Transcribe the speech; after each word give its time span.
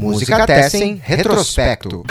Música 0.00 0.46
Tessen 0.46 0.98
Retrospecto. 1.04 2.04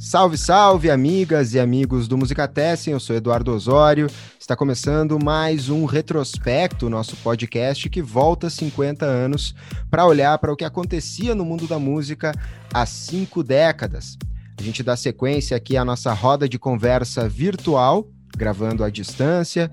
Salve, 0.00 0.36
salve, 0.36 0.90
amigas 0.90 1.54
e 1.54 1.60
amigos 1.60 2.08
do 2.08 2.18
Música 2.18 2.48
Tessen. 2.48 2.92
Eu 2.92 2.98
sou 2.98 3.14
Eduardo 3.14 3.52
Osório. 3.54 4.08
Está 4.36 4.56
começando 4.56 5.16
mais 5.22 5.68
um 5.68 5.84
retrospecto, 5.84 6.90
nosso 6.90 7.16
podcast 7.18 7.88
que 7.88 8.02
volta 8.02 8.50
50 8.50 9.06
anos 9.06 9.54
para 9.88 10.04
olhar 10.04 10.36
para 10.38 10.52
o 10.52 10.56
que 10.56 10.64
acontecia 10.64 11.36
no 11.36 11.44
mundo 11.44 11.68
da 11.68 11.78
música 11.78 12.32
há 12.74 12.84
cinco 12.84 13.44
décadas. 13.44 14.18
A 14.58 14.62
gente 14.62 14.82
dá 14.82 14.96
sequência 14.96 15.56
aqui 15.56 15.76
à 15.76 15.84
nossa 15.84 16.12
roda 16.12 16.48
de 16.48 16.58
conversa 16.58 17.28
virtual, 17.28 18.08
gravando 18.38 18.84
à 18.84 18.88
distância. 18.88 19.70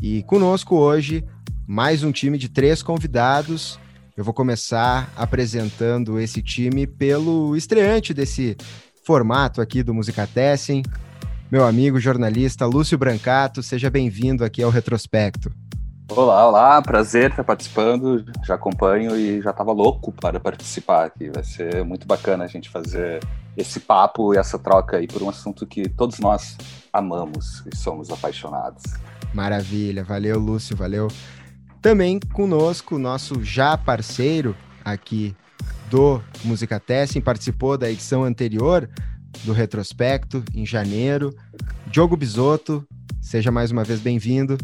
E 0.00 0.22
conosco 0.22 0.76
hoje, 0.76 1.24
mais 1.66 2.02
um 2.02 2.12
time 2.12 2.38
de 2.38 2.48
três 2.48 2.82
convidados. 2.82 3.78
Eu 4.16 4.22
vou 4.22 4.32
começar 4.32 5.12
apresentando 5.16 6.20
esse 6.20 6.40
time 6.40 6.86
pelo 6.86 7.56
estreante 7.56 8.14
desse 8.14 8.56
formato 9.04 9.60
aqui 9.60 9.82
do 9.82 9.92
Música 9.92 10.26
Tessen, 10.26 10.82
meu 11.50 11.66
amigo 11.66 11.98
jornalista 11.98 12.64
Lúcio 12.64 12.96
Brancato. 12.96 13.62
Seja 13.62 13.90
bem-vindo 13.90 14.44
aqui 14.44 14.62
ao 14.62 14.70
Retrospecto. 14.70 15.52
Olá, 16.08 16.46
olá, 16.46 16.82
prazer 16.82 17.30
estar 17.30 17.42
participando. 17.42 18.24
Já 18.44 18.54
acompanho 18.54 19.16
e 19.16 19.42
já 19.42 19.50
estava 19.50 19.72
louco 19.72 20.12
para 20.12 20.38
participar 20.38 21.06
aqui. 21.06 21.30
Vai 21.30 21.42
ser 21.42 21.84
muito 21.84 22.06
bacana 22.06 22.44
a 22.44 22.46
gente 22.46 22.68
fazer 22.68 23.20
esse 23.56 23.80
papo 23.80 24.34
e 24.34 24.38
essa 24.38 24.58
troca 24.58 24.98
aí 24.98 25.08
por 25.08 25.22
um 25.22 25.28
assunto 25.28 25.66
que 25.66 25.88
todos 25.88 26.20
nós 26.20 26.56
amamos 26.94 27.64
e 27.66 27.76
somos 27.76 28.08
apaixonados. 28.10 28.82
Maravilha, 29.34 30.04
valeu, 30.04 30.38
Lúcio, 30.38 30.76
valeu. 30.76 31.08
Também 31.82 32.20
conosco, 32.32 32.96
nosso 32.98 33.42
já 33.42 33.76
parceiro 33.76 34.56
aqui 34.84 35.36
do 35.90 36.22
Música 36.44 36.78
Testing, 36.78 37.20
participou 37.20 37.76
da 37.76 37.90
edição 37.90 38.22
anterior 38.22 38.88
do 39.42 39.52
Retrospecto, 39.52 40.42
em 40.54 40.64
janeiro. 40.64 41.34
Diogo 41.88 42.16
Bisotto, 42.16 42.86
seja 43.20 43.50
mais 43.50 43.72
uma 43.72 43.82
vez 43.82 43.98
bem-vindo. 43.98 44.56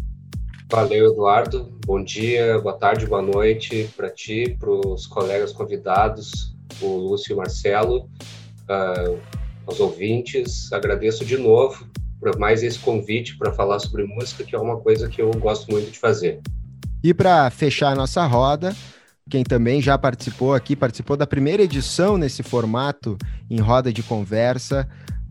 Valeu, 0.70 1.12
Eduardo. 1.12 1.76
Bom 1.84 2.02
dia, 2.02 2.60
boa 2.60 2.78
tarde, 2.78 3.06
boa 3.06 3.20
noite 3.20 3.90
para 3.96 4.08
ti, 4.08 4.56
para 4.58 4.70
os 4.70 5.04
colegas 5.04 5.52
convidados, 5.52 6.56
o 6.80 6.96
Lúcio 6.96 7.32
e 7.32 7.34
o 7.34 7.38
Marcelo, 7.38 8.08
uh, 8.68 9.18
aos 9.66 9.80
ouvintes. 9.80 10.72
Agradeço 10.72 11.24
de 11.24 11.36
novo 11.36 11.90
por 12.20 12.38
mais 12.38 12.62
esse 12.62 12.78
convite 12.78 13.36
para 13.38 13.52
falar 13.52 13.78
sobre 13.78 14.04
música, 14.04 14.44
que 14.44 14.54
é 14.54 14.58
uma 14.58 14.78
coisa 14.78 15.08
que 15.08 15.22
eu 15.22 15.30
gosto 15.30 15.70
muito 15.72 15.90
de 15.90 15.98
fazer. 15.98 16.40
E 17.02 17.14
para 17.14 17.48
fechar 17.50 17.92
a 17.92 17.94
nossa 17.94 18.26
roda, 18.26 18.76
quem 19.28 19.42
também 19.42 19.80
já 19.80 19.96
participou 19.96 20.54
aqui, 20.54 20.76
participou 20.76 21.16
da 21.16 21.26
primeira 21.26 21.62
edição 21.62 22.18
nesse 22.18 22.42
formato 22.42 23.16
em 23.48 23.58
roda 23.58 23.90
de 23.90 24.02
conversa. 24.02 24.86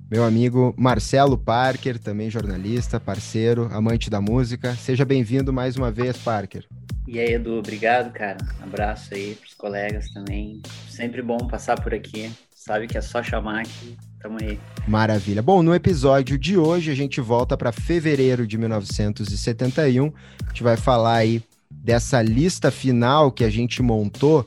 Meu 0.09 0.23
amigo 0.23 0.73
Marcelo 0.75 1.37
Parker, 1.37 1.99
também 1.99 2.31
jornalista, 2.31 2.99
parceiro, 2.99 3.69
amante 3.71 4.09
da 4.09 4.19
música. 4.19 4.73
Seja 4.73 5.05
bem-vindo 5.05 5.53
mais 5.53 5.75
uma 5.75 5.91
vez, 5.91 6.17
Parker. 6.17 6.65
E 7.07 7.19
aí, 7.19 7.33
Edu, 7.33 7.59
obrigado, 7.59 8.11
cara. 8.11 8.37
Um 8.59 8.63
abraço 8.63 9.13
aí 9.13 9.35
pros 9.35 9.53
colegas 9.53 10.09
também. 10.09 10.61
Sempre 10.87 11.21
bom 11.21 11.37
passar 11.47 11.79
por 11.79 11.93
aqui. 11.93 12.31
Sabe 12.55 12.87
que 12.87 12.97
é 12.97 13.01
só 13.01 13.21
chamar 13.21 13.61
aqui. 13.61 13.95
Tamo 14.21 14.37
aí. 14.41 14.59
Maravilha. 14.87 15.41
Bom, 15.41 15.63
no 15.63 15.73
episódio 15.73 16.37
de 16.37 16.57
hoje 16.57 16.91
a 16.91 16.95
gente 16.95 17.21
volta 17.21 17.55
para 17.55 17.71
fevereiro 17.71 18.45
de 18.45 18.57
1971. 18.57 20.11
A 20.43 20.49
gente 20.49 20.63
vai 20.63 20.75
falar 20.75 21.15
aí 21.15 21.41
dessa 21.71 22.21
lista 22.21 22.69
final 22.69 23.31
que 23.31 23.43
a 23.43 23.49
gente 23.49 23.81
montou, 23.81 24.45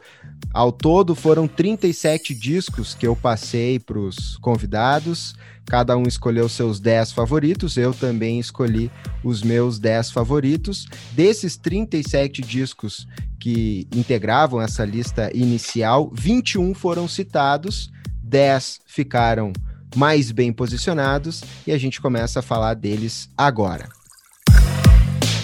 ao 0.52 0.70
todo 0.70 1.14
foram 1.14 1.48
37 1.48 2.34
discos 2.34 2.94
que 2.94 3.06
eu 3.06 3.16
passei 3.16 3.78
para 3.78 3.98
os 3.98 4.36
convidados. 4.38 5.34
Cada 5.66 5.96
um 5.96 6.02
escolheu 6.02 6.48
seus 6.48 6.80
10 6.80 7.12
favoritos, 7.12 7.76
eu 7.76 7.94
também 7.94 8.38
escolhi 8.38 8.90
os 9.24 9.42
meus 9.42 9.78
10 9.78 10.10
favoritos. 10.10 10.86
Desses 11.12 11.56
37 11.56 12.42
discos 12.42 13.06
que 13.40 13.86
integravam 13.94 14.60
essa 14.60 14.84
lista 14.84 15.30
inicial, 15.34 16.10
21 16.12 16.74
foram 16.74 17.08
citados, 17.08 17.90
10 18.32 18.80
ficaram 18.86 19.52
mais 19.94 20.32
bem 20.32 20.50
posicionados 20.54 21.44
e 21.66 21.70
a 21.70 21.76
gente 21.76 22.00
começa 22.00 22.40
a 22.40 22.42
falar 22.42 22.72
deles 22.72 23.28
agora. 23.36 23.90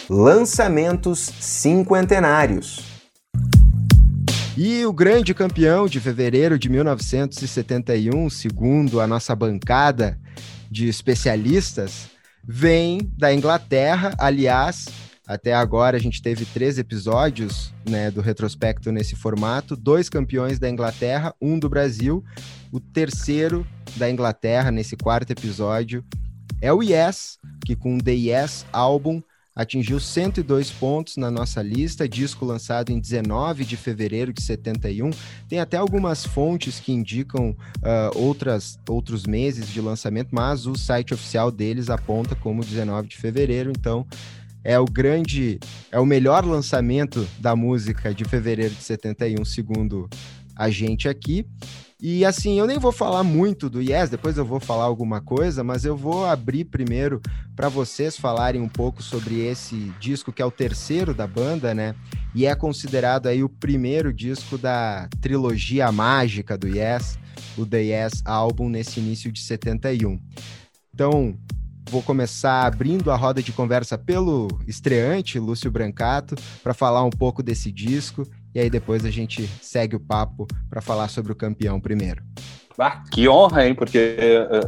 Lançamentos 0.09 1.19
cinquentenários. 1.39 2.81
E 4.57 4.87
o 4.87 4.93
grande 4.93 5.35
campeão 5.35 5.87
de 5.87 6.01
fevereiro 6.01 6.59
de 6.59 6.71
1971, 6.71 8.31
segundo 8.31 9.03
a 9.03 9.07
nossa 9.07 9.37
bancada 9.37 10.19
de 10.71 10.89
especialistas, 10.89 12.09
vem 12.43 13.13
da 13.19 13.33
Inglaterra. 13.35 14.15
Aliás, 14.19 14.87
até 15.27 15.53
agora 15.53 15.99
a 15.99 16.01
gente 16.01 16.23
teve 16.23 16.47
três 16.47 16.79
episódios 16.79 17.71
né, 17.87 18.11
do 18.11 18.23
retrospecto 18.23 18.91
nesse 18.91 19.15
formato: 19.15 19.77
dois 19.77 20.09
campeões 20.09 20.59
da 20.59 20.71
Inglaterra, 20.71 21.35
um 21.39 21.59
do 21.59 21.69
Brasil. 21.69 22.25
O 22.71 22.79
terceiro 22.81 23.67
da 23.97 24.11
Inglaterra 24.11 24.71
nesse 24.71 24.97
quarto 24.97 25.31
episódio 25.31 26.05
é 26.61 26.73
o 26.73 26.83
Yes, 26.83 27.39
que 27.65 27.75
com 27.75 27.99
The 27.99 28.13
Yes 28.13 28.67
Album 28.73 29.23
atingiu 29.59 29.99
102 29.99 30.71
pontos 30.71 31.17
na 31.17 31.33
nossa 31.33 31.61
lista, 31.61 32.09
disco 32.09 32.45
lançado 32.45 32.91
em 32.91 33.01
19 33.01 33.65
de 33.65 33.77
fevereiro 33.77 34.33
de 34.33 34.41
71. 34.41 35.11
Tem 35.49 35.59
até 35.59 35.77
algumas 35.77 36.25
fontes 36.25 36.79
que 36.79 36.93
indicam 36.93 37.51
uh, 37.51 38.17
outras, 38.17 38.79
outros 38.89 39.27
meses 39.27 39.69
de 39.69 39.81
lançamento, 39.81 40.29
mas 40.31 40.67
o 40.67 40.77
site 40.77 41.13
oficial 41.13 41.51
deles 41.51 41.91
aponta 41.91 42.37
como 42.37 42.65
19 42.65 43.09
de 43.09 43.17
fevereiro, 43.17 43.73
então 43.77 44.07
é 44.63 44.79
o 44.79 44.85
grande, 44.85 45.59
é 45.91 45.99
o 45.99 46.07
melhor 46.07 46.45
lançamento 46.45 47.27
da 47.41 47.57
música 47.57 48.15
de 48.15 48.25
fevereiro 48.25 48.75
de 48.75 48.83
71, 48.83 49.45
segundo 49.45 50.09
a 50.55 50.71
gente 50.71 51.09
aqui. 51.09 51.45
E 52.01 52.25
assim, 52.25 52.61
eu 52.61 52.67
nem 52.67 52.79
vou 52.79 52.93
falar 52.93 53.25
muito 53.25 53.69
do 53.69 53.83
Yes, 53.83 54.09
depois 54.09 54.39
eu 54.39 54.45
vou 54.45 54.61
falar 54.61 54.85
alguma 54.85 55.21
coisa, 55.21 55.65
mas 55.65 55.85
eu 55.85 55.97
vou 55.97 56.25
abrir 56.25 56.65
primeiro 56.65 57.21
para 57.57 57.69
vocês 57.69 58.17
falarem 58.17 58.61
um 58.61 58.69
pouco 58.69 59.03
sobre 59.03 59.41
esse 59.41 59.93
disco 59.99 60.33
que 60.33 60.41
é 60.41 60.45
o 60.45 60.51
terceiro 60.51 61.13
da 61.13 61.27
banda, 61.27 61.75
né? 61.75 61.97
E 62.33 62.47
é 62.47 62.55
considerado 62.55 63.27
aí 63.27 63.43
o 63.43 63.49
primeiro 63.49 64.13
disco 64.13 64.57
da 64.57 65.09
trilogia 65.21 65.91
mágica 65.91 66.57
do 66.57 66.69
Yes, 66.69 67.19
o 67.57 67.67
The 67.67 67.83
Yes 67.83 68.23
Album 68.25 68.69
nesse 68.69 69.01
início 69.01 69.33
de 69.33 69.41
71. 69.41 70.21
Então, 70.95 71.37
vou 71.91 72.01
começar 72.01 72.65
abrindo 72.65 73.11
a 73.11 73.17
roda 73.17 73.43
de 73.43 73.51
conversa 73.51 73.99
pelo 73.99 74.47
estreante, 74.69 75.41
Lúcio 75.41 75.69
Brancato, 75.69 76.37
para 76.63 76.75
falar 76.75 77.03
um 77.03 77.11
pouco 77.11 77.43
desse 77.43 77.73
disco 77.73 78.25
e 78.59 78.61
aí 78.61 78.69
depois 78.69 79.05
a 79.05 79.11
gente 79.11 79.47
segue 79.63 79.95
o 79.95 80.01
papo 80.01 80.45
para 80.69 80.81
falar 80.81 81.07
sobre 81.07 81.31
o 81.31 81.37
campeão 81.37 81.81
primeiro. 81.81 82.25
Ah, 82.77 83.05
que 83.09 83.29
honra, 83.29 83.67
hein? 83.67 83.75
Porque 83.75 84.17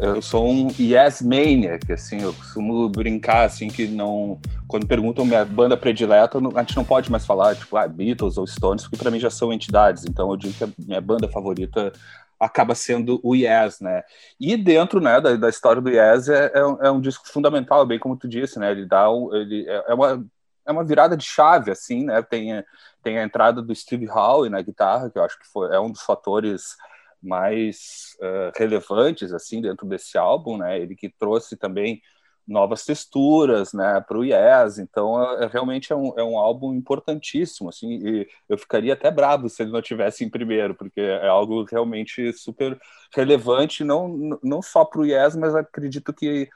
eu 0.00 0.22
sou 0.22 0.48
um 0.48 0.68
yes 0.78 1.20
maniac, 1.20 1.92
assim, 1.92 2.22
eu 2.22 2.32
costumo 2.32 2.88
brincar, 2.88 3.44
assim, 3.44 3.66
que 3.66 3.88
não... 3.88 4.40
Quando 4.68 4.86
perguntam 4.86 5.24
minha 5.24 5.44
banda 5.44 5.76
predileta, 5.76 6.38
a 6.38 6.60
gente 6.60 6.76
não 6.76 6.84
pode 6.84 7.10
mais 7.10 7.26
falar, 7.26 7.56
tipo, 7.56 7.76
ah, 7.76 7.88
Beatles 7.88 8.38
ou 8.38 8.46
Stones, 8.46 8.84
porque 8.84 8.96
para 8.96 9.10
mim 9.10 9.18
já 9.18 9.30
são 9.30 9.52
entidades. 9.52 10.04
Então 10.04 10.30
eu 10.30 10.36
digo 10.36 10.54
que 10.54 10.64
a 10.64 10.68
minha 10.78 11.00
banda 11.00 11.28
favorita 11.28 11.92
acaba 12.38 12.76
sendo 12.76 13.20
o 13.24 13.34
Yes, 13.34 13.80
né? 13.80 14.02
E 14.38 14.56
dentro, 14.56 15.00
né, 15.00 15.20
da, 15.20 15.34
da 15.34 15.48
história 15.48 15.82
do 15.82 15.90
Yes 15.90 16.28
é, 16.28 16.52
é, 16.54 16.64
um, 16.64 16.84
é, 16.84 16.90
um, 16.90 17.00
disco 17.00 17.28
fundamental, 17.28 17.84
bem 17.84 17.98
como 17.98 18.16
tu 18.16 18.28
disse, 18.28 18.58
né? 18.58 18.70
Ele 18.70 18.86
dá, 18.86 19.10
um, 19.10 19.34
ele 19.34 19.68
é, 19.68 19.84
é 19.88 19.94
uma 19.94 20.24
é 20.66 20.72
uma 20.72 20.84
virada 20.84 21.16
de 21.16 21.24
chave, 21.24 21.70
assim, 21.70 22.04
né? 22.04 22.22
Tem, 22.22 22.64
tem 23.02 23.18
a 23.18 23.24
entrada 23.24 23.62
do 23.62 23.74
Steve 23.74 24.08
Howe 24.08 24.48
na 24.48 24.62
guitarra, 24.62 25.10
que 25.10 25.18
eu 25.18 25.24
acho 25.24 25.38
que 25.38 25.46
foi, 25.46 25.74
é 25.74 25.80
um 25.80 25.90
dos 25.90 26.02
fatores 26.02 26.76
mais 27.22 28.16
uh, 28.20 28.52
relevantes, 28.56 29.32
assim, 29.32 29.60
dentro 29.60 29.86
desse 29.86 30.16
álbum, 30.16 30.56
né? 30.56 30.78
Ele 30.78 30.96
que 30.96 31.08
trouxe 31.08 31.56
também 31.56 32.00
novas 32.48 32.84
texturas, 32.84 33.72
né, 33.72 34.00
para 34.00 34.18
o 34.18 34.24
Yes, 34.24 34.78
então 34.78 35.22
é, 35.22 35.44
é, 35.44 35.46
realmente 35.46 35.92
é 35.92 35.96
um, 35.96 36.18
é 36.18 36.24
um 36.24 36.36
álbum 36.36 36.74
importantíssimo, 36.74 37.68
assim, 37.68 38.00
e 38.04 38.28
eu 38.48 38.58
ficaria 38.58 38.94
até 38.94 39.08
bravo 39.08 39.48
se 39.48 39.62
ele 39.62 39.70
não 39.70 39.80
tivesse 39.80 40.24
em 40.24 40.28
primeiro, 40.28 40.74
porque 40.74 41.00
é 41.00 41.28
algo 41.28 41.62
realmente 41.62 42.32
super 42.32 42.76
relevante, 43.14 43.84
não, 43.84 44.38
não 44.42 44.60
só 44.60 44.84
para 44.84 45.00
o 45.00 45.06
Yes, 45.06 45.36
mas 45.36 45.54
acredito 45.54 46.12
que 46.12 46.48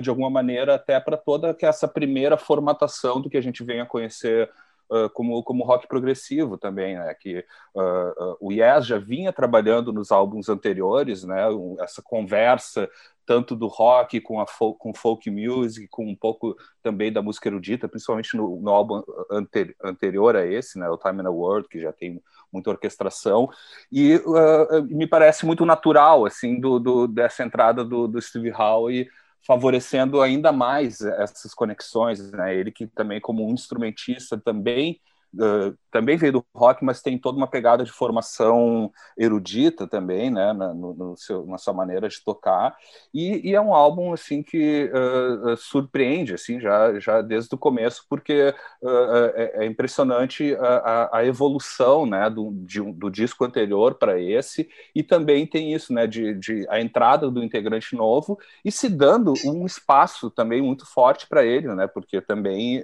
de 0.00 0.08
alguma 0.08 0.30
maneira 0.30 0.76
até 0.76 0.98
para 1.00 1.16
toda 1.16 1.56
essa 1.60 1.88
primeira 1.88 2.36
formatação 2.36 3.20
do 3.20 3.28
que 3.28 3.36
a 3.36 3.40
gente 3.40 3.64
vem 3.64 3.80
a 3.80 3.86
conhecer 3.86 4.48
uh, 4.92 5.10
como, 5.10 5.42
como 5.42 5.64
rock 5.64 5.88
progressivo 5.88 6.58
também, 6.58 6.96
né? 6.96 7.14
Que 7.14 7.44
uh, 7.74 8.36
o 8.40 8.52
Yes 8.52 8.86
já 8.86 8.98
vinha 8.98 9.32
trabalhando 9.32 9.92
nos 9.92 10.12
álbuns 10.12 10.48
anteriores, 10.48 11.24
né? 11.24 11.42
essa 11.80 12.02
conversa 12.02 12.88
tanto 13.24 13.54
do 13.54 13.66
rock 13.66 14.20
com 14.20 14.40
a 14.40 14.46
folk, 14.46 14.78
com 14.78 14.94
folk 14.94 15.30
music, 15.30 15.86
com 15.88 16.06
um 16.06 16.14
pouco 16.14 16.56
também 16.82 17.12
da 17.12 17.22
música 17.22 17.48
erudita, 17.48 17.88
principalmente 17.88 18.36
no, 18.36 18.60
no 18.60 18.70
álbum 18.70 19.02
ante, 19.30 19.74
anterior 19.82 20.36
a 20.36 20.44
esse, 20.44 20.78
né, 20.78 20.88
o 20.88 20.98
Time 20.98 21.20
in 21.20 21.24
the 21.24 21.28
World, 21.28 21.68
que 21.68 21.80
já 21.80 21.92
tem 21.92 22.20
muita 22.52 22.70
orquestração, 22.70 23.48
e 23.90 24.16
uh, 24.16 24.82
me 24.84 25.06
parece 25.06 25.46
muito 25.46 25.64
natural, 25.64 26.26
assim, 26.26 26.60
do, 26.60 26.78
do 26.78 27.06
dessa 27.06 27.42
entrada 27.42 27.84
do, 27.84 28.06
do 28.06 28.20
Steve 28.20 28.52
Howe 28.52 29.08
favorecendo 29.46 30.20
ainda 30.20 30.52
mais 30.52 31.00
essas 31.00 31.54
conexões, 31.54 32.30
né? 32.32 32.54
Ele 32.54 32.70
que 32.70 32.86
também 32.86 33.20
como 33.20 33.46
um 33.46 33.52
instrumentista 33.54 34.38
também 34.38 35.00
Uh, 35.34 35.76
também 35.90 36.16
veio 36.16 36.32
do 36.32 36.46
rock, 36.54 36.84
mas 36.84 37.02
tem 37.02 37.18
toda 37.18 37.36
uma 37.36 37.46
pegada 37.46 37.84
de 37.84 37.92
formação 37.92 38.90
erudita 39.16 39.86
também, 39.86 40.30
né, 40.30 40.52
na, 40.52 40.72
no, 40.72 40.94
no 40.94 41.16
seu, 41.16 41.46
na 41.46 41.58
sua 41.58 41.72
maneira 41.74 42.08
de 42.08 42.22
tocar, 42.24 42.74
e, 43.12 43.50
e, 43.50 43.54
é 43.54 43.60
um 43.60 43.74
álbum 43.74 44.12
assim 44.12 44.42
que 44.42 44.90
uh, 44.90 45.56
surpreende, 45.56 46.34
assim, 46.34 46.58
já, 46.58 46.98
já 46.98 47.20
desde 47.20 47.54
o 47.54 47.58
começo, 47.58 48.04
porque 48.08 48.54
uh, 48.82 49.26
é, 49.34 49.64
é, 49.64 49.66
impressionante 49.66 50.54
a, 50.56 51.18
a, 51.18 51.26
evolução, 51.26 52.06
né, 52.06 52.28
do, 52.30 52.50
de, 52.64 52.80
do 52.92 53.10
disco 53.10 53.44
anterior 53.44 53.94
para 53.94 54.18
esse, 54.18 54.68
e 54.94 55.02
também 55.02 55.46
tem 55.46 55.74
isso, 55.74 55.92
né, 55.92 56.06
de, 56.06 56.34
de, 56.34 56.66
a 56.70 56.80
entrada 56.80 57.30
do 57.30 57.42
integrante 57.42 57.94
novo 57.94 58.38
e 58.64 58.72
se 58.72 58.88
dando 58.88 59.34
um 59.44 59.66
espaço 59.66 60.30
também 60.30 60.62
muito 60.62 60.86
forte 60.86 61.26
para 61.26 61.44
ele, 61.44 61.68
né, 61.74 61.86
porque 61.86 62.20
também 62.20 62.82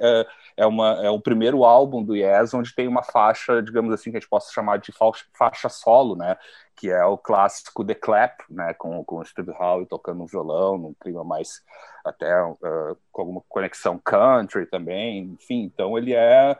é, 0.58 0.66
uma, 0.66 1.04
é 1.04 1.10
o 1.10 1.20
primeiro 1.20 1.64
álbum 1.64 2.02
do 2.02 2.14
Yes 2.14 2.37
Jazz, 2.38 2.54
onde 2.54 2.74
tem 2.74 2.88
uma 2.88 3.02
faixa, 3.02 3.62
digamos 3.62 3.92
assim, 3.92 4.10
que 4.10 4.16
a 4.16 4.20
gente 4.20 4.28
possa 4.28 4.52
chamar 4.52 4.78
de 4.78 4.92
faixa 5.32 5.68
solo, 5.68 6.16
né? 6.16 6.36
Que 6.76 6.90
é 6.90 7.04
o 7.04 7.18
clássico 7.18 7.84
The 7.84 7.94
Clap, 7.94 8.40
né? 8.48 8.74
Com, 8.74 9.04
com 9.04 9.18
o 9.18 9.24
Steve 9.24 9.52
Howe 9.52 9.86
tocando 9.86 10.22
um 10.22 10.26
violão, 10.26 10.78
num 10.78 10.94
clima 10.94 11.24
mais 11.24 11.62
até 12.04 12.42
uh, 12.42 12.96
com 13.12 13.22
alguma 13.22 13.42
conexão 13.48 13.98
country 13.98 14.66
também, 14.66 15.18
enfim. 15.18 15.64
Então 15.64 15.98
ele 15.98 16.14
é 16.14 16.56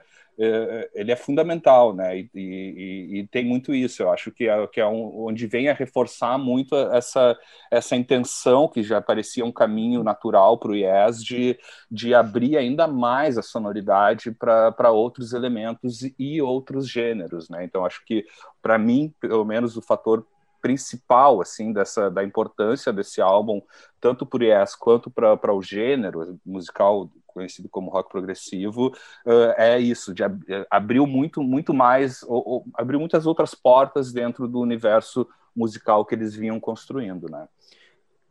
ele 0.94 1.11
é 1.11 1.17
fundamental, 1.17 1.93
né? 1.93 2.19
E, 2.19 2.31
e, 2.32 3.19
e, 3.19 3.26
tem 3.26 3.44
muito 3.44 3.75
isso. 3.75 4.02
Eu 4.02 4.12
acho 4.12 4.31
que 4.31 4.49
é, 4.49 4.67
que 4.69 4.81
é 4.81 4.87
um, 4.87 5.26
onde 5.26 5.49
vem 5.49 5.69
a 5.69 5.75
reforçar 5.75 6.38
muito 6.38 6.76
essa, 6.76 7.37
essa 7.70 7.96
intenção 7.96 8.69
que 8.69 8.82
já 8.82 9.00
parecia 9.00 9.44
um 9.44 9.50
caminho 9.50 10.05
natural 10.05 10.56
para 10.56 10.70
o 10.70 10.76
Yes 10.76 11.25
de, 11.25 11.58
de 11.90 12.14
abrir 12.14 12.56
ainda 12.56 12.87
mais 12.87 13.37
a 13.37 13.43
sonoridade 13.43 14.31
para 14.31 14.90
outros 14.93 15.32
elementos 15.32 16.02
e 16.17 16.40
outros 16.40 16.88
gêneros, 16.88 17.49
né? 17.49 17.64
Então 17.64 17.85
acho 17.85 18.05
que 18.05 18.25
para 18.62 18.79
mim, 18.79 19.12
pelo 19.20 19.44
menos, 19.44 19.76
o 19.76 19.82
fator 19.82 20.25
principal 20.61 21.40
assim 21.40 21.73
dessa 21.73 22.11
da 22.11 22.25
importância 22.25 22.93
desse 22.93 23.20
álbum 23.20 23.62
tanto 24.00 24.26
para 24.26 24.43
o 24.43 24.44
Yes 24.44 24.75
quanto 24.75 25.08
para 25.08 25.55
o 25.55 25.62
gênero 25.62 26.38
musical 26.44 27.08
conhecido 27.38 27.69
como 27.69 27.90
rock 27.90 28.11
progressivo, 28.11 28.88
uh, 29.26 29.55
é 29.56 29.79
isso, 29.79 30.12
de 30.12 30.25
ab 30.25 30.44
eh, 30.49 30.67
abriu 30.70 31.06
muito, 31.06 31.43
muito 31.43 31.73
mais, 31.73 32.23
ou, 32.25 32.43
ou, 32.46 32.67
abriu 32.75 32.99
muitas 32.99 33.26
outras 33.26 33.55
portas 33.55 34.12
dentro 34.12 34.49
do 34.49 34.61
universo 34.61 35.26
musical 35.55 36.05
que 36.05 36.14
eles 36.14 36.35
vinham 36.35 36.58
construindo, 36.61 37.29
né? 37.31 37.49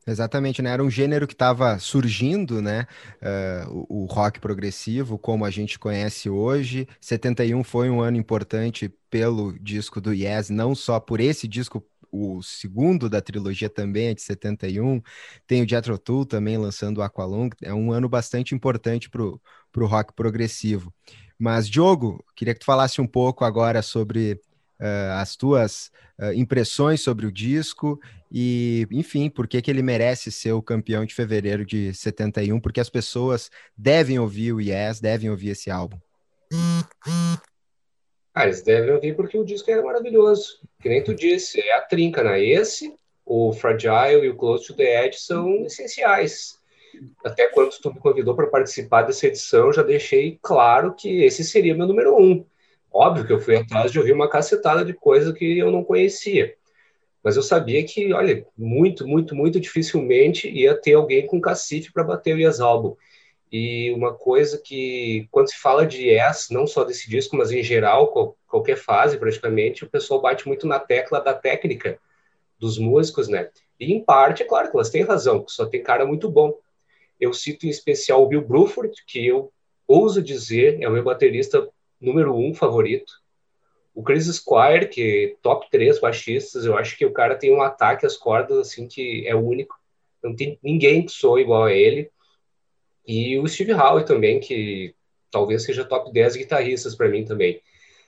Exatamente, 0.07 0.61
né? 0.61 0.69
Era 0.69 0.81
um 0.81 0.89
gênero 0.89 1.27
que 1.27 1.33
estava 1.33 1.77
surgindo, 1.79 2.61
né? 2.61 2.87
Uh, 3.21 3.85
o, 3.89 4.03
o, 4.03 4.05
rock 4.05 4.39
progressivo, 4.39 5.19
como 5.19 5.43
a 5.43 5.49
gente 5.51 5.77
conhece 5.77 6.29
hoje. 6.29 6.87
71 7.01 7.61
foi 7.61 7.89
um 7.89 7.99
ano 7.99 8.15
importante 8.15 8.89
pelo 9.09 9.59
disco 9.59 9.99
do 9.99 10.13
Yes, 10.13 10.49
não 10.49 10.73
só 10.73 10.97
por 10.97 11.19
esse 11.19 11.45
disco 11.45 11.85
o 12.09 12.41
segundo 12.41 13.09
da 13.09 13.21
trilogia 13.21 13.69
também 13.69 14.07
é 14.07 14.13
de 14.13 14.21
71, 14.21 15.01
tem 15.45 15.61
o 15.61 15.67
Jethro 15.67 15.97
Tull 15.97 16.25
também 16.25 16.57
lançando 16.57 16.99
o 16.99 17.01
Aqualung, 17.01 17.49
é 17.61 17.73
um 17.73 17.91
ano 17.91 18.07
bastante 18.07 18.55
importante 18.55 19.09
para 19.09 19.23
o 19.23 19.85
rock 19.85 20.13
progressivo. 20.13 20.93
Mas, 21.37 21.69
Diogo, 21.69 22.23
queria 22.35 22.53
que 22.53 22.61
tu 22.61 22.65
falasse 22.65 22.99
um 22.99 23.05
pouco 23.05 23.45
agora 23.45 23.81
sobre 23.81 24.41
uh, 24.79 25.19
as 25.19 25.35
tuas 25.35 25.91
uh, 26.19 26.33
impressões 26.33 27.01
sobre 27.01 27.25
o 27.25 27.31
disco 27.31 27.99
e, 28.31 28.87
enfim, 28.91 29.29
por 29.29 29.47
que, 29.47 29.61
ele 29.69 29.81
merece 29.81 30.31
ser 30.31 30.51
o 30.51 30.61
campeão 30.61 31.05
de 31.05 31.13
fevereiro 31.13 31.65
de 31.65 31.93
71, 31.93 32.59
porque 32.59 32.79
as 32.79 32.89
pessoas 32.89 33.49
devem 33.75 34.19
ouvir 34.19 34.53
o 34.53 34.61
Yes, 34.61 34.99
devem 34.99 35.29
ouvir 35.29 35.49
esse 35.49 35.71
álbum. 35.71 35.97
Ah, 38.33 38.43
eles 38.43 38.61
devem 38.61 38.93
ouvir 38.93 39.15
porque 39.15 39.37
o 39.37 39.45
disco 39.45 39.71
é 39.71 39.81
maravilhoso. 39.81 40.59
Que 40.79 40.89
nem 40.89 41.03
tu 41.03 41.15
disse, 41.15 41.59
é 41.59 41.73
a 41.75 41.81
trinca, 41.81 42.23
né? 42.23 42.43
Esse, 42.43 42.93
o 43.25 43.51
Fragile 43.53 44.25
e 44.25 44.29
o 44.29 44.35
Close 44.35 44.67
to 44.67 44.75
the 44.75 45.05
Edge 45.05 45.19
são 45.19 45.65
essenciais. 45.65 46.57
Até 47.25 47.47
quando 47.47 47.71
tu 47.81 47.93
me 47.93 47.99
convidou 47.99 48.35
para 48.35 48.47
participar 48.47 49.03
dessa 49.03 49.27
edição, 49.27 49.71
já 49.71 49.83
deixei 49.83 50.37
claro 50.41 50.93
que 50.93 51.23
esse 51.23 51.43
seria 51.43 51.75
meu 51.75 51.87
número 51.87 52.15
um. 52.15 52.45
Óbvio 52.99 53.27
que 53.27 53.31
eu 53.31 53.39
fui 53.39 53.55
atrás 53.55 53.91
de 53.91 53.99
ouvir 53.99 54.11
uma 54.11 54.27
cacetada 54.27 54.83
de 54.83 54.91
coisa 54.91 55.31
que 55.31 55.59
eu 55.59 55.71
não 55.71 55.83
conhecia. 55.83 56.55
Mas 57.23 57.35
eu 57.35 57.43
sabia 57.43 57.83
que, 57.83 58.11
olha, 58.11 58.43
muito, 58.57 59.07
muito, 59.07 59.35
muito 59.35 59.59
dificilmente 59.59 60.49
ia 60.49 60.73
ter 60.73 60.95
alguém 60.95 61.27
com 61.27 61.39
cacife 61.39 61.93
para 61.93 62.03
bater 62.03 62.33
o 62.33 62.39
Yes 62.39 62.59
Album. 62.59 62.97
E 63.51 63.91
uma 63.91 64.15
coisa 64.15 64.57
que, 64.57 65.27
quando 65.29 65.47
se 65.47 65.59
fala 65.59 65.85
de 65.85 66.07
Yes, 66.07 66.47
não 66.49 66.65
só 66.65 66.83
desse 66.83 67.07
disco, 67.07 67.37
mas 67.37 67.51
em 67.51 67.61
geral, 67.61 68.35
qualquer 68.47 68.77
fase 68.77 69.19
praticamente, 69.19 69.83
o 69.83 69.89
pessoal 69.89 70.19
bate 70.19 70.47
muito 70.47 70.65
na 70.65 70.79
tecla 70.79 71.21
da 71.21 71.35
técnica 71.35 71.99
dos 72.57 72.79
músicos, 72.79 73.27
né? 73.27 73.51
E 73.79 73.93
em 73.93 74.03
parte, 74.03 74.41
é 74.41 74.45
claro 74.45 74.71
que 74.71 74.75
elas 74.75 74.89
têm 74.89 75.03
razão, 75.03 75.45
só 75.47 75.67
tem 75.67 75.83
cara 75.83 76.03
muito 76.03 76.31
bom. 76.31 76.51
Eu 77.19 77.31
cito 77.31 77.67
em 77.67 77.69
especial 77.69 78.23
o 78.23 78.27
Bill 78.27 78.41
Bruford, 78.41 78.91
que 79.05 79.23
eu 79.23 79.51
ouso 79.87 80.19
dizer 80.19 80.81
é 80.81 80.89
o 80.89 80.91
meu 80.91 81.03
baterista 81.03 81.69
número 81.99 82.35
um 82.35 82.53
favorito. 82.53 83.13
O 83.93 84.03
Chris 84.03 84.25
Squire, 84.27 84.87
que 84.87 85.37
top 85.41 85.67
3 85.71 85.99
baixistas, 85.99 86.65
eu 86.65 86.77
acho 86.77 86.97
que 86.97 87.05
o 87.05 87.11
cara 87.11 87.35
tem 87.35 87.51
um 87.51 87.61
ataque 87.61 88.05
às 88.05 88.15
cordas 88.15 88.57
assim 88.59 88.87
que 88.87 89.27
é 89.27 89.35
único. 89.35 89.75
Não 90.23 90.35
tem 90.35 90.59
ninguém 90.61 91.05
que 91.05 91.11
soa 91.11 91.41
igual 91.41 91.63
a 91.63 91.73
ele. 91.73 92.11
E 93.05 93.39
o 93.39 93.47
Steve 93.47 93.73
Howe 93.73 94.05
também, 94.05 94.39
que 94.39 94.93
talvez 95.31 95.63
seja 95.63 95.85
top 95.85 96.11
10 96.11 96.35
guitarristas 96.35 96.93
para 96.93 97.09
mim 97.09 97.25
também. 97.25 97.61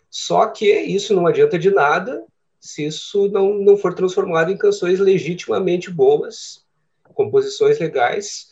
Só 0.10 0.48
que 0.48 0.70
isso 0.72 1.16
não 1.16 1.28
adianta 1.28 1.58
de 1.58 1.72
nada 1.72 2.24
se 2.60 2.86
isso 2.86 3.30
não, 3.30 3.54
não 3.54 3.78
for 3.78 3.94
transformado 3.94 4.52
em 4.52 4.58
canções 4.58 5.00
legitimamente 5.00 5.90
boas, 5.90 6.66
composições 7.14 7.80
legais. 7.80 8.50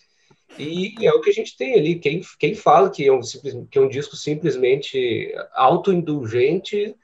E 0.58 0.96
é 1.01 1.12
o 1.12 1.22
que 1.22 1.30
a 1.30 1.34
gente 1.34 1.56
tem 1.56 1.75
ali. 1.75 2.00
Quem, 2.00 2.22
quem 2.39 2.56
fala 2.56 2.89
que 2.89 3.06
é, 3.06 3.12
um, 3.12 3.22
que 3.70 3.77
é 3.77 3.82
um 3.82 3.89
disco 3.89 4.16
simplesmente 4.16 5.34
autoindulgente, 5.54 6.96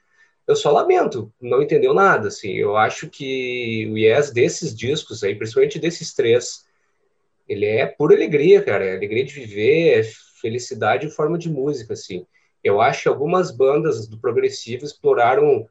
eu 0.46 0.56
só 0.56 0.70
lamento, 0.70 1.32
não 1.40 1.62
entendeu 1.62 1.94
nada. 1.94 2.28
Assim. 2.28 2.52
Eu 2.52 2.76
acho 2.76 3.08
que 3.08 3.88
o 3.92 3.98
Yes 3.98 4.30
desses 4.30 4.74
discos 4.74 5.22
aí, 5.22 5.34
principalmente 5.34 5.78
desses 5.78 6.14
três, 6.14 6.64
ele 7.48 7.66
é 7.66 7.86
pura 7.86 8.14
alegria, 8.14 8.62
cara. 8.62 8.84
É 8.84 8.96
alegria 8.96 9.24
de 9.24 9.34
viver, 9.34 10.00
é 10.00 10.02
felicidade 10.40 11.06
em 11.06 11.10
forma 11.10 11.38
de 11.38 11.50
música, 11.50 11.92
assim. 11.92 12.26
Eu 12.62 12.80
acho 12.80 13.02
que 13.02 13.08
algumas 13.08 13.50
bandas 13.50 14.06
do 14.08 14.18
progressivo 14.18 14.84
exploraram 14.84 15.68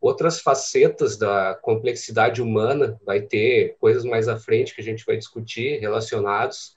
outras 0.00 0.40
facetas 0.40 1.16
da 1.16 1.54
complexidade 1.54 2.42
humana. 2.42 3.00
Vai 3.04 3.22
ter 3.22 3.76
coisas 3.80 4.04
mais 4.04 4.28
à 4.28 4.36
frente 4.36 4.74
que 4.74 4.80
a 4.80 4.84
gente 4.84 5.04
vai 5.06 5.16
discutir 5.16 5.80
relacionados. 5.80 6.76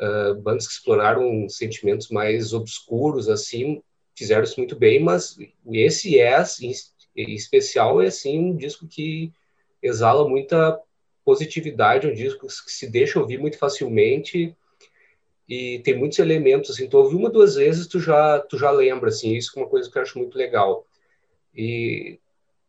Uh, 0.00 0.34
bandas 0.42 0.66
que 0.66 0.74
exploraram 0.74 1.48
sentimentos 1.48 2.08
mais 2.08 2.52
obscuros, 2.52 3.28
assim, 3.28 3.80
fizeram 4.16 4.42
isso 4.42 4.58
muito 4.58 4.76
bem, 4.76 5.00
mas 5.00 5.36
esse 5.70 6.16
Yes, 6.16 6.60
em 6.60 6.72
especial, 7.34 8.02
é, 8.02 8.08
assim, 8.08 8.38
um 8.38 8.56
disco 8.56 8.86
que 8.88 9.32
exala 9.82 10.28
muita 10.28 10.80
positividade, 11.24 12.06
um 12.06 12.14
disco 12.14 12.46
que 12.46 12.72
se 12.72 12.90
deixa 12.90 13.20
ouvir 13.20 13.38
muito 13.38 13.56
facilmente 13.56 14.56
e 15.48 15.78
tem 15.80 15.96
muitos 15.96 16.18
elementos, 16.18 16.70
assim, 16.70 16.88
tu 16.88 16.96
ouve 16.96 17.14
uma, 17.14 17.30
duas 17.30 17.54
vezes, 17.54 17.86
tu 17.86 18.00
já, 18.00 18.40
tu 18.40 18.58
já 18.58 18.70
lembra, 18.70 19.10
assim, 19.10 19.34
isso 19.34 19.52
é 19.56 19.62
uma 19.62 19.68
coisa 19.68 19.90
que 19.90 19.98
eu 19.98 20.02
acho 20.02 20.18
muito 20.18 20.36
legal. 20.36 20.86
E 21.54 22.18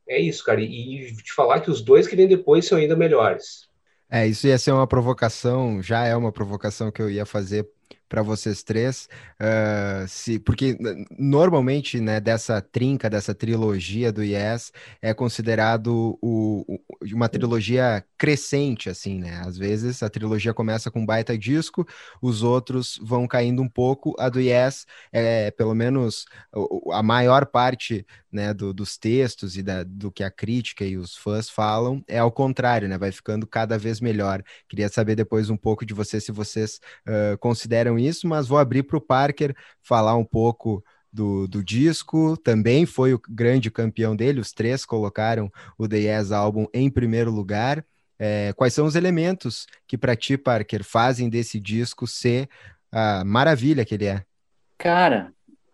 é 0.07 0.19
isso, 0.19 0.43
cara, 0.43 0.61
e, 0.61 1.07
e 1.07 1.15
te 1.15 1.33
falar 1.33 1.61
que 1.61 1.71
os 1.71 1.81
dois 1.81 2.07
que 2.07 2.15
vêm 2.15 2.27
depois 2.27 2.65
são 2.65 2.77
ainda 2.77 2.95
melhores. 2.95 3.69
É, 4.09 4.27
isso 4.27 4.47
ia 4.47 4.57
ser 4.57 4.71
uma 4.71 4.87
provocação, 4.87 5.81
já 5.81 6.05
é 6.05 6.15
uma 6.15 6.31
provocação 6.31 6.91
que 6.91 7.01
eu 7.01 7.09
ia 7.09 7.25
fazer 7.25 7.67
para 8.07 8.21
vocês 8.21 8.63
três, 8.63 9.09
uh, 9.41 10.07
se, 10.07 10.39
porque 10.39 10.77
normalmente, 11.17 11.99
né, 11.99 12.19
dessa 12.19 12.61
trinca, 12.61 13.09
dessa 13.09 13.33
trilogia 13.33 14.11
do 14.11 14.23
Yes, 14.23 14.71
é 15.01 15.13
considerado 15.13 16.17
o, 16.21 16.63
o, 16.67 16.79
uma 17.13 17.27
trilogia 17.27 18.03
crescente, 18.17 18.89
assim, 18.89 19.19
né? 19.19 19.41
Às 19.45 19.57
vezes 19.57 20.01
a 20.03 20.09
trilogia 20.09 20.53
começa 20.53 20.89
com 20.91 21.01
um 21.01 21.05
baita 21.05 21.37
disco, 21.37 21.85
os 22.21 22.43
outros 22.43 22.99
vão 23.01 23.27
caindo 23.27 23.61
um 23.61 23.69
pouco, 23.69 24.15
a 24.19 24.29
do 24.29 24.39
Yes 24.39 24.85
é 25.11 25.51
pelo 25.51 25.73
menos 25.73 26.25
a 26.91 27.03
maior 27.03 27.45
parte 27.45 28.05
né, 28.31 28.53
do, 28.53 28.73
dos 28.73 28.97
textos 28.97 29.57
e 29.57 29.63
da, 29.63 29.83
do 29.83 30.11
que 30.11 30.23
a 30.23 30.29
crítica 30.29 30.83
e 30.83 30.97
os 30.97 31.15
fãs 31.15 31.49
falam 31.49 32.03
é 32.07 32.19
ao 32.19 32.31
contrário, 32.31 32.87
né? 32.87 32.97
Vai 32.97 33.11
ficando 33.11 33.47
cada 33.47 33.77
vez 33.77 34.01
melhor. 34.01 34.43
Queria 34.67 34.89
saber 34.89 35.15
depois 35.15 35.49
um 35.49 35.55
pouco 35.57 35.85
de 35.85 35.93
vocês 35.93 36.23
se 36.23 36.31
vocês 36.31 36.79
uh, 37.07 37.37
consideram 37.37 37.94
isso, 37.97 38.27
mas 38.27 38.47
vou 38.47 38.57
abrir 38.57 38.83
para 38.83 38.97
o 38.97 39.01
Parker 39.01 39.55
falar 39.81 40.15
um 40.15 40.25
pouco 40.25 40.83
do, 41.11 41.47
do, 41.47 41.63
disco, 41.63 42.35
também 42.35 42.85
foi 42.85 43.13
o 43.13 43.21
grande 43.29 43.71
campeão 43.71 44.15
dele, 44.15 44.41
os 44.41 44.51
três 44.51 44.85
colocaram 44.85 45.49
o 45.77 45.87
The 45.87 45.97
Yes 45.97 46.31
Album 46.31 46.67
em 46.73 46.89
primeiro 46.89 47.31
lugar. 47.31 47.85
É, 48.19 48.53
quais 48.53 48.73
são 48.73 48.85
os 48.85 48.95
elementos 48.95 49.65
que 49.87 49.97
para 49.97 50.15
ti, 50.15 50.37
Parker, 50.37 50.83
fazem 50.83 51.29
desse 51.29 51.59
disco 51.59 52.05
ser 52.05 52.49
a 52.91 53.23
maravilha 53.25 53.85
que 53.85 53.95
ele 53.95 54.05
é? 54.05 54.23
Cara, 54.77 55.33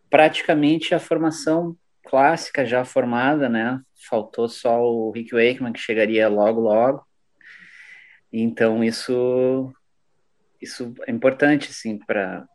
praticamente 0.10 0.94
a 0.94 1.00
formação 1.00 1.76
clássica 2.04 2.66
já 2.66 2.84
formada, 2.84 3.48
né? 3.48 3.80
Faltou 4.10 4.48
só 4.50 4.82
o 4.82 5.12
Rick 5.12 5.34
Wakeman 5.34 5.74
que 5.74 5.80
chegaria 5.80 6.28
logo 6.28 6.62
logo. 6.62 7.06
Então 8.32 8.84
isso 8.84 9.74
isso 10.62 10.94
é 11.08 11.12
importante 11.12 11.70
assim 11.70 11.98
para 11.98 12.48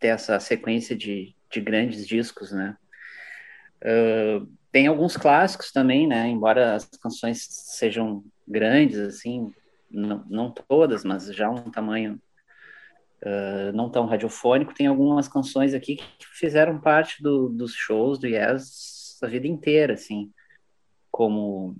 ter 0.00 0.08
essa 0.08 0.38
sequência 0.40 0.96
de, 0.96 1.34
de 1.50 1.60
grandes 1.60 2.06
discos, 2.06 2.52
né? 2.52 2.76
Uh, 3.82 4.48
tem 4.72 4.86
alguns 4.86 5.16
clássicos 5.16 5.72
também, 5.72 6.06
né? 6.06 6.26
Embora 6.28 6.74
as 6.74 6.84
canções 7.00 7.46
sejam 7.48 8.24
grandes, 8.46 8.98
assim, 8.98 9.52
não, 9.90 10.24
não 10.28 10.50
todas, 10.50 11.04
mas 11.04 11.26
já 11.34 11.48
um 11.48 11.70
tamanho 11.70 12.20
uh, 13.22 13.72
não 13.72 13.88
tão 13.88 14.06
radiofônico, 14.06 14.74
tem 14.74 14.86
algumas 14.86 15.28
canções 15.28 15.74
aqui 15.74 15.96
que 15.96 16.26
fizeram 16.32 16.80
parte 16.80 17.22
do, 17.22 17.48
dos 17.48 17.72
shows 17.74 18.18
do 18.18 18.26
Yes 18.26 18.98
a 19.22 19.26
vida 19.26 19.46
inteira, 19.46 19.94
assim, 19.94 20.30
como 21.10 21.76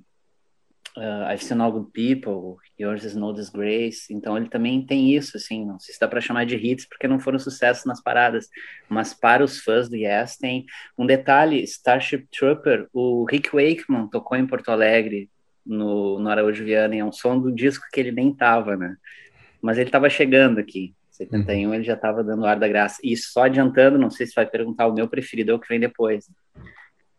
uh, 0.99 1.33
I've 1.33 1.43
Seen 1.43 1.61
All 1.61 1.73
Good 1.73 1.91
People, 1.93 2.57
Yours 2.79 3.05
Is 3.05 3.15
No 3.15 3.33
Disgrace, 3.33 4.13
então 4.13 4.37
ele 4.37 4.49
também 4.49 4.85
tem 4.85 5.15
isso, 5.15 5.37
assim, 5.37 5.65
não 5.65 5.79
sei 5.79 5.95
se 5.95 6.01
dá 6.01 6.09
para 6.09 6.21
chamar 6.21 6.45
de 6.45 6.57
hits, 6.57 6.87
porque 6.87 7.09
não 7.09 7.21
foram 7.21 7.39
sucessos 7.39 7.85
nas 7.85 8.03
paradas, 8.03 8.49
mas 8.89 9.15
para 9.15 9.45
os 9.45 9.61
fãs 9.61 9.89
do 9.89 9.97
Yes 9.97 10.37
tem 10.37 10.67
um 10.97 11.07
detalhe, 11.07 11.63
Starship 11.63 12.27
Trooper, 12.37 12.89
o 12.93 13.25
Rick 13.25 13.51
Wakeman 13.51 14.09
tocou 14.09 14.37
em 14.37 14.47
Porto 14.47 14.71
Alegre, 14.71 15.31
no, 15.65 16.19
no 16.19 16.29
Araújo 16.29 16.65
Viana, 16.65 16.97
é 16.97 17.05
um 17.05 17.13
som 17.13 17.39
do 17.39 17.53
disco 17.53 17.87
que 17.93 18.01
ele 18.01 18.13
nem 18.13 18.35
tava, 18.35 18.77
né, 18.77 18.97
mas 19.63 19.79
ele 19.79 19.89
estava 19.89 20.11
chegando 20.11 20.59
aqui, 20.59 20.95
71 21.11 21.69
uhum. 21.69 21.75
ele 21.75 21.85
já 21.85 21.95
estava 21.95 22.23
dando 22.23 22.47
ar 22.47 22.59
da 22.59 22.69
graça. 22.69 23.01
E 23.03 23.17
só 23.17 23.45
adiantando, 23.45 23.99
não 23.99 24.11
sei 24.11 24.27
se 24.27 24.35
vai 24.35 24.47
perguntar, 24.47 24.87
o 24.87 24.95
meu 24.95 25.09
preferido 25.09 25.51
é 25.51 25.55
o 25.55 25.59
que 25.59 25.69
vem 25.69 25.81
depois. 25.81 26.31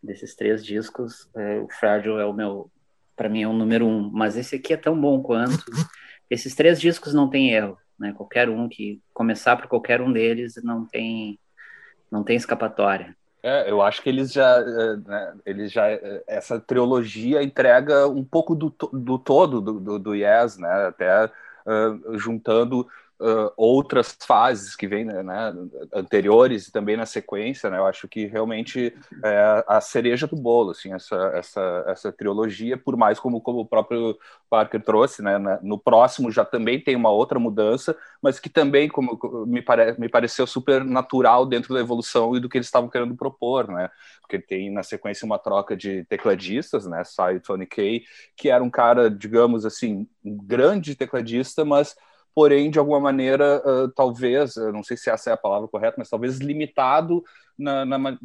Desses 0.02 0.36
três 0.36 0.66
discos, 0.66 1.30
é, 1.36 1.60
o 1.60 1.68
Fragile 1.70 2.20
é 2.20 2.26
o 2.26 2.34
meu, 2.34 2.72
para 3.20 3.28
mim 3.28 3.42
é 3.44 3.48
o 3.48 3.52
número 3.52 3.86
um. 3.86 4.10
Mas 4.10 4.38
esse 4.38 4.56
aqui 4.56 4.72
é 4.72 4.78
tão 4.78 5.00
bom 5.00 5.22
quanto. 5.22 5.66
Esses 6.30 6.56
três 6.56 6.80
discos 6.80 7.14
não 7.14 7.30
tem 7.30 7.52
erro, 7.52 7.78
né? 8.00 8.14
Qualquer 8.16 8.50
um 8.50 8.70
que 8.70 9.02
começar 9.14 9.58
por 9.58 9.68
qualquer 9.68 10.00
um 10.00 10.14
deles 10.14 10.54
não 10.64 10.86
tem, 10.86 11.38
não 12.10 12.24
tem 12.24 12.38
escapatória. 12.38 13.14
É, 13.44 13.70
eu 13.70 13.82
acho 13.82 14.02
que 14.02 14.08
eles 14.08 14.32
já, 14.32 14.60
é, 14.60 14.96
né, 14.98 15.34
eles 15.46 15.72
já, 15.72 15.90
é, 15.90 16.24
essa 16.28 16.60
trilogia 16.62 17.44
entrega 17.44 18.08
um 18.08 18.24
pouco 18.24 18.56
do, 18.56 18.74
do 18.94 19.18
todo 19.18 19.60
do, 19.60 19.80
do, 19.80 20.00
do 20.00 20.16
Yes, 20.16 20.58
né? 20.58 20.88
Até 20.88 21.26
uh, 21.26 22.18
juntando 22.18 22.88
uh, 23.20 23.52
outras 23.58 24.16
fases 24.26 24.76
que 24.76 24.88
vêm 24.88 25.06
né, 25.06 25.22
né, 25.22 25.54
anteriores 25.94 26.68
e 26.68 26.72
também 26.72 26.96
na 26.96 27.06
sequência, 27.06 27.70
né, 27.70 27.78
eu 27.78 27.86
acho 27.86 28.08
que 28.08 28.26
realmente 28.26 28.96
é 29.24 29.64
a 29.68 29.82
cereja 29.82 30.26
do 30.26 30.36
bolo, 30.36 30.72
assim, 30.72 30.94
essa, 30.94 31.32
essa, 31.36 31.84
essa 31.88 32.12
trilogia, 32.12 32.78
por 32.78 32.96
mais 32.96 33.20
como, 33.20 33.42
como 33.42 33.60
o 33.60 33.66
próprio 33.66 34.18
Parker 34.50 34.82
trouxe, 34.82 35.22
né, 35.22 35.38
no 35.62 35.78
próximo 35.78 36.32
já 36.32 36.46
também 36.46 36.80
tem 36.80 36.96
uma 36.96 37.12
outra 37.12 37.40
mudança, 37.40 37.96
mas 38.22 38.40
que 38.40 38.50
também 38.50 38.88
como 38.88 39.20
me, 39.46 39.62
pare, 39.62 39.96
me 40.00 40.08
pareceu 40.08 40.48
super 40.48 40.84
natural 40.84 41.46
dentro 41.46 41.74
da 41.74 41.80
evolução 41.80 42.36
e 42.36 42.40
do 42.40 42.48
que 42.48 42.58
eles 42.58 42.68
estavam 42.68 42.90
querendo 42.90 43.16
propor, 43.16 43.68
né, 43.68 43.90
porque 44.22 44.40
tem 44.40 44.72
na 44.72 44.84
sequência 44.84 45.26
uma 45.26 45.40
troca 45.40 45.76
de 45.76 46.06
tecladistas, 46.06 46.86
né, 46.86 47.04
Cy 47.04 47.40
Tony 47.44 47.66
Kay, 47.66 48.04
que 48.36 48.50
era 48.50 48.64
um 48.64 48.70
cara, 48.70 49.10
digamos 49.10 49.66
assim, 49.66 50.08
um 50.24 50.38
grande 50.38 50.96
tecladista, 50.96 51.66
mas 51.66 51.96
porém, 52.40 52.72
de 52.72 52.80
alguma 52.80 53.02
maneira, 53.02 53.62
uh, 53.66 53.92
talvez, 53.92 54.56
não 54.56 54.82
sei 54.82 54.96
se 54.96 55.10
essa 55.10 55.30
é 55.30 55.34
a 55.34 55.38
palavra 55.38 55.68
correta, 55.68 55.96
mas 55.98 56.10
talvez 56.10 56.38
limitado 56.38 57.22
na, 57.58 57.84
na, 57.84 57.98
na, 57.98 58.18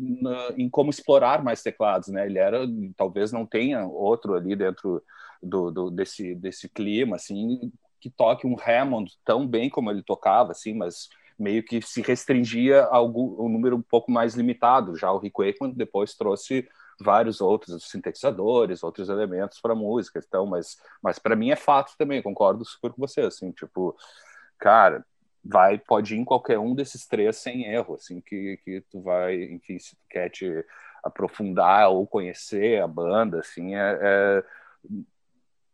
em 0.57 0.71
como 0.71 0.89
explorar 0.89 1.43
mais 1.43 1.65
teclados, 1.65 2.11
né? 2.11 2.25
Ele 2.25 2.39
era, 2.39 2.61
talvez 2.97 3.33
não 3.33 3.45
tenha 3.45 3.85
outro 3.85 4.35
ali 4.35 4.55
dentro 4.55 5.03
do, 5.43 5.69
do, 5.73 5.91
desse, 5.91 6.33
desse 6.37 6.69
clima, 6.69 7.17
assim, 7.17 7.73
que 8.01 8.09
toque 8.09 8.47
um 8.47 8.55
Hammond 8.65 9.11
tão 9.25 9.45
bem 9.49 9.69
como 9.69 9.91
ele 9.91 10.05
tocava, 10.05 10.53
assim, 10.53 10.75
mas 10.75 11.09
meio 11.37 11.65
que 11.65 11.83
se 11.83 12.01
restringia 12.01 12.83
a 12.83 12.95
algum, 12.95 13.35
um 13.45 13.49
número 13.49 13.75
um 13.75 13.83
pouco 13.83 14.13
mais 14.13 14.37
limitado. 14.37 14.97
Já 14.97 15.11
o 15.11 15.19
Rick 15.19 15.35
Wakeman 15.37 15.75
depois 15.75 16.15
trouxe 16.15 16.69
vários 17.01 17.41
outros 17.41 17.89
sintetizadores, 17.89 18.83
outros 18.83 19.09
elementos 19.09 19.61
para 19.61 19.75
música, 19.75 20.21
então, 20.25 20.47
mas, 20.47 20.77
mas 21.03 21.19
para 21.19 21.37
mim 21.37 21.51
é 21.51 21.57
fato 21.57 21.95
também, 21.99 22.23
concordo 22.23 22.65
super 22.65 22.93
com 22.93 23.01
você, 23.01 23.23
assim, 23.23 23.51
tipo, 23.53 23.97
cara, 24.59 25.05
vai, 25.45 25.79
pode 25.79 26.15
ir 26.15 26.19
em 26.19 26.25
qualquer 26.25 26.59
um 26.59 26.75
desses 26.75 27.07
três 27.07 27.37
sem 27.37 27.65
erro, 27.65 27.95
assim, 27.95 28.21
que, 28.21 28.59
que 28.65 28.81
tu 28.91 29.01
vai, 29.03 29.43
enfim, 29.45 29.79
se 29.79 29.97
tu 29.97 30.03
quer 30.09 30.31
te 30.31 30.65
aprofundar 31.03 31.91
ou 31.91 32.07
conhecer 32.07 32.83
a 32.83 32.89
banda, 32.89 33.41
assim, 33.41 33.75
é, 33.75 33.99
é 34.01 34.45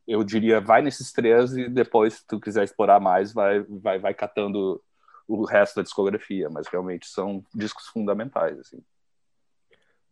eu 0.06 0.24
diria, 0.24 0.60
vai 0.60 0.82
nesses 0.82 1.12
três 1.12 1.56
e 1.56 1.68
depois, 1.68 2.14
se 2.14 2.26
tu 2.26 2.40
quiser 2.40 2.64
explorar 2.64 2.98
mais, 2.98 3.32
vai, 3.32 3.60
vai, 3.62 3.98
vai 3.98 4.12
catando 4.12 4.82
o 5.28 5.44
resto 5.44 5.76
da 5.76 5.82
discografia, 5.82 6.50
mas 6.50 6.66
realmente 6.66 7.06
são 7.06 7.44
discos 7.54 7.86
fundamentais, 7.86 8.58
assim. 8.58 8.82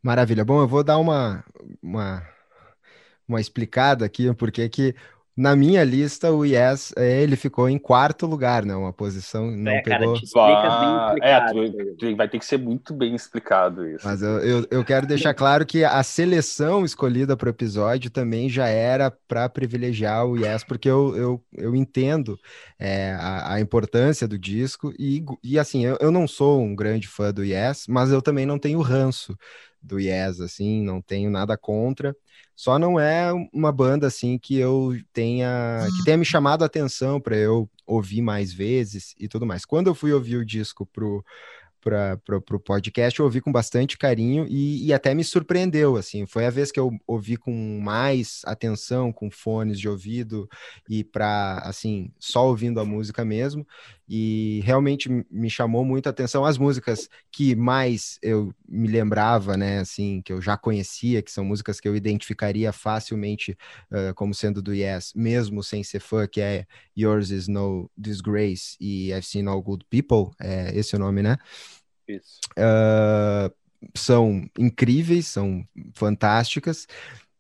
Maravilha. 0.03 0.45
Bom, 0.45 0.61
eu 0.61 0.69
vou 0.69 0.83
dar 0.85 0.99
uma, 0.99 1.45
uma, 1.83 2.27
uma 3.27 3.41
explicada 3.41 4.05
aqui, 4.05 4.33
porque 4.35 4.69
que 4.69 4.95
na 5.39 5.55
minha 5.55 5.85
lista, 5.85 6.33
o 6.33 6.45
Yes, 6.45 6.93
é, 6.97 7.23
ele 7.23 7.37
ficou 7.37 7.69
em 7.69 7.79
quarto 7.79 8.27
lugar, 8.27 8.65
né? 8.65 8.75
Uma 8.75 8.93
posição, 8.93 9.49
não 9.49 9.71
é, 9.71 9.81
pegou... 9.83 10.21
Cara, 10.35 11.15
é, 11.23 11.53
tu, 11.97 12.17
vai 12.17 12.29
ter 12.29 12.41
que 12.41 12.45
ser 12.45 12.59
muito 12.59 12.93
bem 12.93 13.15
explicado 13.15 13.87
isso. 13.87 14.05
Mas 14.05 14.21
eu, 14.21 14.41
eu, 14.41 14.67
eu 14.69 14.85
quero 14.85 15.07
deixar 15.07 15.33
claro 15.35 15.65
que 15.65 15.85
a 15.85 16.03
seleção 16.03 16.85
escolhida 16.85 17.37
para 17.37 17.47
o 17.47 17.51
episódio 17.51 18.11
também 18.11 18.49
já 18.49 18.67
era 18.67 19.13
para 19.13 19.49
privilegiar 19.49 20.27
o 20.27 20.37
Yes, 20.37 20.65
porque 20.65 20.91
eu, 20.91 21.17
eu, 21.17 21.45
eu 21.57 21.77
entendo 21.77 22.37
é, 22.77 23.13
a, 23.13 23.55
a, 23.55 23.61
importância 23.61 24.27
do 24.27 24.37
disco 24.37 24.93
e, 24.99 25.25
e 25.45 25.57
assim, 25.57 25.85
eu, 25.85 25.97
eu 26.01 26.11
não 26.11 26.27
sou 26.27 26.61
um 26.61 26.75
grande 26.75 27.07
fã 27.07 27.33
do 27.33 27.45
Yes, 27.45 27.87
mas 27.89 28.11
eu 28.11 28.21
também 28.21 28.45
não 28.45 28.59
tenho 28.59 28.81
ranço 28.81 29.39
do 29.81 30.01
Yes, 30.01 30.41
assim, 30.41 30.83
não 30.83 31.01
tenho 31.01 31.31
nada 31.31 31.57
contra. 31.57 32.13
Só 32.59 32.77
não 32.77 32.99
é 32.99 33.33
uma 33.53 33.71
banda 33.71 34.09
assim 34.09 34.37
que 34.37 34.57
eu 34.57 34.93
tenha 35.13 35.87
que 35.97 36.05
tenha 36.05 36.17
me 36.17 36.25
chamado 36.25 36.65
a 36.65 36.67
atenção 36.67 37.21
para 37.21 37.37
eu 37.37 37.71
ouvir 37.87 38.21
mais 38.21 38.53
vezes 38.53 39.15
e 39.17 39.29
tudo 39.29 39.47
mais. 39.47 39.65
Quando 39.65 39.87
eu 39.87 39.95
fui 39.95 40.13
ouvir 40.13 40.39
o 40.39 40.45
disco 40.45 40.85
pro 40.85 41.25
para 41.91 42.37
o 42.57 42.61
podcast, 42.61 43.19
eu 43.19 43.25
ouvi 43.25 43.41
com 43.41 43.53
bastante 43.53 43.97
carinho 43.97 44.47
e, 44.49 44.87
e, 44.87 44.93
até 44.93 45.15
me 45.15 45.25
surpreendeu, 45.25 45.97
assim, 45.97 46.27
foi 46.27 46.47
a 46.47 46.51
vez 46.51 46.71
que 46.71 46.79
eu 46.79 46.91
ouvi 47.07 47.37
com 47.37 47.81
mais 47.81 48.43
atenção, 48.45 49.13
com 49.13 49.31
fones 49.31 49.79
de 49.79 49.89
ouvido 49.89 50.49
e 50.89 51.05
para, 51.05 51.59
assim, 51.65 52.13
só 52.19 52.47
ouvindo 52.47 52.81
a 52.81 52.85
música 52.85 53.25
mesmo, 53.25 53.67
e 54.09 54.63
realmente 54.65 55.09
me 55.31 55.51
chamou 55.51 55.85
muito 55.85 56.07
a 56.07 56.11
atenção 56.11 56.45
as 56.45 56.57
músicas 56.57 57.09
que 57.31 57.55
mais 57.55 58.19
eu 58.23 58.55
me 58.67 58.89
lembrava, 58.89 59.57
né, 59.57 59.81
assim, 59.81 60.23
que 60.25 60.33
eu 60.33 60.41
já 60.41 60.57
conhecia, 60.57 61.21
que 61.23 61.31
são 61.31 61.45
músicas 61.45 61.79
que 61.79 61.89
eu 61.89 61.95
identificaria 61.95 62.73
facilmente 62.73 63.57
uh, 63.91 64.15
como 64.15 64.35
sendo 64.35 64.63
do 64.63 64.73
Yes, 64.73 65.13
mesmo 65.15 65.63
sem 65.63 65.85
ser 65.85 66.01
fã, 66.01 66.27
que 66.27 66.41
é 66.41 66.67
Yours 66.97 67.31
Is 67.31 67.49
No 67.49 67.91
Disgrace 67.97 68.77
e 68.81 69.13
I've 69.13 69.23
Seen 69.23 69.47
All 69.47 69.63
Good 69.63 69.85
People, 69.91 70.35
é 70.41 70.77
esse 70.77 70.95
é 70.95 70.99
o 70.99 71.01
nome, 71.01 71.23
né? 71.23 71.37
Uh, 72.59 73.53
são 73.95 74.49
incríveis, 74.59 75.27
são 75.27 75.65
fantásticas, 75.95 76.87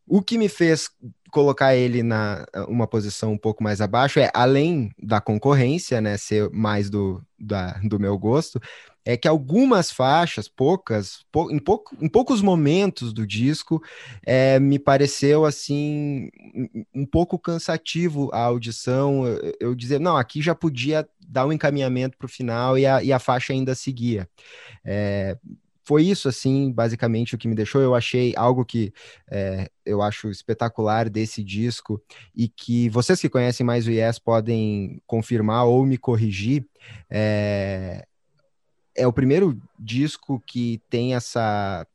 O 0.06 0.22
que 0.22 0.38
me 0.38 0.48
fez 0.48 0.90
colocar 1.30 1.74
ele 1.76 2.02
na 2.02 2.46
uma 2.68 2.86
posição 2.86 3.32
um 3.32 3.38
pouco 3.38 3.62
mais 3.62 3.80
abaixo 3.80 4.18
é, 4.18 4.30
além 4.34 4.90
da 4.98 5.20
concorrência, 5.20 6.00
né, 6.00 6.16
ser 6.16 6.50
mais 6.50 6.88
do, 6.88 7.22
da, 7.38 7.72
do 7.84 8.00
meu 8.00 8.18
gosto, 8.18 8.60
é 9.08 9.16
que 9.16 9.26
algumas 9.26 9.90
faixas, 9.90 10.48
poucas, 10.48 11.24
pou, 11.32 11.50
em, 11.50 11.58
pouco, 11.58 11.96
em 11.98 12.10
poucos 12.10 12.42
momentos 12.42 13.10
do 13.10 13.26
disco, 13.26 13.82
é, 14.22 14.60
me 14.60 14.78
pareceu 14.78 15.46
assim 15.46 16.28
um 16.94 17.06
pouco 17.06 17.38
cansativo 17.38 18.28
a 18.34 18.40
audição. 18.40 19.26
Eu, 19.26 19.56
eu 19.60 19.74
dizer, 19.74 19.98
não, 19.98 20.14
aqui 20.14 20.42
já 20.42 20.54
podia 20.54 21.08
dar 21.26 21.46
um 21.46 21.52
encaminhamento 21.54 22.18
para 22.18 22.26
o 22.26 22.28
final 22.28 22.76
e 22.76 22.84
a, 22.84 23.02
e 23.02 23.10
a 23.10 23.18
faixa 23.18 23.54
ainda 23.54 23.74
seguia. 23.74 24.28
É, 24.84 25.38
foi 25.88 26.02
isso, 26.02 26.28
assim, 26.28 26.70
basicamente 26.70 27.34
o 27.34 27.38
que 27.38 27.48
me 27.48 27.54
deixou. 27.54 27.80
Eu 27.80 27.94
achei 27.94 28.34
algo 28.36 28.62
que 28.62 28.92
é, 29.30 29.70
eu 29.86 30.02
acho 30.02 30.28
espetacular 30.28 31.08
desse 31.08 31.42
disco 31.42 31.98
e 32.36 32.46
que 32.46 32.90
vocês 32.90 33.18
que 33.18 33.30
conhecem 33.30 33.64
mais 33.64 33.86
o 33.86 33.90
Yes 33.90 34.18
podem 34.18 35.00
confirmar 35.06 35.64
ou 35.64 35.86
me 35.86 35.96
corrigir. 35.96 36.66
É, 37.08 38.06
é 38.98 39.06
o 39.06 39.12
primeiro 39.12 39.60
disco 39.78 40.42
que 40.46 40.82
tem 40.90 41.14
essa 41.14 41.86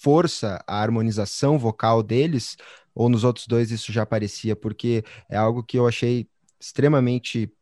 força, 0.00 0.62
a 0.66 0.80
harmonização 0.80 1.58
vocal 1.58 2.02
deles, 2.02 2.56
ou 2.94 3.08
nos 3.08 3.24
outros 3.24 3.46
dois 3.46 3.70
isso 3.70 3.92
já 3.92 4.02
aparecia, 4.02 4.56
porque 4.56 5.04
é 5.28 5.36
algo 5.36 5.62
que 5.62 5.78
eu 5.78 5.86
achei 5.86 6.26
extremamente 6.58 7.52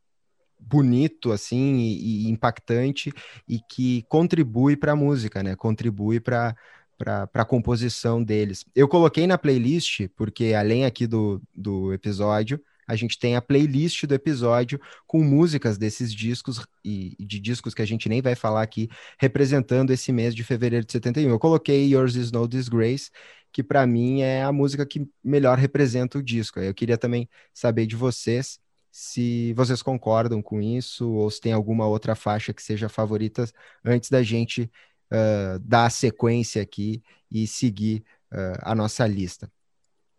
bonito 0.59 1.33
assim 1.33 1.77
e, 1.77 2.27
e 2.27 2.31
impactante 2.31 3.13
e 3.47 3.59
que 3.59 4.03
contribui 4.09 4.77
para 4.77 4.93
a 4.93 4.97
música, 4.97 5.43
né? 5.43 5.55
Contribui 5.57 6.21
para 6.21 6.57
para 6.97 7.29
a 7.35 7.45
composição 7.45 8.23
deles. 8.23 8.65
Eu 8.75 8.87
coloquei 8.89 9.27
na 9.27 9.37
playlist, 9.37 10.09
porque 10.17 10.55
além 10.55 10.85
aqui 10.85 11.09
do, 11.09 11.43
do 11.53 11.93
episódio, 11.93 12.61
a 12.87 12.97
gente 12.97 13.19
tem 13.19 13.37
a 13.37 13.43
playlist 13.43 14.05
do 14.05 14.15
episódio 14.15 14.81
com 15.07 15.23
músicas 15.23 15.79
desses 15.79 16.13
discos 16.13 16.65
e, 16.85 17.17
de 17.19 17.41
discos 17.41 17.75
que 17.75 17.83
a 17.83 17.87
gente 17.87 18.09
nem 18.09 18.21
vai 18.23 18.35
falar 18.35 18.63
aqui, 18.63 18.89
representando 19.19 19.91
esse 19.93 20.13
mês 20.13 20.35
de 20.35 20.45
fevereiro 20.45 20.85
de 20.85 20.93
71. 20.93 21.31
Eu 21.31 21.39
coloquei 21.39 21.89
Yours 21.89 22.15
Is 22.17 22.31
No 22.31 22.47
Disgrace, 22.49 23.11
que 23.53 23.63
para 23.63 23.87
mim 23.87 24.23
é 24.23 24.43
a 24.43 24.53
música 24.53 24.85
que 24.85 25.07
melhor 25.23 25.59
representa 25.59 26.19
o 26.19 26.23
disco. 26.23 26.59
Eu 26.61 26.75
queria 26.75 26.99
também 26.99 27.29
saber 27.53 27.87
de 27.87 27.97
vocês 27.97 28.59
se 28.91 29.53
vocês 29.55 29.83
concordam 29.83 30.41
com 30.41 30.61
isso 30.61 31.11
ou 31.11 31.29
se 31.29 31.41
tem 31.41 31.53
alguma 31.53 31.87
outra 31.87 32.15
faixa 32.15 32.53
que 32.53 32.63
seja 32.63 32.89
favorita 32.89 33.45
antes 33.85 34.09
da 34.09 34.23
gente 34.23 34.71
uh, 35.11 35.59
dar 35.61 35.87
a 35.87 35.91
sequência 35.91 36.63
aqui 36.63 37.03
e 37.31 37.47
seguir 37.47 38.05
uh, 38.33 38.59
a 38.63 38.75
nossa 38.75 39.07
lista. 39.07 39.51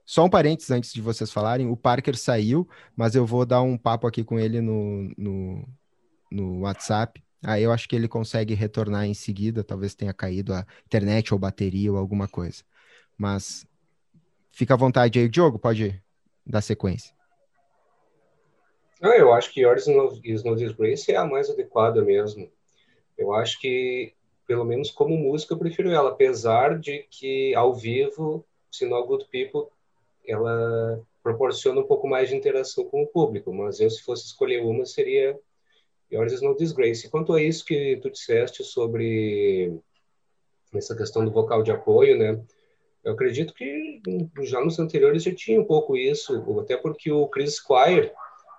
Só 0.05 0.23
um 0.23 0.29
parênteses 0.29 0.69
antes 0.69 0.93
de 0.93 1.01
vocês 1.01 1.31
falarem, 1.31 1.67
o 1.67 1.75
Parker 1.75 2.15
saiu, 2.15 2.69
mas 2.95 3.15
eu 3.15 3.25
vou 3.25 3.45
dar 3.45 3.61
um 3.63 3.77
papo 3.77 4.05
aqui 4.05 4.23
com 4.23 4.39
ele 4.39 4.61
no, 4.61 5.11
no, 5.17 5.67
no 6.31 6.59
WhatsApp. 6.61 7.23
Aí 7.43 7.63
eu 7.63 7.71
acho 7.71 7.89
que 7.89 7.95
ele 7.95 8.07
consegue 8.07 8.53
retornar 8.53 9.05
em 9.05 9.13
seguida, 9.13 9.63
talvez 9.63 9.95
tenha 9.95 10.13
caído 10.13 10.53
a 10.53 10.65
internet 10.85 11.33
ou 11.33 11.39
bateria 11.39 11.91
ou 11.91 11.97
alguma 11.97 12.27
coisa. 12.27 12.63
Mas 13.17 13.65
fica 14.51 14.75
à 14.75 14.77
vontade 14.77 15.19
aí, 15.19 15.27
Diogo, 15.27 15.57
pode 15.57 15.99
dar 16.45 16.61
sequência. 16.61 17.13
Ah, 19.01 19.17
eu 19.17 19.33
acho 19.33 19.51
que 19.51 19.61
Yours 19.61 19.87
is 20.23 20.43
No 20.43 20.55
Disgrace 20.55 21.11
é 21.11 21.17
a 21.17 21.25
mais 21.25 21.49
adequada 21.49 22.01
mesmo. 22.03 22.49
Eu 23.17 23.33
acho 23.33 23.59
que, 23.59 24.13
pelo 24.47 24.63
menos 24.63 24.91
como 24.91 25.17
música, 25.17 25.53
eu 25.53 25.57
prefiro 25.59 25.91
ela, 25.91 26.11
apesar 26.11 26.79
de 26.79 27.05
que 27.09 27.53
ao 27.55 27.73
vivo, 27.73 28.45
se 28.71 28.85
No 28.85 29.05
Good 29.05 29.27
People 29.31 29.74
ela 30.27 31.01
proporciona 31.23 31.81
um 31.81 31.87
pouco 31.87 32.07
mais 32.07 32.29
de 32.29 32.35
interação 32.35 32.85
com 32.85 33.03
o 33.03 33.07
público, 33.07 33.53
mas 33.53 33.79
eu, 33.79 33.89
se 33.89 34.03
fosse 34.03 34.25
escolher 34.25 34.61
uma, 34.61 34.85
seria 34.85 35.37
Yours 36.11 36.33
is 36.33 36.41
No 36.41 36.55
Disgrace. 36.55 37.09
Quanto 37.09 37.33
a 37.33 37.41
isso 37.41 37.65
que 37.65 37.97
tu 37.97 38.09
disseste 38.11 38.63
sobre 38.63 39.73
essa 40.73 40.95
questão 40.95 41.25
do 41.25 41.31
vocal 41.31 41.63
de 41.63 41.71
apoio, 41.71 42.17
né? 42.17 42.41
Eu 43.03 43.13
acredito 43.13 43.53
que 43.53 44.01
já 44.41 44.63
nos 44.63 44.79
anteriores 44.79 45.23
já 45.23 45.33
tinha 45.33 45.61
um 45.61 45.65
pouco 45.65 45.95
isso, 45.95 46.59
até 46.59 46.75
porque 46.75 47.11
o 47.11 47.27
Chris 47.27 47.55
Squire 47.55 48.11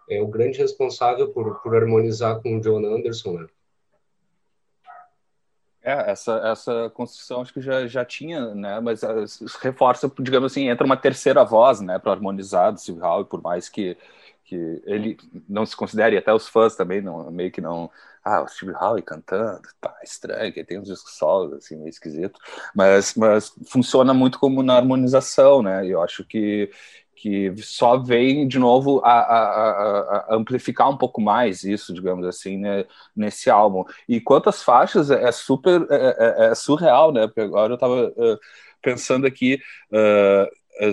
é 0.08 0.22
o 0.22 0.28
grande 0.28 0.58
responsável 0.58 1.32
por, 1.32 1.60
por 1.62 1.74
harmonizar 1.74 2.40
com 2.40 2.56
o 2.56 2.60
John 2.60 2.84
Anderson, 2.84 3.32
né? 3.32 3.46
É, 5.86 6.10
essa, 6.10 6.32
essa 6.44 6.90
construção 6.90 7.42
acho 7.42 7.52
que 7.54 7.60
já, 7.60 7.86
já 7.86 8.04
tinha, 8.04 8.52
né? 8.56 8.80
Mas 8.80 9.04
uh, 9.04 9.24
reforça, 9.60 10.10
digamos 10.18 10.50
assim, 10.50 10.68
entra 10.68 10.84
uma 10.84 10.96
terceira 10.96 11.44
voz, 11.44 11.80
né? 11.80 11.96
Para 11.96 12.10
harmonizar 12.10 12.72
do 12.72 12.80
Steve 12.80 13.00
Howe, 13.00 13.24
por 13.24 13.40
mais 13.40 13.68
que, 13.68 13.96
que 14.44 14.82
ele 14.84 15.16
não 15.48 15.64
se 15.64 15.76
considere, 15.76 16.18
até 16.18 16.34
os 16.34 16.48
fãs 16.48 16.74
também, 16.74 17.00
não, 17.00 17.30
meio 17.30 17.52
que 17.52 17.60
não. 17.60 17.88
Ah, 18.24 18.42
o 18.42 18.48
Steve 18.48 18.72
Howe 18.72 19.00
cantando, 19.00 19.62
tá 19.80 19.96
estranho, 20.02 20.52
que 20.52 20.64
tem 20.64 20.80
uns 20.80 20.88
discos 20.88 21.16
solos, 21.16 21.52
assim, 21.52 21.76
meio 21.76 21.88
esquisito. 21.90 22.40
Mas, 22.74 23.14
mas 23.14 23.54
funciona 23.70 24.12
muito 24.12 24.40
como 24.40 24.64
na 24.64 24.74
harmonização, 24.74 25.62
né? 25.62 25.86
Eu 25.86 26.02
acho 26.02 26.24
que 26.24 26.68
que 27.16 27.52
só 27.56 27.96
vem 27.96 28.46
de 28.46 28.58
novo 28.58 29.00
a, 29.02 29.10
a, 29.10 29.40
a, 30.30 30.34
amplificar 30.34 30.90
um 30.90 30.98
pouco 30.98 31.20
mais 31.20 31.64
isso, 31.64 31.94
digamos 31.94 32.26
assim, 32.26 32.58
né, 32.58 32.84
nesse 33.16 33.48
álbum. 33.48 33.84
E 34.06 34.20
quantas 34.20 34.62
faixas 34.62 35.10
é, 35.10 35.24
é 35.24 35.32
super 35.32 35.86
é, 35.90 35.96
é, 35.96 36.46
é, 36.46 36.54
surreal, 36.54 37.12
né? 37.12 37.26
Porque 37.26 37.40
agora 37.40 37.72
eu 37.72 37.76
estava 37.76 38.08
uh, 38.08 38.38
pensando 38.82 39.26
aqui 39.26 39.58
uh, 39.90 40.86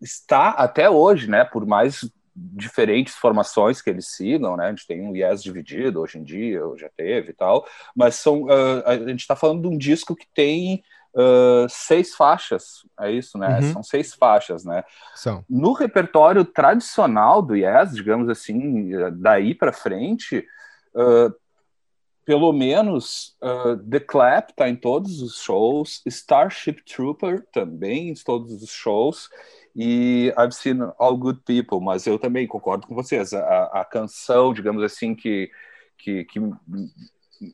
está 0.00 0.50
até 0.50 0.88
hoje, 0.88 1.28
né? 1.28 1.44
Por 1.44 1.66
mais 1.66 2.08
diferentes 2.36 3.14
formações 3.14 3.82
que 3.82 3.90
eles 3.90 4.08
sigam, 4.14 4.56
né? 4.56 4.66
A 4.66 4.70
gente 4.70 4.86
tem 4.86 5.02
um 5.02 5.16
Yes 5.16 5.42
dividido 5.42 6.00
hoje 6.00 6.18
em 6.18 6.22
dia, 6.22 6.60
já 6.76 6.88
teve 6.96 7.30
e 7.30 7.34
tal, 7.34 7.66
mas 7.94 8.14
são 8.14 8.44
uh, 8.44 8.82
a 8.86 8.96
gente 8.96 9.20
está 9.20 9.34
falando 9.34 9.62
de 9.62 9.68
um 9.68 9.76
disco 9.76 10.14
que 10.14 10.26
tem 10.32 10.82
uh, 11.14 11.66
seis 11.68 12.14
faixas, 12.14 12.86
é 13.00 13.10
isso, 13.10 13.38
né? 13.38 13.58
Uhum. 13.60 13.72
São 13.72 13.82
seis 13.82 14.14
faixas, 14.14 14.64
né? 14.64 14.84
São. 15.14 15.44
No 15.48 15.72
repertório 15.72 16.44
tradicional 16.44 17.40
do 17.40 17.54
Yes, 17.54 17.94
digamos 17.94 18.28
assim, 18.28 18.90
daí 19.12 19.54
para 19.54 19.72
frente, 19.72 20.46
uh, 20.94 21.34
pelo 22.24 22.52
menos 22.52 23.36
uh, 23.42 23.76
The 23.76 24.00
Clap 24.00 24.50
está 24.50 24.68
em 24.68 24.76
todos 24.76 25.20
os 25.20 25.40
shows, 25.40 26.02
Starship 26.06 26.82
Trooper 26.84 27.46
também 27.52 28.10
em 28.10 28.14
todos 28.14 28.62
os 28.62 28.70
shows, 28.70 29.28
e 29.76 30.32
I've 30.38 30.54
Seen 30.54 30.78
All 30.98 31.16
Good 31.16 31.40
People, 31.44 31.80
mas 31.80 32.06
eu 32.06 32.18
também 32.18 32.46
concordo 32.46 32.86
com 32.86 32.94
vocês, 32.94 33.32
a, 33.32 33.64
a 33.80 33.84
canção, 33.84 34.54
digamos 34.54 34.82
assim, 34.82 35.14
que, 35.14 35.50
que, 35.98 36.24
que 36.24 36.40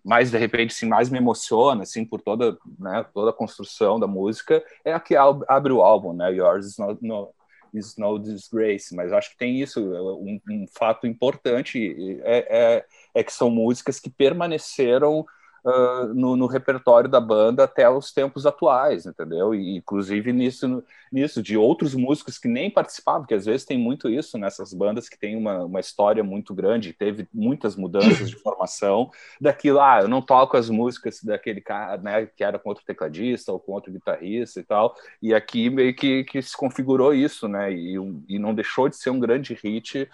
mais 0.04 0.30
de 0.30 0.38
repente 0.38 0.72
assim, 0.72 0.86
mais 0.86 1.10
me 1.10 1.18
emociona 1.18 1.82
assim 1.82 2.04
por 2.04 2.20
toda 2.20 2.56
né, 2.78 3.04
toda 3.12 3.30
a 3.30 3.34
construção 3.34 3.98
da 3.98 4.06
música 4.06 4.62
é 4.84 4.92
a 4.92 5.00
que 5.00 5.14
abre 5.16 5.72
o 5.72 5.82
álbum 5.82 6.12
né 6.12 6.32
Yours 6.32 6.66
is 6.66 6.78
no, 6.78 6.98
no, 7.00 7.34
is 7.72 7.96
no 7.96 8.18
disgrace 8.18 8.94
mas 8.94 9.12
acho 9.12 9.30
que 9.30 9.38
tem 9.38 9.60
isso 9.60 9.80
um, 9.80 10.40
um 10.50 10.66
fato 10.72 11.06
importante 11.06 12.20
é, 12.22 12.46
é, 12.48 12.84
é 13.14 13.24
que 13.24 13.32
são 13.32 13.50
músicas 13.50 13.98
que 13.98 14.10
permaneceram 14.10 15.26
uh, 15.64 16.14
no, 16.14 16.36
no, 16.36 16.46
repertório 16.46 17.08
da 17.08 17.20
banda 17.20 17.64
até 17.64 17.88
os 17.88 18.12
tempos 18.12 18.46
atuais, 18.46 19.06
entendeu? 19.06 19.54
E 19.54 19.76
inclusive 19.76 20.32
nisso, 20.32 20.82
nisso 21.12 21.42
de 21.42 21.56
outros 21.56 21.94
músicos 21.94 22.38
que 22.38 22.48
nem 22.48 22.70
participavam, 22.70 23.22
porque 23.22 23.34
às 23.34 23.46
vezes 23.46 23.66
tem 23.66 23.78
muito 23.78 24.08
isso 24.08 24.38
nessas 24.38 24.72
bandas 24.72 25.08
que 25.08 25.18
tem 25.18 25.36
uma, 25.36 25.64
uma 25.64 25.80
história 25.80 26.22
muito 26.22 26.54
grande, 26.54 26.92
teve 26.92 27.28
muitas 27.32 27.76
mudanças 27.76 28.28
de 28.28 28.36
formação, 28.36 29.10
daquilo, 29.40 29.80
ah, 29.80 30.00
eu 30.02 30.08
não 30.08 30.22
toco 30.22 30.56
as 30.56 30.70
músicas 30.70 31.22
daquele 31.22 31.60
cara, 31.60 32.00
né, 32.00 32.26
que 32.26 32.44
era 32.44 32.58
com 32.58 32.68
outro 32.68 32.84
tecladista 32.84 33.52
ou 33.52 33.60
com 33.60 33.72
outro 33.72 33.92
guitarrista 33.92 34.60
e 34.60 34.64
tal, 34.64 34.94
e 35.20 35.34
aqui 35.34 35.70
meio 35.70 35.94
que, 35.94 36.24
que 36.24 36.40
se 36.42 36.56
configurou 36.56 37.14
isso, 37.14 37.48
né, 37.48 37.72
e, 37.72 37.94
e 38.28 38.38
não 38.38 38.54
deixou 38.54 38.88
de 38.88 38.96
ser 38.96 39.10
um 39.10 39.20
grande 39.20 39.54
hit 39.54 40.08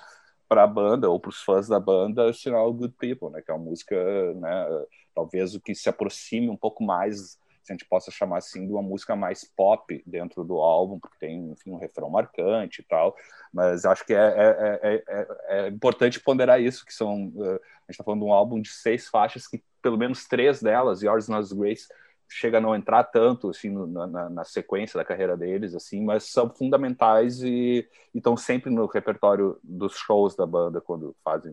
para 0.48 0.62
a 0.64 0.66
banda 0.66 1.10
ou 1.10 1.18
para 1.18 1.30
os 1.30 1.42
fãs 1.42 1.68
da 1.68 1.80
banda, 1.80 2.32
sinal 2.32 2.72
Good 2.72 2.94
People, 2.98 3.30
né, 3.30 3.42
que 3.42 3.50
é 3.50 3.54
uma 3.54 3.64
música, 3.64 3.96
né, 4.34 4.84
talvez 5.16 5.54
o 5.54 5.60
que 5.60 5.74
se 5.74 5.88
aproxime 5.88 6.50
um 6.50 6.56
pouco 6.56 6.84
mais, 6.84 7.38
se 7.62 7.72
a 7.72 7.74
gente 7.74 7.86
possa 7.86 8.10
chamar 8.10 8.36
assim, 8.36 8.66
de 8.66 8.72
uma 8.72 8.82
música 8.82 9.16
mais 9.16 9.44
pop 9.56 10.02
dentro 10.06 10.44
do 10.44 10.58
álbum, 10.58 11.00
porque 11.00 11.16
tem, 11.18 11.50
enfim, 11.50 11.70
um 11.70 11.78
refrão 11.78 12.10
marcante 12.10 12.82
e 12.82 12.84
tal, 12.84 13.16
mas 13.50 13.86
acho 13.86 14.04
que 14.04 14.14
é, 14.14 14.18
é, 14.18 14.80
é, 14.82 15.04
é, 15.08 15.26
é 15.48 15.68
importante 15.68 16.20
ponderar 16.20 16.60
isso, 16.60 16.84
que 16.84 16.92
são, 16.92 17.28
uh, 17.34 17.44
a 17.44 17.52
gente 17.54 17.92
está 17.92 18.04
falando 18.04 18.20
de 18.20 18.26
um 18.26 18.32
álbum 18.32 18.60
de 18.60 18.68
seis 18.68 19.08
faixas, 19.08 19.48
que 19.48 19.64
pelo 19.80 19.96
menos 19.96 20.26
três 20.26 20.60
delas, 20.60 21.02
Yours 21.02 21.28
Not 21.28 21.52
Grace, 21.54 21.88
chega 22.28 22.58
a 22.58 22.60
não 22.60 22.74
entrar 22.74 23.04
tanto 23.04 23.50
assim 23.50 23.70
na, 23.70 24.28
na, 24.28 24.44
sequência 24.44 24.98
da 24.98 25.04
carreira 25.04 25.36
deles 25.36 25.76
assim 25.76 26.02
mas 26.02 26.24
são 26.24 26.50
fundamentais 26.50 27.40
e 27.40 27.88
estão 28.12 28.36
sempre 28.36 28.68
no 28.68 28.86
repertório 28.86 29.60
dos 29.62 29.94
shows 29.94 30.34
da 30.34 30.44
banda 30.44 30.80
quando 30.80 31.14
fazem 31.22 31.52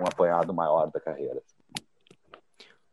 um 0.00 0.06
apanhado 0.06 0.54
maior 0.54 0.90
da 0.90 0.98
carreira 0.98 1.42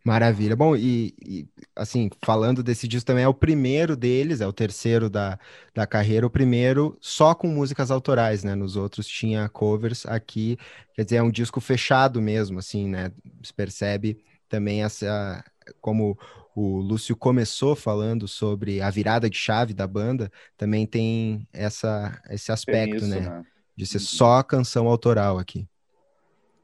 Maravilha. 0.03 0.55
Bom, 0.55 0.75
e, 0.75 1.13
e, 1.23 1.47
assim, 1.75 2.09
falando 2.25 2.63
desse 2.63 2.87
disco 2.87 3.05
também, 3.05 3.23
é 3.23 3.27
o 3.27 3.33
primeiro 3.33 3.95
deles, 3.95 4.41
é 4.41 4.47
o 4.47 4.53
terceiro 4.53 5.09
da, 5.09 5.37
da 5.75 5.85
carreira, 5.85 6.25
o 6.25 6.29
primeiro 6.29 6.97
só 6.99 7.35
com 7.35 7.47
músicas 7.47 7.91
autorais, 7.91 8.43
né? 8.43 8.55
Nos 8.55 8.75
outros 8.75 9.07
tinha 9.07 9.47
covers, 9.47 10.05
aqui, 10.07 10.57
quer 10.95 11.03
dizer, 11.03 11.17
é 11.17 11.23
um 11.23 11.29
disco 11.29 11.61
fechado 11.61 12.19
mesmo, 12.19 12.57
assim, 12.57 12.87
né? 12.87 13.11
Se 13.43 13.53
percebe 13.53 14.23
também 14.49 14.83
essa, 14.83 15.43
como 15.79 16.17
o 16.55 16.79
Lúcio 16.79 17.15
começou 17.15 17.75
falando 17.75 18.27
sobre 18.27 18.81
a 18.81 18.89
virada 18.89 19.29
de 19.29 19.37
chave 19.37 19.73
da 19.73 19.85
banda, 19.85 20.31
também 20.57 20.87
tem 20.87 21.47
essa, 21.53 22.19
esse 22.29 22.51
aspecto, 22.51 22.97
isso, 22.97 23.07
né? 23.07 23.19
né? 23.21 23.43
De 23.75 23.85
ser 23.85 23.99
uhum. 23.99 24.03
só 24.03 24.43
canção 24.43 24.87
autoral 24.87 25.37
aqui. 25.37 25.67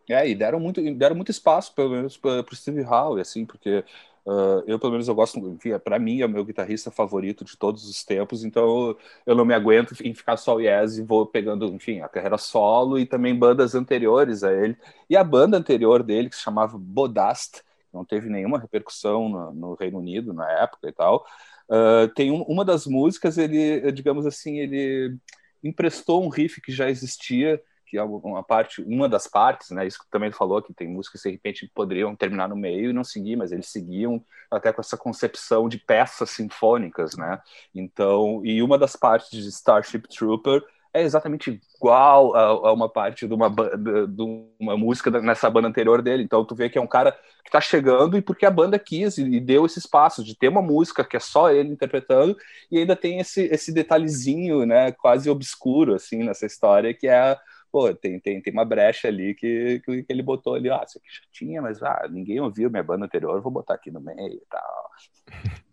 É, 0.09 0.27
e 0.27 0.33
deram 0.33 0.59
muito, 0.59 0.81
deram 0.95 1.15
muito 1.15 1.31
espaço, 1.31 1.73
pelo 1.75 1.89
menos, 1.89 2.15
para 2.17 2.41
o 2.41 2.55
Steve 2.55 2.81
Howe, 2.81 3.19
assim, 3.19 3.45
porque 3.45 3.83
uh, 4.25 4.63
eu, 4.65 4.79
pelo 4.79 4.93
menos, 4.93 5.07
eu 5.07 5.15
gosto, 5.15 5.37
enfim, 5.49 5.77
para 5.79 5.99
mim, 5.99 6.21
é 6.21 6.25
o 6.25 6.29
meu 6.29 6.45
guitarrista 6.45 6.89
favorito 6.89 7.43
de 7.43 7.57
todos 7.57 7.83
os 7.89 8.05
tempos, 8.05 8.45
então 8.45 8.95
eu 9.25 9.35
não 9.35 9.43
me 9.43 9.53
aguento 9.53 9.93
em 10.01 10.13
ficar 10.13 10.37
só 10.37 10.55
o 10.55 10.61
Yes 10.61 10.97
e 10.97 11.03
vou 11.03 11.25
pegando, 11.25 11.65
enfim, 11.67 11.99
a 11.99 12.07
carreira 12.07 12.37
solo 12.37 12.97
e 12.97 13.05
também 13.05 13.35
bandas 13.35 13.75
anteriores 13.75 14.43
a 14.45 14.53
ele. 14.53 14.77
E 15.09 15.17
a 15.17 15.23
banda 15.23 15.57
anterior 15.57 16.01
dele, 16.01 16.29
que 16.29 16.37
se 16.37 16.43
chamava 16.43 16.77
Bodast, 16.77 17.61
não 17.93 18.05
teve 18.05 18.29
nenhuma 18.29 18.59
repercussão 18.59 19.27
no, 19.27 19.53
no 19.53 19.73
Reino 19.73 19.99
Unido 19.99 20.33
na 20.33 20.49
época 20.49 20.87
e 20.87 20.91
tal, 20.93 21.25
uh, 21.69 22.07
tem 22.15 22.31
um, 22.31 22.43
uma 22.43 22.63
das 22.63 22.85
músicas, 22.87 23.37
ele, 23.37 23.91
digamos 23.91 24.25
assim, 24.25 24.59
ele 24.59 25.17
emprestou 25.63 26.23
um 26.23 26.29
riff 26.29 26.61
que 26.61 26.71
já 26.71 26.89
existia, 26.89 27.61
que 27.87 27.97
é 27.97 28.03
uma 28.03 28.43
parte, 28.43 28.81
uma 28.83 29.07
das 29.07 29.27
partes, 29.27 29.71
né? 29.71 29.87
Isso 29.87 29.99
que 29.99 30.09
também 30.11 30.31
falou 30.31 30.61
que 30.61 30.73
tem 30.73 30.87
músicas 30.87 31.21
que 31.21 31.29
de 31.29 31.35
repente 31.35 31.71
poderiam 31.73 32.15
terminar 32.15 32.49
no 32.49 32.55
meio 32.55 32.89
e 32.89 32.93
não 32.93 33.03
seguir, 33.03 33.35
mas 33.35 33.51
eles 33.51 33.69
seguiam 33.69 34.23
até 34.51 34.73
com 34.73 34.81
essa 34.81 34.97
concepção 34.97 35.69
de 35.69 35.77
peças 35.77 36.29
sinfônicas, 36.31 37.15
né? 37.15 37.41
Então, 37.73 38.41
e 38.45 38.61
uma 38.61 38.77
das 38.77 38.95
partes 38.95 39.29
de 39.31 39.47
Starship 39.49 40.07
Trooper 40.07 40.63
é 40.97 41.03
exatamente 41.03 41.61
igual 41.75 42.35
a, 42.35 42.41
a 42.69 42.73
uma 42.73 42.89
parte 42.89 43.27
de 43.27 43.33
uma, 43.33 43.49
de, 43.49 44.21
uma 44.59 44.75
música 44.75 45.11
nessa 45.21 45.49
banda 45.49 45.67
anterior 45.67 46.01
dele. 46.01 46.23
Então 46.23 46.43
tu 46.43 46.55
vê 46.55 46.69
que 46.69 46.77
é 46.77 46.81
um 46.81 46.87
cara 46.87 47.11
que 47.11 47.49
está 47.49 47.61
chegando 47.61 48.17
e 48.17 48.21
porque 48.21 48.45
a 48.45 48.51
banda 48.51 48.79
quis 48.79 49.17
e, 49.17 49.23
e, 49.23 49.39
deu 49.39 49.65
esse 49.65 49.79
espaço 49.79 50.23
de 50.23 50.35
ter 50.35 50.47
uma 50.47 50.61
música 50.61 51.03
que 51.03 51.15
é 51.15 51.19
só 51.19 51.51
ele 51.51 51.69
interpretando 51.69 52.35
e 52.71 52.79
ainda 52.79 52.95
tem 52.95 53.19
esse, 53.19 53.43
esse 53.45 53.71
detalhezinho, 53.71 54.65
né, 54.65 54.91
quase 54.91 55.29
obscuro 55.29 55.93
assim 55.93 56.23
nessa 56.23 56.45
história 56.45 56.93
que 56.93 57.07
é 57.07 57.37
pô, 57.71 57.93
tem, 57.93 58.19
tem, 58.19 58.41
tem 58.41 58.53
uma 58.53 58.65
brecha 58.65 59.07
ali 59.07 59.33
que, 59.33 59.81
que, 59.85 60.05
ele 60.09 60.23
botou 60.23 60.55
ali, 60.55 60.69
ah, 60.69 60.83
isso 60.87 60.97
aqui 60.97 61.07
já 61.09 61.21
tinha, 61.31 61.61
mas 61.61 61.81
ah, 61.81 62.07
ninguém 62.09 62.39
ouviu 62.39 62.69
minha 62.69 62.83
banda 62.83 63.05
anterior, 63.05 63.41
vou 63.41 63.51
botar 63.51 63.75
aqui 63.75 63.91
no 63.91 63.99
meio 63.99 64.33
e 64.33 64.43
tal. 64.49 64.91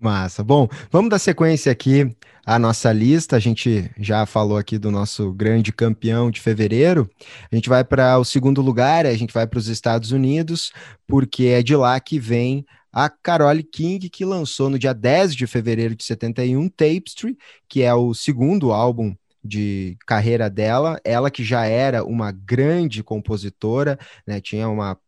Massa. 0.00 0.44
Bom, 0.44 0.68
vamos 0.90 1.08
dar 1.08 1.18
sequência 1.18 1.72
aqui 1.72 2.14
à 2.44 2.58
nossa 2.58 2.92
lista. 2.92 3.36
A 3.36 3.38
gente 3.38 3.90
já 3.96 4.26
falou 4.26 4.58
aqui 4.58 4.76
do 4.76 4.90
nosso 4.90 5.32
grande 5.32 5.72
campeão 5.72 6.30
de 6.30 6.42
fevereiro. 6.42 7.08
A 7.50 7.54
gente 7.54 7.70
vai 7.70 7.82
para 7.82 8.18
o 8.18 8.24
segundo 8.24 8.60
lugar, 8.60 9.06
a 9.06 9.16
gente 9.16 9.32
vai 9.32 9.46
para 9.46 9.58
os 9.58 9.66
Estados 9.66 10.12
Unidos, 10.12 10.72
porque 11.06 11.46
é 11.46 11.62
de 11.62 11.74
lá 11.74 11.98
que 12.00 12.18
vem 12.18 12.66
a 12.92 13.08
Carole 13.08 13.62
King, 13.62 14.10
que 14.10 14.24
lançou 14.24 14.68
no 14.68 14.78
dia 14.78 14.92
10 14.92 15.34
de 15.34 15.46
fevereiro 15.46 15.96
de 15.96 16.04
71 16.04 16.68
Tapestry, 16.68 17.36
que 17.68 17.82
é 17.82 17.94
o 17.94 18.12
segundo 18.14 18.72
álbum 18.72 19.14
de 19.44 19.96
carreira 20.06 20.48
dela, 20.48 20.98
ela 21.04 21.30
que 21.30 21.44
já 21.44 21.66
era 21.66 22.04
uma 22.04 22.32
grande 22.32 23.02
compositora, 23.02 23.98
né, 24.26 24.40
tinha 24.40 24.68
uma, 24.68 24.98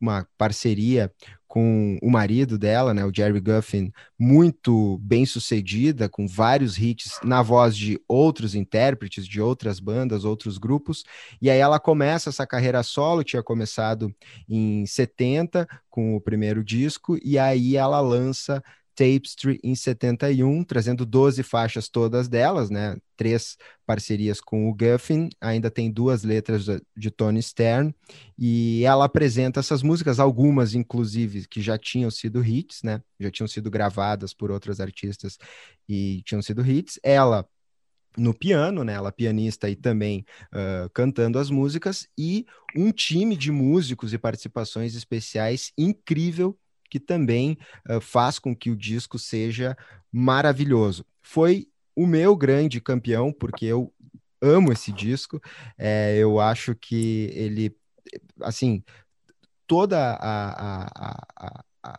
uma 0.00 0.26
parceria 0.38 1.12
com 1.46 1.98
o 2.00 2.10
marido 2.10 2.56
dela, 2.56 2.94
né, 2.94 3.04
o 3.04 3.12
Jerry 3.14 3.38
Guffin, 3.38 3.92
muito 4.18 4.96
bem 5.02 5.26
sucedida, 5.26 6.08
com 6.08 6.26
vários 6.26 6.78
hits 6.78 7.20
na 7.22 7.42
voz 7.42 7.76
de 7.76 8.00
outros 8.08 8.54
intérpretes, 8.54 9.28
de 9.28 9.38
outras 9.38 9.78
bandas, 9.78 10.24
outros 10.24 10.56
grupos. 10.56 11.04
E 11.42 11.50
aí 11.50 11.58
ela 11.58 11.78
começa 11.78 12.30
essa 12.30 12.46
carreira 12.46 12.82
solo, 12.82 13.22
tinha 13.22 13.42
começado 13.42 14.10
em 14.48 14.86
70 14.86 15.68
com 15.90 16.16
o 16.16 16.20
primeiro 16.22 16.64
disco, 16.64 17.18
e 17.22 17.38
aí 17.38 17.76
ela 17.76 18.00
lança 18.00 18.64
Tapestry 18.94 19.58
em 19.62 19.74
71, 19.74 20.64
trazendo 20.64 21.06
12 21.06 21.42
faixas 21.42 21.88
todas 21.88 22.28
delas, 22.28 22.70
né? 22.70 22.96
Três 23.16 23.56
parcerias 23.86 24.40
com 24.40 24.68
o 24.68 24.74
Guffin, 24.74 25.28
ainda 25.40 25.70
tem 25.70 25.90
duas 25.90 26.24
letras 26.24 26.66
de 26.96 27.10
Tony 27.10 27.42
Stern, 27.42 27.94
e 28.38 28.84
ela 28.84 29.04
apresenta 29.04 29.60
essas 29.60 29.82
músicas, 29.82 30.20
algumas 30.20 30.74
inclusive 30.74 31.46
que 31.48 31.60
já 31.60 31.78
tinham 31.78 32.10
sido 32.10 32.44
hits, 32.44 32.82
né? 32.82 33.02
Já 33.18 33.30
tinham 33.30 33.48
sido 33.48 33.70
gravadas 33.70 34.34
por 34.34 34.50
outros 34.50 34.80
artistas 34.80 35.38
e 35.88 36.22
tinham 36.24 36.42
sido 36.42 36.64
hits. 36.66 36.98
Ela 37.02 37.46
no 38.16 38.34
piano, 38.34 38.84
né? 38.84 38.94
Ela 38.94 39.12
pianista 39.12 39.68
e 39.70 39.76
também 39.76 40.24
uh, 40.52 40.88
cantando 40.92 41.38
as 41.38 41.50
músicas, 41.50 42.06
e 42.18 42.46
um 42.76 42.90
time 42.92 43.36
de 43.36 43.50
músicos 43.50 44.12
e 44.12 44.18
participações 44.18 44.94
especiais 44.94 45.72
incrível 45.76 46.58
que 46.92 47.00
também 47.00 47.56
uh, 47.88 48.02
faz 48.02 48.38
com 48.38 48.54
que 48.54 48.70
o 48.70 48.76
disco 48.76 49.18
seja 49.18 49.74
maravilhoso. 50.12 51.06
Foi 51.22 51.66
o 51.96 52.06
meu 52.06 52.36
grande 52.36 52.82
campeão, 52.82 53.32
porque 53.32 53.64
eu 53.64 53.90
amo 54.42 54.70
esse 54.70 54.92
disco. 54.92 55.40
É, 55.78 56.18
eu 56.18 56.38
acho 56.38 56.74
que 56.74 57.30
ele, 57.32 57.74
assim, 58.42 58.84
toda 59.66 60.16
a, 60.16 60.84
a, 60.92 61.64
a, 61.82 61.98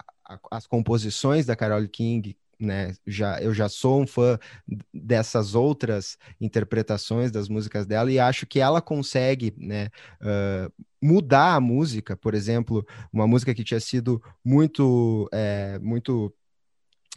as 0.51 0.67
composições 0.67 1.47
da 1.47 1.55
Carole 1.55 1.87
King 1.87 2.37
né? 2.63 2.93
Já, 3.05 3.41
eu 3.41 3.53
já 3.53 3.69
sou 3.69 4.01
um 4.01 4.07
fã 4.07 4.37
dessas 4.93 5.55
outras 5.55 6.17
interpretações 6.39 7.31
das 7.31 7.49
músicas 7.49 7.85
dela 7.85 8.11
e 8.11 8.19
acho 8.19 8.45
que 8.45 8.59
ela 8.59 8.81
consegue, 8.81 9.53
né? 9.57 9.89
Uh, 10.21 10.71
mudar 11.01 11.55
a 11.55 11.59
música, 11.59 12.15
por 12.15 12.33
exemplo, 12.33 12.85
uma 13.11 13.27
música 13.27 13.53
que 13.53 13.63
tinha 13.63 13.79
sido 13.79 14.23
muito, 14.43 15.27
é, 15.33 15.77
muito, 15.79 16.33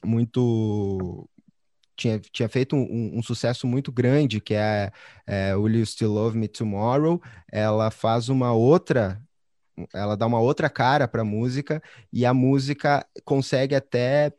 muito 0.04 1.28
tinha, 1.96 2.18
tinha 2.18 2.48
feito 2.48 2.76
um, 2.76 3.18
um, 3.18 3.22
sucesso 3.22 3.66
muito 3.66 3.90
grande, 3.90 4.40
que 4.40 4.54
é, 4.54 4.92
é 5.26 5.56
Will 5.56 5.78
You 5.78 5.86
Still 5.86 6.12
Love 6.12 6.36
Me 6.38 6.48
Tomorrow, 6.48 7.20
ela 7.50 7.90
faz 7.90 8.28
uma 8.28 8.52
outra, 8.52 9.20
ela 9.94 10.16
dá 10.16 10.26
uma 10.26 10.40
outra 10.40 10.68
cara 10.68 11.08
para 11.08 11.22
a 11.22 11.24
música, 11.24 11.82
e 12.12 12.26
a 12.26 12.34
música 12.34 13.06
consegue 13.24 13.74
até 13.74 14.32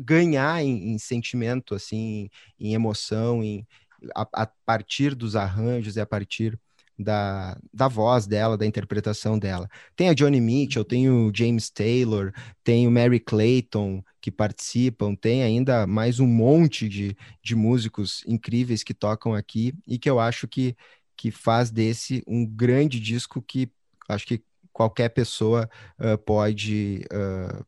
ganhar 0.00 0.62
em, 0.62 0.92
em 0.92 0.98
sentimento, 0.98 1.74
assim, 1.74 2.28
em 2.58 2.74
emoção, 2.74 3.42
em, 3.42 3.66
a, 4.14 4.26
a, 4.32 4.46
partir 4.64 5.14
dos 5.14 5.36
arranjos 5.36 5.96
e 5.96 6.00
a 6.00 6.06
partir 6.06 6.58
da, 6.98 7.56
da 7.72 7.86
voz 7.86 8.26
dela, 8.26 8.56
da 8.56 8.66
interpretação 8.66 9.38
dela. 9.38 9.68
Tem 9.94 10.08
a 10.08 10.14
Johnny 10.14 10.40
Mitchell, 10.40 10.84
tem 10.84 11.08
o 11.08 11.30
James 11.34 11.70
Taylor, 11.70 12.32
tem 12.64 12.86
o 12.86 12.90
Mary 12.90 13.20
Clayton 13.20 14.02
que 14.20 14.30
participam, 14.30 15.14
tem 15.14 15.42
ainda 15.42 15.86
mais 15.86 16.18
um 16.18 16.26
monte 16.26 16.88
de, 16.88 17.16
de 17.42 17.54
músicos 17.54 18.24
incríveis 18.26 18.82
que 18.82 18.92
tocam 18.92 19.32
aqui 19.32 19.72
e 19.86 19.98
que 19.98 20.10
eu 20.10 20.18
acho 20.18 20.48
que, 20.48 20.76
que 21.16 21.30
faz 21.30 21.70
desse 21.70 22.22
um 22.26 22.44
grande 22.44 22.98
disco 22.98 23.40
que 23.40 23.70
acho 24.08 24.26
que 24.26 24.42
qualquer 24.72 25.10
pessoa 25.10 25.68
uh, 25.98 26.18
pode, 26.18 27.04
uh, 27.12 27.64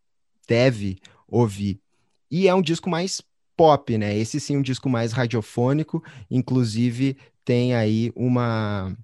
deve 0.48 0.98
ouvir. 1.28 1.80
E 2.30 2.48
é 2.48 2.54
um 2.54 2.62
disco 2.62 2.88
mais 2.88 3.20
pop, 3.56 3.98
né? 3.98 4.16
Esse 4.16 4.40
sim, 4.40 4.56
um 4.56 4.62
disco 4.62 4.88
mais 4.88 5.12
radiofônico. 5.12 6.02
Inclusive, 6.30 7.16
tem 7.44 7.74
aí 7.74 8.12
uma 8.14 8.96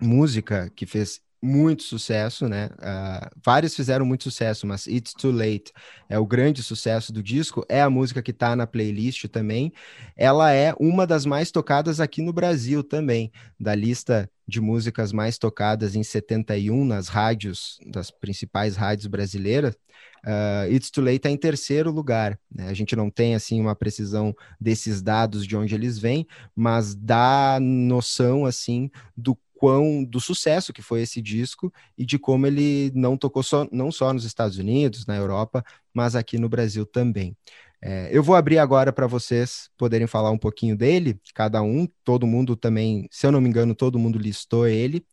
música 0.00 0.70
que 0.74 0.86
fez 0.86 1.20
muito 1.42 1.82
sucesso, 1.82 2.48
né? 2.48 2.70
Uh, 2.74 3.28
vários 3.44 3.74
fizeram 3.74 4.06
muito 4.06 4.22
sucesso, 4.22 4.64
mas 4.64 4.86
It's 4.86 5.12
Too 5.12 5.32
Late 5.32 5.72
é 6.08 6.16
o 6.16 6.24
grande 6.24 6.62
sucesso 6.62 7.12
do 7.12 7.20
disco, 7.20 7.66
é 7.68 7.82
a 7.82 7.90
música 7.90 8.22
que 8.22 8.30
está 8.30 8.54
na 8.54 8.64
playlist 8.64 9.26
também. 9.26 9.72
Ela 10.16 10.52
é 10.52 10.72
uma 10.78 11.04
das 11.04 11.26
mais 11.26 11.50
tocadas 11.50 11.98
aqui 11.98 12.22
no 12.22 12.32
Brasil 12.32 12.84
também, 12.84 13.32
da 13.58 13.74
lista 13.74 14.30
de 14.46 14.60
músicas 14.60 15.12
mais 15.12 15.36
tocadas 15.36 15.96
em 15.96 16.04
71 16.04 16.84
nas 16.84 17.08
rádios, 17.08 17.78
das 17.86 18.10
principais 18.10 18.76
rádios 18.76 19.08
brasileiras. 19.08 19.76
Uh, 20.24 20.72
It's 20.72 20.90
Too 20.90 21.02
Late 21.04 21.16
está 21.16 21.30
em 21.30 21.36
terceiro 21.36 21.90
lugar. 21.90 22.38
Né? 22.54 22.68
A 22.68 22.74
gente 22.74 22.94
não 22.94 23.10
tem 23.10 23.34
assim 23.34 23.60
uma 23.60 23.74
precisão 23.74 24.34
desses 24.60 25.02
dados 25.02 25.46
de 25.46 25.56
onde 25.56 25.74
eles 25.74 25.98
vêm, 25.98 26.26
mas 26.54 26.94
dá 26.94 27.58
noção 27.60 28.46
assim 28.46 28.90
do 29.16 29.36
quão 29.62 30.02
do 30.02 30.20
sucesso 30.20 30.72
que 30.72 30.82
foi 30.82 31.02
esse 31.02 31.22
disco 31.22 31.72
e 31.96 32.04
de 32.04 32.18
como 32.18 32.48
ele 32.48 32.90
não 32.96 33.16
tocou 33.16 33.44
só, 33.44 33.66
não 33.70 33.92
só 33.92 34.12
nos 34.12 34.24
Estados 34.24 34.58
Unidos, 34.58 35.06
na 35.06 35.16
Europa, 35.16 35.64
mas 35.94 36.16
aqui 36.16 36.36
no 36.36 36.48
Brasil 36.48 36.84
também. 36.84 37.36
É, 37.80 38.08
eu 38.12 38.22
vou 38.22 38.36
abrir 38.36 38.58
agora 38.58 38.92
para 38.92 39.06
vocês 39.08 39.68
poderem 39.76 40.06
falar 40.06 40.30
um 40.30 40.38
pouquinho 40.38 40.76
dele, 40.76 41.20
cada 41.34 41.62
um, 41.62 41.88
todo 42.04 42.26
mundo 42.26 42.56
também, 42.56 43.08
se 43.10 43.26
eu 43.26 43.32
não 43.32 43.40
me 43.40 43.48
engano, 43.48 43.74
todo 43.74 43.98
mundo 43.98 44.18
listou 44.18 44.66
ele. 44.66 45.04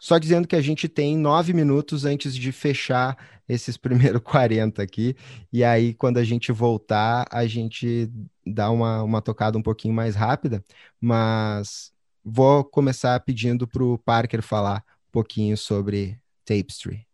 Só 0.00 0.18
dizendo 0.18 0.46
que 0.46 0.56
a 0.56 0.60
gente 0.60 0.88
tem 0.88 1.16
nove 1.16 1.52
minutos 1.52 2.04
antes 2.04 2.34
de 2.34 2.52
fechar 2.52 3.16
esses 3.48 3.76
primeiros 3.76 4.20
40 4.24 4.82
aqui. 4.82 5.16
E 5.52 5.64
aí, 5.64 5.94
quando 5.94 6.18
a 6.18 6.24
gente 6.24 6.52
voltar, 6.52 7.26
a 7.30 7.46
gente 7.46 8.10
dá 8.46 8.70
uma, 8.70 9.02
uma 9.02 9.22
tocada 9.22 9.58
um 9.58 9.62
pouquinho 9.62 9.94
mais 9.94 10.14
rápida. 10.14 10.62
Mas 11.00 11.92
vou 12.24 12.64
começar 12.64 13.18
pedindo 13.20 13.66
para 13.66 13.82
o 13.82 13.98
Parker 13.98 14.42
falar 14.42 14.84
um 15.08 15.12
pouquinho 15.12 15.56
sobre 15.56 16.20
Tapestry. 16.44 17.06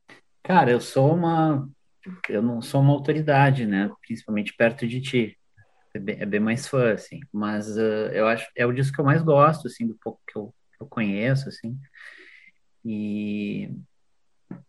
Cara, 0.43 0.71
eu 0.71 0.81
sou 0.81 1.15
uma. 1.15 1.69
Eu 2.29 2.43
não 2.43 2.61
sou 2.61 2.83
uma 2.83 2.93
autoridade, 2.93 3.67
né? 3.67 3.91
Principalmente 4.07 4.55
perto 4.55 4.87
de 4.87 5.01
ti. 5.01 5.39
É 5.95 5.99
bem, 5.99 6.17
é 6.21 6.27
bem 6.27 6.41
mais 6.41 6.67
fã, 6.67 6.93
assim. 6.93 7.21
Mas 7.33 7.79
uh, 7.79 8.11
eu 8.13 8.27
acho 8.27 8.47
é 8.55 8.67
o 8.67 8.73
disco 8.73 8.95
que 8.95 9.01
eu 9.01 9.05
mais 9.05 9.23
gosto, 9.23 9.69
assim, 9.69 9.87
do 9.87 9.97
pouco 10.03 10.21
que 10.27 10.37
eu, 10.37 10.53
que 10.77 10.83
eu 10.83 10.87
conheço, 10.87 11.49
assim. 11.49 11.79
E 12.85 13.71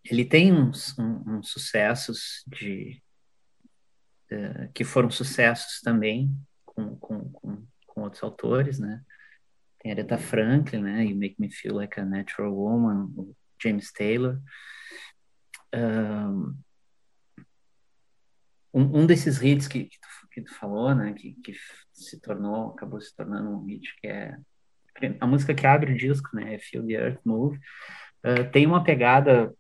ele 0.04 0.24
tem 0.24 0.54
uns, 0.54 0.98
um, 0.98 1.38
uns 1.38 1.50
sucessos 1.50 2.44
de 2.48 3.02
uh, 4.32 4.72
que 4.74 4.84
foram 4.84 5.10
sucessos 5.10 5.82
também 5.82 6.34
com, 6.66 6.96
com, 6.96 7.30
com, 7.32 7.68
com, 7.88 8.02
outros 8.02 8.24
autores, 8.24 8.80
né? 8.80 9.04
Tem 9.80 9.92
Aretha 9.92 10.18
Franklin, 10.18 10.82
né? 10.82 11.06
You 11.06 11.18
Make 11.18 11.36
Me 11.40 11.52
Feel 11.52 11.76
Like 11.76 12.00
a 12.00 12.06
Natural 12.06 12.54
Woman, 12.54 13.12
o 13.18 13.36
James 13.62 13.92
Taylor. 13.92 14.40
Um, 15.74 16.58
um 18.74 19.06
desses 19.06 19.42
hits 19.42 19.68
que, 19.68 19.86
que, 19.86 20.00
tu, 20.00 20.08
que 20.32 20.42
tu 20.42 20.54
falou, 20.54 20.94
né? 20.96 21.14
Que, 21.14 21.34
que 21.42 21.54
se 21.94 22.20
tornou, 22.22 22.72
acabou 22.72 23.02
se 23.02 23.14
tornando 23.16 23.50
um 23.50 23.66
hit, 23.66 23.94
que 24.00 24.08
é 24.08 24.38
a 25.20 25.28
música 25.28 25.54
que 25.54 25.68
abre 25.68 25.94
o 25.94 25.98
disco, 25.98 26.30
né? 26.34 26.58
Feel 26.60 26.86
the 26.86 26.94
Earth 26.94 27.22
Move. 27.26 27.60
Uh, 28.26 28.50
tem 28.52 28.66
uma 28.66 28.84
pegada, 28.84 29.54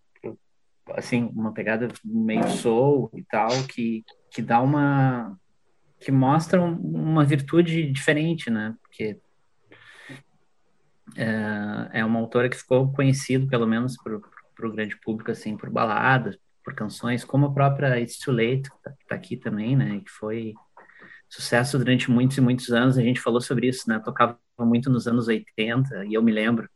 assim, 0.95 1.30
uma 1.36 1.54
pegada 1.54 1.88
meio 2.04 2.47
soul 2.47 3.12
e 3.13 3.23
tal, 3.23 3.51
que, 3.67 4.04
que 4.32 4.41
dá 4.41 4.60
uma. 4.60 5.38
que 5.99 6.12
mostra 6.12 6.60
uma 6.60 7.23
virtude 7.23 7.91
diferente, 7.91 8.49
né? 8.49 8.75
Porque 8.82 9.19
uh, 11.12 11.89
é 11.93 12.04
uma 12.04 12.19
autora 12.19 12.49
que 12.49 12.58
ficou 12.58 12.91
conhecida, 12.91 13.45
pelo 13.47 13.67
menos 13.67 13.95
para 14.01 14.67
o 14.67 14.71
grande 14.71 14.99
público, 14.99 15.30
assim, 15.30 15.56
por 15.56 15.69
baladas, 15.69 16.36
por 16.63 16.73
canções, 16.73 17.23
como 17.23 17.45
a 17.45 17.54
própria 17.54 17.99
It's 17.99 18.17
Too 18.17 18.34
Late, 18.34 18.63
que 18.63 18.82
tá, 18.82 18.93
tá 19.10 19.15
aqui 19.15 19.38
também, 19.38 19.75
né? 19.75 20.01
Que 20.04 20.10
foi 20.10 20.56
sucesso 21.30 21.78
durante 21.78 22.10
muitos 22.10 22.38
e 22.38 22.41
muitos 22.41 22.71
anos. 22.71 22.97
A 22.97 23.01
gente 23.04 23.21
falou 23.21 23.41
sobre 23.41 23.67
isso, 23.67 23.88
né? 23.88 23.99
Tocava 23.99 24.39
muito 24.60 24.89
nos 24.89 25.08
anos 25.08 25.28
80, 25.28 26.06
e 26.08 26.15
eu 26.15 26.23
me 26.23 26.32
lembro 26.32 26.67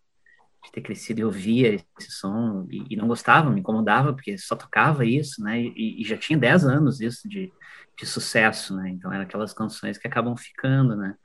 de 0.63 0.72
ter 0.72 0.82
crescido 0.82 1.22
e 1.22 1.24
ouvia 1.24 1.76
esse 1.76 2.12
som 2.12 2.67
e, 2.69 2.84
e, 2.89 2.95
não 2.95 3.08
gostava, 3.08 3.50
me 3.50 3.60
incomodava, 3.60 4.13
porque 4.13 4.38
só 4.38 4.56
tocava 4.56 5.06
isso, 5.06 5.41
né? 5.43 5.62
E, 5.62 6.02
e 6.02 6.06
já 6.06 6.17
tinha 6.17 6.38
10 6.38 6.65
anos 6.65 7.00
isso 7.00 7.30
de, 7.30 7.52
de 7.98 8.06
sucesso, 8.06 8.76
né? 8.76 8.89
Então 8.89 9.12
eram 9.12 9.24
aquelas 9.24 9.54
canções 9.54 9.98
que 9.98 10.08
acabam 10.08 10.36
ficando, 10.36 10.95
né? 10.95 11.15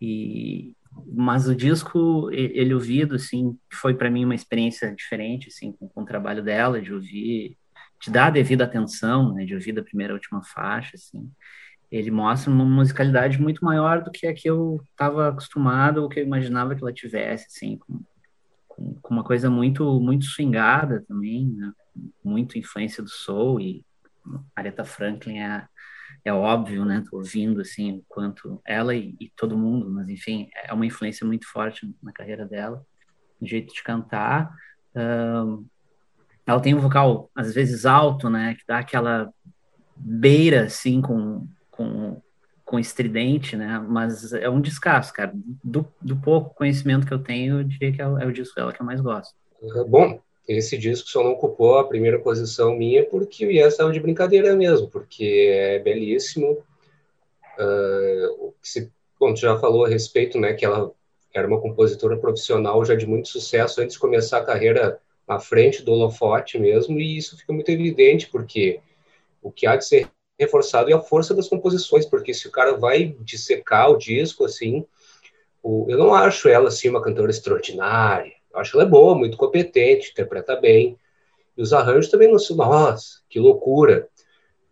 E, 0.00 0.74
mas 1.06 1.46
o 1.46 1.54
disco, 1.54 2.30
ele 2.32 2.74
ouvido, 2.74 3.16
assim, 3.16 3.56
foi 3.72 3.94
para 3.94 4.10
mim 4.10 4.24
uma 4.24 4.34
experiência 4.34 4.94
diferente, 4.94 5.48
assim, 5.48 5.72
com, 5.72 5.88
com, 5.88 6.02
o 6.02 6.06
trabalho 6.06 6.42
dela, 6.42 6.80
de 6.80 6.92
ouvir, 6.92 7.56
de 8.00 8.10
dar 8.10 8.26
a 8.26 8.30
devida 8.30 8.64
atenção, 8.64 9.34
né? 9.34 9.44
De 9.44 9.54
ouvir 9.54 9.72
da 9.72 9.82
primeira 9.82 10.14
à 10.14 10.16
última 10.16 10.42
faixa, 10.42 10.92
assim. 10.94 11.30
Ele 11.90 12.10
mostra 12.10 12.50
uma 12.50 12.64
musicalidade 12.64 13.40
muito 13.40 13.64
maior 13.64 14.02
do 14.02 14.10
que 14.10 14.26
a 14.26 14.32
que 14.32 14.48
eu 14.48 14.80
estava 14.90 15.28
acostumado 15.28 16.02
ou 16.02 16.08
que 16.08 16.20
eu 16.20 16.24
imaginava 16.24 16.74
que 16.74 16.82
ela 16.82 16.92
tivesse, 16.92 17.46
assim, 17.46 17.76
com, 17.78 18.00
com 19.02 19.14
uma 19.14 19.24
coisa 19.24 19.50
muito 19.50 20.00
muito 20.00 20.24
swingada 20.24 21.04
também, 21.06 21.46
né? 21.46 21.72
muito 22.22 22.58
influência 22.58 23.02
do 23.02 23.08
soul 23.08 23.60
e 23.60 23.84
Aretha 24.54 24.84
Franklin 24.84 25.38
é 25.38 25.66
é 26.24 26.32
óbvio, 26.32 26.84
né? 26.84 27.02
Tô 27.08 27.16
ouvindo 27.16 27.60
assim 27.60 27.98
o 27.98 28.04
quanto 28.08 28.60
ela 28.66 28.94
e, 28.94 29.16
e, 29.18 29.30
todo 29.36 29.56
mundo, 29.56 29.88
mas 29.90 30.08
enfim 30.08 30.48
é 30.54 30.72
uma 30.72 30.84
influência 30.84 31.26
muito 31.26 31.46
forte 31.46 31.90
na 32.02 32.12
carreira 32.12 32.44
dela, 32.44 32.84
no 33.40 33.46
jeito 33.46 33.72
de 33.72 33.82
cantar. 33.82 34.52
Ela 36.44 36.60
tem 36.60 36.74
um 36.74 36.80
vocal 36.80 37.30
às 37.34 37.54
vezes 37.54 37.86
alto, 37.86 38.28
né? 38.28 38.54
Que 38.54 38.64
dá 38.66 38.78
aquela 38.78 39.32
beira 39.96 40.64
assim 40.64 41.00
com 41.00 41.48
com 41.70 42.20
com 42.70 42.78
estridente, 42.78 43.56
né? 43.56 43.84
Mas 43.88 44.32
é 44.32 44.48
um 44.48 44.60
descasso, 44.60 45.12
cara. 45.12 45.32
Do, 45.34 45.84
do 46.00 46.14
pouco 46.14 46.54
conhecimento 46.54 47.04
que 47.04 47.12
eu 47.12 47.18
tenho, 47.18 47.58
eu 47.58 47.64
diria 47.64 47.90
que 47.90 48.00
é 48.00 48.06
o, 48.06 48.16
é 48.16 48.24
o 48.24 48.32
disco 48.32 48.54
dela 48.54 48.72
que 48.72 48.80
eu 48.80 48.86
mais 48.86 49.00
gosto. 49.00 49.34
É, 49.60 49.82
bom, 49.82 50.20
esse 50.46 50.78
disco 50.78 51.08
só 51.08 51.20
não 51.24 51.32
ocupou 51.32 51.78
a 51.78 51.88
primeira 51.88 52.20
posição 52.20 52.76
minha 52.76 53.04
porque 53.04 53.44
o 53.44 53.50
Yes 53.50 53.72
estava 53.72 53.90
de 53.90 53.98
brincadeira 53.98 54.54
mesmo, 54.54 54.88
porque 54.88 55.50
é 55.52 55.80
belíssimo. 55.80 56.58
Uh, 57.58 58.54
se, 58.62 58.88
bom, 59.18 59.34
tu 59.34 59.40
já 59.40 59.58
falou 59.58 59.84
a 59.84 59.88
respeito, 59.88 60.38
né, 60.38 60.52
que 60.52 60.64
ela 60.64 60.92
era 61.34 61.48
uma 61.48 61.60
compositora 61.60 62.16
profissional 62.18 62.84
já 62.84 62.94
de 62.94 63.04
muito 63.04 63.30
sucesso 63.30 63.80
antes 63.80 63.94
de 63.94 64.00
começar 64.00 64.38
a 64.38 64.44
carreira 64.44 65.00
à 65.26 65.40
frente 65.40 65.82
do 65.82 65.90
holofote 65.90 66.56
mesmo, 66.56 67.00
e 67.00 67.16
isso 67.16 67.36
fica 67.36 67.52
muito 67.52 67.68
evidente, 67.68 68.28
porque 68.28 68.78
o 69.42 69.50
que 69.50 69.66
há 69.66 69.74
de 69.74 69.84
ser 69.84 70.08
reforçado 70.40 70.88
e 70.88 70.92
a 70.94 70.98
força 70.98 71.34
das 71.34 71.48
composições, 71.48 72.06
porque 72.06 72.32
se 72.32 72.48
o 72.48 72.50
cara 72.50 72.72
vai 72.72 73.14
dissecar 73.20 73.90
o 73.90 73.98
disco, 73.98 74.46
assim, 74.46 74.86
o, 75.62 75.84
eu 75.86 75.98
não 75.98 76.14
acho 76.14 76.48
ela, 76.48 76.68
assim, 76.68 76.88
uma 76.88 77.02
cantora 77.02 77.30
extraordinária, 77.30 78.32
eu 78.52 78.58
acho 78.58 78.74
ela 78.74 78.86
é 78.86 78.90
boa, 78.90 79.14
muito 79.14 79.36
competente, 79.36 80.10
interpreta 80.10 80.56
bem, 80.56 80.96
e 81.54 81.60
os 81.60 81.74
arranjos 81.74 82.10
também 82.10 82.30
não 82.30 82.38
são, 82.38 82.56
nossa, 82.56 83.20
que 83.28 83.38
loucura, 83.38 84.08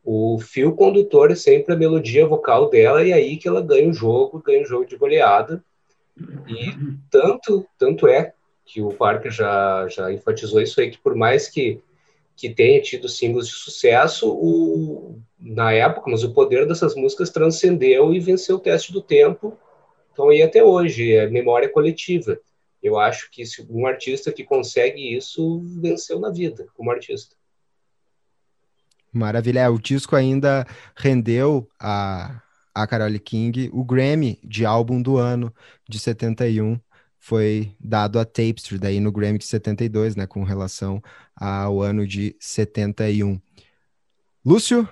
o 0.03 0.39
fio 0.39 0.75
condutor 0.75 1.31
é 1.31 1.35
sempre 1.35 1.75
a 1.75 1.77
melodia 1.77 2.27
vocal 2.27 2.71
dela, 2.71 3.05
e 3.05 3.13
aí 3.13 3.37
que 3.37 3.47
ela 3.47 3.61
ganha 3.61 3.91
o 3.91 3.93
jogo, 3.93 4.43
ganha 4.43 4.63
o 4.63 4.67
jogo 4.67 4.87
de 4.87 4.97
goleada, 4.97 5.63
e 6.49 6.75
tanto, 7.11 7.67
tanto 7.79 8.09
é 8.09 8.33
que 8.65 8.81
o 8.81 8.95
Parker 8.95 9.31
já, 9.31 9.87
já 9.89 10.11
enfatizou 10.11 10.63
isso 10.63 10.81
aí, 10.81 10.91
que 10.91 10.99
por 10.99 11.15
mais 11.15 11.47
que 11.47 11.83
que 12.39 12.49
tenha 12.49 12.81
tido 12.81 13.09
singles 13.09 13.49
de 13.49 13.55
sucesso 13.55 14.31
o, 14.31 15.21
na 15.41 15.73
época, 15.73 16.11
mas 16.11 16.25
o 16.25 16.33
poder 16.33 16.67
dessas 16.67 16.95
músicas 16.95 17.31
transcendeu 17.31 18.13
e 18.13 18.21
venceu 18.21 18.57
o 18.57 18.61
teste 18.61 18.93
do 18.93 19.01
tempo. 19.01 19.57
Então, 20.13 20.29
aí 20.29 20.43
até 20.43 20.63
hoje, 20.63 21.13
é 21.13 21.29
memória 21.29 21.69
coletiva. 21.69 22.39
Eu 22.83 22.99
acho 22.99 23.31
que 23.31 23.45
se 23.45 23.67
um 23.71 23.87
artista 23.87 24.33
que 24.33 24.45
consegue 24.45 25.17
isso 25.17 25.61
venceu 25.81 26.19
na 26.19 26.31
vida 26.31 26.67
como 26.75 26.91
artista. 26.91 27.37
Maravilha. 29.13 29.61
É, 29.61 29.69
o 29.69 29.79
disco 29.79 30.15
ainda 30.15 30.67
rendeu 30.97 31.69
a, 31.81 32.41
a 32.75 32.87
Carole 32.87 33.19
King 33.19 33.71
o 33.73 33.85
Grammy 33.85 34.39
de 34.45 34.65
álbum 34.65 35.01
do 35.01 35.17
ano 35.17 35.53
de 35.89 35.99
71 35.99 36.79
foi 37.19 37.75
dado 37.81 38.19
a 38.19 38.25
Tapestry, 38.25 38.79
daí 38.79 39.01
no 39.01 39.11
Grammy 39.11 39.39
de 39.39 39.45
72, 39.45 40.15
né, 40.15 40.27
com 40.27 40.45
relação 40.45 41.03
ao 41.35 41.83
ano 41.83 42.07
de 42.07 42.37
71. 42.39 43.41
Lúcio, 44.45 44.89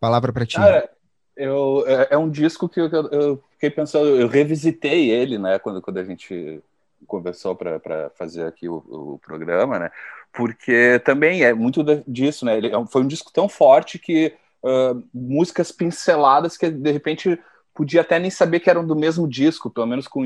palavra 0.00 0.32
para 0.32 0.46
ti. 0.46 0.56
Cara, 0.56 0.90
eu, 1.36 1.84
é, 1.86 2.08
é, 2.10 2.18
um 2.18 2.30
disco 2.30 2.68
que 2.68 2.80
eu, 2.80 2.88
eu, 2.88 3.44
fiquei 3.52 3.70
pensando, 3.70 4.06
eu 4.08 4.26
revisitei 4.26 5.10
ele, 5.10 5.38
né, 5.38 5.58
quando, 5.58 5.80
quando 5.80 5.98
a 5.98 6.04
gente 6.04 6.62
conversou 7.06 7.54
para 7.54 8.10
fazer 8.16 8.44
aqui 8.44 8.68
o, 8.68 8.76
o, 8.76 9.20
programa, 9.24 9.78
né, 9.78 9.90
porque 10.32 11.00
também 11.04 11.42
é 11.42 11.52
muito 11.54 11.82
disso, 12.06 12.44
né, 12.44 12.56
ele 12.56 12.68
é 12.68 12.86
foi 12.86 13.02
um 13.02 13.06
disco 13.06 13.32
tão 13.32 13.48
forte 13.48 13.98
que 13.98 14.34
uh, 14.62 15.02
músicas 15.12 15.72
pinceladas 15.72 16.56
que 16.56 16.70
de 16.70 16.90
repente 16.90 17.38
podia 17.74 18.02
até 18.02 18.18
nem 18.18 18.30
saber 18.30 18.60
que 18.60 18.68
eram 18.68 18.86
do 18.86 18.94
mesmo 18.94 19.26
disco, 19.26 19.70
pelo 19.70 19.86
menos 19.86 20.06
com 20.06 20.22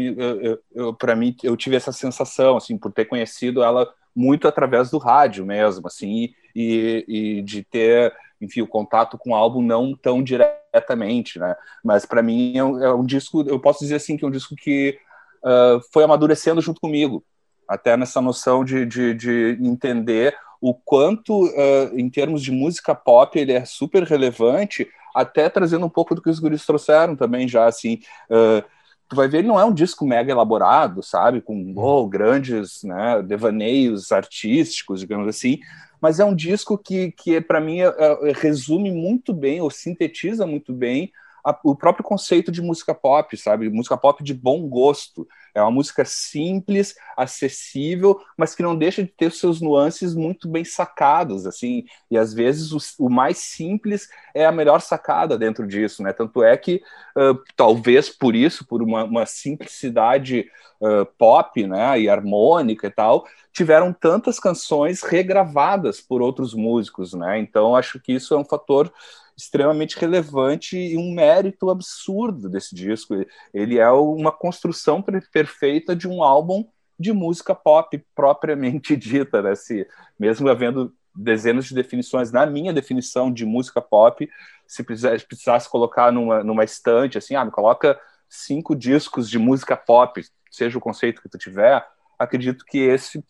para 0.99 1.15
mim 1.15 1.37
eu 1.45 1.57
tive 1.57 1.77
essa 1.77 1.93
sensação 1.93 2.57
assim 2.57 2.77
por 2.77 2.91
ter 2.91 3.05
conhecido 3.05 3.63
ela 3.63 3.89
muito 4.15 4.47
através 4.47 4.91
do 4.91 4.99
rádio 4.99 5.45
mesmo, 5.45 5.87
assim, 5.87 6.31
e, 6.55 7.05
e 7.09 7.43
de 7.43 7.63
ter 7.65 8.13
enfim, 8.41 8.61
o 8.61 8.67
contato 8.67 9.19
com 9.19 9.31
o 9.31 9.35
álbum 9.35 9.63
não 9.63 9.97
tão 9.97 10.23
diretamente, 10.23 11.39
né? 11.39 11.57
Mas 11.83 12.05
para 12.05 12.23
mim 12.23 12.57
é 12.57 12.65
um, 12.65 12.83
é 12.83 12.95
um, 12.95 13.05
disco, 13.05 13.43
eu 13.43 13.59
posso 13.59 13.81
dizer 13.81 13.97
assim 13.97 14.17
que 14.17 14.25
é 14.25 14.29
um 14.29 14.31
disco 14.31 14.55
que 14.55 14.99
uh, 15.43 15.81
foi 15.93 16.05
amadurecendo 16.05 16.61
junto 16.61 16.81
comigo, 16.81 17.25
até 17.69 17.97
nessa 17.97 18.21
noção 18.21 18.65
de, 18.65 18.85
de, 18.85 19.15
de 19.15 19.59
entender 19.63 20.37
o 20.61 20.75
quanto, 20.75 21.47
uh, 21.47 21.99
em 21.99 22.09
termos 22.09 22.43
de 22.43 22.51
música 22.51 22.95
pop, 22.95 23.39
ele 23.39 23.53
é 23.53 23.65
super 23.65 24.03
relevante, 24.03 24.89
até 25.15 25.49
trazendo 25.49 25.87
um 25.87 25.91
pouco 25.91 26.15
do 26.15 26.23
que 26.23 26.31
os 26.31 26.39
guris 26.39 26.67
trouxeram 26.67 27.15
também 27.17 27.47
já, 27.47 27.67
assim, 27.67 28.01
uh, 28.31 28.65
tu 29.09 29.17
vai 29.17 29.29
ver, 29.29 29.39
ele 29.39 29.49
não 29.49 29.59
é 29.61 29.65
um 29.65 29.75
disco 29.75 30.07
mega 30.07 30.31
elaborado, 30.31 31.03
sabe, 31.03 31.41
com 31.41 31.55
uhum. 31.55 31.75
oh, 31.77 32.09
grandes 32.09 32.83
né, 32.83 33.23
devaneios 33.23 34.13
artísticos, 34.13 35.01
digamos 35.01 35.29
assim, 35.29 35.59
mas 36.01 36.21
é 36.21 36.25
um 36.25 36.35
disco 36.35 36.77
que, 36.77 37.13
que 37.13 37.41
para 37.41 37.61
mim, 37.61 37.81
é, 37.81 37.87
é, 37.87 38.33
resume 38.35 38.91
muito 38.91 39.33
bem, 39.33 39.61
ou 39.61 39.71
sintetiza 39.71 40.47
muito 40.47 40.73
bem 40.73 41.11
a, 41.45 41.59
o 41.65 41.75
próprio 41.75 42.05
conceito 42.05 42.51
de 42.51 42.63
música 42.63 42.95
pop, 42.95 43.37
sabe? 43.37 43.69
Música 43.69 43.97
pop 43.97 44.23
de 44.23 44.35
bom 44.35 44.67
gosto. 44.69 45.27
É 45.55 45.63
uma 45.63 45.71
música 45.71 46.05
simples, 46.05 46.97
acessível, 47.17 48.21
mas 48.37 48.55
que 48.55 48.63
não 48.63 48.77
deixa 48.77 49.03
de 49.05 49.11
ter 49.11 49.31
seus 49.31 49.61
nuances 49.61 50.15
muito 50.15 50.49
bem 50.49 50.65
sacados, 50.65 51.47
assim. 51.47 51.85
E 52.11 52.19
às 52.19 52.35
vezes 52.35 52.73
o, 52.73 52.79
o 53.07 53.09
mais 53.09 53.39
simples 53.39 54.09
é 54.35 54.45
a 54.45 54.53
melhor 54.53 54.81
sacada 54.81 55.39
dentro 55.39 55.67
disso, 55.67 56.03
né? 56.03 56.13
Tanto 56.13 56.43
é 56.43 56.57
que 56.57 56.83
uh, 57.17 57.41
talvez 57.57 58.11
por 58.11 58.35
isso, 58.35 58.67
por 58.67 58.83
uma, 58.83 59.05
uma 59.05 59.27
simplicidade 59.27 60.47
uh, 60.81 61.07
pop, 61.17 61.67
né, 61.67 62.01
e 62.01 62.09
harmônica 62.09 62.87
e 62.87 62.91
tal, 62.91 63.25
tiveram 63.53 63.93
tantas 63.93 64.41
canções 64.41 65.03
regravadas 65.03 66.01
por 66.01 66.21
outros 66.21 66.53
músicos, 66.53 67.15
né? 67.15 67.39
Então 67.39 67.77
acho 67.77 68.01
que 68.01 68.13
isso 68.13 68.35
é 68.35 68.39
um 68.39 68.45
fator 68.45 68.93
extremamente 69.37 69.99
relevante 69.99 70.77
e 70.77 70.97
um 70.97 71.13
mérito 71.13 71.71
absurdo 71.71 72.49
desse 72.49 72.75
disco. 72.75 73.15
Ele 73.53 73.79
é 73.79 73.91
uma 73.91 74.31
construção 74.31 75.03
perfeita 75.33 75.95
de 75.95 76.09
um 76.09 76.23
álbum 76.23 76.65
de 76.99 77.13
música 77.13 77.55
pop 77.55 78.03
propriamente 78.15 78.95
dita, 78.97 79.43
né? 79.43 79.55
Se, 79.55 79.87
mesmo 80.19 80.49
havendo 80.49 80.95
dezenas 81.15 81.67
de 81.67 81.75
definições, 81.75 82.33
na 82.33 82.45
minha 82.47 82.73
definição 82.73 83.33
de 83.33 83.45
música 83.45 83.81
pop, 83.81 84.29
se 84.67 84.83
precisasse 84.83 85.69
colocar 85.69 86.11
numa, 86.11 86.43
numa 86.43 86.65
estante, 86.65 87.19
assim, 87.19 87.35
ah, 87.35 87.45
me 87.45 87.51
coloca 87.51 87.99
cinco 88.29 88.75
discos 88.75 89.31
de 89.31 89.39
música 89.39 89.77
pop, 89.77 90.21
seja 90.51 90.77
o 90.77 90.81
conceito 90.81 91.23
que 91.23 91.29
tu 91.29 91.39
tiver, 91.39 91.87
acredito 92.19 92.65
que 92.65 92.79
esse 92.79 93.25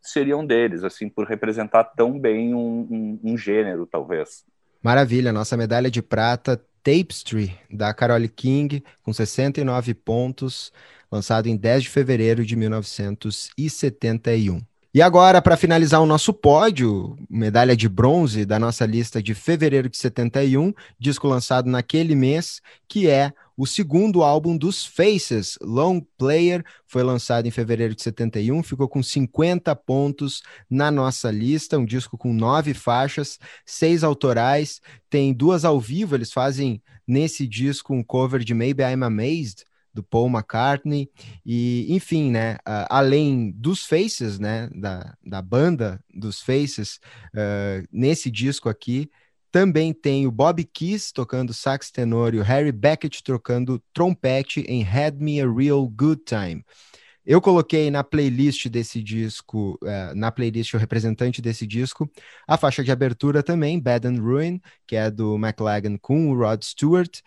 seria 0.00 0.36
um 0.36 0.46
deles, 0.46 0.84
assim, 0.84 1.08
por 1.08 1.26
representar 1.26 1.84
tão 1.84 2.18
bem 2.18 2.54
um, 2.54 2.86
um, 2.90 3.20
um 3.24 3.36
gênero, 3.36 3.86
talvez. 3.86 4.44
Maravilha, 4.82 5.32
nossa 5.32 5.56
medalha 5.56 5.90
de 5.90 6.02
prata, 6.02 6.62
Tapestry, 6.82 7.58
da 7.70 7.92
Carole 7.92 8.28
King, 8.28 8.82
com 9.02 9.12
69 9.12 9.94
pontos, 9.94 10.72
lançado 11.10 11.48
em 11.48 11.56
10 11.56 11.84
de 11.84 11.90
fevereiro 11.90 12.46
de 12.46 12.54
1971. 12.54 14.64
E 14.96 15.02
agora, 15.02 15.42
para 15.42 15.58
finalizar 15.58 16.00
o 16.00 16.06
nosso 16.06 16.32
pódio, 16.32 17.18
medalha 17.28 17.76
de 17.76 17.86
bronze 17.86 18.46
da 18.46 18.58
nossa 18.58 18.86
lista 18.86 19.22
de 19.22 19.34
fevereiro 19.34 19.90
de 19.90 19.98
71, 19.98 20.72
disco 20.98 21.28
lançado 21.28 21.68
naquele 21.68 22.14
mês, 22.14 22.62
que 22.88 23.06
é 23.06 23.30
o 23.58 23.66
segundo 23.66 24.22
álbum 24.22 24.56
dos 24.56 24.86
Faces, 24.86 25.58
Long 25.60 26.00
Player, 26.16 26.64
foi 26.86 27.02
lançado 27.02 27.44
em 27.44 27.50
fevereiro 27.50 27.94
de 27.94 28.02
71, 28.02 28.62
ficou 28.62 28.88
com 28.88 29.02
50 29.02 29.76
pontos 29.76 30.42
na 30.70 30.90
nossa 30.90 31.30
lista, 31.30 31.76
um 31.76 31.84
disco 31.84 32.16
com 32.16 32.32
nove 32.32 32.72
faixas, 32.72 33.38
seis 33.66 34.02
autorais, 34.02 34.80
tem 35.10 35.34
duas 35.34 35.66
ao 35.66 35.78
vivo, 35.78 36.14
eles 36.14 36.32
fazem 36.32 36.82
nesse 37.06 37.46
disco 37.46 37.92
um 37.92 38.02
cover 38.02 38.42
de 38.42 38.54
Maybe 38.54 38.82
I'm 38.82 39.04
Amazed, 39.04 39.66
do 39.96 40.02
Paul 40.02 40.28
McCartney, 40.28 41.10
e 41.44 41.86
enfim, 41.88 42.30
né, 42.30 42.56
uh, 42.56 42.86
além 42.90 43.50
dos 43.52 43.86
Faces, 43.86 44.38
né, 44.38 44.68
da, 44.74 45.16
da 45.24 45.40
banda 45.40 45.98
dos 46.14 46.40
Faces, 46.40 47.00
uh, 47.34 47.86
nesse 47.90 48.30
disco 48.30 48.68
aqui, 48.68 49.10
também 49.50 49.94
tem 49.94 50.26
o 50.26 50.30
Bob 50.30 50.62
Keys 50.64 51.10
tocando 51.10 51.54
sax 51.54 51.90
tenor 51.90 52.34
e 52.34 52.38
o 52.38 52.42
Harry 52.42 52.72
Beckett 52.72 53.22
tocando 53.22 53.82
trompete 53.94 54.60
em 54.68 54.86
Had 54.86 55.16
Me 55.18 55.40
a 55.40 55.50
Real 55.50 55.88
Good 55.88 56.24
Time. 56.26 56.62
Eu 57.24 57.40
coloquei 57.40 57.90
na 57.90 58.04
playlist 58.04 58.68
desse 58.68 59.02
disco, 59.02 59.76
uh, 59.82 60.14
na 60.14 60.30
playlist 60.30 60.74
o 60.74 60.78
representante 60.78 61.42
desse 61.42 61.66
disco, 61.66 62.08
a 62.46 62.56
faixa 62.56 62.84
de 62.84 62.92
abertura 62.92 63.42
também, 63.42 63.80
Bad 63.80 64.06
and 64.06 64.22
Ruin, 64.22 64.60
que 64.86 64.94
é 64.94 65.10
do 65.10 65.34
McLagan 65.34 65.96
com 65.98 66.30
o 66.30 66.36
Rod 66.36 66.62
Stewart, 66.62 67.18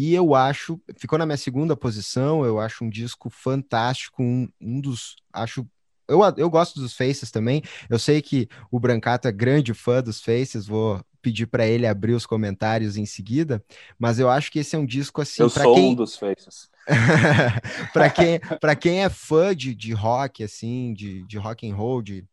e 0.00 0.14
eu 0.14 0.32
acho, 0.32 0.80
ficou 0.96 1.18
na 1.18 1.26
minha 1.26 1.36
segunda 1.36 1.76
posição, 1.76 2.44
eu 2.44 2.60
acho 2.60 2.84
um 2.84 2.88
disco 2.88 3.28
fantástico, 3.28 4.22
um, 4.22 4.48
um 4.60 4.80
dos, 4.80 5.16
acho 5.32 5.66
eu, 6.06 6.20
eu 6.36 6.48
gosto 6.48 6.78
dos 6.78 6.94
Faces 6.94 7.32
também. 7.32 7.62
Eu 7.90 7.98
sei 7.98 8.22
que 8.22 8.48
o 8.70 8.78
Brancato 8.78 9.26
é 9.26 9.32
grande 9.32 9.74
fã 9.74 10.00
dos 10.00 10.20
Faces, 10.22 10.68
vou 10.68 11.04
pedir 11.20 11.46
para 11.46 11.66
ele 11.66 11.84
abrir 11.84 12.14
os 12.14 12.24
comentários 12.24 12.96
em 12.96 13.04
seguida, 13.04 13.60
mas 13.98 14.20
eu 14.20 14.30
acho 14.30 14.52
que 14.52 14.60
esse 14.60 14.76
é 14.76 14.78
um 14.78 14.86
disco 14.86 15.20
assim. 15.20 15.42
Eu 15.42 15.50
sou 15.50 15.74
quem... 15.74 15.90
um 15.90 15.94
dos 15.96 16.16
Faces. 16.16 16.70
para 17.92 18.08
quem, 18.08 18.40
quem 18.80 19.02
é 19.02 19.08
fã 19.08 19.54
de, 19.54 19.74
de 19.74 19.92
rock, 19.92 20.44
assim, 20.44 20.94
de, 20.94 21.26
de 21.26 21.36
rock 21.38 21.68
and 21.68 21.74
roll, 21.74 22.00
de, 22.00 22.24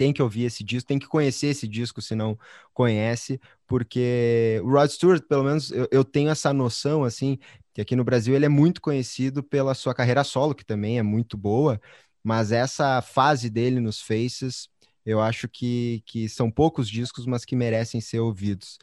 tem 0.00 0.14
que 0.14 0.22
ouvir 0.22 0.44
esse 0.44 0.64
disco, 0.64 0.88
tem 0.88 0.98
que 0.98 1.06
conhecer 1.06 1.48
esse 1.48 1.68
disco 1.68 2.00
se 2.00 2.14
não 2.14 2.38
conhece, 2.72 3.38
porque 3.66 4.58
o 4.64 4.70
Rod 4.70 4.88
Stewart, 4.88 5.22
pelo 5.28 5.44
menos 5.44 5.70
eu, 5.70 5.86
eu, 5.90 6.02
tenho 6.02 6.30
essa 6.30 6.54
noção, 6.54 7.04
assim, 7.04 7.38
que 7.74 7.82
aqui 7.82 7.94
no 7.94 8.02
Brasil 8.02 8.34
ele 8.34 8.46
é 8.46 8.48
muito 8.48 8.80
conhecido 8.80 9.42
pela 9.42 9.74
sua 9.74 9.94
carreira 9.94 10.24
solo, 10.24 10.54
que 10.54 10.64
também 10.64 10.98
é 10.98 11.02
muito 11.02 11.36
boa, 11.36 11.78
mas 12.24 12.50
essa 12.50 13.02
fase 13.02 13.50
dele 13.50 13.78
nos 13.78 14.00
Faces, 14.00 14.70
eu 15.04 15.20
acho 15.20 15.46
que, 15.46 16.02
que 16.06 16.30
são 16.30 16.50
poucos 16.50 16.88
discos, 16.88 17.26
mas 17.26 17.44
que 17.44 17.54
merecem 17.54 18.00
ser 18.00 18.20
ouvidos. 18.20 18.78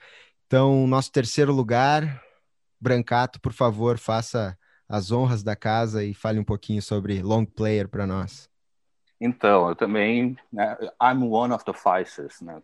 Então, 0.46 0.86
nosso 0.86 1.12
terceiro 1.12 1.52
lugar, 1.52 2.22
Brancato, 2.80 3.42
por 3.42 3.54
favor, 3.54 3.98
faça 3.98 4.56
as 4.88 5.12
honras 5.12 5.42
da 5.42 5.56
casa 5.56 6.04
e 6.04 6.14
fale 6.14 6.38
um 6.38 6.44
pouquinho 6.44 6.80
sobre 6.80 7.24
Long 7.24 7.44
Player 7.44 7.90
para 7.90 8.06
nós. 8.06 8.48
Então, 9.20 9.70
eu 9.70 9.76
também, 9.76 10.38
né, 10.54 10.78
I'm 11.02 11.24
one 11.24 11.52
of 11.52 11.66
the 11.66 11.74
Faces, 11.74 12.40
né, 12.40 12.62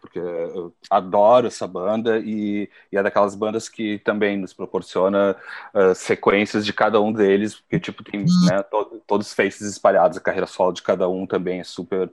porque 0.00 0.18
eu 0.18 0.72
adoro 0.88 1.48
essa 1.48 1.66
banda 1.66 2.18
e, 2.18 2.70
e, 2.92 2.96
é 2.96 3.02
daquelas 3.02 3.34
bandas 3.34 3.68
que 3.68 3.98
também 3.98 4.36
nos 4.36 4.52
proporciona 4.52 5.36
uh, 5.74 5.94
sequências 5.96 6.64
de 6.64 6.72
cada 6.72 7.00
um 7.00 7.12
deles, 7.12 7.56
porque, 7.56 7.80
tipo, 7.80 8.04
tem 8.04 8.20
né, 8.48 8.62
to, 8.62 9.02
todos 9.06 9.26
os 9.26 9.34
faces 9.34 9.62
espalhados, 9.62 10.16
a 10.16 10.20
carreira 10.20 10.46
solo 10.46 10.72
de 10.72 10.82
cada 10.82 11.08
um 11.08 11.26
também 11.26 11.58
é 11.60 11.64
super 11.64 12.08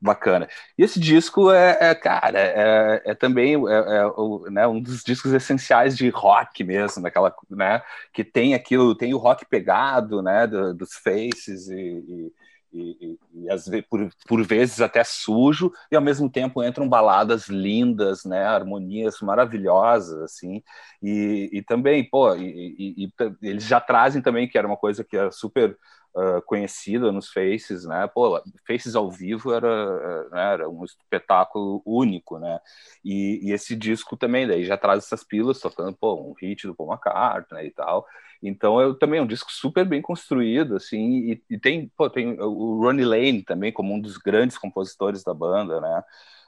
bacana. 0.00 0.48
E 0.78 0.82
esse 0.82 0.98
disco 0.98 1.50
é, 1.50 1.76
é 1.80 1.94
cara, 1.94 2.38
é, 2.38 3.02
é 3.04 3.14
também 3.14 3.54
é, 3.54 3.98
é 3.98 4.06
o, 4.06 4.46
né, 4.50 4.66
um 4.66 4.80
dos 4.80 5.02
discos 5.02 5.32
essenciais 5.32 5.96
de 5.96 6.08
rock 6.08 6.64
mesmo, 6.64 7.02
daquela, 7.02 7.34
né, 7.50 7.82
que 8.12 8.24
tem 8.24 8.54
aquilo, 8.54 8.94
tem 8.94 9.12
o 9.12 9.18
rock 9.18 9.44
pegado, 9.44 10.22
né, 10.22 10.46
do, 10.46 10.72
dos 10.72 10.94
faces 10.94 11.68
e, 11.68 11.74
e 11.76 12.32
e, 12.72 13.18
e, 13.34 13.48
e 13.48 13.82
por, 13.82 14.08
por 14.26 14.42
vezes 14.42 14.80
até 14.80 15.02
sujo, 15.04 15.72
e 15.90 15.96
ao 15.96 16.02
mesmo 16.02 16.30
tempo 16.30 16.62
entram 16.62 16.88
baladas 16.88 17.48
lindas, 17.48 18.24
né, 18.24 18.44
harmonias 18.44 19.20
maravilhosas, 19.20 20.20
assim, 20.22 20.62
e, 21.02 21.50
e 21.52 21.62
também, 21.62 22.08
pô, 22.08 22.34
e, 22.34 23.10
eles 23.42 23.64
já 23.64 23.80
trazem 23.80 24.22
também, 24.22 24.48
que 24.48 24.58
era 24.58 24.66
uma 24.66 24.76
coisa 24.76 25.04
que 25.04 25.16
era 25.16 25.30
super 25.30 25.76
uh, 26.14 26.42
conhecida 26.42 27.12
nos 27.12 27.30
Faces, 27.30 27.84
né, 27.84 28.06
pô, 28.06 28.42
Faces 28.66 28.94
ao 28.94 29.10
vivo 29.10 29.52
era, 29.52 30.28
né, 30.30 30.52
era 30.52 30.68
um 30.68 30.84
espetáculo 30.84 31.82
único, 31.84 32.38
né, 32.38 32.58
e, 33.04 33.52
esse 33.52 33.74
disco 33.74 34.16
também, 34.16 34.46
daí 34.46 34.64
já 34.64 34.76
traz 34.76 35.04
essas 35.04 35.24
pilas, 35.24 35.60
tocando, 35.60 35.96
pô, 35.96 36.14
um 36.14 36.34
hit 36.34 36.66
do 36.66 36.74
Paul 36.74 36.92
McCartney 36.92 37.68
e 37.68 37.70
tal, 37.70 38.06
então 38.42 38.80
eu 38.80 38.94
também 38.94 39.18
é 39.20 39.22
um 39.22 39.26
disco 39.26 39.50
super 39.52 39.84
bem 39.84 40.02
construído, 40.02 40.76
assim, 40.76 41.32
e, 41.32 41.42
e 41.50 41.58
tem, 41.58 41.90
pô, 41.96 42.08
tem 42.10 42.38
o 42.40 42.80
Ronnie 42.80 43.04
Lane 43.04 43.42
também 43.42 43.72
como 43.72 43.94
um 43.94 44.00
dos 44.00 44.16
grandes 44.18 44.58
compositores 44.58 45.22
da 45.24 45.34
banda, 45.34 45.80
né? 45.80 46.02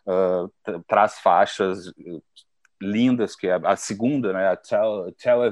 Uh, 0.06 0.82
traz 0.86 1.18
faixas 1.18 1.92
lindas, 2.80 3.34
que 3.34 3.46
é 3.48 3.60
a 3.64 3.76
segunda, 3.76 4.32
né? 4.32 4.56
Tell, 4.56 5.12
Tell 5.12 5.44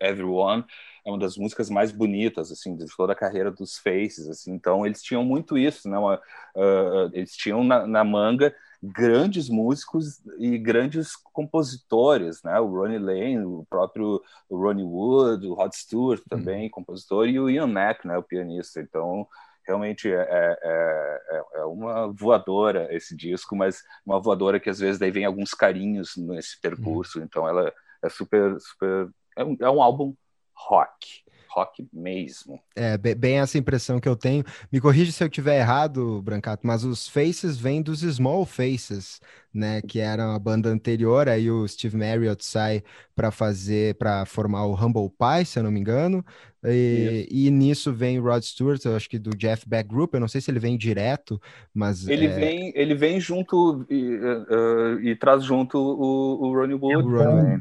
Everyone 0.00 0.64
é 1.04 1.10
uma 1.10 1.18
das 1.18 1.36
músicas 1.36 1.68
mais 1.70 1.90
bonitas 1.92 2.50
assim 2.50 2.76
de 2.76 2.86
toda 2.96 3.12
a 3.12 3.16
carreira 3.16 3.50
dos 3.50 3.78
Faces, 3.78 4.28
assim. 4.28 4.52
Então 4.52 4.86
eles 4.86 5.02
tinham 5.02 5.24
muito 5.24 5.56
isso, 5.56 5.88
né? 5.88 5.98
Uma, 5.98 6.16
uh, 6.56 7.10
eles 7.12 7.32
tinham 7.32 7.64
na, 7.64 7.86
na 7.86 8.04
manga 8.04 8.54
grandes 8.82 9.48
músicos 9.48 10.20
e 10.38 10.58
grandes 10.58 11.14
compositores, 11.16 12.42
né? 12.42 12.58
O 12.58 12.66
Ronnie 12.66 12.98
Lane, 12.98 13.44
o 13.44 13.64
próprio 13.70 14.20
Ronnie 14.50 14.84
Wood, 14.84 15.46
o 15.46 15.54
Rod 15.54 15.72
Stewart 15.72 16.22
também, 16.28 16.64
uhum. 16.64 16.70
compositor, 16.70 17.28
e 17.28 17.38
o 17.38 17.48
Ian 17.48 17.68
Mac, 17.68 18.04
né? 18.04 18.18
O 18.18 18.22
pianista. 18.22 18.80
Então, 18.80 19.26
realmente 19.64 20.12
é, 20.12 20.26
é, 20.28 20.58
é, 20.62 21.42
é, 21.60 21.64
uma 21.64 22.12
voadora 22.12 22.88
esse 22.94 23.16
disco, 23.16 23.54
mas 23.54 23.82
uma 24.04 24.20
voadora 24.20 24.58
que 24.58 24.68
às 24.68 24.80
vezes 24.80 24.98
daí 24.98 25.12
vem 25.12 25.24
alguns 25.24 25.54
carinhos 25.54 26.16
nesse 26.16 26.60
percurso. 26.60 27.18
Uhum. 27.18 27.24
Então, 27.24 27.48
ela 27.48 27.72
é 28.02 28.08
super, 28.08 28.60
super. 28.60 29.08
É 29.36 29.44
um, 29.44 29.56
é 29.60 29.70
um 29.70 29.80
álbum 29.80 30.14
rock 30.54 31.22
rock 31.54 31.86
mesmo. 31.92 32.60
É, 32.74 32.96
bem 32.96 33.38
essa 33.38 33.58
impressão 33.58 34.00
que 34.00 34.08
eu 34.08 34.16
tenho. 34.16 34.44
Me 34.70 34.80
corrija 34.80 35.12
se 35.12 35.22
eu 35.22 35.28
estiver 35.28 35.58
errado, 35.58 36.22
Brancato, 36.22 36.66
mas 36.66 36.84
os 36.84 37.08
Faces 37.08 37.56
vêm 37.56 37.82
dos 37.82 38.00
Small 38.00 38.46
Faces, 38.46 39.20
né, 39.52 39.82
que 39.82 40.00
era 40.00 40.34
a 40.34 40.38
banda 40.38 40.68
anterior, 40.68 41.28
aí 41.28 41.50
o 41.50 41.66
Steve 41.68 41.96
Marriott 41.96 42.44
sai 42.44 42.82
para 43.14 43.30
fazer, 43.30 43.94
para 43.96 44.24
formar 44.24 44.64
o 44.66 44.74
Humble 44.74 45.10
Pie, 45.10 45.44
se 45.44 45.58
eu 45.58 45.62
não 45.62 45.70
me 45.70 45.78
engano, 45.78 46.24
e, 46.64 47.26
e, 47.30 47.50
nisso 47.50 47.92
vem 47.92 48.18
o 48.18 48.22
Rod 48.22 48.42
Stewart, 48.42 48.82
eu 48.84 48.96
acho 48.96 49.10
que 49.10 49.18
do 49.18 49.36
Jeff 49.36 49.68
Beck 49.68 49.88
Group, 49.88 50.14
eu 50.14 50.20
não 50.20 50.28
sei 50.28 50.40
se 50.40 50.50
ele 50.50 50.60
vem 50.60 50.78
direto, 50.78 51.40
mas... 51.74 52.06
Ele, 52.06 52.26
é... 52.26 52.34
vem, 52.34 52.72
ele 52.74 52.94
vem 52.94 53.20
junto 53.20 53.84
e, 53.90 54.16
uh, 54.16 55.00
e 55.00 55.16
traz 55.16 55.44
junto 55.44 55.76
o, 55.76 56.46
o 56.46 56.54
Ronnie 56.54 56.76
Wood. 56.76 57.06
O 57.06 57.10
Ronnie 57.10 57.58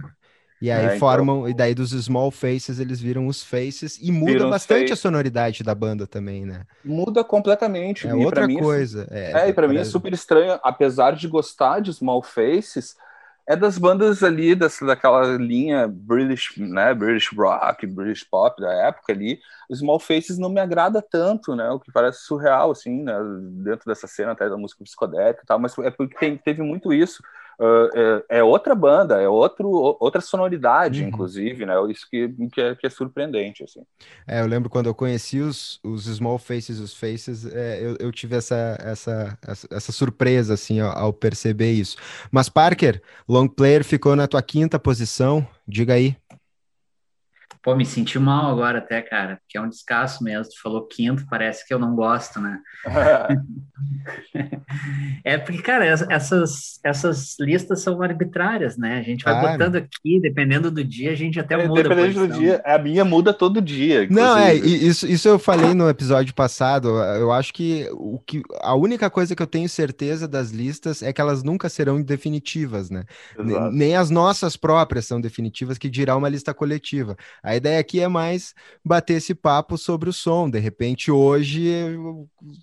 E 0.61 0.69
aí 0.69 0.81
é, 0.83 0.85
então 0.85 0.99
formam, 0.99 1.39
então... 1.39 1.49
e 1.49 1.53
daí 1.53 1.73
dos 1.73 1.89
Small 1.89 2.29
Faces 2.29 2.79
eles 2.79 3.01
viram 3.01 3.25
os 3.25 3.41
Faces 3.43 3.97
e 3.99 4.11
muda 4.11 4.47
bastante 4.47 4.93
a 4.93 4.95
sonoridade 4.95 5.63
da 5.63 5.73
banda 5.73 6.05
também, 6.05 6.45
né? 6.45 6.61
Muda 6.85 7.23
completamente. 7.23 8.07
É 8.07 8.13
outra 8.13 8.47
coisa. 8.47 9.07
É, 9.09 9.45
é, 9.45 9.49
e 9.49 9.53
para 9.53 9.67
mim 9.67 9.77
é 9.77 9.83
super 9.83 10.13
estranho, 10.13 10.59
apesar 10.61 11.15
de 11.15 11.27
gostar 11.27 11.79
de 11.79 11.91
Small 11.91 12.21
Faces, 12.21 12.95
é 13.47 13.55
das 13.55 13.77
bandas 13.77 14.23
ali, 14.23 14.53
dessa, 14.53 14.85
daquela 14.85 15.35
linha 15.35 15.87
British, 15.87 16.55
né, 16.57 16.93
British 16.93 17.35
Rock, 17.35 17.87
British 17.87 18.23
Pop 18.23 18.61
da 18.61 18.71
época 18.71 19.11
ali, 19.11 19.39
o 19.69 19.75
Small 19.75 19.99
Faces 19.99 20.37
não 20.37 20.49
me 20.49 20.61
agrada 20.61 21.01
tanto, 21.01 21.55
né, 21.55 21.69
o 21.71 21.79
que 21.79 21.91
parece 21.91 22.19
surreal, 22.19 22.71
assim, 22.71 23.03
né, 23.03 23.13
dentro 23.63 23.85
dessa 23.87 24.07
cena 24.07 24.31
até 24.33 24.47
da 24.47 24.57
música 24.57 24.83
psicodélica 24.83 25.41
e 25.43 25.45
tal, 25.45 25.59
mas 25.59 25.77
é 25.79 25.89
porque 25.89 26.15
tem, 26.17 26.37
teve 26.37 26.61
muito 26.61 26.93
isso, 26.93 27.23
é, 27.93 28.39
é, 28.39 28.43
outra 28.43 28.73
banda, 28.73 29.21
é 29.21 29.29
outro, 29.29 29.69
outra 29.99 30.19
sonoridade, 30.19 31.01
uhum. 31.01 31.09
inclusive, 31.09 31.65
né? 31.65 31.75
Isso 31.89 32.07
que, 32.09 32.27
que, 32.51 32.59
é, 32.59 32.75
que 32.75 32.87
é 32.87 32.89
surpreendente, 32.89 33.63
assim. 33.63 33.81
É, 34.27 34.41
eu 34.41 34.47
lembro 34.47 34.69
quando 34.69 34.87
eu 34.87 34.95
conheci 34.95 35.39
os, 35.39 35.79
os 35.83 36.05
Small 36.05 36.39
Faces, 36.39 36.79
os 36.79 36.93
Faces, 36.93 37.45
é, 37.45 37.79
eu, 37.79 37.97
eu 37.99 38.11
tive 38.11 38.35
essa, 38.35 38.77
essa, 38.79 39.37
essa, 39.47 39.67
essa 39.71 39.91
surpresa, 39.91 40.55
assim, 40.55 40.79
ao, 40.79 40.97
ao, 40.97 41.13
perceber 41.13 41.71
isso. 41.71 41.97
Mas, 42.31 42.49
Parker, 42.49 43.01
Long 43.29 43.47
Player 43.47 43.83
ficou 43.83 44.15
na 44.15 44.27
tua 44.27 44.41
quinta 44.41 44.79
posição, 44.79 45.47
diga 45.67 45.93
aí. 45.93 46.17
Pô, 47.61 47.75
me 47.75 47.85
senti 47.85 48.17
mal 48.17 48.51
agora 48.51 48.79
até, 48.79 49.01
cara, 49.01 49.37
porque 49.41 49.57
é 49.57 49.61
um 49.61 49.69
descasso 49.69 50.23
mesmo. 50.23 50.45
Tu 50.45 50.61
falou 50.61 50.87
quinto, 50.87 51.25
parece 51.29 51.67
que 51.67 51.73
eu 51.73 51.77
não 51.77 51.95
gosto, 51.95 52.39
né? 52.39 52.59
é 55.23 55.37
porque, 55.37 55.61
cara, 55.61 55.85
essas, 55.85 56.79
essas 56.83 57.35
listas 57.39 57.81
são 57.81 58.01
arbitrárias, 58.01 58.77
né? 58.77 58.97
A 58.97 59.03
gente 59.03 59.23
vai 59.23 59.39
claro. 59.39 59.57
botando 59.57 59.75
aqui, 59.75 60.19
dependendo 60.19 60.71
do 60.71 60.83
dia, 60.83 61.11
a 61.11 61.15
gente 61.15 61.39
até 61.39 61.55
é, 61.55 61.67
muda. 61.67 61.83
Dependendo 61.83 62.27
do 62.27 62.39
dia, 62.39 62.61
a 62.65 62.79
minha 62.79 63.05
muda 63.05 63.33
todo 63.33 63.61
dia. 63.61 64.05
Inclusive. 64.05 64.27
Não, 64.27 64.37
é, 64.37 64.55
isso, 64.55 65.05
isso 65.05 65.27
eu 65.27 65.37
falei 65.37 65.73
no 65.73 65.87
episódio 65.87 66.33
passado. 66.33 66.89
Eu 66.89 67.31
acho 67.31 67.53
que, 67.53 67.87
o 67.93 68.19
que 68.25 68.41
a 68.61 68.75
única 68.75 69.09
coisa 69.09 69.35
que 69.35 69.43
eu 69.43 69.47
tenho 69.47 69.69
certeza 69.69 70.27
das 70.27 70.49
listas 70.49 71.03
é 71.03 71.13
que 71.13 71.21
elas 71.21 71.43
nunca 71.43 71.69
serão 71.69 72.01
definitivas, 72.01 72.89
né? 72.89 73.03
Exato. 73.37 73.71
Nem 73.71 73.95
as 73.95 74.09
nossas 74.09 74.57
próprias 74.57 75.05
são 75.05 75.21
definitivas, 75.21 75.77
que 75.77 75.89
dirá 75.89 76.15
uma 76.15 76.29
lista 76.29 76.53
coletiva. 76.53 77.15
A 77.43 77.55
ideia 77.55 77.79
aqui 77.79 77.99
é 77.99 78.07
mais 78.07 78.53
bater 78.85 79.15
esse 79.15 79.33
papo 79.33 79.77
sobre 79.77 80.09
o 80.09 80.13
som. 80.13 80.49
De 80.49 80.59
repente, 80.59 81.09
hoje, 81.09 81.71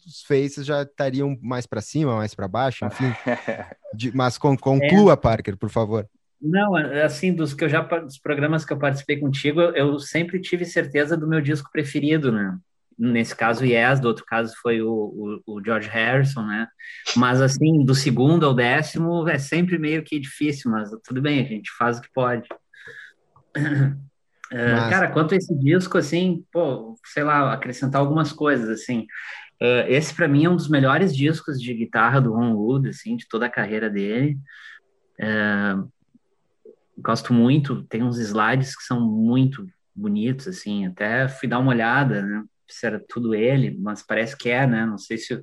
os 0.06 0.22
faces 0.22 0.64
já 0.64 0.82
estariam 0.82 1.36
mais 1.42 1.66
para 1.66 1.80
cima, 1.80 2.16
mais 2.16 2.34
para 2.34 2.46
baixo, 2.46 2.84
enfim. 2.84 3.12
De, 3.94 4.14
mas 4.14 4.36
con 4.38 4.56
conclua, 4.56 5.14
é. 5.14 5.16
Parker, 5.16 5.56
por 5.56 5.70
favor. 5.70 6.06
Não, 6.40 6.76
assim, 6.76 7.32
dos 7.32 7.52
que 7.52 7.64
eu 7.64 7.68
já 7.68 7.80
dos 7.80 8.18
programas 8.18 8.64
que 8.64 8.72
eu 8.72 8.78
participei 8.78 9.18
contigo, 9.18 9.60
eu 9.60 9.98
sempre 9.98 10.40
tive 10.40 10.64
certeza 10.64 11.16
do 11.16 11.26
meu 11.26 11.40
disco 11.40 11.70
preferido, 11.72 12.30
né? 12.30 12.56
Nesse 12.96 13.34
caso, 13.34 13.64
Yes, 13.64 14.00
do 14.00 14.08
outro 14.08 14.24
caso 14.24 14.54
foi 14.60 14.82
o, 14.82 14.88
o, 14.88 15.54
o, 15.54 15.64
George 15.64 15.88
Harrison, 15.88 16.42
né? 16.42 16.66
Mas 17.16 17.40
assim, 17.40 17.84
do 17.84 17.94
segundo 17.94 18.44
ao 18.44 18.54
décimo 18.54 19.28
é 19.28 19.38
sempre 19.38 19.78
meio 19.78 20.02
que 20.02 20.18
difícil, 20.18 20.70
mas 20.70 20.90
tudo 21.04 21.22
bem, 21.22 21.40
a 21.40 21.44
gente 21.44 21.70
faz 21.76 21.98
o 21.98 22.02
que 22.02 22.12
pode. 22.12 22.48
Uh, 24.52 24.88
cara, 24.88 25.10
quanto 25.10 25.34
a 25.34 25.36
esse 25.36 25.54
disco, 25.58 25.98
assim, 25.98 26.44
pô, 26.52 26.94
sei 27.04 27.22
lá, 27.22 27.52
acrescentar 27.52 28.00
algumas 28.00 28.32
coisas, 28.32 28.68
assim. 28.68 29.06
Uh, 29.60 29.84
esse 29.88 30.14
para 30.14 30.28
mim 30.28 30.44
é 30.44 30.50
um 30.50 30.56
dos 30.56 30.68
melhores 30.68 31.14
discos 31.14 31.60
de 31.60 31.74
guitarra 31.74 32.20
do 32.20 32.32
Ron 32.32 32.54
Wood, 32.54 32.88
assim, 32.88 33.16
de 33.16 33.28
toda 33.28 33.46
a 33.46 33.50
carreira 33.50 33.90
dele. 33.90 34.38
Uh, 35.20 35.90
gosto 36.96 37.32
muito, 37.32 37.82
tem 37.84 38.02
uns 38.02 38.18
slides 38.18 38.76
que 38.76 38.82
são 38.82 39.00
muito 39.00 39.66
bonitos, 39.94 40.48
assim, 40.48 40.86
até 40.86 41.28
fui 41.28 41.48
dar 41.48 41.58
uma 41.58 41.70
olhada, 41.70 42.22
né, 42.22 42.44
se 42.68 42.86
era 42.86 43.02
tudo 43.08 43.34
ele, 43.34 43.76
mas 43.78 44.02
parece 44.02 44.36
que 44.36 44.48
é, 44.48 44.66
né, 44.66 44.86
não 44.86 44.98
sei 44.98 45.18
se, 45.18 45.42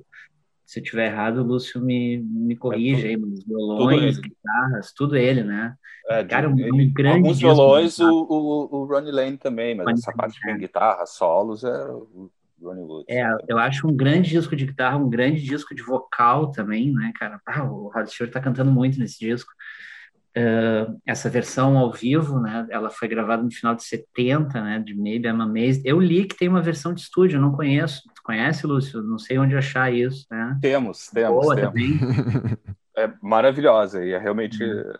se 0.66 0.80
eu 0.80 0.82
tiver 0.82 1.06
errado, 1.06 1.38
o 1.38 1.44
Lúcio 1.44 1.80
me, 1.80 2.18
me 2.18 2.56
corrige 2.56 3.06
é 3.06 3.10
aí, 3.10 3.16
os 3.16 3.44
violões, 3.44 4.18
guitarras, 4.18 4.92
tudo 4.92 5.16
ele, 5.16 5.44
né? 5.44 5.76
É, 6.08 6.24
Cara, 6.24 6.50
um, 6.50 6.58
ele, 6.58 6.86
grande 6.86 7.18
alguns 7.18 7.38
violões, 7.38 7.98
o, 8.00 8.26
o, 8.28 8.76
o 8.76 8.84
Ronnie 8.84 9.12
Lane 9.12 9.38
também, 9.38 9.76
mas 9.76 9.86
Ronnie 9.86 10.00
essa 10.00 10.12
parte 10.12 10.40
com 10.40 10.58
guitarra, 10.58 11.06
solos, 11.06 11.62
é 11.62 11.70
o 11.70 12.30
Ronnie 12.60 12.82
Wood. 12.82 13.04
É, 13.08 13.24
eu 13.46 13.58
acho 13.58 13.86
um 13.86 13.94
grande 13.94 14.30
disco 14.30 14.56
de 14.56 14.66
guitarra, 14.66 14.96
um 14.96 15.08
grande 15.08 15.40
disco 15.40 15.72
de 15.72 15.82
vocal 15.82 16.50
também, 16.50 16.92
né, 16.92 17.12
cara? 17.14 17.40
Ah, 17.46 17.62
o 17.64 17.88
Rod 17.88 18.08
Stewart 18.08 18.32
tá 18.32 18.40
cantando 18.40 18.72
muito 18.72 18.98
nesse 18.98 19.20
disco. 19.20 19.52
Uh, 20.36 21.00
essa 21.06 21.30
versão 21.30 21.78
ao 21.78 21.90
vivo, 21.90 22.38
né? 22.38 22.66
Ela 22.68 22.90
foi 22.90 23.08
gravada 23.08 23.42
no 23.42 23.50
final 23.50 23.74
de 23.74 23.84
70, 23.84 24.60
né? 24.60 24.78
De 24.78 24.94
Maybe 24.94 25.26
I'm 25.28 25.40
Amazed. 25.40 25.80
Eu 25.82 25.98
li 25.98 26.26
que 26.26 26.36
tem 26.36 26.46
uma 26.46 26.60
versão 26.60 26.92
de 26.92 27.00
estúdio, 27.00 27.40
não 27.40 27.52
conheço. 27.52 28.02
Tu 28.14 28.22
conhece, 28.22 28.66
Lúcio? 28.66 29.02
Não 29.02 29.18
sei 29.18 29.38
onde 29.38 29.56
achar 29.56 29.90
isso, 29.90 30.26
né? 30.30 30.58
Temos, 30.60 31.08
temos, 31.08 31.42
Boa, 31.42 31.56
temos. 31.56 31.74
é 32.98 33.10
maravilhosa 33.22 34.04
e 34.04 34.12
é 34.12 34.18
realmente 34.18 34.62
uhum. 34.62 34.92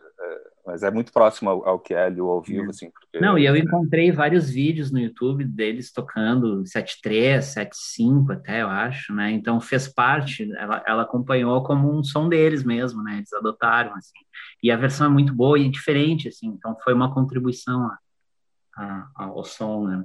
Mas 0.67 0.83
é 0.83 0.91
muito 0.91 1.13
próximo 1.13 1.49
ao, 1.49 1.69
ao 1.69 1.79
que 1.79 1.95
é 1.95 2.07
ali, 2.07 2.21
o 2.21 2.29
ao 2.29 2.43
vivo, 2.43 2.71
assim. 2.71 2.91
Porque... 2.91 3.21
Não, 3.21 3.39
e 3.39 3.47
eu 3.47 3.57
encontrei 3.57 4.11
vários 4.11 4.51
vídeos 4.51 4.91
no 4.91 4.99
YouTube 4.99 5.45
deles 5.45 5.93
tocando 5.93 6.65
7.3, 6.65 7.39
7.5 7.39 8.33
até, 8.33 8.63
eu 8.63 8.69
acho, 8.69 9.15
né? 9.15 9.31
Então 9.31 9.61
fez 9.61 9.87
parte, 9.87 10.51
ela, 10.57 10.83
ela 10.85 11.03
acompanhou 11.03 11.63
como 11.63 11.97
um 11.97 12.03
som 12.03 12.29
deles 12.29 12.65
mesmo, 12.65 13.01
né? 13.01 13.19
Eles 13.19 13.33
adotaram, 13.33 13.95
assim. 13.95 14.19
E 14.61 14.73
a 14.73 14.77
versão 14.77 15.07
é 15.07 15.11
muito 15.11 15.33
boa 15.33 15.57
e 15.57 15.69
diferente, 15.69 16.27
assim. 16.27 16.49
Então 16.49 16.77
foi 16.83 16.93
uma 16.93 17.15
contribuição 17.15 17.87
a, 17.87 17.99
a, 18.77 19.25
ao 19.25 19.45
som, 19.45 19.87
né? 19.87 20.05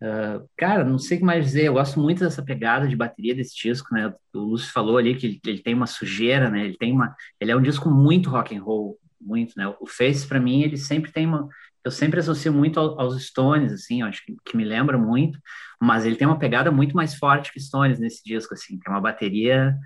Uh, 0.00 0.46
cara, 0.56 0.84
não 0.84 0.98
sei 0.98 1.16
o 1.16 1.20
que 1.20 1.26
mais 1.26 1.44
dizer. 1.44 1.64
Eu 1.64 1.72
gosto 1.72 1.98
muito 1.98 2.20
dessa 2.20 2.44
pegada 2.44 2.86
de 2.86 2.94
bateria 2.94 3.34
desse 3.34 3.56
disco, 3.56 3.92
né? 3.92 4.14
O 4.32 4.38
Lúcio 4.38 4.70
falou 4.72 4.98
ali 4.98 5.16
que 5.16 5.26
ele, 5.26 5.40
ele, 5.44 5.62
tem 5.62 5.74
uma 5.74 5.86
sujeira, 5.86 6.48
né? 6.48 6.64
Ele 6.66 6.76
tem 6.76 6.92
uma, 6.92 7.16
ele 7.40 7.50
é 7.50 7.56
um 7.56 7.62
disco 7.62 7.90
muito 7.90 8.30
rock 8.30 8.54
and 8.54 8.62
roll, 8.62 8.98
muito, 9.26 9.54
né? 9.56 9.66
O 9.80 9.86
Face 9.86 10.26
para 10.26 10.40
mim 10.40 10.62
ele 10.62 10.76
sempre 10.76 11.12
tem 11.12 11.26
uma, 11.26 11.48
eu 11.84 11.90
sempre 11.90 12.20
associo 12.20 12.52
muito 12.52 12.80
aos 12.80 13.26
Stones, 13.26 13.72
assim, 13.72 14.02
acho 14.02 14.24
que, 14.24 14.34
que, 14.44 14.56
me 14.56 14.64
lembra 14.64 14.98
muito, 14.98 15.38
mas 15.80 16.04
ele 16.04 16.16
tem 16.16 16.26
uma 16.26 16.38
pegada 16.38 16.70
muito 16.70 16.96
mais 16.96 17.14
forte 17.14 17.52
que 17.52 17.60
Stones 17.60 17.98
nesse 17.98 18.24
disco, 18.24 18.54
assim, 18.54 18.78
tem 18.78 18.92
uma 18.92 19.00
bateria 19.00 19.76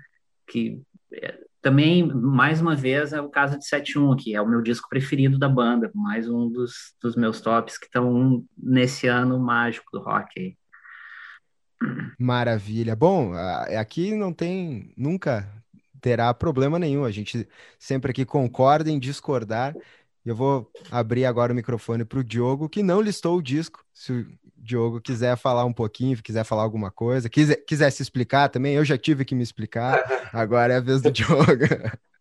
que 0.47 0.81
é, 1.13 1.37
também, 1.61 2.03
mais 2.07 2.59
uma 2.59 2.75
vez, 2.75 3.13
é 3.13 3.21
o 3.21 3.29
caso 3.29 3.57
de 3.57 3.65
7.1, 3.65 4.15
que 4.17 4.35
é 4.35 4.41
o 4.41 4.47
meu 4.47 4.61
disco 4.61 4.89
preferido 4.89 5.37
da 5.37 5.47
banda, 5.47 5.91
mais 5.93 6.27
um 6.27 6.49
dos, 6.49 6.95
dos 6.99 7.15
meus 7.15 7.39
tops 7.39 7.77
que 7.77 7.85
estão 7.85 8.43
nesse 8.57 9.07
ano 9.07 9.39
mágico 9.39 9.85
do 9.93 10.01
rock 10.01 10.39
aí. 10.39 10.57
Maravilha. 12.19 12.95
Bom, 12.95 13.33
aqui 13.79 14.15
não 14.15 14.33
tem 14.33 14.91
nunca 14.97 15.47
terá 16.01 16.33
problema 16.33 16.79
nenhum. 16.79 17.05
A 17.05 17.11
gente 17.11 17.47
sempre 17.77 18.11
aqui 18.11 18.25
concorda 18.25 18.89
em 18.89 18.99
discordar. 18.99 19.75
Eu 20.25 20.35
vou 20.35 20.69
abrir 20.91 21.25
agora 21.25 21.53
o 21.53 21.55
microfone 21.55 22.03
para 22.03 22.19
o 22.19 22.23
Diogo, 22.23 22.67
que 22.67 22.83
não 22.83 23.01
listou 23.01 23.37
o 23.37 23.41
disco. 23.41 23.85
Se 23.93 24.11
o 24.11 24.27
Diogo 24.57 24.99
quiser 24.99 25.37
falar 25.37 25.65
um 25.65 25.73
pouquinho, 25.73 26.21
quiser 26.21 26.43
falar 26.43 26.63
alguma 26.63 26.91
coisa, 26.91 27.29
quiser, 27.29 27.57
quiser 27.57 27.89
se 27.91 28.03
explicar 28.03 28.49
também, 28.49 28.75
eu 28.75 28.85
já 28.85 28.97
tive 28.97 29.23
que 29.23 29.33
me 29.33 29.43
explicar. 29.43 30.29
Agora 30.33 30.73
é 30.73 30.77
a 30.77 30.81
vez 30.81 31.01
do 31.01 31.09
Diogo. 31.11 31.65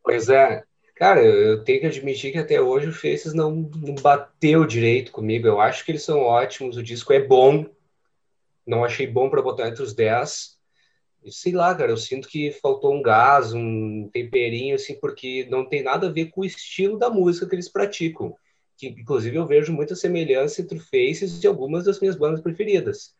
Pois 0.02 0.28
é. 0.28 0.62
Cara, 0.96 1.22
eu 1.22 1.64
tenho 1.64 1.80
que 1.80 1.86
admitir 1.86 2.30
que 2.30 2.38
até 2.38 2.60
hoje 2.60 2.88
o 2.88 2.92
Faces 2.92 3.32
não, 3.32 3.70
não 3.76 3.94
bateu 3.94 4.66
direito 4.66 5.10
comigo. 5.12 5.46
Eu 5.46 5.58
acho 5.58 5.82
que 5.84 5.92
eles 5.92 6.02
são 6.02 6.20
ótimos, 6.20 6.76
o 6.76 6.82
disco 6.82 7.12
é 7.12 7.20
bom. 7.20 7.64
Não 8.66 8.84
achei 8.84 9.06
bom 9.06 9.30
para 9.30 9.40
botar 9.40 9.68
entre 9.68 9.82
os 9.82 9.94
10 9.94 10.59
sei 11.28 11.52
lá, 11.52 11.74
cara, 11.74 11.90
eu 11.90 11.96
sinto 11.96 12.28
que 12.28 12.50
faltou 12.52 12.94
um 12.94 13.02
gás, 13.02 13.52
um 13.52 14.08
temperinho, 14.12 14.74
assim, 14.74 14.94
porque 14.98 15.46
não 15.50 15.66
tem 15.66 15.82
nada 15.82 16.06
a 16.06 16.12
ver 16.12 16.26
com 16.26 16.40
o 16.40 16.44
estilo 16.44 16.98
da 16.98 17.10
música 17.10 17.46
que 17.46 17.54
eles 17.54 17.68
praticam. 17.68 18.34
Que, 18.76 18.88
inclusive, 18.88 19.36
eu 19.36 19.46
vejo 19.46 19.72
muita 19.72 19.94
semelhança 19.94 20.62
entre 20.62 20.78
o 20.78 20.80
Faces 20.80 21.42
e 21.42 21.46
algumas 21.46 21.84
das 21.84 22.00
minhas 22.00 22.16
bandas 22.16 22.40
preferidas. 22.40 23.14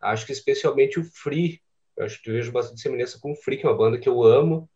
Acho 0.00 0.26
que 0.26 0.32
especialmente 0.32 0.98
o 0.98 1.04
Free, 1.04 1.60
eu 1.96 2.04
acho 2.04 2.20
que 2.20 2.28
eu 2.28 2.34
vejo 2.34 2.50
bastante 2.50 2.80
semelhança 2.80 3.18
com 3.20 3.32
o 3.32 3.36
Free, 3.36 3.56
que 3.56 3.66
é 3.66 3.68
uma 3.68 3.78
banda 3.78 3.98
que 3.98 4.08
eu 4.08 4.22
amo, 4.22 4.68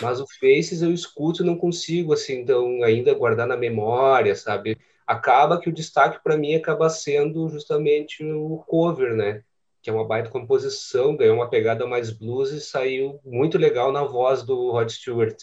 mas 0.00 0.20
o 0.20 0.26
Faces 0.40 0.82
eu 0.82 0.92
escuto 0.92 1.42
e 1.42 1.46
não 1.46 1.56
consigo, 1.56 2.12
assim, 2.12 2.40
então, 2.40 2.82
ainda 2.82 3.14
guardar 3.14 3.46
na 3.46 3.56
memória, 3.56 4.34
sabe? 4.34 4.78
Acaba 5.06 5.60
que 5.60 5.68
o 5.68 5.72
destaque 5.72 6.22
para 6.22 6.36
mim 6.36 6.54
acaba 6.54 6.88
sendo 6.88 7.48
justamente 7.48 8.24
o 8.24 8.64
cover, 8.66 9.14
né? 9.14 9.44
Que 9.86 9.90
é 9.90 9.92
uma 9.92 10.04
baita 10.04 10.28
composição, 10.28 11.16
ganhou 11.16 11.36
uma 11.36 11.48
pegada 11.48 11.86
mais 11.86 12.10
blues 12.10 12.50
e 12.50 12.60
saiu 12.60 13.20
muito 13.24 13.56
legal 13.56 13.92
na 13.92 14.02
voz 14.02 14.42
do 14.42 14.72
Rod 14.72 14.90
Stewart. 14.90 15.36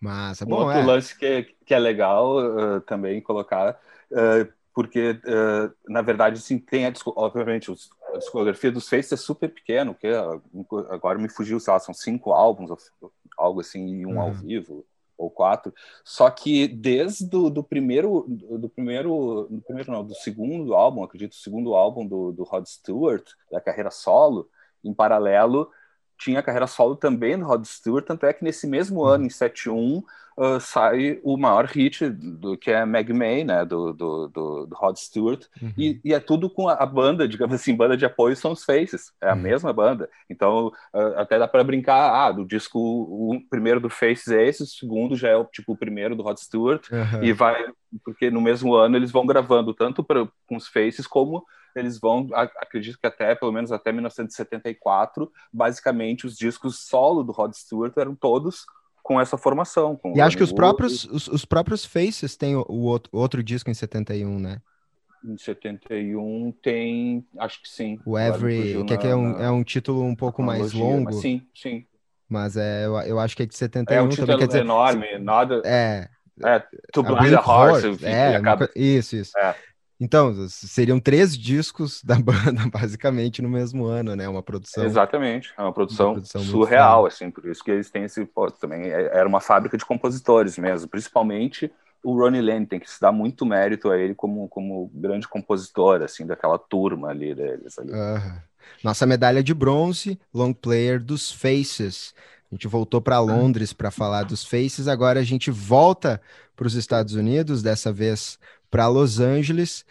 Massa, 0.00 0.46
bom, 0.46 0.62
um 0.62 0.64
outro 0.64 0.78
é. 0.78 0.86
lance 0.86 1.18
que, 1.18 1.54
que 1.66 1.74
é 1.74 1.78
legal 1.78 2.38
uh, 2.38 2.80
também 2.80 3.20
colocar, 3.20 3.78
uh, 4.10 4.50
porque, 4.74 5.10
uh, 5.10 5.70
na 5.86 6.00
verdade, 6.00 6.38
assim, 6.38 6.58
tem, 6.58 6.86
a, 6.86 6.92
obviamente, 7.08 7.70
os, 7.70 7.90
a 8.14 8.16
discografia 8.16 8.72
dos 8.72 8.88
Faces 8.88 9.12
é 9.12 9.16
super 9.18 9.52
pequeno, 9.52 9.94
que 9.94 10.08
agora 10.88 11.18
me 11.18 11.28
fugiu, 11.28 11.60
sei 11.60 11.74
lá, 11.74 11.78
são 11.78 11.92
cinco 11.92 12.32
álbuns, 12.32 12.70
algo 13.36 13.60
assim, 13.60 13.86
e 13.86 14.06
um 14.06 14.12
uhum. 14.12 14.20
ao 14.22 14.32
vivo, 14.32 14.86
ou 15.20 15.30
74. 15.30 15.74
Só 16.04 16.30
que 16.30 16.66
desde 16.66 17.26
do, 17.26 17.50
do 17.50 17.62
primeiro, 17.62 18.24
do 18.28 18.68
primeiro, 18.68 19.46
do 19.50 19.60
primeiro 19.60 19.92
não, 19.92 20.04
do 20.04 20.14
segundo 20.14 20.74
álbum, 20.74 21.02
acredito, 21.02 21.32
o 21.32 21.36
segundo 21.36 21.74
álbum 21.74 22.06
do, 22.06 22.32
do 22.32 22.44
Rod 22.44 22.66
Stewart, 22.66 23.24
da 23.50 23.60
carreira 23.60 23.90
solo, 23.90 24.48
em 24.82 24.94
paralelo, 24.94 25.70
tinha 26.18 26.40
a 26.40 26.42
carreira 26.42 26.66
solo 26.66 26.96
também 26.96 27.38
do 27.38 27.46
Rod 27.46 27.64
Stewart, 27.64 28.04
tanto 28.04 28.26
é 28.26 28.32
que 28.32 28.44
nesse 28.44 28.66
mesmo 28.66 29.04
ano, 29.04 29.24
em 29.24 29.30
71, 29.30 30.02
uh, 30.40 30.58
sai 30.58 31.20
o 31.22 31.36
maior 31.36 31.66
hit 31.66 32.08
do 32.08 32.56
que 32.56 32.70
é 32.70 32.86
Meg 32.86 33.12
May, 33.12 33.44
né, 33.44 33.64
do, 33.64 33.92
do, 33.92 34.28
do, 34.28 34.66
do 34.66 34.74
Rod 34.74 34.96
Stewart, 34.96 35.44
uhum. 35.60 35.72
e, 35.76 36.00
e, 36.02 36.14
é 36.14 36.18
tudo 36.18 36.48
com 36.48 36.68
a, 36.68 36.74
a, 36.74 36.86
banda, 36.86 37.28
digamos 37.28 37.54
assim, 37.54 37.76
banda 37.76 37.96
de 37.96 38.06
apoio 38.06 38.34
são 38.34 38.52
os 38.52 38.64
Faces, 38.64 39.12
é 39.20 39.28
a 39.28 39.34
uhum. 39.34 39.40
mesma 39.40 39.72
banda, 39.72 40.08
então 40.28 40.68
uh, 40.94 41.18
até 41.18 41.38
dá 41.38 41.46
para 41.46 41.62
brincar, 41.62 42.26
ah, 42.26 42.32
do 42.32 42.46
disco, 42.46 42.78
o 42.78 43.38
primeiro 43.50 43.78
do 43.78 43.90
Faces 43.90 44.28
é 44.28 44.46
esse, 44.46 44.62
o 44.62 44.66
segundo 44.66 45.14
já 45.14 45.28
é 45.28 45.36
o, 45.36 45.44
tipo, 45.44 45.72
o 45.72 45.76
primeiro 45.76 46.16
do 46.16 46.22
Rod 46.22 46.38
Stewart, 46.38 46.90
uhum. 46.90 47.22
e 47.22 47.32
vai, 47.32 47.62
porque 48.02 48.30
no 48.30 48.40
mesmo 48.40 48.74
ano 48.74 48.96
eles 48.96 49.10
vão 49.10 49.26
gravando 49.26 49.74
tanto 49.74 50.02
pra, 50.02 50.26
com 50.46 50.56
os 50.56 50.66
Faces 50.66 51.06
como 51.06 51.44
eles 51.76 52.00
vão, 52.00 52.28
acredito 52.32 52.98
que 52.98 53.06
até, 53.06 53.32
pelo 53.36 53.52
menos 53.52 53.70
até 53.70 53.92
1974, 53.92 55.30
basicamente 55.52 56.26
os 56.26 56.36
discos 56.36 56.80
solo 56.80 57.22
do 57.22 57.30
Rod 57.30 57.52
Stewart 57.52 57.96
eram 57.96 58.14
todos 58.16 58.64
com 59.02 59.20
essa 59.20 59.36
formação. 59.36 59.96
Com 59.96 60.16
e 60.16 60.20
acho 60.20 60.36
que 60.36 60.42
os 60.42 60.52
próprios, 60.52 61.04
os, 61.04 61.28
os, 61.28 61.44
próprios 61.44 61.84
Faces 61.84 62.36
têm 62.36 62.56
o, 62.56 62.64
o 62.68 62.82
outro, 62.82 63.10
outro 63.12 63.42
disco 63.42 63.70
em 63.70 63.74
71, 63.74 64.38
né? 64.38 64.60
Em 65.24 65.36
71 65.36 66.52
tem, 66.62 67.26
acho 67.38 67.62
que 67.62 67.68
sim. 67.68 67.98
O 68.06 68.18
Every, 68.18 68.84
que 68.84 68.94
aqui 68.94 69.06
é, 69.06 69.14
um, 69.14 69.38
é 69.38 69.50
um 69.50 69.62
título 69.62 70.02
um 70.02 70.16
pouco 70.16 70.42
mais 70.42 70.72
longo. 70.72 71.12
Sim, 71.12 71.42
sim. 71.54 71.86
Mas 72.28 72.56
é, 72.56 72.86
eu, 72.86 72.96
eu 73.00 73.18
acho 73.18 73.36
que 73.36 73.42
é 73.42 73.46
de 73.46 73.56
71 73.56 73.96
é 73.96 74.02
um 74.02 74.08
título 74.08 74.28
também, 74.28 74.46
dizer, 74.46 74.60
enorme, 74.60 75.18
nada... 75.18 75.60
É, 75.64 76.08
é, 76.44 76.62
To 76.92 77.02
Blind 77.02 77.34
a 77.34 77.40
Horse. 77.40 77.88
Horse 77.88 78.06
é, 78.06 78.36
acaba... 78.36 78.70
isso, 78.74 79.16
isso. 79.16 79.36
É. 79.38 79.54
Então, 80.00 80.48
seriam 80.48 80.98
três 80.98 81.36
discos 81.36 82.02
da 82.02 82.16
banda, 82.18 82.66
basicamente, 82.72 83.42
no 83.42 83.50
mesmo 83.50 83.84
ano, 83.84 84.16
né? 84.16 84.26
Uma 84.26 84.42
produção. 84.42 84.84
Exatamente, 84.84 85.52
é 85.58 85.62
uma 85.62 85.72
produção, 85.72 86.06
uma 86.08 86.14
produção 86.14 86.42
surreal, 86.42 87.04
assim, 87.04 87.30
por 87.30 87.44
isso 87.46 87.62
que 87.62 87.70
eles 87.70 87.90
têm 87.90 88.04
esse. 88.04 88.24
Pô, 88.24 88.50
também 88.50 88.84
é, 88.84 89.10
era 89.12 89.28
uma 89.28 89.40
fábrica 89.40 89.76
de 89.76 89.84
compositores 89.84 90.56
mesmo, 90.56 90.88
principalmente 90.88 91.70
o 92.02 92.14
Ronnie 92.14 92.40
Lane, 92.40 92.66
tem 92.66 92.80
que 92.80 92.90
se 92.90 93.00
dar 93.00 93.12
muito 93.12 93.44
mérito 93.44 93.90
a 93.90 93.98
ele 93.98 94.14
como, 94.14 94.48
como 94.48 94.90
grande 94.94 95.28
compositor, 95.28 96.02
assim, 96.02 96.26
daquela 96.26 96.58
turma 96.58 97.08
ali 97.08 97.34
deles. 97.34 97.78
Ali. 97.78 97.92
Uhum. 97.92 98.38
Nossa 98.82 99.04
medalha 99.04 99.42
de 99.42 99.52
bronze, 99.52 100.18
long 100.32 100.52
player 100.52 101.02
dos 101.02 101.30
Faces. 101.30 102.14
A 102.50 102.54
gente 102.54 102.66
voltou 102.66 103.00
para 103.00 103.20
Londres 103.20 103.72
para 103.72 103.90
falar 103.90 104.24
dos 104.24 104.44
Faces, 104.44 104.88
agora 104.88 105.20
a 105.20 105.24
gente 105.24 105.50
volta 105.50 106.20
para 106.56 106.66
os 106.66 106.74
Estados 106.74 107.14
Unidos, 107.14 107.62
dessa 107.62 107.92
vez 107.92 108.38
para 108.70 108.88
Los 108.88 109.20
Angeles. 109.20 109.84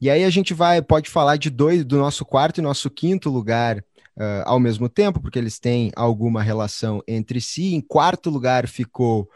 E 0.00 0.10
aí 0.10 0.24
a 0.24 0.30
gente 0.30 0.52
vai, 0.52 0.82
pode 0.82 1.08
falar 1.08 1.36
de 1.36 1.50
dois, 1.50 1.84
do 1.84 1.98
nosso 1.98 2.24
quarto 2.24 2.58
e 2.58 2.62
nosso 2.62 2.90
quinto 2.90 3.30
lugar 3.30 3.78
uh, 4.16 4.42
ao 4.44 4.58
mesmo 4.58 4.88
tempo, 4.88 5.20
porque 5.20 5.38
eles 5.38 5.58
têm 5.58 5.92
alguma 5.94 6.42
relação 6.42 7.02
entre 7.06 7.40
si. 7.40 7.74
Em 7.74 7.80
quarto 7.80 8.30
lugar 8.30 8.66
ficou 8.66 9.28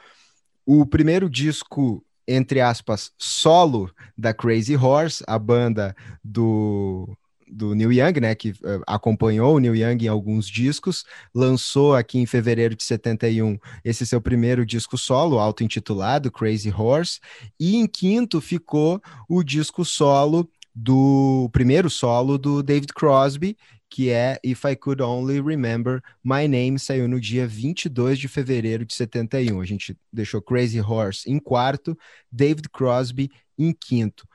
o 0.64 0.84
primeiro 0.84 1.30
disco, 1.30 2.04
entre 2.26 2.60
aspas, 2.60 3.12
solo 3.16 3.90
da 4.18 4.34
Crazy 4.34 4.76
Horse, 4.76 5.22
a 5.26 5.38
banda 5.38 5.94
do 6.22 7.16
do 7.50 7.74
Neil 7.74 7.92
Young, 7.92 8.20
né, 8.20 8.34
que 8.34 8.50
uh, 8.50 8.82
acompanhou 8.86 9.56
o 9.56 9.58
Neil 9.58 9.74
Young 9.74 10.04
em 10.04 10.08
alguns 10.08 10.48
discos, 10.48 11.04
lançou 11.34 11.94
aqui 11.94 12.18
em 12.18 12.26
fevereiro 12.26 12.74
de 12.74 12.84
71 12.84 13.58
esse 13.84 14.06
seu 14.06 14.20
primeiro 14.20 14.66
disco 14.66 14.98
solo, 14.98 15.38
auto-intitulado 15.38 16.30
Crazy 16.30 16.70
Horse, 16.70 17.20
e 17.58 17.76
em 17.76 17.86
quinto 17.86 18.40
ficou 18.40 19.00
o 19.28 19.42
disco 19.42 19.84
solo 19.84 20.48
do 20.74 21.48
primeiro 21.52 21.88
solo 21.88 22.36
do 22.36 22.62
David 22.62 22.92
Crosby, 22.92 23.56
que 23.88 24.10
é 24.10 24.38
If 24.44 24.64
I 24.64 24.76
Could 24.76 25.02
Only 25.02 25.40
Remember 25.40 26.02
My 26.22 26.46
Name, 26.48 26.78
saiu 26.78 27.08
no 27.08 27.20
dia 27.20 27.46
22 27.46 28.18
de 28.18 28.28
fevereiro 28.28 28.84
de 28.84 28.94
71. 28.94 29.60
A 29.60 29.64
gente 29.64 29.96
deixou 30.12 30.42
Crazy 30.42 30.80
Horse 30.80 31.30
em 31.30 31.38
quarto, 31.38 31.96
David 32.30 32.68
Crosby 32.68 33.30
em 33.56 33.72
quinto. 33.72 34.28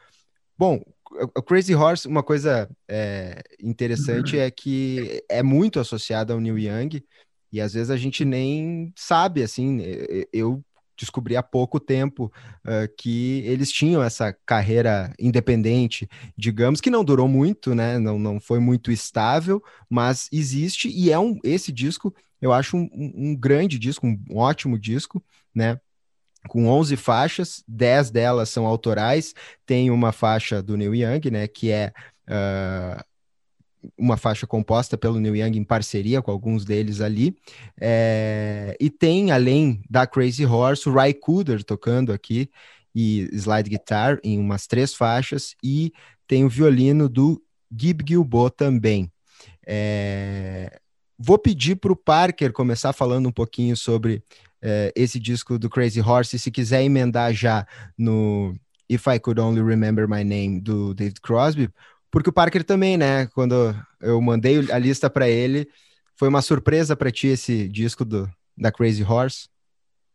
Bom, 0.58 0.82
o 1.36 1.42
Crazy 1.42 1.76
Horse, 1.76 2.08
uma 2.08 2.24
coisa 2.24 2.70
é, 2.88 3.42
interessante 3.62 4.38
é 4.38 4.50
que 4.50 5.24
é 5.30 5.44
muito 5.44 5.80
associado 5.80 6.34
ao 6.34 6.40
Neil 6.40 6.58
Young 6.58 7.04
e 7.52 7.60
às 7.60 7.74
vezes 7.74 7.90
a 7.90 7.98
gente 7.98 8.24
nem 8.24 8.94
sabe, 8.96 9.44
assim, 9.44 9.80
eu 10.32 10.64
descobri 10.98 11.36
há 11.36 11.44
pouco 11.44 11.80
tempo 11.80 12.32
uh, 12.66 12.88
que 12.98 13.42
eles 13.46 13.72
tinham 13.72 14.04
essa 14.04 14.36
carreira 14.46 15.14
independente, 15.20 16.08
digamos 16.38 16.80
que 16.80 16.92
não 16.92 17.04
durou 17.04 17.28
muito, 17.28 17.74
né? 17.74 17.98
Não, 17.98 18.20
não 18.20 18.40
foi 18.40 18.60
muito 18.60 18.92
estável, 18.92 19.62
mas 19.90 20.30
existe 20.32 20.90
e 20.90 21.12
é 21.12 21.20
um 21.20 21.40
esse 21.44 21.72
disco 21.72 22.14
eu 22.42 22.52
acho 22.52 22.76
um, 22.76 22.90
um 22.94 23.36
grande 23.36 23.78
disco, 23.78 24.08
um 24.08 24.20
ótimo 24.36 24.78
disco, 24.78 25.24
né? 25.54 25.80
Com 26.48 26.68
11 26.68 26.96
faixas, 26.96 27.64
10 27.68 28.12
delas 28.12 28.50
são 28.50 28.66
autorais, 28.66 29.34
tem 29.66 29.92
uma 29.92 30.12
faixa 30.12 30.62
do 30.62 30.76
Neil 30.76 30.96
Young, 30.96 31.32
né, 31.32 31.48
que 31.48 31.72
é 31.72 31.94
uh, 32.28 33.04
uma 33.98 34.18
faixa 34.18 34.46
composta 34.46 34.98
pelo 34.98 35.20
Neil 35.20 35.36
Young 35.36 35.58
em 35.58 35.64
parceria 35.64 36.22
com 36.22 36.32
alguns 36.32 36.66
deles 36.66 37.02
ali, 37.02 37.36
é, 37.80 38.76
e 38.80 38.90
tem, 38.90 39.32
além 39.32 39.82
da 39.90 40.06
Crazy 40.06 40.46
Horse, 40.46 40.88
o 40.88 40.94
Ry 40.94 41.14
Cooder 41.14 41.64
tocando 41.64 42.12
aqui, 42.12 42.50
e 42.94 43.30
slide 43.32 43.70
guitar 43.70 44.20
em 44.24 44.38
umas 44.38 44.68
três 44.68 44.94
faixas, 44.94 45.56
e 45.64 45.94
tem 46.28 46.44
o 46.44 46.50
violino 46.50 47.08
do 47.08 47.42
Gib 47.72 48.02
Gilbo 48.08 48.50
também. 48.50 49.12
É, 49.66 50.80
vou 51.18 51.38
pedir 51.38 51.76
para 51.76 51.92
o 51.92 51.96
Parker 51.96 52.52
começar 52.52 52.92
falando 52.94 53.28
um 53.28 53.32
pouquinho 53.32 53.78
sobre 53.78 54.24
é, 54.62 54.92
esse 54.96 55.20
disco 55.20 55.58
do 55.58 55.70
Crazy 55.70 56.02
Horse, 56.02 56.36
e 56.36 56.40
se 56.40 56.52
quiser 56.52 56.84
emendar 56.84 57.34
já 57.34 57.66
no 57.98 58.56
If 58.90 59.08
I 59.08 59.20
Could 59.20 59.40
Only 59.40 59.62
Remember 59.62 60.08
My 60.08 60.24
Name 60.24 60.60
do 60.60 60.94
David 60.94 61.22
Crosby, 61.22 61.70
porque 62.12 62.30
o 62.30 62.34
Parker 62.34 62.64
também, 62.64 62.98
né? 62.98 63.28
Quando 63.28 63.74
eu 64.02 64.22
mandei 64.22 64.70
a 64.72 64.78
lista 64.78 65.10
para 65.10 65.30
ele, 65.30 65.68
foi 66.16 66.28
uma 66.28 66.42
surpresa 66.42 66.96
para 66.96 67.10
ti 67.10 67.28
esse 67.28 67.70
disco 67.70 68.04
do, 68.04 68.30
da 68.58 68.72
Crazy 68.72 69.04
Horse? 69.04 69.48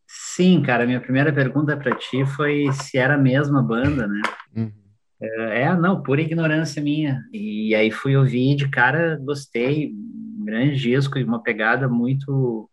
Sim, 0.07 0.63
cara, 0.63 0.87
minha 0.87 1.01
primeira 1.01 1.33
pergunta 1.33 1.77
para 1.77 1.97
ti 1.97 2.25
foi 2.37 2.71
se 2.73 2.97
era 2.99 3.15
a 3.15 3.19
mesma 3.19 3.63
banda, 3.63 4.07
né? 4.07 4.23
Uhum. 4.55 4.73
É, 5.21 5.63
é, 5.63 5.77
não, 5.77 6.03
pura 6.03 6.21
ignorância 6.21 6.83
minha. 6.83 7.23
E 7.33 7.75
aí 7.75 7.91
fui 7.91 8.17
ouvir 8.17 8.55
de 8.55 8.69
cara, 8.69 9.17
gostei, 9.17 9.93
um 10.39 10.45
grande 10.45 10.77
disco 10.77 11.19
e 11.19 11.25
uma 11.25 11.43
pegada 11.43 11.89
muito 11.89 12.71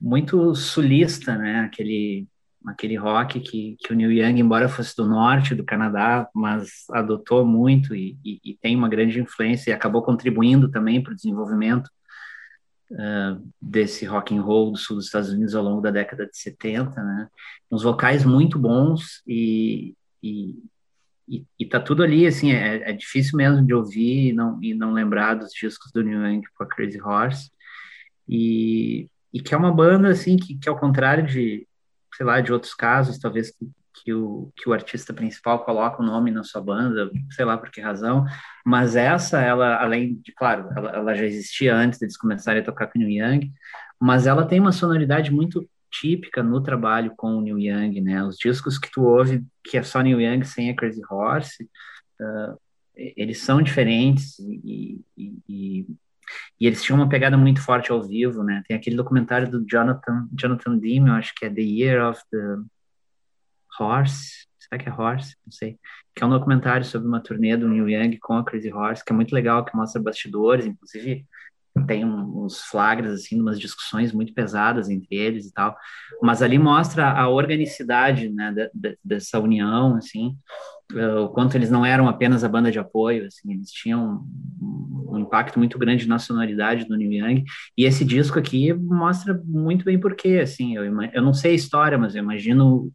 muito 0.00 0.54
sulista, 0.54 1.36
né? 1.36 1.60
Aquele 1.60 2.26
aquele 2.66 2.96
rock 2.96 3.38
que, 3.40 3.76
que 3.78 3.92
o 3.92 3.96
Neil 3.96 4.12
Young, 4.12 4.40
embora 4.40 4.68
fosse 4.68 4.96
do 4.96 5.06
norte 5.06 5.54
do 5.54 5.64
Canadá, 5.64 6.28
mas 6.34 6.84
adotou 6.90 7.46
muito 7.46 7.94
e, 7.94 8.18
e, 8.24 8.40
e 8.44 8.54
tem 8.56 8.74
uma 8.74 8.88
grande 8.88 9.20
influência 9.20 9.70
e 9.70 9.72
acabou 9.72 10.02
contribuindo 10.02 10.68
também 10.68 11.00
para 11.00 11.12
o 11.12 11.14
desenvolvimento 11.14 11.88
uh, 12.90 13.52
desse 13.62 14.04
rock 14.04 14.36
and 14.36 14.42
roll 14.42 14.72
do 14.72 14.78
sul 14.78 14.96
dos 14.96 15.06
Estados 15.06 15.30
Unidos 15.30 15.54
ao 15.54 15.62
longo 15.62 15.80
da 15.80 15.92
década 15.92 16.26
de 16.26 16.36
70, 16.36 17.00
né? 17.02 17.28
Uns 17.70 17.84
vocais 17.84 18.24
muito 18.24 18.58
bons 18.58 19.22
e, 19.26 19.94
e, 20.20 20.56
e, 21.28 21.46
e 21.58 21.66
tá 21.66 21.78
tudo 21.78 22.02
ali, 22.02 22.26
assim, 22.26 22.50
é, 22.50 22.90
é, 22.90 22.92
difícil 22.92 23.36
mesmo 23.36 23.64
de 23.64 23.74
ouvir 23.74 24.30
e 24.30 24.32
não, 24.32 24.58
e 24.60 24.74
não 24.74 24.92
lembrar 24.92 25.34
dos 25.34 25.52
discos 25.52 25.92
do 25.92 26.02
Neil 26.02 26.26
Young 26.26 26.42
com 26.56 26.64
a 26.64 26.68
Crazy 26.68 27.00
Horse. 27.00 27.50
E 28.28 29.08
e 29.32 29.40
que 29.40 29.54
é 29.54 29.56
uma 29.56 29.72
banda 29.72 30.08
assim 30.08 30.36
que, 30.36 30.56
que 30.56 30.68
ao 30.68 30.78
contrário 30.78 31.26
de 31.26 31.66
sei 32.14 32.24
lá 32.24 32.40
de 32.40 32.52
outros 32.52 32.74
casos 32.74 33.18
talvez 33.18 33.50
que, 33.50 33.68
que 33.94 34.12
o 34.12 34.52
que 34.56 34.68
o 34.68 34.72
artista 34.72 35.12
principal 35.12 35.64
coloca 35.64 36.02
o 36.02 36.06
nome 36.06 36.30
na 36.30 36.42
sua 36.42 36.60
banda 36.60 37.10
sei 37.30 37.44
lá 37.44 37.56
por 37.56 37.70
que 37.70 37.80
razão 37.80 38.24
mas 38.64 38.96
essa 38.96 39.40
ela 39.40 39.80
além 39.80 40.14
de 40.16 40.32
claro 40.32 40.68
ela, 40.76 40.90
ela 40.90 41.14
já 41.14 41.24
existia 41.24 41.74
antes 41.74 41.98
deles 41.98 42.16
começarem 42.16 42.62
a 42.62 42.64
tocar 42.64 42.86
com 42.86 42.98
o 42.98 43.02
Neil 43.02 43.24
Young 43.24 43.52
mas 44.00 44.26
ela 44.26 44.46
tem 44.46 44.60
uma 44.60 44.72
sonoridade 44.72 45.30
muito 45.30 45.68
típica 45.90 46.42
no 46.42 46.62
trabalho 46.62 47.12
com 47.16 47.36
o 47.36 47.40
Neil 47.40 47.58
Young 47.58 48.00
né? 48.00 48.22
Os 48.22 48.36
discos 48.36 48.78
que 48.78 48.90
tu 48.90 49.02
ouve 49.02 49.44
que 49.64 49.78
é 49.78 49.82
só 49.82 50.00
Neil 50.00 50.20
Young 50.20 50.44
sem 50.44 50.70
a 50.70 50.76
Crazy 50.76 51.02
Horse 51.08 51.68
uh, 52.20 52.58
eles 52.96 53.40
são 53.40 53.60
diferentes 53.60 54.38
e, 54.38 55.00
e 55.16 55.86
e 56.60 56.66
eles 56.66 56.82
tinham 56.82 56.98
uma 56.98 57.08
pegada 57.08 57.36
muito 57.36 57.60
forte 57.60 57.90
ao 57.90 58.02
vivo, 58.02 58.42
né? 58.42 58.62
Tem 58.66 58.76
aquele 58.76 58.96
documentário 58.96 59.50
do 59.50 59.64
Jonathan, 59.66 60.28
Jonathan 60.32 60.78
Demme, 60.78 61.08
eu 61.08 61.14
acho 61.14 61.34
que 61.34 61.44
é 61.44 61.50
The 61.50 61.60
Year 61.60 62.08
of 62.08 62.20
the 62.30 62.56
Horse, 63.78 64.46
será 64.58 64.82
que 64.82 64.88
é 64.88 64.92
Horse? 64.92 65.36
Não 65.44 65.52
sei. 65.52 65.78
Que 66.14 66.22
é 66.22 66.26
um 66.26 66.30
documentário 66.30 66.84
sobre 66.84 67.08
uma 67.08 67.20
turnê 67.20 67.56
do 67.56 67.68
Neil 67.68 67.88
Young 67.88 68.18
com 68.18 68.34
a 68.34 68.44
Crazy 68.44 68.72
Horse, 68.72 69.04
que 69.04 69.12
é 69.12 69.16
muito 69.16 69.34
legal, 69.34 69.64
que 69.64 69.76
mostra 69.76 70.02
bastidores, 70.02 70.66
inclusive 70.66 71.26
tem 71.84 72.04
uns 72.04 72.62
flagras, 72.62 73.12
assim, 73.12 73.40
umas 73.40 73.58
discussões 73.58 74.12
muito 74.12 74.32
pesadas 74.32 74.88
entre 74.88 75.14
eles 75.16 75.46
e 75.46 75.52
tal, 75.52 75.76
mas 76.22 76.42
ali 76.42 76.58
mostra 76.58 77.10
a 77.10 77.28
organicidade, 77.28 78.28
né, 78.28 78.52
de, 78.52 78.70
de, 78.72 78.98
dessa 79.04 79.38
união, 79.38 79.96
assim, 79.96 80.36
uh, 80.92 81.24
o 81.24 81.28
quanto 81.28 81.56
eles 81.56 81.70
não 81.70 81.84
eram 81.84 82.08
apenas 82.08 82.44
a 82.44 82.48
banda 82.48 82.70
de 82.70 82.78
apoio, 82.78 83.26
assim, 83.26 83.52
eles 83.52 83.70
tinham 83.70 84.24
um, 84.60 85.14
um 85.14 85.18
impacto 85.18 85.58
muito 85.58 85.78
grande 85.78 86.08
na 86.08 86.18
sonoridade 86.18 86.86
do 86.86 86.96
Neil 86.96 87.12
Young, 87.12 87.44
e 87.76 87.84
esse 87.84 88.04
disco 88.04 88.38
aqui 88.38 88.72
mostra 88.72 89.40
muito 89.44 89.84
bem 89.84 89.98
porquê, 89.98 90.40
assim, 90.42 90.76
eu, 90.76 90.84
eu 90.84 91.22
não 91.22 91.34
sei 91.34 91.52
a 91.52 91.56
história, 91.56 91.98
mas 91.98 92.14
eu 92.14 92.22
imagino 92.22 92.90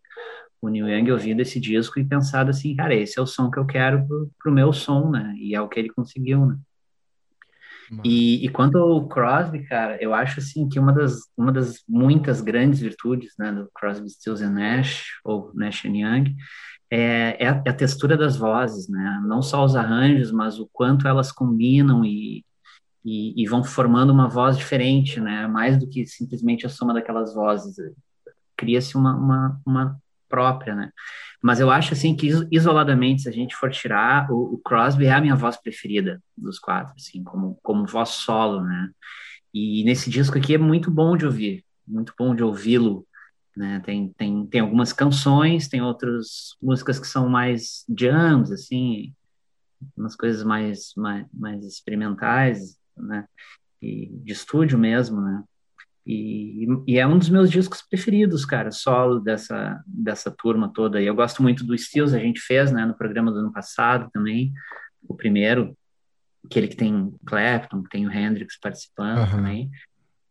o 0.62 0.70
Neil 0.70 0.88
Young 0.88 1.12
ouvido 1.12 1.42
esse 1.42 1.60
disco 1.60 2.00
e 2.00 2.06
pensado 2.06 2.52
assim, 2.52 2.76
cara, 2.76 2.96
esse 2.96 3.20
é 3.20 3.22
o 3.22 3.28
som 3.28 3.50
que 3.50 3.60
eu 3.60 3.66
quero 3.66 4.08
pro, 4.08 4.32
pro 4.40 4.52
meu 4.52 4.72
som, 4.72 5.10
né, 5.10 5.34
e 5.38 5.56
é 5.56 5.62
o 5.62 5.68
que 5.68 5.80
ele 5.80 5.90
conseguiu, 5.90 6.46
né. 6.46 6.58
E, 8.06 8.46
e, 8.46 8.50
quanto 8.50 8.78
ao 8.78 9.06
Crosby, 9.08 9.64
cara, 9.66 10.02
eu 10.02 10.14
acho 10.14 10.40
assim 10.40 10.70
que 10.70 10.80
uma 10.80 10.94
das, 10.94 11.28
uma 11.36 11.52
das 11.52 11.84
muitas 11.88 12.40
grandes 12.40 12.80
virtudes 12.80 13.34
né, 13.38 13.52
do 13.52 13.70
Crosby, 13.76 14.10
Stills 14.10 14.42
and 14.42 14.52
Nash, 14.52 15.20
ou 15.26 15.52
Nash 15.54 15.86
and 15.86 15.98
Young, 15.98 16.36
é, 16.90 17.36
é, 17.44 17.50
a, 17.50 17.62
é, 17.66 17.70
a, 17.70 17.74
textura 17.74 18.16
das 18.16 18.38
vozes, 18.38 18.88
né? 18.88 19.22
Não 19.26 19.42
só 19.42 19.64
os 19.64 19.76
arranjos, 19.76 20.32
mas 20.32 20.58
o 20.60 20.70
quanto 20.72 21.08
elas 21.08 21.32
combinam 21.32 22.06
e, 22.06 22.46
e, 23.04 23.42
e 23.42 23.48
vão 23.48 23.64
formando 23.64 24.12
uma 24.12 24.28
voz 24.28 24.58
diferente, 24.58 25.20
né? 25.20 25.48
Mais 25.48 25.78
do 25.78 25.88
que 25.88 26.06
simplesmente 26.06 26.66
a 26.66 26.70
soma 26.70 26.94
daquelas 26.94 27.34
vozes. 27.34 27.76
Cria-se 28.56 28.96
uma, 28.96 29.16
uma, 29.16 29.62
uma 29.66 30.02
própria, 30.32 30.74
né? 30.74 30.92
Mas 31.42 31.60
eu 31.60 31.70
acho 31.70 31.94
assim 31.94 32.16
que 32.16 32.30
isoladamente, 32.52 33.24
se 33.24 33.30
a 33.30 33.32
gente 33.32 33.56
for 33.56 33.72
tirar, 33.72 34.32
o, 34.32 34.56
o, 34.56 34.58
Crosby 34.60 35.06
é 35.06 35.14
a 35.14 35.22
minha 35.22 35.36
voz 35.36 35.58
preferida 35.58 36.22
dos 36.38 36.60
quatro, 36.60 36.94
assim, 36.96 37.24
como 37.24 37.60
como 37.64 37.86
voz 37.86 38.10
solo, 38.10 38.64
né? 38.64 38.90
E 39.54 39.84
nesse 39.84 40.10
disco 40.10 40.38
aqui 40.38 40.54
é 40.56 40.58
muito 40.58 40.92
bom 40.92 41.18
de 41.18 41.26
ouvir, 41.26 41.66
muito 41.88 42.14
bom 42.18 42.36
de 42.36 42.44
ouvi-lo, 42.44 43.08
né? 43.58 43.82
Tem 43.86 44.14
tem 44.14 44.48
tem 44.48 44.62
algumas 44.62 44.94
canções, 44.94 45.68
tem 45.68 45.82
outras 45.82 46.56
músicas 46.62 47.00
que 47.00 47.08
são 47.08 47.28
mais 47.28 47.84
jams, 47.90 48.52
assim, 48.52 49.14
umas 49.98 50.16
coisas 50.16 50.44
mais 50.44 50.94
mais, 50.96 51.26
mais 51.34 51.66
experimentais, 51.66 52.78
né? 52.98 53.28
E 53.82 54.08
de 54.24 54.32
estúdio 54.32 54.78
mesmo, 54.78 55.22
né? 55.22 55.44
E, 56.06 56.66
e, 56.88 56.98
é 56.98 57.06
um 57.06 57.18
dos 57.18 57.30
meus 57.30 57.50
discos 57.52 57.82
preferidos, 57.82 58.44
cara, 58.44 58.72
solo 58.72 59.20
dessa, 59.20 59.82
dessa 59.86 60.32
turma 60.32 60.72
toda. 60.74 61.02
E 61.02 61.06
eu 61.06 61.16
gosto 61.16 61.44
muito 61.44 61.64
do 61.64 61.78
Stills, 61.78 62.16
a 62.16 62.20
gente 62.20 62.40
fez, 62.40 62.72
né, 62.72 62.86
no 62.86 62.96
programa 62.96 63.32
do 63.32 63.38
ano 63.38 63.52
passado 63.52 64.10
também, 64.12 64.52
o 65.08 65.16
primeiro, 65.16 65.78
aquele 66.44 66.68
que 66.68 66.76
tem 66.76 67.14
Clapton, 67.26 67.84
tem 67.84 68.08
o 68.08 68.12
Hendrix 68.12 68.58
participando 68.60 69.20
uhum. 69.20 69.30
também. 69.30 69.72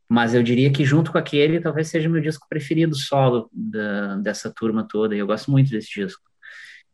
Mas 0.09 0.35
eu 0.35 0.43
diria 0.43 0.73
que 0.73 0.85
junto 0.85 1.13
com 1.13 1.19
aquele, 1.19 1.61
talvez 1.61 1.89
seja 1.89 2.09
o 2.09 2.13
meu 2.13 2.21
disco 2.21 2.49
preferido 2.49 2.97
solo 2.97 3.49
da, 3.53 4.17
dessa 4.17 4.53
turma 4.53 4.83
toda. 4.83 5.15
E 5.15 5.21
eu 5.21 5.27
gosto 5.27 5.53
muito 5.53 5.71
desse 5.71 5.89
disco. 5.89 6.30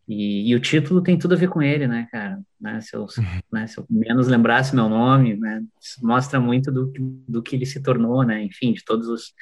E, 0.09 0.51
e, 0.51 0.55
o 0.55 0.61
título 0.61 1.03
tem 1.03 1.19
tudo 1.19 1.35
a 1.35 1.37
ver 1.37 1.49
com 1.49 1.61
ele, 1.61 1.89
né, 1.89 2.07
cara? 2.13 2.41
Né, 2.61 2.81
se, 2.81 2.95
eu, 2.95 3.07
né, 3.53 3.67
se 3.67 3.79
eu 3.79 3.85
menos 3.91 4.29
lembrasse 4.29 4.75
meu 4.75 4.89
nome, 4.89 5.37
né, 5.37 5.63
mostra 6.01 6.39
muito 6.39 6.71
do, 6.71 6.93
do 7.27 7.43
que 7.43 7.57
ele 7.57 7.67
se 7.67 7.83
tornou, 7.83 8.23
né? 8.23 8.43
Enfim, 8.43 8.73
de 8.73 8.85
todos 8.85 9.09
os, 9.09 9.35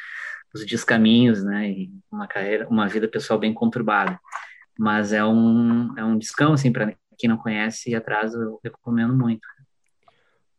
os 0.55 0.65
descaminhos, 0.65 1.45
né? 1.45 1.71
E 1.71 1.91
uma 2.11 2.27
carreira, 2.27 2.67
uma 2.69 2.89
vida 2.89 3.07
pessoal 3.09 3.39
bem 3.39 3.53
conturbada. 3.53 4.19
Mas 4.79 5.13
é 5.13 5.25
um, 5.25 5.97
é 5.99 6.05
um 6.05 6.19
discão, 6.19 6.55
assim, 6.55 6.73
para 6.73 6.95
quem 7.19 7.29
não 7.29 7.37
conhece 7.37 7.91
e 7.91 7.95
atrás 7.95 8.35
eu 8.35 8.59
recomendo 8.65 9.15
muito. 9.15 9.47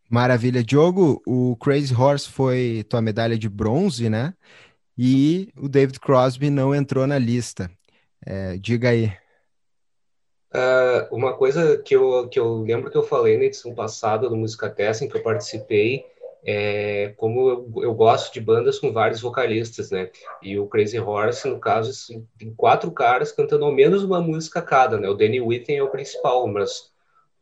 Maravilha. 0.10 0.64
Diogo, 0.64 1.22
o 1.26 1.56
Crazy 1.58 1.94
Horse 1.94 2.30
foi 2.30 2.86
tua 2.88 3.02
medalha 3.02 3.38
de 3.38 3.50
bronze, 3.50 4.10
né? 4.10 4.34
E 4.98 5.52
o 5.58 5.68
David 5.68 6.00
Crosby 6.00 6.50
não 6.50 6.74
entrou 6.74 7.06
na 7.08 7.18
lista. 7.18 7.70
É, 8.26 8.58
diga 8.58 8.90
aí. 8.90 9.12
Uh, 10.56 11.14
uma 11.14 11.34
coisa 11.36 11.78
que 11.78 11.94
eu, 11.94 12.30
que 12.30 12.40
eu 12.40 12.62
lembro 12.62 12.90
que 12.90 12.96
eu 12.96 13.04
falei 13.04 13.38
na 13.38 13.44
edição 13.44 13.76
passada 13.76 14.30
do 14.30 14.38
Música 14.38 14.70
Testa, 14.70 15.04
em 15.04 15.10
que 15.10 15.18
eu 15.18 15.22
participei, 15.22 16.06
é 16.46 17.14
como 17.18 17.50
eu, 17.50 17.84
eu, 17.84 17.94
gosto 17.94 18.32
de 18.32 18.40
bandas 18.40 18.80
com 18.80 18.94
vários 18.94 19.20
vocalistas, 19.20 19.92
né? 19.92 20.10
E 20.42 20.58
o 20.58 20.66
Crazy 20.68 20.98
Horse, 20.98 21.50
no 21.50 21.60
caso, 21.60 21.90
assim, 21.90 22.26
tem 22.38 22.54
quatro 22.54 22.90
caras 22.92 23.34
cantando 23.34 23.66
ao 23.66 23.72
menos 23.74 24.02
uma 24.02 24.22
música 24.22 24.62
cada, 24.62 24.98
né? 24.98 25.10
O 25.10 25.14
Danny 25.14 25.42
Whitten 25.42 25.78
é 25.78 25.84
o 25.84 25.90
principal, 25.90 26.48
mas 26.48 26.90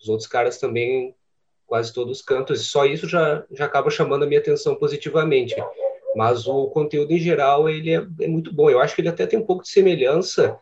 os 0.02 0.10
outros 0.10 0.28
caras 0.28 0.58
também 0.58 1.14
quase 1.68 1.94
todos 1.94 2.20
cantam, 2.20 2.56
e 2.56 2.58
só 2.60 2.84
isso 2.84 3.08
já, 3.08 3.46
já 3.52 3.66
acaba 3.66 3.92
chamando 3.92 4.24
a 4.24 4.28
minha 4.28 4.40
atenção 4.40 4.74
positivamente. 4.74 5.56
Mas 6.16 6.48
o 6.48 6.68
conteúdo 6.68 7.12
em 7.12 7.20
geral, 7.20 7.70
ele 7.70 7.94
é, 7.94 8.04
é 8.22 8.28
muito 8.28 8.52
bom. 8.52 8.72
Eu 8.72 8.80
acho 8.80 8.96
que 8.96 9.02
ele 9.02 9.10
até 9.10 9.28
tem 9.28 9.38
um 9.38 9.46
pouco 9.46 9.62
de 9.62 9.70
semelhança 9.70 10.58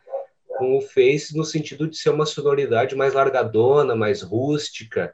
com 0.61 0.77
o 0.77 0.81
Face 0.81 1.35
no 1.35 1.43
sentido 1.43 1.87
de 1.87 1.97
ser 1.97 2.11
uma 2.11 2.23
sonoridade 2.23 2.95
mais 2.95 3.15
largadona, 3.15 3.95
mais 3.95 4.21
rústica, 4.21 5.11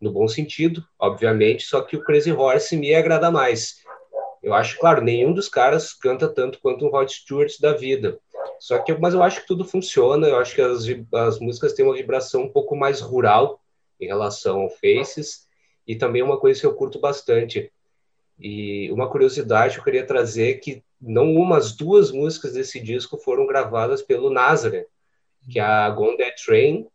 no 0.00 0.10
bom 0.10 0.26
sentido, 0.26 0.82
obviamente, 0.98 1.64
só 1.64 1.82
que 1.82 1.98
o 1.98 2.02
Crazy 2.02 2.32
Horse 2.32 2.74
me 2.78 2.94
agrada 2.94 3.30
mais. 3.30 3.76
Eu 4.42 4.54
acho, 4.54 4.78
claro, 4.78 5.02
nenhum 5.02 5.34
dos 5.34 5.50
caras 5.50 5.92
canta 5.92 6.26
tanto 6.26 6.58
quanto 6.60 6.86
um 6.86 6.88
Rod 6.88 7.10
Stewart 7.10 7.52
da 7.60 7.74
vida. 7.74 8.18
Só 8.58 8.78
que, 8.78 8.94
mas 8.94 9.12
eu 9.12 9.22
acho 9.22 9.42
que 9.42 9.46
tudo 9.46 9.66
funciona. 9.66 10.28
Eu 10.28 10.38
acho 10.38 10.54
que 10.54 10.62
as, 10.62 10.84
as 11.12 11.38
músicas 11.40 11.74
têm 11.74 11.84
uma 11.84 11.94
vibração 11.94 12.44
um 12.44 12.48
pouco 12.48 12.74
mais 12.74 13.02
rural 13.02 13.60
em 14.00 14.06
relação 14.06 14.62
ao 14.62 14.70
Faces 14.70 15.46
e 15.86 15.94
também 15.94 16.22
uma 16.22 16.40
coisa 16.40 16.58
que 16.58 16.66
eu 16.66 16.74
curto 16.74 16.98
bastante. 16.98 17.70
E 18.38 18.90
uma 18.92 19.10
curiosidade 19.10 19.76
eu 19.76 19.84
queria 19.84 20.06
trazer 20.06 20.54
que 20.54 20.82
não 21.00 21.34
umas 21.34 21.72
duas 21.72 22.10
músicas 22.10 22.52
desse 22.52 22.80
disco 22.80 23.18
foram 23.18 23.46
gravadas 23.46 24.02
pelo 24.02 24.30
Nazareth, 24.30 24.86
que 25.50 25.58
é 25.58 25.62
a 25.62 25.88
Gone 25.90 26.16
That 26.16 26.44
Train 26.44 26.88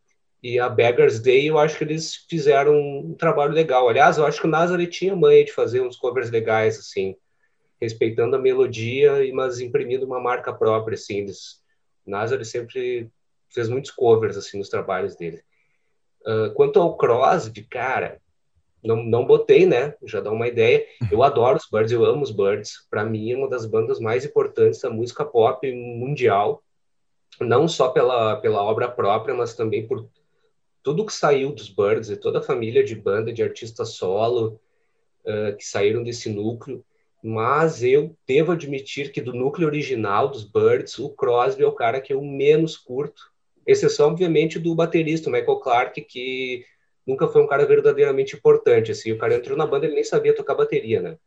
e 0.44 0.60
a 0.60 0.68
Beggar's 0.68 1.20
Day, 1.20 1.50
eu 1.50 1.60
acho 1.60 1.78
que 1.78 1.84
eles 1.84 2.16
fizeram 2.28 2.74
um 2.80 3.14
trabalho 3.14 3.54
legal. 3.54 3.88
Aliás, 3.88 4.18
eu 4.18 4.26
acho 4.26 4.42
que 4.42 4.48
o 4.48 4.50
Nazareth 4.50 4.88
tinha 4.88 5.16
manha 5.16 5.46
de 5.46 5.52
fazer 5.52 5.82
uns 5.82 5.96
covers 5.96 6.32
legais, 6.32 6.80
assim, 6.80 7.16
respeitando 7.80 8.36
a 8.36 8.40
melodia, 8.40 9.14
mas 9.34 9.60
imprimindo 9.60 10.06
uma 10.06 10.20
marca 10.20 10.52
própria, 10.52 10.96
assim. 10.96 11.20
Eles, 11.20 11.62
o 12.06 12.12
Nazareth 12.12 12.46
sempre 12.46 13.10
fez 13.50 13.70
muitos 13.70 13.92
covers, 13.92 14.36
assim, 14.36 14.58
nos 14.58 14.70
trabalhos 14.70 15.16
dele. 15.16 15.44
Uh, 16.26 16.54
quanto 16.54 16.80
ao 16.80 16.98
Crosby, 16.98 17.64
cara, 17.64 18.21
não, 18.84 19.04
não 19.04 19.26
botei, 19.26 19.66
né? 19.66 19.94
Já 20.06 20.20
dá 20.20 20.32
uma 20.32 20.48
ideia. 20.48 20.86
Eu 21.12 21.24
adoro 21.24 21.58
os 21.58 21.68
Birds, 21.72 21.92
eu 21.92 22.04
amo 22.04 22.24
os 22.24 22.32
Birds. 22.32 22.88
Para 22.90 23.06
mim, 23.06 23.32
é 23.32 23.38
uma 23.38 23.50
das 23.50 23.66
bandas 23.66 24.00
mais 24.00 24.26
importantes 24.26 24.82
da 24.82 24.90
música 24.90 25.24
pop 25.24 25.72
mundial. 25.72 26.64
Não 27.40 27.68
só 27.68 27.90
pela, 27.90 28.38
pela 28.38 28.64
obra 28.64 28.90
própria, 28.90 29.36
mas 29.36 29.56
também 29.56 29.88
por 29.88 30.10
tudo 30.84 31.06
que 31.06 31.14
saiu 31.14 31.52
dos 31.52 31.70
Birds 31.70 32.10
e 32.10 32.18
toda 32.18 32.40
a 32.40 32.44
família 32.44 32.84
de 32.84 32.96
banda 32.96 33.32
de 33.32 33.44
artistas 33.44 33.90
solo 33.90 34.60
uh, 35.26 35.56
que 35.56 35.64
saíram 35.64 36.04
desse 36.04 36.30
núcleo. 36.30 36.84
Mas 37.24 37.84
eu 37.84 38.18
devo 38.28 38.52
admitir 38.52 39.12
que 39.12 39.22
do 39.22 39.32
núcleo 39.32 39.68
original 39.68 40.28
dos 40.28 40.44
Birds, 40.44 40.98
o 40.98 41.10
Crosby 41.10 41.64
é 41.64 41.68
o 41.68 41.74
cara 41.74 42.02
que 42.02 42.14
eu 42.14 42.22
menos 42.22 42.76
curto. 42.76 43.32
Exceção, 43.66 44.10
obviamente, 44.10 44.58
do 44.58 44.74
baterista, 44.74 45.30
Michael 45.30 45.60
Clark, 45.60 46.02
que 46.02 46.66
nunca 47.06 47.28
foi 47.28 47.42
um 47.42 47.48
cara 47.48 47.66
verdadeiramente 47.66 48.36
importante. 48.36 48.92
Assim, 48.92 49.12
o 49.12 49.18
cara 49.18 49.36
entrou 49.36 49.58
na 49.58 49.66
banda, 49.66 49.86
ele 49.86 49.96
nem 49.96 50.04
sabia 50.04 50.36
tocar 50.36 50.56
bateria, 50.56 51.02
né? 51.02 51.18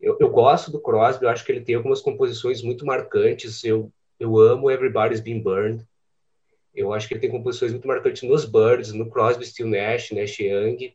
Eu, 0.00 0.16
eu 0.20 0.28
gosto 0.28 0.70
do 0.70 0.80
Crosby, 0.80 1.24
eu 1.24 1.30
acho 1.30 1.44
que 1.44 1.52
ele 1.52 1.62
tem 1.62 1.74
algumas 1.74 2.00
composições 2.00 2.62
muito 2.62 2.84
marcantes. 2.84 3.64
Eu, 3.64 3.90
eu 4.18 4.38
amo 4.38 4.70
Everybody's 4.70 5.20
Been 5.20 5.40
Burned. 5.40 5.86
Eu 6.74 6.92
acho 6.92 7.06
que 7.06 7.14
ele 7.14 7.20
tem 7.20 7.30
composições 7.30 7.72
muito 7.72 7.86
marcantes 7.86 8.22
nos 8.22 8.44
Birds, 8.44 8.92
no 8.92 9.08
Crosby, 9.08 9.46
Still 9.46 9.68
Nash, 9.68 10.10
Nash 10.10 10.40
Young. 10.40 10.94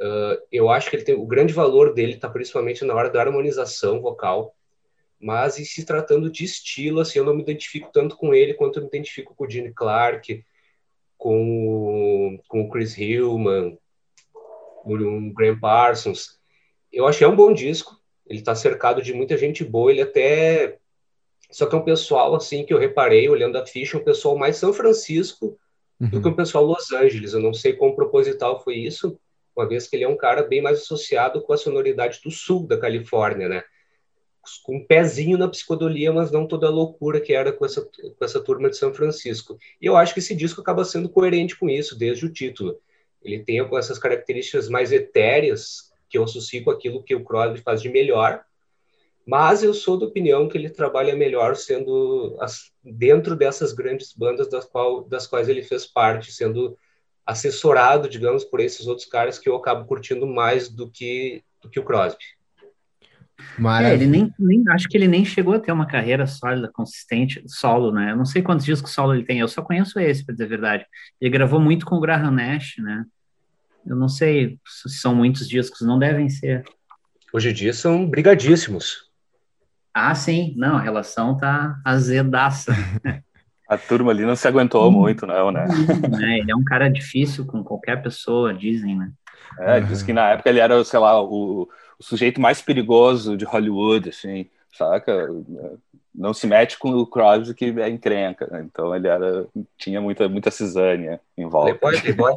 Uh, 0.00 0.40
eu 0.50 0.68
acho 0.70 0.90
que 0.90 0.96
ele 0.96 1.04
tem 1.04 1.14
o 1.14 1.26
grande 1.26 1.52
valor 1.52 1.94
dele 1.94 2.14
está 2.14 2.28
principalmente 2.28 2.84
na 2.84 2.94
hora 2.94 3.10
da 3.10 3.20
harmonização 3.20 4.00
vocal. 4.00 4.54
Mas 5.20 5.58
e 5.58 5.64
se 5.64 5.84
tratando 5.84 6.30
de 6.30 6.44
estilo, 6.44 7.00
assim, 7.00 7.18
eu 7.18 7.24
não 7.24 7.34
me 7.34 7.42
identifico 7.42 7.90
tanto 7.92 8.16
com 8.16 8.34
ele 8.34 8.54
quanto 8.54 8.78
eu 8.78 8.82
me 8.82 8.88
identifico 8.88 9.34
com 9.34 9.44
o 9.44 9.50
Gene 9.50 9.72
Clark, 9.72 10.44
com, 11.24 12.38
com 12.46 12.60
o 12.60 12.68
Chris 12.68 12.98
Hillman, 12.98 13.78
o 14.84 15.32
Graham 15.32 15.58
Parsons. 15.58 16.38
Eu 16.92 17.06
achei 17.06 17.26
um 17.26 17.34
bom 17.34 17.50
disco. 17.50 17.98
Ele 18.26 18.40
está 18.40 18.54
cercado 18.54 19.00
de 19.00 19.14
muita 19.14 19.34
gente 19.38 19.64
boa. 19.64 19.90
Ele 19.90 20.02
até 20.02 20.78
só 21.50 21.64
que 21.64 21.74
é 21.74 21.78
um 21.78 21.84
pessoal 21.84 22.34
assim 22.34 22.66
que 22.66 22.74
eu 22.74 22.78
reparei 22.78 23.26
olhando 23.26 23.56
a 23.56 23.64
ficha, 23.64 23.96
um 23.96 24.04
pessoal 24.04 24.36
mais 24.36 24.56
São 24.56 24.70
Francisco 24.70 25.58
uhum. 25.98 26.10
do 26.10 26.20
que 26.20 26.28
um 26.28 26.36
pessoal 26.36 26.62
Los 26.62 26.92
Angeles. 26.92 27.32
Eu 27.32 27.40
não 27.40 27.54
sei 27.54 27.72
quão 27.72 27.94
proposital 27.94 28.62
foi 28.62 28.74
isso, 28.74 29.18
uma 29.56 29.66
vez 29.66 29.88
que 29.88 29.96
ele 29.96 30.04
é 30.04 30.08
um 30.08 30.18
cara 30.18 30.42
bem 30.42 30.60
mais 30.60 30.80
associado 30.80 31.40
com 31.40 31.54
a 31.54 31.56
sonoridade 31.56 32.20
do 32.22 32.30
sul 32.30 32.66
da 32.66 32.76
Califórnia, 32.76 33.48
né? 33.48 33.64
Com 34.62 34.76
um 34.76 34.84
pezinho 34.84 35.38
na 35.38 35.48
psicodelia, 35.48 36.12
mas 36.12 36.30
não 36.30 36.46
toda 36.46 36.66
a 36.66 36.70
loucura 36.70 37.20
que 37.20 37.32
era 37.32 37.52
com 37.52 37.64
essa, 37.64 37.82
com 37.82 38.24
essa 38.24 38.40
turma 38.40 38.70
de 38.70 38.76
São 38.76 38.92
Francisco. 38.92 39.58
E 39.80 39.86
eu 39.86 39.96
acho 39.96 40.12
que 40.12 40.20
esse 40.20 40.34
disco 40.34 40.60
acaba 40.60 40.84
sendo 40.84 41.08
coerente 41.08 41.56
com 41.56 41.68
isso, 41.68 41.98
desde 41.98 42.26
o 42.26 42.32
título. 42.32 42.78
Ele 43.22 43.42
tem 43.42 43.58
essas 43.76 43.98
características 43.98 44.68
mais 44.68 44.92
etéreas, 44.92 45.92
que 46.08 46.18
eu 46.18 46.24
associo 46.24 46.62
com 46.62 46.70
aquilo 46.70 47.02
que 47.02 47.14
o 47.14 47.24
Crosby 47.24 47.60
faz 47.60 47.80
de 47.80 47.88
melhor, 47.88 48.44
mas 49.26 49.62
eu 49.62 49.72
sou 49.72 49.98
da 49.98 50.06
opinião 50.06 50.48
que 50.48 50.58
ele 50.58 50.68
trabalha 50.68 51.16
melhor 51.16 51.56
sendo 51.56 52.36
as, 52.40 52.70
dentro 52.82 53.34
dessas 53.34 53.72
grandes 53.72 54.12
bandas 54.12 54.48
das, 54.48 54.66
qual, 54.66 55.02
das 55.04 55.26
quais 55.26 55.48
ele 55.48 55.62
fez 55.62 55.86
parte, 55.86 56.30
sendo 56.30 56.76
assessorado, 57.24 58.08
digamos, 58.08 58.44
por 58.44 58.60
esses 58.60 58.86
outros 58.86 59.06
caras 59.06 59.38
que 59.38 59.48
eu 59.48 59.56
acabo 59.56 59.86
curtindo 59.86 60.26
mais 60.26 60.68
do 60.68 60.90
que, 60.90 61.42
do 61.62 61.70
que 61.70 61.80
o 61.80 61.84
Crosby. 61.84 62.22
É, 63.80 63.92
ele 63.92 64.06
nem, 64.06 64.32
nem, 64.38 64.62
acho 64.70 64.88
que 64.88 64.96
ele 64.96 65.08
nem 65.08 65.24
chegou 65.24 65.54
a 65.54 65.60
ter 65.60 65.72
uma 65.72 65.86
carreira 65.86 66.26
sólida, 66.26 66.70
consistente, 66.72 67.42
solo, 67.46 67.92
né? 67.92 68.12
Eu 68.12 68.16
não 68.16 68.24
sei 68.24 68.42
quantos 68.42 68.64
discos 68.64 68.92
solo 68.92 69.14
ele 69.14 69.24
tem, 69.24 69.40
eu 69.40 69.48
só 69.48 69.62
conheço 69.62 69.98
esse, 69.98 70.24
para 70.24 70.32
dizer 70.32 70.44
a 70.44 70.48
verdade. 70.48 70.86
Ele 71.20 71.30
gravou 71.30 71.60
muito 71.60 71.84
com 71.84 71.96
o 71.96 72.00
Graham 72.00 72.30
Nash, 72.30 72.76
né? 72.78 73.04
Eu 73.86 73.96
não 73.96 74.08
sei 74.08 74.58
se 74.66 74.88
são 74.88 75.14
muitos 75.14 75.48
discos, 75.48 75.80
não 75.80 75.98
devem 75.98 76.28
ser. 76.28 76.64
Hoje 77.32 77.50
em 77.50 77.52
dia 77.52 77.72
são 77.72 78.08
brigadíssimos. 78.08 79.10
Ah, 79.92 80.14
sim, 80.14 80.54
não, 80.56 80.76
a 80.76 80.80
relação 80.80 81.36
tá 81.36 81.80
azedaça. 81.84 82.72
A 83.74 83.78
turma 83.78 84.12
ali 84.12 84.24
não 84.24 84.36
se 84.36 84.46
aguentou 84.46 84.90
muito, 84.90 85.26
não, 85.26 85.50
né? 85.50 85.66
É, 86.22 86.38
ele 86.38 86.50
é 86.50 86.56
um 86.56 86.64
cara 86.64 86.88
difícil 86.88 87.44
com 87.46 87.62
qualquer 87.62 88.02
pessoa, 88.02 88.54
dizem, 88.54 88.96
né? 88.96 89.10
É, 89.58 89.80
diz 89.80 90.02
que 90.02 90.12
na 90.12 90.30
época 90.30 90.48
ele 90.48 90.58
era, 90.60 90.82
sei 90.84 90.98
lá, 90.98 91.20
o, 91.22 91.68
o 91.98 92.02
sujeito 92.02 92.40
mais 92.40 92.60
perigoso 92.60 93.36
de 93.36 93.44
Hollywood, 93.44 94.08
assim, 94.08 94.46
saca? 94.72 95.28
Não 96.14 96.32
se 96.32 96.46
mete 96.46 96.78
com 96.78 96.90
o 96.90 97.06
Crosby 97.06 97.54
que 97.54 97.80
é 97.80 97.88
encrenca, 97.88 98.48
né? 98.50 98.64
Então 98.64 98.94
ele 98.94 99.08
era, 99.08 99.46
tinha 99.76 100.00
muita, 100.00 100.28
muita 100.28 100.50
cisânia 100.50 101.20
em 101.36 101.48
volta. 101.48 101.72
Depois, 101.72 102.02
depois. 102.02 102.36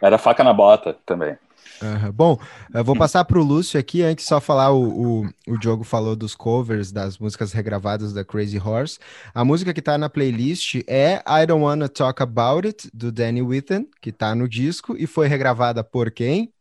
Era 0.00 0.18
faca 0.18 0.42
na 0.42 0.52
bota 0.52 0.96
também. 1.04 1.36
Uhum. 1.82 2.12
Bom, 2.12 2.38
vou 2.84 2.94
passar 2.94 3.24
para 3.24 3.38
o 3.38 3.42
Lúcio 3.42 3.80
aqui, 3.80 4.02
antes 4.02 4.26
só 4.26 4.40
falar, 4.40 4.70
o, 4.70 5.22
o, 5.22 5.30
o 5.48 5.58
Diogo 5.58 5.82
falou 5.82 6.14
dos 6.14 6.34
covers 6.34 6.92
das 6.92 7.18
músicas 7.18 7.52
regravadas 7.52 8.12
da 8.12 8.24
Crazy 8.24 8.58
Horse. 8.58 8.98
A 9.34 9.44
música 9.44 9.72
que 9.72 9.80
está 9.80 9.96
na 9.96 10.10
playlist 10.10 10.82
é 10.86 11.22
I 11.26 11.46
Don't 11.46 11.64
Wanna 11.64 11.88
Talk 11.88 12.22
About 12.22 12.66
It, 12.66 12.90
do 12.92 13.10
Danny 13.10 13.40
Whitten, 13.40 13.88
que 14.00 14.10
está 14.10 14.34
no 14.34 14.48
disco, 14.48 14.94
e 14.98 15.06
foi 15.06 15.26
regravada 15.26 15.82
por 15.82 16.10
quem? 16.10 16.52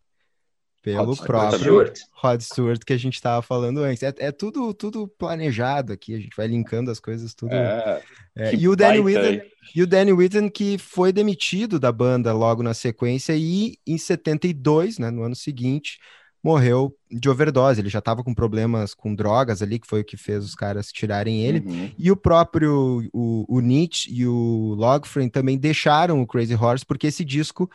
Pelo 0.81 1.13
Rod 1.13 1.19
próprio 1.19 1.59
Stewart. 1.59 1.99
Rod 2.13 2.41
Stewart 2.41 2.81
que 2.85 2.93
a 2.93 2.97
gente 2.97 3.15
estava 3.15 3.41
falando 3.41 3.83
antes. 3.83 4.01
É, 4.01 4.13
é, 4.17 4.31
tudo, 4.31 4.73
tudo 4.73 5.07
planejado 5.07 5.91
aqui, 5.91 6.15
a 6.15 6.19
gente 6.19 6.35
vai 6.35 6.47
linkando 6.47 6.89
as 6.89 6.99
coisas 6.99 7.33
tudo. 7.33 7.53
É, 7.53 8.01
é, 8.35 8.55
e, 8.55 8.67
o 8.67 8.75
Danny 8.75 8.99
Whitten, 8.99 9.41
e 9.75 9.83
o 9.83 9.87
Danny 9.87 10.13
Whitten 10.13 10.49
que 10.49 10.77
foi 10.77 11.11
demitido 11.11 11.79
da 11.79 11.91
banda 11.91 12.31
logo 12.31 12.63
na 12.63 12.73
sequência 12.73 13.35
e 13.35 13.77
em 13.85 13.97
72, 13.97 14.99
né, 14.99 15.11
no 15.11 15.23
ano 15.23 15.35
seguinte, 15.35 15.99
morreu 16.41 16.95
de 17.11 17.29
overdose. 17.29 17.81
Ele 17.81 17.89
já 17.89 17.99
estava 17.99 18.23
com 18.23 18.33
problemas 18.33 18.93
com 18.93 19.13
drogas 19.13 19.61
ali, 19.61 19.79
que 19.79 19.87
foi 19.87 20.01
o 20.01 20.05
que 20.05 20.15
fez 20.15 20.43
os 20.43 20.55
caras 20.55 20.91
tirarem 20.91 21.43
ele. 21.43 21.59
Uhum. 21.59 21.91
E 21.97 22.09
o 22.09 22.15
próprio 22.15 23.05
o, 23.11 23.45
o 23.49 23.59
Nietzsche 23.59 24.09
e 24.13 24.25
o 24.25 24.75
Logfriend 24.77 25.29
também 25.29 25.57
deixaram 25.57 26.21
o 26.21 26.27
Crazy 26.27 26.55
Horse 26.55 26.85
porque 26.85 27.07
esse 27.07 27.25
disco 27.25 27.69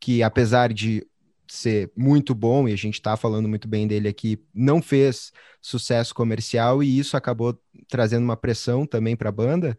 que 0.00 0.22
apesar 0.22 0.72
de 0.72 1.06
ser 1.48 1.90
muito 1.96 2.34
bom, 2.34 2.68
e 2.68 2.72
a 2.72 2.76
gente 2.76 2.94
está 2.94 3.16
falando 3.16 3.48
muito 3.48 3.68
bem 3.68 3.86
dele 3.86 4.08
aqui, 4.08 4.38
não 4.54 4.82
fez 4.82 5.32
sucesso 5.60 6.14
comercial 6.14 6.82
e 6.82 6.98
isso 6.98 7.16
acabou 7.16 7.58
trazendo 7.88 8.24
uma 8.24 8.36
pressão 8.36 8.86
também 8.86 9.16
para 9.16 9.28
a 9.28 9.32
banda. 9.32 9.78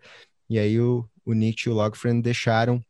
E 0.49 0.57
aí 0.59 0.79
o, 0.79 1.07
o 1.25 1.33
Nietzsche 1.33 1.69
e 1.69 1.71
o 1.71 1.75
Logfriend 1.75 2.21
deixaram 2.21 2.83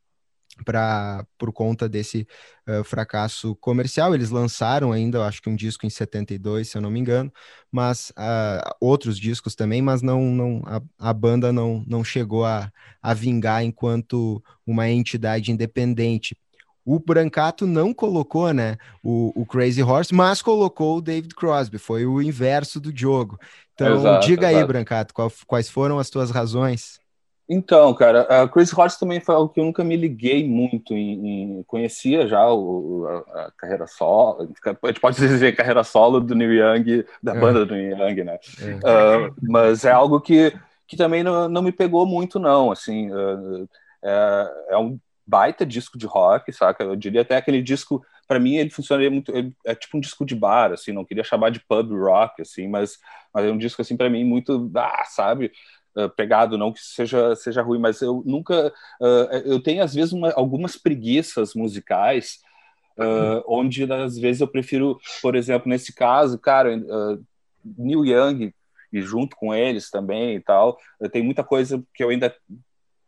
para 0.66 1.26
por 1.38 1.52
conta 1.52 1.88
desse 1.88 2.28
uh, 2.68 2.84
fracasso 2.84 3.56
comercial. 3.58 4.14
Eles 4.14 4.30
lançaram 4.30 4.92
ainda, 4.92 5.26
acho 5.26 5.42
que 5.42 5.50
um 5.50 5.56
disco 5.56 5.86
em 5.86 5.90
72, 5.90 6.70
se 6.70 6.78
eu 6.78 6.82
não 6.82 6.90
me 6.90 7.00
engano, 7.00 7.32
mas 7.72 8.12
uh, 8.12 8.76
outros 8.80 9.20
discos 9.20 9.56
também, 9.56 9.82
mas 9.82 10.02
não, 10.02 10.22
não 10.24 10.62
a, 10.66 10.82
a 11.10 11.14
banda 11.14 11.52
não, 11.52 11.84
não 11.88 12.04
chegou 12.04 12.46
a, 12.46 12.72
a 13.02 13.14
vingar 13.14 13.64
enquanto 13.64 14.44
uma 14.66 14.90
entidade 14.90 15.52
independente. 15.52 16.38
O 16.88 17.00
Brancato 17.00 17.68
não 17.68 17.94
colocou, 17.94 18.54
né, 18.54 18.78
o, 19.04 19.34
o, 19.36 19.46
Crazy 19.46 19.84
Horse, 19.84 20.16
mas 20.16 20.42
colocou 20.42 20.98
o 20.98 21.02
David 21.02 21.36
Crosby. 21.36 21.78
Foi 21.78 22.06
o 22.06 22.22
inverso 22.22 22.80
do 22.80 22.98
jogo. 22.98 23.38
Então, 23.74 23.98
exato, 23.98 24.26
diga 24.26 24.48
exato. 24.48 24.58
aí, 24.58 24.66
Brancato, 24.66 25.14
qual, 25.14 25.30
quais 25.46 25.70
foram 25.70 26.00
as 26.00 26.10
tuas 26.10 26.32
razões? 26.32 26.98
Então, 27.50 27.94
cara, 27.94 28.22
a 28.22 28.48
Crazy 28.48 28.74
Horse 28.74 28.98
também 28.98 29.20
foi 29.20 29.36
algo 29.36 29.50
que 29.50 29.60
eu 29.60 29.66
nunca 29.66 29.84
me 29.84 29.98
liguei 29.98 30.48
muito 30.48 30.94
em, 30.94 31.58
em 31.60 31.64
conhecia 31.64 32.26
já 32.26 32.50
o, 32.50 33.06
a, 33.06 33.18
a, 33.42 33.52
carreira 33.58 33.86
solo, 33.86 34.50
a 34.64 34.88
gente 34.88 35.02
pode 35.02 35.18
dizer 35.18 35.58
carreira 35.58 35.84
solo 35.84 36.22
do 36.22 36.34
Neil 36.34 36.54
Young, 36.54 37.04
da 37.22 37.36
é. 37.36 37.40
banda 37.40 37.66
do 37.66 37.74
Neil 37.74 37.98
Young, 37.98 38.24
né? 38.24 38.40
É. 38.62 39.28
Uh, 39.28 39.36
mas 39.42 39.84
é 39.84 39.92
algo 39.92 40.22
que, 40.22 40.54
que 40.88 40.96
também 40.96 41.22
não, 41.22 41.50
não 41.50 41.62
me 41.62 41.74
pegou 41.74 42.06
muito, 42.06 42.40
não, 42.40 42.72
assim, 42.72 43.12
uh, 43.12 43.68
é, 44.02 44.52
é 44.70 44.78
um 44.78 44.98
baita 45.28 45.66
disco 45.66 45.98
de 45.98 46.06
rock, 46.06 46.54
saca? 46.54 46.86
Eu 46.86 46.96
diria 46.96 47.22
até 47.22 47.36
aquele 47.36 47.62
disco, 47.62 48.04
para 48.26 48.40
mim 48.40 48.56
ele 48.56 48.70
funcionaria 48.70 49.12
muito, 49.12 49.36
ele 49.36 49.54
é 49.66 49.76
tipo 49.76 49.98
um 49.98 50.00
disco 50.00 50.26
de 50.26 50.34
bar, 50.34 50.72
assim, 50.72 50.94
não 50.94 51.04
queria 51.04 51.24
chamar 51.24 51.50
de 51.50 51.60
pub 51.60 51.92
rock, 51.92 52.42
assim, 52.42 52.68
mas, 52.70 52.98
mas 53.34 53.46
é 53.46 53.52
um 53.52 53.58
disco 53.58 53.82
assim 53.82 53.98
para 53.98 54.10
mim 54.10 54.24
muito, 54.24 54.72
ah, 54.76 55.04
sabe? 55.06 55.52
Uh, 55.94 56.10
pegado, 56.10 56.58
não 56.58 56.72
que 56.72 56.80
seja 56.80 57.36
seja 57.36 57.62
ruim, 57.62 57.80
mas 57.80 58.02
eu 58.02 58.24
nunca, 58.26 58.72
uh, 59.02 59.36
eu 59.46 59.62
tenho 59.62 59.84
às 59.84 59.94
vezes 59.94 60.14
uma, 60.14 60.32
algumas 60.32 60.78
preguiças 60.78 61.54
musicais, 61.56 62.40
uh, 62.98 63.44
onde 63.48 63.92
às 63.92 64.18
vezes 64.18 64.40
eu 64.40 64.48
prefiro, 64.48 64.98
por 65.22 65.36
exemplo, 65.36 65.68
nesse 65.68 65.94
caso, 65.94 66.40
cara, 66.40 66.78
Neil 67.66 68.06
Young 68.06 68.54
e 68.94 69.02
junto 69.02 69.36
com 69.36 69.54
eles 69.54 69.90
também 69.90 70.36
e 70.36 70.40
tal, 70.40 70.78
tem 71.12 71.22
muita 71.22 71.44
coisa 71.44 71.84
que 71.94 72.04
eu 72.04 72.10
ainda 72.10 72.34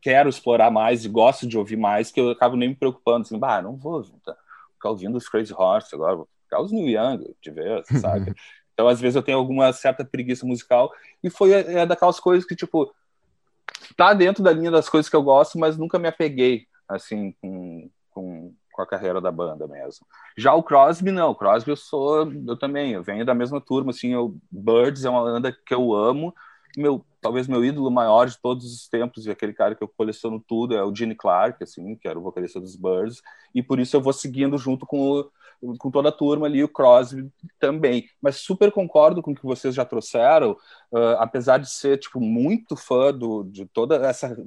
quero 0.01 0.29
explorar 0.29 0.71
mais 0.71 1.05
e 1.05 1.09
gosto 1.09 1.47
de 1.47 1.57
ouvir 1.57 1.77
mais, 1.77 2.11
que 2.11 2.19
eu 2.19 2.29
acabo 2.29 2.55
nem 2.55 2.69
me 2.69 2.75
preocupando, 2.75 3.21
assim, 3.21 3.37
bah, 3.37 3.61
não 3.61 3.75
vou 3.75 4.03
ficar 4.03 4.89
ouvindo 4.89 5.17
os 5.17 5.27
Crazy 5.27 5.53
Horse 5.53 5.93
agora, 5.93 6.15
vou 6.15 6.27
ficar 6.43 6.61
os 6.61 6.71
New 6.71 6.87
Young, 6.87 7.35
de 7.41 7.51
ver, 7.51 7.83
sabe? 7.99 8.33
então, 8.73 8.87
às 8.87 8.99
vezes, 8.99 9.15
eu 9.15 9.23
tenho 9.23 9.37
alguma 9.37 9.73
certa 9.73 10.05
preguiça 10.05 10.45
musical, 10.45 10.91
e 11.23 11.29
foi 11.29 11.51
é, 11.51 11.79
é 11.79 11.85
daquelas 11.85 12.19
coisas 12.19 12.47
que, 12.47 12.55
tipo, 12.55 12.93
tá 13.97 14.13
dentro 14.13 14.41
da 14.41 14.51
linha 14.51 14.71
das 14.71 14.87
coisas 14.87 15.09
que 15.09 15.15
eu 15.15 15.23
gosto, 15.23 15.59
mas 15.59 15.77
nunca 15.77 15.99
me 15.99 16.07
apeguei, 16.07 16.65
assim, 16.87 17.33
com, 17.41 17.89
com, 18.11 18.53
com 18.71 18.81
a 18.81 18.87
carreira 18.87 19.19
da 19.19 19.31
banda 19.31 19.67
mesmo. 19.67 20.05
Já 20.37 20.53
o 20.53 20.63
Crosby, 20.63 21.11
não, 21.11 21.31
o 21.31 21.35
Crosby 21.35 21.71
eu 21.71 21.75
sou, 21.75 22.31
eu 22.47 22.57
também, 22.57 22.93
eu 22.93 23.03
venho 23.03 23.25
da 23.25 23.33
mesma 23.33 23.59
turma, 23.59 23.91
assim, 23.91 24.15
o 24.15 24.37
Birds 24.49 25.03
é 25.03 25.09
uma 25.09 25.23
banda 25.23 25.51
que 25.51 25.73
eu 25.73 25.93
amo, 25.93 26.33
meu, 26.77 27.05
talvez 27.21 27.47
meu 27.47 27.63
ídolo 27.63 27.89
maior 27.91 28.27
de 28.27 28.37
todos 28.39 28.65
os 28.65 28.87
tempos 28.87 29.25
e 29.25 29.31
aquele 29.31 29.53
cara 29.53 29.75
que 29.75 29.83
eu 29.83 29.87
coleciono 29.87 30.43
tudo 30.47 30.75
é 30.75 30.83
o 30.83 30.95
Gene 30.95 31.15
Clark, 31.15 31.63
assim, 31.63 31.95
que 31.95 32.07
era 32.07 32.17
o 32.17 32.21
vocalista 32.21 32.59
dos 32.59 32.75
Birds, 32.75 33.21
e 33.53 33.61
por 33.61 33.79
isso 33.79 33.95
eu 33.95 34.01
vou 34.01 34.13
seguindo 34.13 34.57
junto 34.57 34.85
com 34.85 35.29
o, 35.61 35.77
com 35.77 35.91
toda 35.91 36.09
a 36.09 36.13
turma 36.13 36.47
ali, 36.47 36.63
o 36.63 36.69
Crosby 36.69 37.29
também. 37.59 38.07
Mas 38.21 38.37
super 38.37 38.71
concordo 38.71 39.21
com 39.21 39.31
o 39.31 39.35
que 39.35 39.45
vocês 39.45 39.75
já 39.75 39.83
trouxeram, 39.83 40.51
uh, 40.91 41.17
apesar 41.19 41.57
de 41.57 41.69
ser, 41.69 41.97
tipo, 41.97 42.19
muito 42.19 42.75
fã 42.75 43.13
do, 43.13 43.43
de 43.43 43.65
toda 43.65 43.95
essa, 44.07 44.37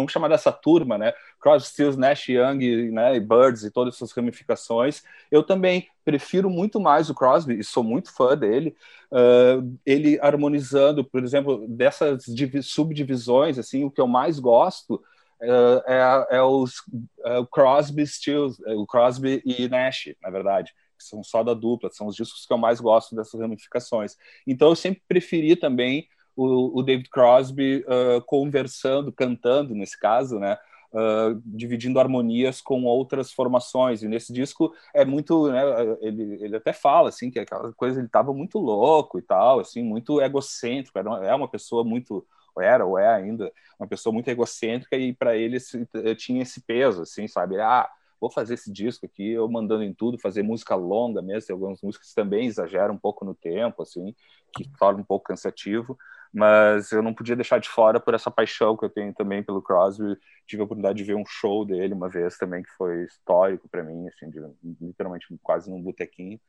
vamos 0.00 0.12
chamar 0.12 0.28
dessa 0.28 0.50
turma, 0.52 0.98
né? 0.98 1.12
Crosby, 1.40 1.68
Stills, 1.68 1.98
Nash 1.98 2.28
Young, 2.28 2.90
né, 2.90 3.16
e 3.16 3.20
Birds 3.20 3.64
e 3.64 3.70
todas 3.70 3.94
essas 3.94 4.12
ramificações. 4.12 5.02
Eu 5.30 5.42
também 5.42 5.88
prefiro 6.04 6.50
muito 6.50 6.80
mais 6.80 7.08
o 7.08 7.14
Crosby, 7.14 7.58
e 7.58 7.64
sou 7.64 7.82
muito 7.82 8.12
fã 8.12 8.36
dele, 8.36 8.74
uh, 9.12 9.78
ele 9.86 10.18
harmonizando, 10.20 11.04
por 11.04 11.22
exemplo, 11.22 11.66
dessas 11.68 12.24
subdivisões, 12.62 13.58
assim, 13.58 13.84
o 13.84 13.90
que 13.90 14.00
eu 14.00 14.06
mais 14.06 14.38
gosto 14.38 15.02
é, 15.40 15.82
é, 15.86 16.36
é 16.36 16.42
os 16.42 16.82
é 17.24 17.38
o 17.38 17.46
Crosby, 17.46 18.06
Stills, 18.06 18.62
é 18.66 18.74
o 18.74 18.86
Crosby 18.86 19.42
e 19.44 19.68
Nash, 19.68 20.10
na 20.22 20.30
verdade, 20.30 20.72
são 20.98 21.24
só 21.24 21.42
da 21.42 21.54
dupla, 21.54 21.88
são 21.90 22.06
os 22.06 22.16
discos 22.16 22.44
que 22.44 22.52
eu 22.52 22.58
mais 22.58 22.78
gosto 22.78 23.14
dessas 23.14 23.40
ramificações. 23.40 24.16
Então 24.46 24.68
eu 24.68 24.76
sempre 24.76 25.02
preferi 25.08 25.56
também 25.56 26.06
o, 26.42 26.78
o 26.78 26.82
David 26.82 27.10
Crosby 27.10 27.84
uh, 27.86 28.22
conversando, 28.24 29.12
cantando 29.12 29.74
nesse 29.74 29.98
caso, 29.98 30.38
né? 30.38 30.56
Uh, 30.92 31.40
dividindo 31.44 32.00
harmonias 32.00 32.60
com 32.60 32.84
outras 32.84 33.32
formações. 33.32 34.02
E 34.02 34.08
nesse 34.08 34.32
disco 34.32 34.74
é 34.92 35.04
muito, 35.04 35.48
né, 35.48 35.62
ele, 36.00 36.42
ele 36.42 36.56
até 36.56 36.72
fala 36.72 37.10
assim 37.10 37.30
que 37.30 37.38
aquela 37.38 37.72
coisa 37.74 38.00
ele 38.00 38.06
estava 38.06 38.34
muito 38.34 38.58
louco 38.58 39.18
e 39.18 39.22
tal, 39.22 39.60
assim, 39.60 39.84
muito 39.84 40.20
egocêntrico. 40.20 40.98
Era, 40.98 41.26
é 41.26 41.34
uma 41.34 41.46
pessoa 41.46 41.84
muito 41.84 42.26
era 42.60 42.84
ou 42.84 42.98
é 42.98 43.08
ainda 43.08 43.52
uma 43.78 43.86
pessoa 43.86 44.12
muito 44.12 44.28
egocêntrica 44.28 44.96
e 44.96 45.12
para 45.12 45.36
ele 45.36 45.56
eh, 45.94 46.14
tinha 46.14 46.42
esse 46.42 46.60
peso, 46.60 47.02
assim, 47.02 47.28
sabe? 47.28 47.60
Ah, 47.60 47.88
vou 48.20 48.30
fazer 48.30 48.54
esse 48.54 48.70
disco 48.70 49.06
aqui, 49.06 49.30
eu 49.30 49.48
mandando 49.48 49.82
em 49.82 49.94
tudo, 49.94 50.18
fazer 50.18 50.42
música 50.42 50.74
longa 50.74 51.22
mesmo, 51.22 51.46
tem 51.46 51.54
algumas 51.54 51.80
músicas 51.80 52.08
que 52.08 52.14
também 52.14 52.46
exageram 52.46 52.94
um 52.94 52.98
pouco 52.98 53.24
no 53.24 53.34
tempo, 53.34 53.82
assim, 53.82 54.14
que 54.52 54.68
torna 54.78 55.00
um 55.00 55.04
pouco 55.04 55.26
cansativo, 55.26 55.96
mas 56.32 56.92
eu 56.92 57.02
não 57.02 57.12
podia 57.12 57.34
deixar 57.34 57.58
de 57.58 57.68
fora 57.68 57.98
por 57.98 58.14
essa 58.14 58.30
paixão 58.30 58.76
que 58.76 58.84
eu 58.84 58.90
tenho 58.90 59.12
também 59.12 59.42
pelo 59.42 59.62
Crosby. 59.62 60.16
Tive 60.46 60.62
a 60.62 60.64
oportunidade 60.64 60.98
de 60.98 61.04
ver 61.04 61.16
um 61.16 61.26
show 61.26 61.64
dele 61.64 61.92
uma 61.92 62.08
vez 62.08 62.36
também 62.36 62.62
que 62.62 62.70
foi 62.76 63.04
histórico 63.04 63.68
para 63.68 63.82
mim, 63.82 64.06
assim, 64.08 64.30
de, 64.30 64.38
literalmente 64.80 65.26
quase 65.42 65.68
num 65.70 65.82
botequinho. 65.82 66.40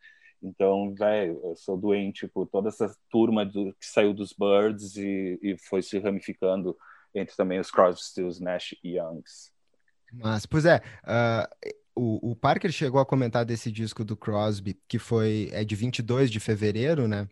Então, 0.41 0.93
velho, 0.93 1.39
eu 1.43 1.55
sou 1.55 1.77
doente 1.77 2.27
por 2.27 2.47
toda 2.47 2.69
essa 2.69 2.95
turma 3.09 3.45
do, 3.45 3.73
que 3.73 3.85
saiu 3.85 4.13
dos 4.13 4.33
Birds 4.33 4.97
e, 4.97 5.39
e 5.41 5.57
foi 5.57 5.81
se 5.81 5.99
ramificando 5.99 6.75
entre 7.13 7.35
também 7.35 7.59
os 7.59 7.69
Crosby, 7.69 8.01
Stills, 8.01 8.41
Nash 8.41 8.75
e 8.83 8.97
Youngs. 8.97 9.51
Mas, 10.11 10.45
pois 10.45 10.65
é, 10.65 10.81
uh, 11.03 11.71
o, 11.95 12.31
o 12.31 12.35
Parker 12.35 12.71
chegou 12.71 12.99
a 12.99 13.05
comentar 13.05 13.45
desse 13.45 13.71
disco 13.71 14.03
do 14.03 14.17
Crosby, 14.17 14.79
que 14.87 14.97
foi 14.99 15.49
é 15.51 15.63
de 15.63 15.75
22 15.75 16.29
de 16.29 16.39
fevereiro, 16.39 17.07
né? 17.07 17.27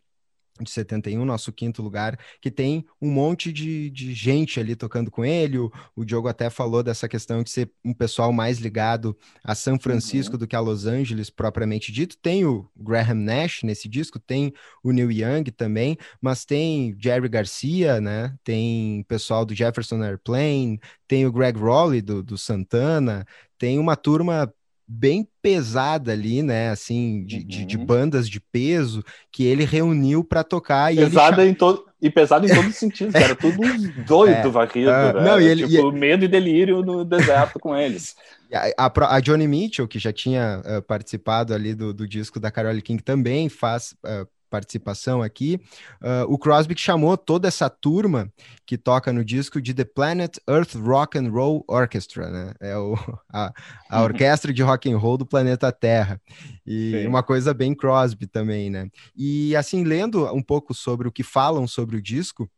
De 0.63 0.71
71, 0.71 1.23
nosso 1.25 1.51
quinto 1.51 1.81
lugar, 1.81 2.17
que 2.41 2.51
tem 2.51 2.85
um 3.01 3.09
monte 3.09 3.51
de, 3.51 3.89
de 3.89 4.13
gente 4.13 4.59
ali 4.59 4.75
tocando 4.75 5.09
com 5.09 5.23
ele. 5.23 5.57
O, 5.57 5.71
o 5.95 6.05
Diogo 6.05 6.27
até 6.27 6.49
falou 6.49 6.83
dessa 6.83 7.07
questão 7.07 7.43
de 7.43 7.49
ser 7.49 7.71
um 7.83 7.93
pessoal 7.93 8.31
mais 8.31 8.59
ligado 8.59 9.17
a 9.43 9.55
São 9.55 9.79
Francisco 9.79 10.33
uhum. 10.33 10.39
do 10.39 10.47
que 10.47 10.55
a 10.55 10.59
Los 10.59 10.85
Angeles, 10.85 11.29
propriamente 11.29 11.91
dito. 11.91 12.17
Tem 12.21 12.45
o 12.45 12.69
Graham 12.75 13.15
Nash 13.15 13.63
nesse 13.63 13.87
disco, 13.87 14.19
tem 14.19 14.53
o 14.83 14.91
Neil 14.91 15.11
Young 15.11 15.45
também, 15.55 15.97
mas 16.21 16.45
tem 16.45 16.95
Jerry 16.99 17.29
Garcia, 17.29 17.99
né? 17.99 18.35
Tem 18.43 19.03
pessoal 19.07 19.45
do 19.45 19.55
Jefferson 19.55 20.01
Airplane, 20.03 20.79
tem 21.07 21.25
o 21.25 21.31
Greg 21.31 21.57
Rowley 21.59 22.01
do, 22.01 22.21
do 22.21 22.37
Santana, 22.37 23.25
tem 23.57 23.77
uma 23.77 23.95
turma 23.95 24.53
bem 24.91 25.27
pesada 25.39 26.11
ali, 26.11 26.41
né? 26.41 26.69
Assim, 26.71 27.23
de, 27.23 27.37
uhum. 27.37 27.45
de, 27.45 27.65
de, 27.65 27.77
uhum. 27.77 27.85
bandas 27.85 28.27
de 28.27 28.39
peso 28.39 29.03
que 29.31 29.45
ele 29.45 29.63
reuniu 29.63 30.23
para 30.23 30.43
tocar. 30.43 30.91
E 30.91 30.97
pesada 30.97 31.43
ele... 31.43 31.51
em 31.51 31.53
todo 31.53 31.87
e 32.01 32.09
pesado 32.09 32.45
em 32.45 32.49
todos 32.49 32.71
os 32.71 32.75
sentidos, 32.77 33.13
cara. 33.13 33.35
Tudo 33.35 33.57
doido, 34.05 34.47
é. 34.47 34.49
varrido, 34.49 34.89
uh? 34.89 35.21
Não, 35.21 35.39
e 35.39 35.45
ele, 35.45 35.67
tipo, 35.67 35.89
e... 35.89 35.99
medo 35.99 36.23
e 36.23 36.29
delírio 36.29 36.81
no 36.81 37.03
deserto 37.03 37.59
com 37.59 37.75
eles. 37.75 38.15
A, 38.51 38.87
a, 38.87 39.15
a, 39.15 39.19
Johnny 39.19 39.47
Mitchell, 39.47 39.87
que 39.87 39.99
já 39.99 40.11
tinha 40.11 40.63
uh, 40.65 40.81
participado 40.81 41.53
ali 41.53 41.75
do, 41.75 41.93
do 41.93 42.07
disco 42.07 42.39
da 42.39 42.49
Carole 42.49 42.81
King, 42.81 43.03
também 43.03 43.47
faz 43.47 43.93
uh, 44.03 44.27
participação 44.49 45.21
aqui. 45.21 45.59
Uh, 46.01 46.25
o 46.27 46.37
Crosby 46.37 46.75
chamou 46.77 47.15
toda 47.17 47.47
essa 47.47 47.69
turma 47.69 48.31
que 48.65 48.77
toca 48.77 49.13
no 49.13 49.23
disco 49.23 49.61
de 49.61 49.73
The 49.73 49.85
Planet 49.85 50.37
Earth 50.47 50.75
Rock 50.75 51.17
and 51.17 51.29
Roll 51.29 51.63
Orchestra, 51.67 52.29
né? 52.29 52.53
É 52.59 52.77
o, 52.77 52.95
a, 53.31 53.53
a 53.89 54.01
orquestra 54.01 54.51
de 54.51 54.61
rock 54.61 54.91
and 54.91 54.97
roll 54.97 55.17
do 55.17 55.25
planeta 55.25 55.71
Terra. 55.71 56.21
E 56.65 56.91
Sim. 56.91 57.07
uma 57.07 57.23
coisa 57.23 57.53
bem 57.53 57.75
Crosby 57.75 58.27
também, 58.27 58.69
né? 58.69 58.89
E 59.15 59.55
assim, 59.55 59.83
lendo 59.83 60.25
um 60.33 60.41
pouco 60.41 60.73
sobre 60.73 61.07
o 61.07 61.11
que 61.11 61.23
falam 61.23 61.67
sobre 61.67 61.97
o 61.97 62.01
disco, 62.01 62.49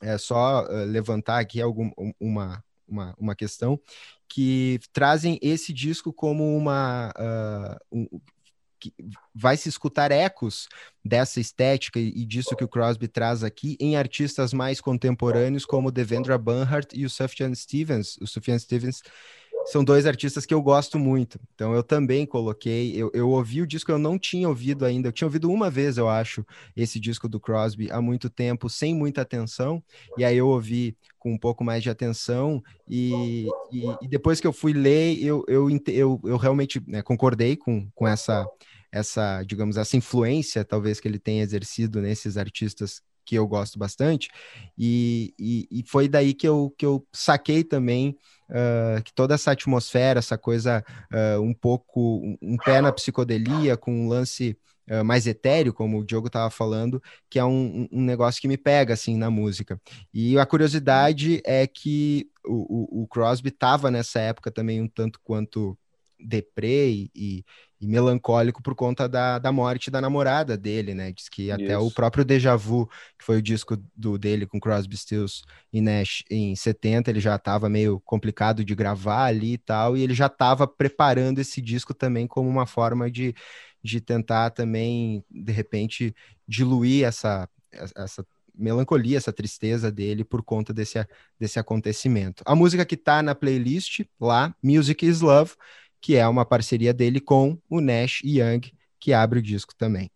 é 0.00 0.16
só 0.16 0.64
uh, 0.64 0.84
levantar 0.84 1.38
aqui 1.38 1.60
algum, 1.60 1.90
uma, 2.20 2.62
uma, 2.86 3.14
uma 3.18 3.34
questão 3.34 3.78
que 4.28 4.78
trazem 4.92 5.38
esse 5.42 5.72
disco 5.72 6.12
como 6.12 6.56
uma 6.56 7.12
uh, 7.18 7.76
um, 7.90 8.20
que 8.78 8.94
vai 9.34 9.56
se 9.56 9.68
escutar 9.68 10.10
ecos 10.10 10.68
dessa 11.04 11.40
estética 11.40 11.98
e 11.98 12.24
disso 12.24 12.56
que 12.56 12.64
o 12.64 12.68
Crosby 12.68 13.08
traz 13.08 13.42
aqui 13.42 13.76
em 13.80 13.96
artistas 13.96 14.52
mais 14.52 14.80
contemporâneos 14.80 15.64
como 15.64 15.90
Devendra 15.90 16.38
Banhart 16.38 16.92
e 16.94 17.04
o 17.04 17.10
Sufjan 17.10 17.54
Stevens. 17.54 18.16
O 18.20 18.26
Sufjan 18.26 18.58
Stevens 18.58 19.02
são 19.66 19.84
dois 19.84 20.06
artistas 20.06 20.46
que 20.46 20.54
eu 20.54 20.62
gosto 20.62 20.98
muito. 20.98 21.38
Então 21.54 21.74
eu 21.74 21.82
também 21.82 22.24
coloquei, 22.24 22.92
eu, 22.96 23.10
eu 23.12 23.28
ouvi 23.28 23.60
o 23.60 23.66
disco, 23.66 23.92
eu 23.92 23.98
não 23.98 24.18
tinha 24.18 24.48
ouvido 24.48 24.84
ainda, 24.84 25.08
eu 25.08 25.12
tinha 25.12 25.26
ouvido 25.26 25.50
uma 25.50 25.70
vez, 25.70 25.98
eu 25.98 26.08
acho, 26.08 26.44
esse 26.76 26.98
disco 26.98 27.28
do 27.28 27.38
Crosby 27.38 27.90
há 27.90 28.00
muito 28.00 28.30
tempo, 28.30 28.68
sem 28.70 28.94
muita 28.94 29.22
atenção, 29.22 29.82
e 30.16 30.24
aí 30.24 30.36
eu 30.36 30.48
ouvi 30.48 30.96
com 31.18 31.32
um 31.32 31.38
pouco 31.38 31.64
mais 31.64 31.82
de 31.82 31.90
atenção, 31.90 32.62
e, 32.88 33.46
e, 33.70 33.84
e 34.02 34.08
depois 34.08 34.40
que 34.40 34.46
eu 34.46 34.52
fui 34.52 34.72
ler, 34.72 35.22
eu, 35.22 35.44
eu, 35.48 35.68
eu, 35.88 36.20
eu 36.24 36.36
realmente 36.36 36.82
né, 36.86 37.02
concordei 37.02 37.56
com, 37.56 37.88
com 37.94 38.06
essa, 38.06 38.46
essa, 38.90 39.42
digamos, 39.42 39.76
essa 39.76 39.96
influência, 39.96 40.64
talvez, 40.64 41.00
que 41.00 41.08
ele 41.08 41.18
tenha 41.18 41.42
exercido 41.42 42.00
nesses 42.00 42.36
artistas 42.36 43.02
que 43.24 43.34
eu 43.34 43.46
gosto 43.46 43.78
bastante, 43.78 44.30
e, 44.78 45.34
e, 45.38 45.68
e 45.70 45.84
foi 45.86 46.08
daí 46.08 46.32
que 46.32 46.48
eu, 46.48 46.72
que 46.78 46.86
eu 46.86 47.06
saquei 47.12 47.62
também 47.62 48.16
uh, 48.48 49.02
que 49.02 49.12
toda 49.12 49.34
essa 49.34 49.52
atmosfera, 49.52 50.18
essa 50.18 50.38
coisa 50.38 50.84
uh, 51.12 51.40
um 51.40 51.54
pouco, 51.54 52.36
um, 52.42 52.56
pé 52.64 52.80
na 52.80 52.92
psicodelia, 52.92 53.76
com 53.76 53.92
um 53.92 54.08
lance 54.08 54.56
uh, 54.90 55.04
mais 55.04 55.26
etéreo, 55.26 55.72
como 55.72 55.98
o 55.98 56.04
Diogo 56.04 56.28
estava 56.28 56.50
falando, 56.50 57.02
que 57.30 57.38
é 57.38 57.44
um, 57.44 57.88
um, 57.92 58.02
negócio 58.02 58.40
que 58.40 58.48
me 58.48 58.56
pega, 58.56 58.94
assim, 58.94 59.16
na 59.16 59.30
música. 59.30 59.80
E 60.12 60.38
a 60.38 60.46
curiosidade 60.46 61.42
é 61.44 61.66
que 61.66 62.28
o, 62.44 63.00
o, 63.00 63.02
o 63.02 63.06
Crosby 63.06 63.48
estava 63.48 63.90
nessa 63.90 64.20
época 64.20 64.50
também 64.50 64.80
um 64.80 64.88
tanto 64.88 65.20
quanto 65.22 65.76
deprê 66.18 67.08
e, 67.14 67.44
e 67.80 67.86
melancólico 67.86 68.62
por 68.62 68.74
conta 68.74 69.08
da, 69.08 69.38
da 69.38 69.52
morte 69.52 69.90
da 69.90 70.00
namorada 70.00 70.56
dele, 70.56 70.94
né? 70.94 71.12
Diz 71.12 71.28
que 71.28 71.50
até 71.50 71.74
Isso. 71.74 71.86
o 71.86 71.90
próprio 71.92 72.24
Deja 72.24 72.56
Vu, 72.56 72.88
que 73.16 73.24
foi 73.24 73.38
o 73.38 73.42
disco 73.42 73.76
do, 73.94 74.18
dele 74.18 74.46
com 74.46 74.60
Crosby, 74.60 74.96
Stills 74.96 75.42
e 75.72 75.80
Nash 75.80 76.24
em 76.28 76.56
70, 76.56 77.10
ele 77.10 77.20
já 77.20 77.36
estava 77.36 77.68
meio 77.68 78.00
complicado 78.00 78.64
de 78.64 78.74
gravar 78.74 79.26
ali 79.26 79.54
e 79.54 79.58
tal, 79.58 79.96
e 79.96 80.02
ele 80.02 80.14
já 80.14 80.26
estava 80.26 80.66
preparando 80.66 81.38
esse 81.38 81.60
disco 81.60 81.94
também 81.94 82.26
como 82.26 82.48
uma 82.48 82.66
forma 82.66 83.10
de, 83.10 83.34
de 83.82 84.00
tentar 84.00 84.50
também, 84.50 85.24
de 85.30 85.52
repente, 85.52 86.14
diluir 86.46 87.04
essa, 87.06 87.48
essa 87.72 88.26
melancolia, 88.58 89.16
essa 89.16 89.32
tristeza 89.32 89.90
dele 89.90 90.24
por 90.24 90.42
conta 90.42 90.74
desse, 90.74 91.06
desse 91.38 91.60
acontecimento. 91.60 92.42
A 92.44 92.56
música 92.56 92.84
que 92.84 92.96
está 92.96 93.22
na 93.22 93.36
playlist 93.36 94.00
lá, 94.20 94.52
Music 94.60 95.06
is 95.06 95.20
Love, 95.20 95.52
que 96.00 96.16
é 96.16 96.26
uma 96.26 96.44
parceria 96.44 96.92
dele 96.92 97.20
com 97.20 97.58
o 97.68 97.80
Nash 97.80 98.20
Young, 98.24 98.72
que 98.98 99.12
abre 99.12 99.38
o 99.38 99.42
disco 99.42 99.74
também. 99.76 100.10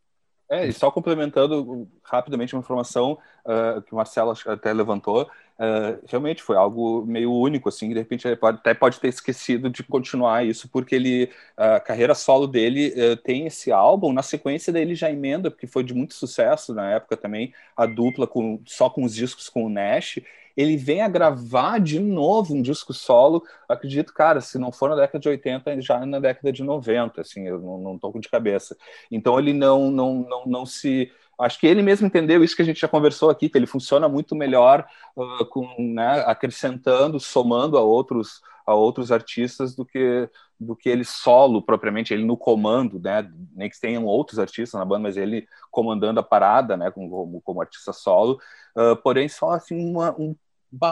É, 0.52 0.66
e 0.66 0.72
só 0.72 0.90
complementando 0.90 1.88
rapidamente 2.04 2.54
uma 2.54 2.60
informação 2.60 3.18
uh, 3.46 3.80
que 3.80 3.90
o 3.94 3.96
Marcelo 3.96 4.34
até 4.46 4.70
levantou, 4.70 5.22
uh, 5.22 5.98
realmente 6.06 6.42
foi 6.42 6.56
algo 6.56 7.06
meio 7.06 7.32
único, 7.32 7.70
assim, 7.70 7.88
de 7.88 7.94
repente 7.94 8.28
ele 8.28 8.36
pode, 8.36 8.58
até 8.58 8.74
pode 8.74 9.00
ter 9.00 9.08
esquecido 9.08 9.70
de 9.70 9.82
continuar 9.82 10.44
isso, 10.44 10.68
porque 10.68 10.94
ele, 10.94 11.30
a 11.56 11.80
carreira 11.80 12.14
solo 12.14 12.46
dele 12.46 12.88
uh, 12.88 13.16
tem 13.16 13.46
esse 13.46 13.72
álbum, 13.72 14.12
na 14.12 14.22
sequência 14.22 14.70
dele 14.70 14.94
já 14.94 15.10
emenda, 15.10 15.50
porque 15.50 15.66
foi 15.66 15.82
de 15.82 15.94
muito 15.94 16.12
sucesso 16.12 16.74
na 16.74 16.90
época 16.90 17.16
também, 17.16 17.54
a 17.74 17.86
dupla 17.86 18.26
com, 18.26 18.60
só 18.66 18.90
com 18.90 19.04
os 19.04 19.14
discos 19.14 19.48
com 19.48 19.64
o 19.64 19.70
Nash, 19.70 20.18
ele 20.56 20.76
vem 20.76 21.00
a 21.00 21.08
gravar 21.08 21.78
de 21.78 21.98
novo 21.98 22.54
um 22.54 22.62
disco 22.62 22.92
solo, 22.92 23.42
acredito, 23.68 24.12
cara, 24.12 24.40
se 24.40 24.58
não 24.58 24.72
for 24.72 24.90
na 24.90 24.96
década 24.96 25.18
de 25.18 25.28
80, 25.28 25.80
já 25.80 26.04
na 26.04 26.18
década 26.18 26.52
de 26.52 26.62
90, 26.62 27.20
assim, 27.20 27.46
eu 27.46 27.58
não, 27.58 27.78
não 27.78 27.98
tô 27.98 28.12
de 28.18 28.28
cabeça. 28.28 28.76
Então 29.10 29.38
ele 29.38 29.52
não, 29.52 29.90
não, 29.90 30.14
não, 30.14 30.46
não 30.46 30.66
se 30.66 31.10
acho 31.40 31.58
que 31.58 31.66
ele 31.66 31.82
mesmo 31.82 32.06
entendeu 32.06 32.44
isso 32.44 32.54
que 32.54 32.62
a 32.62 32.64
gente 32.64 32.80
já 32.80 32.86
conversou 32.86 33.28
aqui, 33.28 33.48
que 33.48 33.58
ele 33.58 33.66
funciona 33.66 34.08
muito 34.08 34.34
melhor 34.36 34.86
uh, 35.16 35.44
com, 35.46 35.66
né, 35.78 36.22
acrescentando, 36.26 37.18
somando 37.18 37.76
a 37.76 37.80
outros 37.80 38.40
a 38.64 38.74
outros 38.74 39.10
artistas 39.10 39.74
do 39.74 39.84
que 39.84 40.28
do 40.62 40.76
que 40.76 40.88
ele 40.88 41.04
solo 41.04 41.60
propriamente, 41.60 42.14
ele 42.14 42.24
no 42.24 42.36
comando, 42.36 43.00
né? 43.00 43.28
Nem 43.52 43.68
que 43.68 43.80
tenham 43.80 44.04
outros 44.06 44.38
artistas 44.38 44.78
na 44.78 44.84
banda, 44.84 45.00
mas 45.00 45.16
ele 45.16 45.46
comandando 45.72 46.20
a 46.20 46.22
parada, 46.22 46.76
né? 46.76 46.88
Como, 46.90 47.40
como 47.40 47.60
artista 47.60 47.92
solo. 47.92 48.38
Uh, 48.76 48.94
porém, 49.02 49.28
só 49.28 49.50
assim 49.50 49.90
uma, 49.90 50.12
um, 50.18 50.36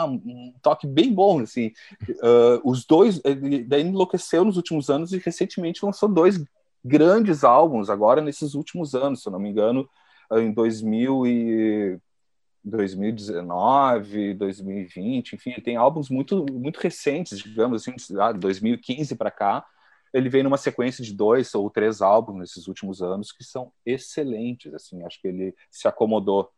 um 0.07 0.55
toque 0.62 0.87
bem 0.87 1.12
bom, 1.12 1.41
assim. 1.41 1.72
Uh, 2.09 2.61
os 2.64 2.85
dois, 2.85 3.20
ele, 3.24 3.64
daí 3.64 3.83
enlouqueceu 3.83 4.45
nos 4.45 4.57
últimos 4.57 4.91
anos 4.91 5.12
e 5.12 5.18
recentemente 5.18 5.85
lançou 5.85 6.09
dois 6.09 6.43
grandes 6.85 7.45
álbuns 7.45 7.91
agora 7.91 8.20
nesses 8.20 8.55
últimos 8.55 8.95
anos, 8.95 9.22
se 9.22 9.28
eu 9.28 9.33
não 9.33 9.39
me 9.39 9.51
engano, 9.51 9.89
em 10.33 10.53
2000 10.53 11.26
e 11.26 11.99
2019, 12.62 14.35
2020, 14.35 15.33
enfim, 15.35 15.53
tem 15.64 15.76
álbuns 15.76 16.11
muito 16.11 16.45
muito 16.53 16.78
recentes, 16.78 17.39
digamos 17.39 17.83
assim, 17.83 17.95
de 17.97 18.39
2015 18.39 19.16
para 19.16 19.31
cá. 19.31 19.64
Ele 20.12 20.28
vem 20.28 20.43
numa 20.43 20.57
sequência 20.57 21.05
de 21.05 21.14
dois 21.14 21.55
ou 21.55 21.70
três 21.70 22.03
álbuns 22.03 22.39
nesses 22.39 22.66
últimos 22.68 23.01
anos 23.01 23.33
que 23.33 23.45
são 23.45 23.72
excelentes, 23.87 24.74
assim, 24.74 25.03
acho 25.05 25.20
que 25.20 25.28
ele 25.28 25.55
se 25.70 25.89
acomodou. 25.89 26.51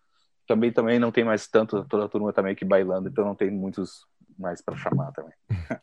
Também 0.47 0.73
também 0.73 0.99
não 0.99 1.13
tem 1.13 1.25
mais 1.25 1.47
tanto 1.47 1.85
toda 1.85 2.05
a 2.05 2.09
turma 2.09 2.33
também 2.33 2.55
que 2.55 2.65
bailando, 2.65 3.09
então 3.09 3.25
não 3.25 3.35
tem 3.35 3.51
muitos 3.51 4.07
mais 4.39 4.61
para 4.61 4.77
chamar 4.77 5.13
também. 5.13 5.33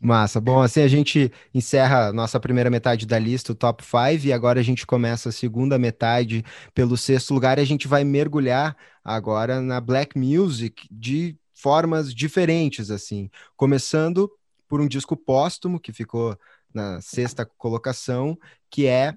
Massa. 0.00 0.40
Bom, 0.40 0.60
assim 0.62 0.82
a 0.82 0.88
gente 0.88 1.32
encerra 1.52 2.12
nossa 2.12 2.38
primeira 2.38 2.70
metade 2.70 3.06
da 3.06 3.18
lista, 3.18 3.52
o 3.52 3.54
top 3.54 3.84
5, 3.84 4.26
e 4.26 4.32
agora 4.32 4.60
a 4.60 4.62
gente 4.62 4.86
começa 4.86 5.28
a 5.28 5.32
segunda 5.32 5.78
metade 5.78 6.44
pelo 6.74 6.96
sexto 6.96 7.34
lugar 7.34 7.58
e 7.58 7.62
a 7.62 7.66
gente 7.66 7.88
vai 7.88 8.04
mergulhar 8.04 8.76
agora 9.04 9.60
na 9.60 9.80
black 9.80 10.18
music 10.18 10.86
de 10.90 11.36
formas 11.54 12.14
diferentes, 12.14 12.90
assim. 12.90 13.30
Começando 13.56 14.30
por 14.68 14.80
um 14.80 14.88
disco 14.88 15.16
póstumo 15.16 15.80
que 15.80 15.92
ficou 15.92 16.38
na 16.72 17.00
sexta 17.00 17.46
colocação, 17.56 18.38
que 18.70 18.86
é 18.86 19.14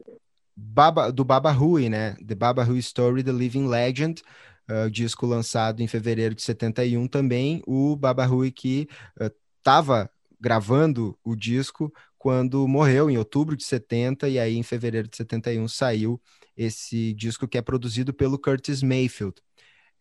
Baba, 0.56 1.12
do 1.12 1.24
Baba 1.24 1.52
Hui, 1.52 1.90
né? 1.90 2.16
The 2.26 2.36
Baba 2.36 2.64
Hui 2.64 2.80
Story, 2.80 3.24
The 3.24 3.32
Living 3.32 3.68
Legend, 3.68 4.22
uh, 4.70 4.90
disco 4.90 5.26
lançado 5.26 5.82
em 5.82 5.88
fevereiro 5.88 6.36
de 6.36 6.42
71 6.42 7.08
também. 7.08 7.62
O 7.66 7.96
Baba 7.96 8.28
Hui 8.28 8.52
que 8.52 8.88
estava 9.60 10.06
uh, 10.06 10.10
gravando 10.40 11.18
o 11.24 11.36
disco 11.36 11.92
quando 12.18 12.68
morreu, 12.68 13.10
em 13.10 13.18
outubro 13.18 13.56
de 13.56 13.64
70, 13.64 14.28
e 14.28 14.38
aí 14.38 14.58
em 14.58 14.64
fevereiro 14.64 15.08
de 15.08 15.16
71 15.16 15.68
saiu 15.70 16.22
esse 16.56 17.14
disco 17.14 17.48
que 17.48 17.58
é 17.58 17.62
produzido 17.62 18.14
pelo 18.14 18.38
Curtis 18.38 18.84
Mayfield. 18.84 19.36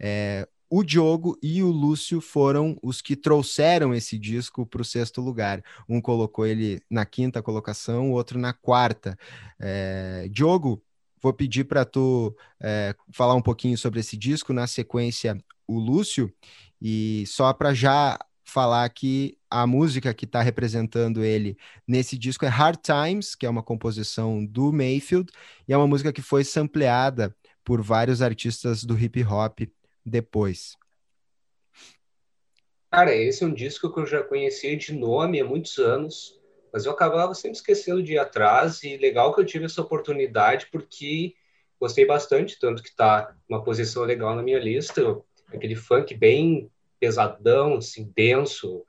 É, 0.00 0.46
o 0.68 0.82
Diogo 0.82 1.38
e 1.42 1.62
o 1.62 1.70
Lúcio 1.70 2.20
foram 2.20 2.76
os 2.82 3.00
que 3.00 3.16
trouxeram 3.16 3.94
esse 3.94 4.18
disco 4.18 4.66
para 4.66 4.82
o 4.82 4.84
sexto 4.84 5.20
lugar. 5.20 5.62
Um 5.88 6.00
colocou 6.00 6.44
ele 6.44 6.80
na 6.90 7.06
quinta 7.06 7.40
colocação, 7.40 8.10
o 8.10 8.14
outro 8.14 8.38
na 8.38 8.52
quarta. 8.52 9.16
É, 9.58 10.28
Diogo, 10.30 10.82
vou 11.20 11.32
pedir 11.32 11.64
para 11.64 11.84
tu 11.84 12.34
é, 12.60 12.94
falar 13.12 13.34
um 13.34 13.42
pouquinho 13.42 13.76
sobre 13.76 14.00
esse 14.00 14.16
disco, 14.16 14.52
na 14.52 14.66
sequência, 14.66 15.36
o 15.66 15.78
Lúcio, 15.78 16.32
e 16.80 17.24
só 17.26 17.52
para 17.52 17.74
já 17.74 18.18
falar 18.44 18.88
que 18.88 19.36
a 19.50 19.66
música 19.66 20.14
que 20.14 20.24
está 20.24 20.40
representando 20.40 21.22
ele 21.22 21.56
nesse 21.86 22.16
disco 22.16 22.46
é 22.46 22.48
Hard 22.48 22.78
Times, 22.80 23.34
que 23.34 23.44
é 23.44 23.50
uma 23.50 23.62
composição 23.62 24.44
do 24.44 24.72
Mayfield, 24.72 25.30
e 25.66 25.72
é 25.72 25.76
uma 25.76 25.86
música 25.86 26.12
que 26.12 26.22
foi 26.22 26.44
sampleada 26.44 27.34
por 27.62 27.82
vários 27.82 28.22
artistas 28.22 28.84
do 28.84 28.98
hip 28.98 29.22
hop 29.24 29.60
depois. 30.04 30.76
Cara, 32.90 33.14
esse 33.14 33.44
é 33.44 33.46
um 33.46 33.52
disco 33.52 33.92
que 33.92 34.00
eu 34.00 34.06
já 34.06 34.22
conhecia 34.22 34.74
de 34.74 34.94
nome 34.94 35.38
há 35.38 35.44
muitos 35.44 35.76
anos, 35.76 36.37
mas 36.72 36.84
eu 36.84 36.92
acabava 36.92 37.34
sempre 37.34 37.56
esquecendo 37.56 38.02
de 38.02 38.14
ir 38.14 38.18
atrás, 38.18 38.82
e 38.82 38.96
legal 38.96 39.34
que 39.34 39.40
eu 39.40 39.46
tive 39.46 39.64
essa 39.64 39.80
oportunidade, 39.80 40.68
porque 40.70 41.34
gostei 41.80 42.04
bastante, 42.04 42.58
tanto 42.58 42.82
que 42.82 42.88
está 42.88 43.34
uma 43.48 43.62
posição 43.62 44.04
legal 44.04 44.34
na 44.34 44.42
minha 44.42 44.58
lista, 44.58 45.20
aquele 45.52 45.76
funk 45.76 46.14
bem 46.14 46.70
pesadão, 46.98 47.76
assim, 47.76 48.12
denso, 48.14 48.84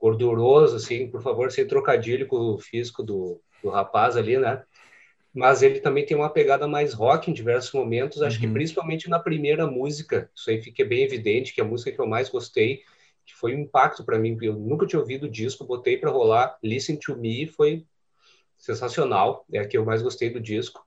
gorduroso, 0.00 0.76
assim, 0.76 1.08
por 1.08 1.22
favor, 1.22 1.50
sem 1.52 1.66
trocadilho 1.66 2.26
com 2.26 2.36
o 2.36 2.58
físico 2.58 3.02
do, 3.02 3.40
do 3.62 3.68
rapaz 3.68 4.16
ali, 4.16 4.36
né? 4.38 4.62
Mas 5.32 5.62
ele 5.62 5.78
também 5.78 6.04
tem 6.04 6.16
uma 6.16 6.30
pegada 6.30 6.66
mais 6.66 6.92
rock 6.92 7.30
em 7.30 7.34
diversos 7.34 7.72
momentos, 7.72 8.20
acho 8.20 8.36
uhum. 8.36 8.48
que 8.48 8.52
principalmente 8.52 9.08
na 9.08 9.20
primeira 9.20 9.66
música, 9.66 10.28
isso 10.34 10.50
aí 10.50 10.60
fica 10.60 10.84
bem 10.84 11.04
evidente, 11.04 11.54
que 11.54 11.60
é 11.60 11.64
a 11.64 11.66
música 11.66 11.92
que 11.92 12.00
eu 12.00 12.06
mais 12.06 12.28
gostei, 12.28 12.82
que 13.30 13.36
foi 13.36 13.54
um 13.54 13.60
impacto 13.60 14.04
para 14.04 14.18
mim, 14.18 14.36
eu 14.42 14.54
nunca 14.54 14.86
tinha 14.86 14.98
ouvido 14.98 15.24
o 15.24 15.30
disco, 15.30 15.64
botei 15.64 15.96
para 15.96 16.10
rolar, 16.10 16.58
Listen 16.62 16.96
to 16.96 17.16
Me, 17.16 17.46
foi 17.46 17.86
sensacional, 18.58 19.44
é 19.52 19.60
a 19.60 19.66
que 19.66 19.78
eu 19.78 19.84
mais 19.84 20.02
gostei 20.02 20.30
do 20.30 20.40
disco. 20.40 20.84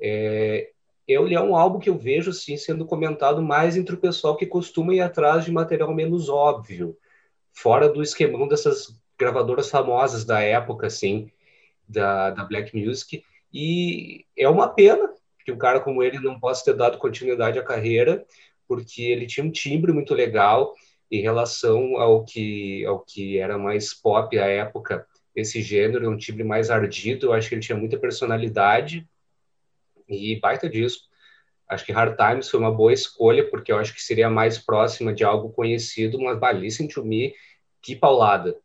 É, 0.00 0.70
ele 1.06 1.34
é 1.34 1.40
um 1.40 1.56
álbum 1.56 1.78
que 1.78 1.88
eu 1.88 1.96
vejo 1.96 2.30
assim 2.30 2.56
sendo 2.56 2.84
comentado 2.84 3.40
mais 3.40 3.76
entre 3.76 3.94
o 3.94 4.00
pessoal 4.00 4.36
que 4.36 4.44
costuma 4.44 4.92
ir 4.92 5.00
atrás 5.00 5.44
de 5.44 5.52
material 5.52 5.94
menos 5.94 6.28
óbvio, 6.28 6.96
fora 7.52 7.88
do 7.88 8.02
esquemão 8.02 8.46
dessas 8.48 9.00
gravadoras 9.18 9.70
famosas 9.70 10.24
da 10.24 10.40
época, 10.40 10.86
assim, 10.88 11.30
da, 11.88 12.30
da 12.30 12.44
Black 12.44 12.76
Music. 12.76 13.24
E 13.52 14.26
é 14.36 14.48
uma 14.48 14.68
pena 14.68 15.10
que 15.44 15.52
um 15.52 15.58
cara 15.58 15.80
como 15.80 16.02
ele 16.02 16.18
não 16.18 16.38
possa 16.38 16.64
ter 16.64 16.74
dado 16.74 16.98
continuidade 16.98 17.58
à 17.58 17.62
carreira, 17.62 18.26
porque 18.66 19.02
ele 19.02 19.26
tinha 19.26 19.44
um 19.44 19.50
timbre 19.50 19.92
muito 19.92 20.12
legal 20.12 20.74
em 21.10 21.20
relação 21.22 21.96
ao 21.96 22.24
que, 22.24 22.84
ao 22.84 23.00
que 23.00 23.38
era 23.38 23.58
mais 23.58 23.94
pop 23.94 24.38
à 24.38 24.46
época. 24.46 25.06
Esse 25.34 25.62
gênero, 25.62 26.10
um 26.10 26.16
timbre 26.16 26.44
mais 26.44 26.70
ardido, 26.70 27.26
eu 27.26 27.32
acho 27.32 27.48
que 27.48 27.54
ele 27.54 27.62
tinha 27.62 27.78
muita 27.78 27.98
personalidade, 27.98 29.06
e 30.08 30.38
baita 30.40 30.68
disco. 30.68 31.06
Acho 31.68 31.84
que 31.84 31.92
Hard 31.92 32.16
Times 32.16 32.48
foi 32.48 32.58
uma 32.58 32.72
boa 32.72 32.92
escolha, 32.92 33.48
porque 33.48 33.70
eu 33.70 33.76
acho 33.76 33.94
que 33.94 34.02
seria 34.02 34.30
mais 34.30 34.58
próxima 34.58 35.12
de 35.12 35.22
algo 35.22 35.50
conhecido, 35.50 36.18
mas 36.18 36.38
bah, 36.38 36.52
Listen 36.52 36.88
to 36.88 37.04
Me, 37.04 37.34
que 37.82 37.94
paulada. 37.94 38.56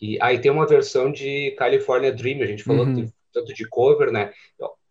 E 0.00 0.18
aí 0.22 0.38
tem 0.38 0.50
uma 0.50 0.66
versão 0.66 1.10
de 1.10 1.50
California 1.52 2.12
Dream, 2.12 2.42
a 2.42 2.46
gente 2.46 2.62
falou 2.62 2.86
uhum. 2.86 3.10
tanto 3.32 3.52
de 3.52 3.68
cover, 3.68 4.12
né? 4.12 4.32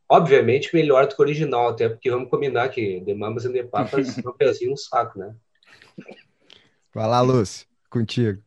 Obviamente 0.09 0.75
melhor 0.75 1.07
do 1.07 1.15
que 1.15 1.21
o 1.21 1.25
original, 1.25 1.69
até 1.69 1.87
porque 1.87 2.11
vamos 2.11 2.29
combinar 2.29 2.69
que 2.69 3.01
The 3.05 3.13
Mamas 3.13 3.45
and 3.45 3.53
the 3.53 3.63
Papas 3.63 4.17
é 4.19 4.29
um 4.29 4.33
pezinho 4.33 4.71
no 4.71 4.77
saco, 4.77 5.17
né? 5.17 5.33
Vai 6.93 7.07
lá, 7.07 7.21
Lúcio, 7.21 7.65
contigo. 7.89 8.41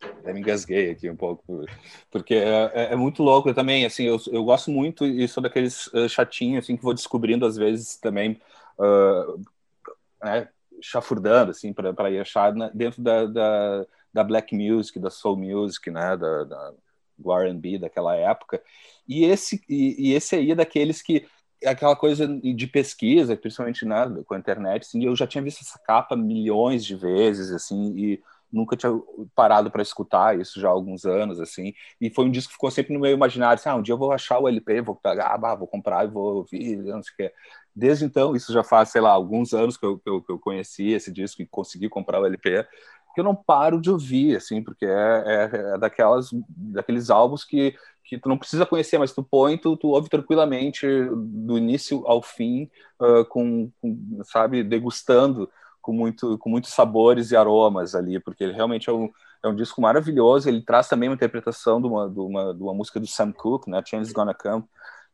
Até 0.00 0.32
me 0.32 0.40
engasguei 0.40 0.90
aqui 0.90 1.10
um 1.10 1.16
pouco, 1.16 1.64
porque 2.10 2.34
é, 2.34 2.70
é, 2.74 2.92
é 2.92 2.96
muito 2.96 3.22
louco 3.22 3.48
eu 3.48 3.54
também, 3.54 3.84
assim, 3.84 4.04
eu, 4.04 4.18
eu 4.28 4.42
gosto 4.42 4.70
muito 4.70 5.04
e 5.04 5.26
sou 5.28 5.42
daqueles 5.42 5.86
uh, 5.88 6.08
chatinhos, 6.08 6.64
assim, 6.64 6.76
que 6.76 6.82
vou 6.82 6.94
descobrindo 6.94 7.44
às 7.44 7.56
vezes 7.56 7.96
também, 7.96 8.40
uh, 8.78 9.40
né, 10.22 10.48
chafurdando, 10.80 11.50
assim, 11.50 11.72
para 11.72 12.10
ir 12.10 12.20
achar 12.20 12.54
na, 12.54 12.68
dentro 12.70 13.02
da, 13.02 13.26
da, 13.26 13.86
da, 14.12 14.24
black 14.24 14.54
music, 14.54 14.98
da 14.98 15.10
soul 15.10 15.36
music, 15.36 15.90
né, 15.90 16.16
da, 16.16 16.44
da 16.44 16.72
R&B 17.42 17.78
daquela 17.78 18.16
época, 18.16 18.62
e 19.06 19.24
esse, 19.24 19.62
e, 19.68 20.10
e 20.10 20.14
esse 20.14 20.36
aí 20.36 20.50
é 20.50 20.54
daqueles 20.54 21.02
que 21.02 21.26
aquela 21.64 21.96
coisa 21.96 22.26
de 22.26 22.66
pesquisa, 22.66 23.36
principalmente 23.36 23.84
né, 23.84 24.06
com 24.26 24.34
a 24.34 24.38
internet, 24.38 24.82
assim, 24.82 25.04
eu 25.04 25.14
já 25.14 25.26
tinha 25.26 25.42
visto 25.42 25.62
essa 25.62 25.78
capa 25.78 26.16
milhões 26.16 26.84
de 26.84 26.94
vezes, 26.94 27.50
assim, 27.50 27.94
e 27.96 28.22
nunca 28.52 28.76
tinha 28.76 28.92
parado 29.34 29.70
para 29.70 29.82
escutar 29.82 30.38
isso 30.38 30.60
já 30.60 30.68
há 30.68 30.70
alguns 30.70 31.04
anos, 31.04 31.40
assim, 31.40 31.74
e 32.00 32.08
foi 32.08 32.24
um 32.26 32.30
disco 32.30 32.50
que 32.50 32.54
ficou 32.54 32.70
sempre 32.70 32.94
no 32.94 33.00
meu 33.00 33.12
imaginário, 33.12 33.54
assim, 33.54 33.68
ah, 33.68 33.74
um 33.74 33.82
dia 33.82 33.94
eu 33.94 33.98
vou 33.98 34.12
achar 34.12 34.38
o 34.38 34.48
LP, 34.48 34.80
vou 34.80 34.94
pegar, 34.94 35.34
ah, 35.34 35.54
vou 35.54 35.66
comprar 35.66 36.04
e 36.04 36.08
vou 36.08 36.36
ouvir, 36.36 36.76
não 36.76 37.02
sei 37.02 37.12
o 37.12 37.16
que. 37.16 37.32
Desde 37.74 38.04
então, 38.04 38.36
isso 38.36 38.52
já 38.52 38.62
faz, 38.62 38.90
sei 38.90 39.00
lá, 39.00 39.10
alguns 39.10 39.52
anos 39.52 39.76
que 39.76 39.84
eu, 39.84 39.98
que 39.98 40.08
eu, 40.08 40.22
que 40.22 40.30
eu 40.30 40.38
conheci 40.38 40.92
esse 40.92 41.12
disco 41.12 41.42
e 41.42 41.46
consegui 41.46 41.88
comprar 41.88 42.20
o 42.20 42.26
LP, 42.26 42.64
que 43.14 43.20
eu 43.20 43.24
não 43.24 43.34
paro 43.34 43.80
de 43.80 43.90
ouvir, 43.90 44.36
assim, 44.36 44.62
porque 44.62 44.84
é, 44.84 44.88
é, 44.90 45.74
é 45.74 45.78
daquelas, 45.78 46.30
daqueles 46.48 47.10
álbuns 47.10 47.44
que, 47.44 47.74
que 48.04 48.18
tu 48.18 48.28
não 48.28 48.36
precisa 48.36 48.66
conhecer, 48.66 48.98
mas 48.98 49.12
tu 49.12 49.22
põe, 49.22 49.56
tu, 49.56 49.76
tu 49.76 49.88
ouve 49.88 50.10
tranquilamente 50.10 50.86
do 51.16 51.56
início 51.56 52.06
ao 52.06 52.22
fim, 52.22 52.70
uh, 53.00 53.24
com, 53.24 53.70
com, 53.80 54.20
sabe, 54.24 54.62
degustando 54.62 55.50
com, 55.80 55.92
muito, 55.92 56.38
com 56.38 56.50
muitos 56.50 56.70
sabores 56.70 57.30
e 57.30 57.36
aromas 57.36 57.94
ali, 57.94 58.20
porque 58.20 58.44
ele 58.44 58.52
realmente 58.52 58.90
é 58.90 58.92
um, 58.92 59.10
é 59.42 59.48
um 59.48 59.54
disco 59.54 59.80
maravilhoso. 59.80 60.48
Ele 60.48 60.62
traz 60.62 60.88
também 60.88 61.08
uma 61.08 61.14
interpretação 61.14 61.80
de 61.80 61.86
uma, 61.86 62.08
de 62.08 62.20
uma, 62.20 62.54
de 62.54 62.62
uma 62.62 62.74
música 62.74 63.00
do 63.00 63.06
Sam 63.06 63.32
Cooke, 63.32 63.70
né? 63.70 63.82
Change 63.84 64.12
Gonna 64.12 64.34
Come, 64.34 64.64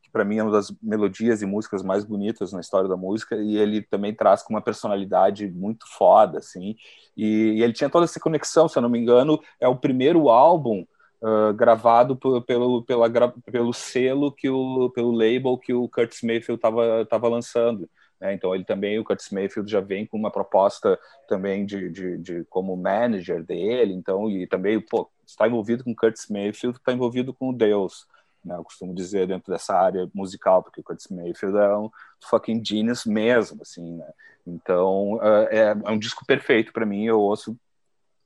que 0.03 0.11
para 0.11 0.25
mim 0.25 0.39
é 0.39 0.43
uma 0.43 0.53
das 0.53 0.73
melodias 0.83 1.43
e 1.43 1.47
músicas 1.47 1.83
mais 1.83 2.05
bonitas 2.05 2.53
na 2.53 2.61
história 2.61 2.89
da 2.89 2.97
música. 2.97 3.37
E 3.37 3.57
ele 3.57 3.83
também 3.83 4.15
traz 4.15 4.43
com 4.43 4.55
uma 4.55 4.63
personalidade 4.63 5.49
muito 5.49 5.87
foda, 5.97 6.39
assim. 6.39 6.77
E, 7.17 7.55
e 7.57 7.63
ele 7.63 7.73
tinha 7.73 7.91
toda 7.91 8.05
essa 8.05 8.21
conexão, 8.21 8.69
se 8.69 8.77
eu 8.77 8.83
não 8.83 8.89
me 8.89 8.99
engano, 8.99 9.41
é 9.61 9.69
o 9.69 9.77
primeiro 9.77 10.29
álbum 10.29 10.85
Uh, 11.23 11.53
gravado 11.53 12.17
pelo, 12.17 12.83
pela, 12.83 13.11
pelo 13.53 13.75
selo 13.75 14.33
que 14.33 14.49
o 14.49 14.89
pelo 14.89 15.11
label 15.11 15.59
que 15.59 15.75
o 15.75 15.87
Curtis 15.87 16.23
Mayfield 16.23 16.57
estava 16.57 17.05
tava 17.05 17.29
lançando 17.29 17.91
né? 18.21 18.35
Então 18.35 18.55
ele 18.55 18.65
também, 18.65 18.99
o 18.99 19.05
Curtis 19.05 19.31
Mayfield 19.31 19.71
já 19.71 19.81
vem 19.81 20.07
com 20.07 20.17
uma 20.19 20.31
proposta 20.31 20.99
também 21.27 21.65
de, 21.65 21.89
de, 21.89 22.19
de 22.19 22.45
como 22.45 22.77
manager 22.77 23.43
dele, 23.43 23.95
então 23.95 24.31
e 24.31 24.47
também 24.47 24.79
pô, 24.81 25.11
está 25.27 25.49
envolvido 25.49 25.83
com 25.83 25.95
Curtis 25.95 26.29
Mayfield, 26.29 26.77
está 26.77 26.93
envolvido 26.93 27.33
com 27.33 27.53
Deus, 27.53 28.07
né? 28.45 28.57
Eu 28.57 28.65
costumo 28.65 28.95
dizer 28.95 29.27
dentro 29.27 29.51
dessa 29.51 29.75
área 29.75 30.09
musical, 30.15 30.63
porque 30.63 30.81
o 30.81 30.85
Curtis 30.85 31.09
Mayfield 31.09 31.57
é 31.57 31.77
um 31.77 31.91
fucking 32.23 32.63
genius 32.63 33.07
mesmo, 33.07 33.63
assim, 33.63 33.97
né? 33.97 34.13
Então 34.47 35.15
uh, 35.15 35.49
é, 35.51 35.71
é 35.85 35.91
um 35.91 35.99
disco 35.99 36.25
perfeito 36.27 36.73
para 36.73 36.87
mim, 36.87 37.07
eu 37.07 37.19
ouço 37.19 37.59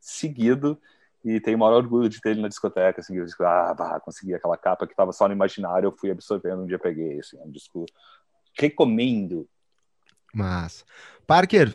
seguido 0.00 0.78
e 1.24 1.40
tenho 1.40 1.56
o 1.56 1.60
maior 1.60 1.76
orgulho 1.76 2.08
de 2.08 2.20
ter 2.20 2.30
ele 2.30 2.42
na 2.42 2.48
discoteca, 2.48 3.00
assim, 3.00 3.16
eu 3.16 3.24
digo, 3.24 3.44
ah, 3.44 3.74
bah, 3.74 4.00
consegui 4.00 4.34
aquela 4.34 4.56
capa 4.56 4.86
que 4.86 4.92
estava 4.92 5.12
só 5.12 5.26
no 5.26 5.34
imaginário, 5.34 5.86
eu 5.86 5.96
fui 5.96 6.10
absorvendo, 6.10 6.62
um 6.62 6.66
dia 6.66 6.78
peguei, 6.78 7.18
assim, 7.18 7.38
é 7.38 7.42
um 7.42 7.50
disco 7.50 7.86
recomendo 8.58 9.48
mas, 10.34 10.84
Parker, 11.26 11.72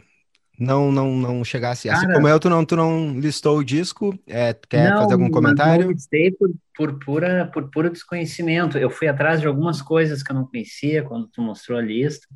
não 0.60 0.92
não 0.92 1.16
não 1.16 1.44
chegasse 1.46 1.90
assim 1.90 2.06
como 2.12 2.28
eu, 2.28 2.38
tu 2.38 2.50
não 2.50 2.66
tu 2.66 2.76
não 2.76 3.18
listou 3.18 3.60
o 3.60 3.64
disco, 3.64 4.20
é, 4.28 4.54
quer 4.54 4.92
não, 4.92 5.04
fazer 5.04 5.14
algum 5.14 5.32
comentário? 5.32 5.86
Não 5.86 5.92
listei 5.94 6.32
por, 6.32 6.52
por 6.76 7.00
pura 7.00 7.50
por 7.54 7.72
puro 7.72 7.90
desconhecimento. 7.90 8.78
Eu 8.78 8.90
fui 8.90 9.08
atrás 9.08 9.40
de 9.40 9.48
algumas 9.48 9.82
coisas 9.82 10.22
que 10.22 10.32
eu 10.32 10.36
não 10.36 10.46
conhecia 10.46 11.02
quando 11.04 11.30
tu 11.30 11.42
mostrou 11.42 11.80
a 11.80 11.82
lista, 11.82 12.28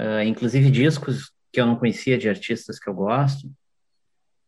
uh, 0.00 0.22
inclusive 0.24 0.70
discos 0.70 1.30
que 1.52 1.60
eu 1.60 1.66
não 1.66 1.76
conhecia 1.76 2.16
de 2.16 2.30
artistas 2.30 2.78
que 2.78 2.88
eu 2.88 2.94
gosto. 2.94 3.46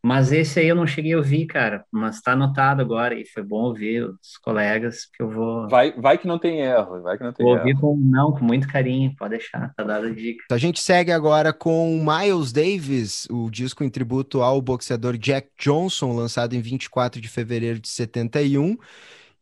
Mas 0.05 0.31
esse 0.31 0.59
aí 0.59 0.67
eu 0.67 0.75
não 0.75 0.85
cheguei 0.85 1.13
a 1.13 1.17
ouvir, 1.17 1.47
cara. 1.47 1.83
Mas 1.91 2.21
tá 2.21 2.33
anotado 2.33 2.79
agora 2.79 3.19
e 3.19 3.25
foi 3.25 3.41
bom 3.41 3.63
ouvir 3.63 4.03
os 4.03 4.37
colegas 4.37 5.07
que 5.11 5.23
eu 5.23 5.31
vou. 5.31 5.67
Vai, 5.67 5.93
vai 5.93 6.15
que 6.15 6.27
não 6.27 6.37
tem 6.37 6.61
erro, 6.61 7.01
vai 7.01 7.17
que 7.17 7.23
não 7.23 7.33
tem 7.33 7.43
vou 7.43 7.55
erro. 7.55 7.65
ouvir 7.65 7.81
com 7.81 7.97
não, 7.97 8.31
com 8.31 8.45
muito 8.45 8.67
carinho, 8.67 9.15
pode 9.17 9.31
deixar, 9.31 9.73
tá 9.73 9.83
dada 9.83 10.05
a 10.05 10.13
dica. 10.13 10.43
A 10.51 10.59
gente 10.59 10.79
segue 10.79 11.11
agora 11.11 11.51
com 11.51 12.05
Miles 12.05 12.51
Davis, 12.51 13.27
o 13.31 13.49
disco 13.49 13.83
em 13.83 13.89
tributo 13.89 14.43
ao 14.43 14.61
boxeador 14.61 15.17
Jack 15.17 15.49
Johnson, 15.57 16.15
lançado 16.15 16.53
em 16.53 16.61
24 16.61 17.19
de 17.19 17.27
fevereiro 17.27 17.79
de 17.79 17.89
71. 17.89 18.77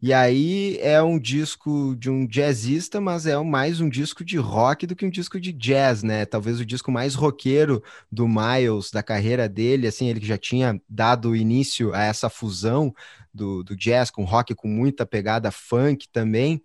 E 0.05 0.11
aí 0.11 0.77
é 0.81 1.01
um 1.01 1.17
disco 1.17 1.95
de 1.95 2.09
um 2.09 2.27
jazzista, 2.27 2.99
mas 2.99 3.25
é 3.25 3.41
mais 3.41 3.79
um 3.79 3.87
disco 3.87 4.21
de 4.21 4.35
rock 4.37 4.85
do 4.85 4.97
que 4.97 5.05
um 5.05 5.09
disco 5.09 5.39
de 5.39 5.53
jazz, 5.53 6.03
né? 6.03 6.25
Talvez 6.25 6.59
o 6.59 6.65
disco 6.65 6.91
mais 6.91 7.15
roqueiro 7.15 7.81
do 8.11 8.27
Miles, 8.27 8.91
da 8.91 9.01
carreira 9.01 9.47
dele, 9.47 9.87
assim, 9.87 10.09
ele 10.09 10.19
que 10.19 10.25
já 10.25 10.37
tinha 10.37 10.77
dado 10.89 11.33
início 11.33 11.93
a 11.93 12.03
essa 12.03 12.29
fusão 12.29 12.93
do, 13.33 13.63
do 13.63 13.77
jazz, 13.77 14.11
com 14.11 14.25
rock 14.25 14.53
com 14.53 14.67
muita 14.67 15.05
pegada 15.05 15.49
funk 15.51 16.09
também. 16.09 16.61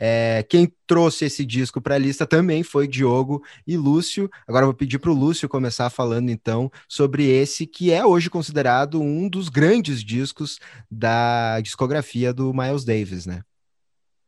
É, 0.00 0.42
quem 0.48 0.72
trouxe 0.86 1.26
esse 1.26 1.44
disco 1.44 1.80
para 1.80 1.96
a 1.96 1.98
lista 1.98 2.26
também 2.26 2.62
foi 2.62 2.88
Diogo 2.88 3.44
e 3.66 3.76
Lúcio. 3.76 4.30
Agora 4.48 4.64
vou 4.64 4.74
pedir 4.74 4.98
para 4.98 5.10
o 5.10 5.14
Lúcio 5.14 5.48
começar 5.48 5.90
falando 5.90 6.30
então 6.30 6.72
sobre 6.88 7.28
esse 7.28 7.66
que 7.66 7.92
é 7.92 8.04
hoje 8.04 8.30
considerado 8.30 9.00
um 9.02 9.28
dos 9.28 9.50
grandes 9.50 10.02
discos 10.02 10.58
da 10.90 11.60
discografia 11.60 12.32
do 12.32 12.54
Miles 12.54 12.84
Davis, 12.84 13.26
né? 13.26 13.42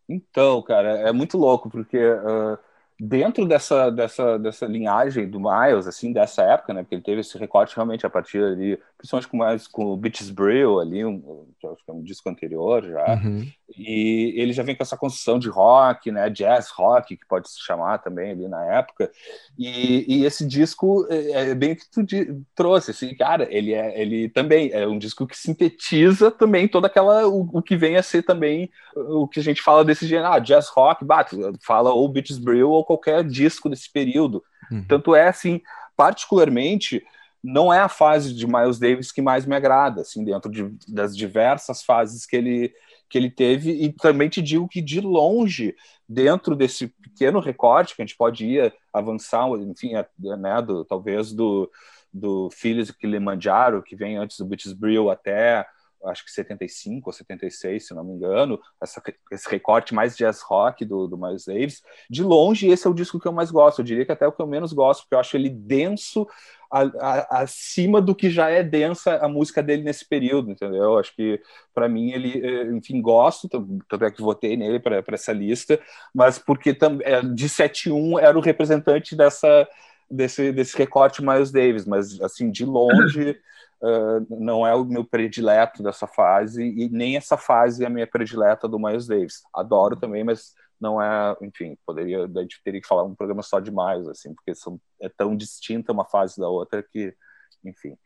Então, 0.07 0.61
cara, 0.61 0.99
é 1.09 1.13
muito 1.13 1.39
louco 1.39 1.71
porque 1.71 1.97
uh 1.97 2.59
dentro 3.05 3.47
dessa, 3.47 3.91
dessa, 3.91 4.39
dessa 4.39 4.65
linhagem 4.65 5.29
do 5.29 5.41
Miles, 5.41 5.89
assim, 5.89 6.13
dessa 6.13 6.43
época, 6.45 6.73
né, 6.73 6.83
porque 6.83 6.95
ele 6.95 7.03
teve 7.03 7.21
esse 7.21 7.37
recorte 7.37 7.75
realmente 7.75 8.07
a 8.07 8.11
partir 8.11 8.41
ali, 8.41 8.79
principalmente 9.03 9.29
com 9.29 9.37
mais 9.37 9.67
com 9.67 9.87
o 9.87 9.97
Beaches 9.97 10.31
Brill 10.31 10.79
ali, 10.79 11.05
um, 11.05 11.49
que 11.59 11.67
acho 11.67 11.85
que 11.85 11.91
é 11.91 11.93
um 11.93 12.05
disco 12.05 12.29
anterior 12.31 12.85
já, 12.85 13.15
uhum. 13.15 13.45
e 13.77 14.33
ele 14.37 14.53
já 14.53 14.63
vem 14.63 14.77
com 14.77 14.83
essa 14.85 14.97
construção 14.97 15.41
de 15.41 15.49
rock, 15.49 16.13
né, 16.13 16.31
jazz 16.31 16.71
rock, 16.71 17.17
que 17.17 17.27
pode 17.27 17.51
se 17.51 17.61
chamar 17.61 17.99
também 17.99 18.31
ali 18.31 18.47
na 18.47 18.65
época, 18.65 19.11
e, 19.59 20.05
e 20.07 20.25
esse 20.25 20.47
disco 20.47 21.05
é, 21.11 21.51
é 21.51 21.55
bem 21.55 21.73
o 21.73 21.77
que 21.77 21.91
tu 21.91 22.07
trouxe, 22.55 22.93
assim, 22.93 23.13
cara, 23.17 23.49
ele 23.51 23.75
é, 23.75 24.01
ele 24.01 24.29
também 24.29 24.71
é 24.73 24.87
um 24.87 24.99
disco 24.99 25.27
que 25.27 25.37
sintetiza 25.37 26.31
também 26.31 26.69
toda 26.69 26.87
aquela, 26.87 27.27
o, 27.27 27.49
o 27.53 27.61
que 27.61 27.77
vem 27.77 27.97
a 27.97 28.05
ser 28.05 28.23
também 28.23 28.71
o 28.95 29.27
que 29.27 29.41
a 29.41 29.43
gente 29.43 29.61
fala 29.61 29.85
desse 29.85 30.07
gênero, 30.07 30.33
ah, 30.33 30.39
jazz 30.39 30.69
rock, 30.69 31.05
bate, 31.05 31.37
fala 31.61 31.93
ou 31.93 32.09
Beaches 32.09 32.39
Brill 32.39 32.71
ou 32.71 32.85
qualquer 32.85 33.25
disco 33.25 33.69
desse 33.69 33.91
período. 33.91 34.45
Uhum. 34.71 34.85
Tanto 34.87 35.15
é 35.17 35.27
assim, 35.27 35.61
particularmente, 35.97 37.05
não 37.43 37.73
é 37.73 37.81
a 37.81 37.89
fase 37.89 38.35
de 38.35 38.47
Miles 38.47 38.79
Davis 38.79 39.11
que 39.11 39.21
mais 39.21 39.45
me 39.45 39.57
agrada, 39.57 40.03
assim, 40.03 40.25
dentro 40.25 40.51
de, 40.51 40.77
das 40.87 41.17
diversas 41.17 41.83
fases 41.83 42.25
que 42.25 42.37
ele, 42.37 42.73
que 43.11 43.19
ele 43.19 43.31
teve, 43.31 43.73
e 43.73 43.93
também 43.93 44.29
te 44.29 44.41
digo 44.41 44.69
que 44.69 44.81
de 44.81 45.01
longe, 45.01 45.75
dentro 46.09 46.55
desse 46.55 46.89
pequeno 46.89 47.41
recorte 47.41 47.97
que 47.97 48.03
a 48.03 48.07
gente 48.07 48.17
pode 48.17 48.47
ir 48.47 48.73
avançar, 48.93 49.49
enfim, 49.59 49.93
né, 50.19 50.63
do, 50.63 50.85
talvez 50.85 51.33
do, 51.33 51.71
do 52.13 52.49
Filhos 52.51 52.89
de 52.89 52.97
Kilimanjaro, 52.97 53.83
que 53.83 53.97
vem 53.97 54.17
antes 54.17 54.39
do 54.39 54.45
Beaches 54.45 54.73
Brill 54.73 55.11
até 55.11 55.67
acho 56.05 56.25
que 56.25 56.31
75 56.31 57.09
ou 57.09 57.13
76, 57.13 57.87
se 57.87 57.95
não 57.95 58.05
me 58.05 58.13
engano, 58.13 58.61
essa, 58.81 59.03
esse 59.31 59.49
recorte 59.49 59.95
mais 59.95 60.17
jazz 60.17 60.41
rock 60.43 60.85
do, 60.85 61.07
do 61.07 61.17
Miles 61.17 61.45
Davis. 61.45 61.83
De 62.09 62.23
longe, 62.23 62.69
esse 62.69 62.87
é 62.87 62.91
o 62.91 62.95
disco 62.95 63.21
que 63.21 63.27
eu 63.27 63.33
mais 63.33 63.51
gosto. 63.51 63.81
Eu 63.81 63.85
diria 63.85 64.05
que 64.05 64.13
até 64.13 64.27
o 64.27 64.33
que 64.33 64.41
eu 64.41 64.47
menos 64.47 64.73
gosto, 64.73 65.03
porque 65.03 65.15
eu 65.15 65.21
acho 65.21 65.37
ele 65.37 65.49
denso 65.49 66.27
a, 66.73 66.81
a, 66.81 67.43
acima 67.43 68.01
do 68.01 68.15
que 68.15 68.31
já 68.31 68.49
é 68.49 68.63
densa 68.63 69.17
a 69.19 69.29
música 69.29 69.63
dele 69.63 69.83
nesse 69.83 70.09
período, 70.09 70.51
entendeu? 70.51 70.99
Acho 70.99 71.15
que, 71.15 71.39
para 71.75 71.87
mim, 71.87 72.13
ele, 72.13 72.41
eh, 72.45 72.73
enfim, 72.73 73.01
gosto, 73.03 73.47
tanto 73.49 74.05
é 74.05 74.11
que 74.11 74.23
votei 74.23 74.57
nele 74.57 74.81
para 74.81 75.03
essa 75.09 75.33
lista, 75.33 75.79
mas 76.15 76.39
porque 76.39 76.71
é, 76.71 77.21
de 77.21 77.49
7-1 77.49 78.19
era 78.19 78.37
o 78.37 78.41
representante 78.41 79.15
dessa, 79.15 79.69
desse, 80.13 80.53
desse 80.53 80.77
recorte 80.77 81.23
Miles 81.23 81.51
Davis, 81.51 81.87
mas, 81.87 82.21
assim, 82.21 82.51
de 82.51 82.65
longe 82.65 83.31
uh, 83.81 84.27
não 84.39 84.67
é 84.67 84.75
o 84.75 84.85
meu 84.85 85.05
predileto 85.05 85.83
dessa 85.83 86.07
fase 86.07 86.63
e 86.63 86.89
nem 86.89 87.17
essa 87.17 87.37
fase 87.37 87.83
é 87.83 87.87
a 87.87 87.91
minha 87.91 88.07
predileta 88.07 88.69
do 88.69 88.79
Miles 88.79 89.07
Davis. 89.07 89.43
Adoro 89.55 89.97
também, 89.97 90.23
mas 90.23 90.53
não 90.81 91.01
é, 91.01 91.37
enfim, 91.41 91.77
poderia, 91.87 92.25
a 92.25 92.41
gente 92.41 92.61
teria 92.65 92.81
que 92.81 92.89
falar 92.89 93.05
um 93.05 93.15
programa 93.15 93.43
só 93.43 93.61
de 93.61 93.71
Miles, 93.71 94.09
assim, 94.09 94.35
porque 94.35 94.55
são, 94.55 94.81
é 95.01 95.09
tão 95.09 95.37
distinta 95.37 95.93
uma 95.93 96.05
fase 96.05 96.41
da 96.41 96.49
outra 96.49 96.83
que, 96.83 97.15
enfim, 97.65 97.97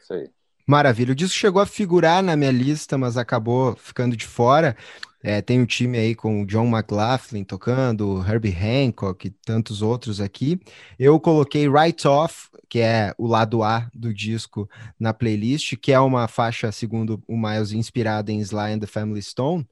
isso 0.00 0.12
aí. 0.12 0.30
Maravilha. 0.66 1.12
O 1.12 1.14
disco 1.14 1.38
chegou 1.38 1.62
a 1.62 1.66
figurar 1.66 2.22
na 2.22 2.36
minha 2.36 2.50
lista, 2.50 2.98
mas 2.98 3.16
acabou 3.16 3.74
ficando 3.76 4.14
de 4.14 4.26
fora. 4.26 4.76
É, 5.22 5.42
tem 5.42 5.60
um 5.60 5.66
time 5.66 5.98
aí 5.98 6.14
com 6.14 6.42
o 6.42 6.46
John 6.46 6.66
McLaughlin 6.66 7.42
tocando, 7.42 8.24
Herbie 8.24 8.54
Hancock 8.54 9.26
e 9.26 9.30
tantos 9.30 9.82
outros 9.82 10.20
aqui. 10.20 10.60
Eu 10.98 11.18
coloquei 11.18 11.68
Right 11.68 12.06
Off, 12.06 12.48
que 12.68 12.78
é 12.78 13.12
o 13.18 13.26
lado 13.26 13.62
A 13.64 13.90
do 13.92 14.14
disco, 14.14 14.68
na 14.98 15.12
playlist, 15.12 15.76
que 15.76 15.92
é 15.92 15.98
uma 15.98 16.28
faixa, 16.28 16.70
segundo 16.70 17.20
o 17.26 17.36
Miles, 17.36 17.72
inspirada 17.72 18.30
em 18.30 18.38
Sly 18.40 18.72
and 18.72 18.78
the 18.78 18.86
Family 18.86 19.20
Stone. 19.20 19.66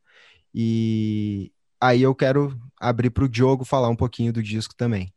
E 0.52 1.52
aí 1.80 2.02
eu 2.02 2.14
quero 2.14 2.58
abrir 2.80 3.10
para 3.10 3.24
o 3.24 3.28
Diogo 3.28 3.64
falar 3.64 3.88
um 3.88 3.96
pouquinho 3.96 4.32
do 4.32 4.42
disco 4.42 4.74
também. 4.74 5.12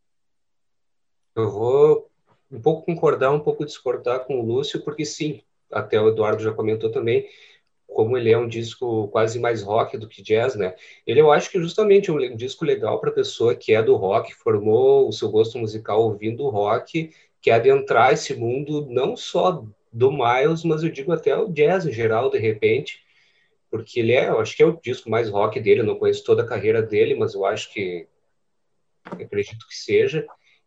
Eu 1.35 1.49
vou 1.49 2.09
um 2.51 2.59
pouco 2.61 2.85
concordar, 2.85 3.31
um 3.31 3.39
pouco 3.39 3.65
discordar 3.65 4.25
com 4.25 4.39
o 4.39 4.45
Lúcio, 4.45 4.83
porque 4.83 5.05
sim, 5.05 5.41
até 5.71 5.99
o 5.99 6.09
Eduardo 6.09 6.41
já 6.41 6.51
comentou 6.51 6.91
também, 6.91 7.27
como 7.93 8.17
ele 8.17 8.31
é 8.31 8.37
um 8.37 8.47
disco 8.47 9.07
quase 9.09 9.39
mais 9.39 9.61
rock 9.61 9.97
do 9.97 10.07
que 10.07 10.21
jazz, 10.21 10.55
né? 10.55 10.75
Ele 11.05 11.21
eu 11.21 11.31
acho 11.31 11.49
que 11.51 11.59
justamente 11.59 12.09
é 12.09 12.13
um 12.13 12.35
disco 12.35 12.63
legal 12.65 12.99
para 12.99 13.11
pessoa 13.11 13.55
que 13.55 13.73
é 13.73 13.81
do 13.83 13.95
rock, 13.95 14.33
formou 14.33 15.07
o 15.07 15.11
seu 15.11 15.29
gosto 15.29 15.57
musical 15.57 16.01
ouvindo 16.03 16.49
rock, 16.49 17.11
quer 17.41 17.53
adentrar 17.53 18.13
esse 18.13 18.35
mundo 18.35 18.85
não 18.89 19.15
só 19.15 19.63
do 19.91 20.11
Miles, 20.11 20.63
mas 20.63 20.83
eu 20.83 20.89
digo 20.89 21.11
até 21.11 21.35
o 21.35 21.49
jazz 21.51 21.85
em 21.85 21.91
geral, 21.91 22.29
de 22.29 22.37
repente, 22.37 23.03
porque 23.71 23.99
ele 23.99 24.13
é, 24.13 24.29
eu 24.29 24.39
acho 24.39 24.55
que 24.55 24.63
é 24.63 24.65
o 24.65 24.79
disco 24.81 25.09
mais 25.09 25.29
rock 25.29 25.59
dele, 25.59 25.81
eu 25.81 25.85
não 25.85 25.97
conheço 25.97 26.23
toda 26.23 26.43
a 26.43 26.47
carreira 26.47 26.81
dele, 26.81 27.15
mas 27.15 27.33
eu 27.33 27.45
acho 27.45 27.71
que 27.73 28.07
acredito 29.03 29.67
que 29.67 29.75
seja. 29.75 30.25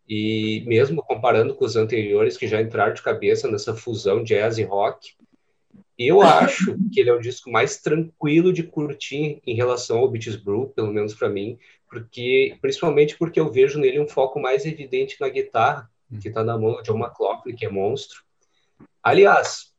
E 0.08 0.64
mesmo 0.66 1.02
comparando 1.02 1.54
com 1.54 1.64
os 1.64 1.76
anteriores 1.76 2.36
que 2.36 2.48
já 2.48 2.60
entraram 2.60 2.92
de 2.92 3.02
cabeça 3.02 3.48
nessa 3.50 3.74
fusão 3.74 4.22
jazz 4.22 4.58
e 4.58 4.64
rock, 4.64 5.14
eu 5.98 6.22
acho 6.22 6.76
que 6.92 7.00
ele 7.00 7.10
é 7.10 7.12
o 7.12 7.20
disco 7.20 7.50
mais 7.50 7.78
tranquilo 7.78 8.52
de 8.52 8.62
curtir 8.62 9.40
em 9.46 9.54
relação 9.54 9.98
ao 9.98 10.08
Beaches 10.08 10.36
Brew, 10.36 10.68
pelo 10.68 10.92
menos 10.92 11.14
para 11.14 11.28
mim, 11.28 11.58
porque 11.88 12.56
principalmente 12.60 13.16
porque 13.16 13.38
eu 13.38 13.50
vejo 13.50 13.78
nele 13.78 14.00
um 14.00 14.08
foco 14.08 14.40
mais 14.40 14.64
evidente 14.64 15.16
na 15.20 15.28
guitarra, 15.28 15.90
que 16.20 16.28
está 16.28 16.42
na 16.42 16.58
mão 16.58 16.76
de 16.76 16.82
John 16.84 16.98
McLaughlin, 16.98 17.54
que 17.54 17.66
é 17.66 17.70
monstro. 17.70 18.22
Aliás, 19.02 19.72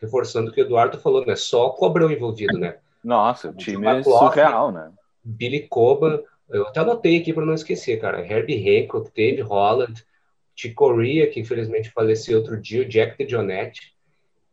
reforçando 0.00 0.50
o 0.50 0.54
que 0.54 0.60
o 0.60 0.64
Eduardo 0.64 0.98
falou, 0.98 1.24
né? 1.24 1.36
Só 1.36 1.70
cobrão 1.70 2.10
envolvido, 2.10 2.58
né? 2.58 2.78
Nossa, 3.02 3.50
o 3.50 3.54
time 3.54 3.86
é 3.86 4.02
surreal, 4.02 4.72
né? 4.72 4.92
Billy 5.22 5.66
Coba, 5.68 6.24
eu 6.48 6.66
até 6.66 6.80
anotei 6.80 7.18
aqui 7.18 7.32
para 7.32 7.44
não 7.44 7.54
esquecer, 7.54 8.00
cara. 8.00 8.24
Herbie 8.24 8.82
Hancock, 8.82 9.10
Dave 9.14 9.42
Holland, 9.42 10.04
Chick 10.54 10.74
Corea, 10.74 11.28
que 11.28 11.40
infelizmente 11.40 11.90
faleceu 11.90 12.38
outro 12.38 12.60
dia, 12.60 12.82
o 12.82 12.88
Jack 12.88 13.16
DeJohnette. 13.16 13.94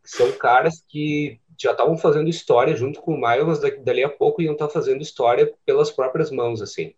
São 0.08 0.32
caras 0.32 0.82
que 0.88 1.38
já 1.60 1.72
estavam 1.72 1.98
fazendo 1.98 2.30
história 2.30 2.74
junto 2.74 3.02
com 3.02 3.12
o 3.12 3.20
Miles, 3.20 3.60
dali 3.84 4.02
a 4.02 4.08
pouco 4.08 4.40
iam 4.40 4.54
estar 4.54 4.70
fazendo 4.70 5.02
história 5.02 5.52
pelas 5.66 5.90
próprias 5.90 6.30
mãos, 6.30 6.62
assim. 6.62 6.94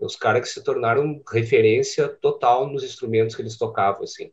Os 0.00 0.16
caras 0.16 0.42
que 0.42 0.48
se 0.48 0.64
tornaram 0.64 1.20
referência 1.30 2.08
total 2.08 2.66
nos 2.66 2.82
instrumentos 2.82 3.36
que 3.36 3.42
eles 3.42 3.58
tocavam, 3.58 4.04
assim. 4.04 4.32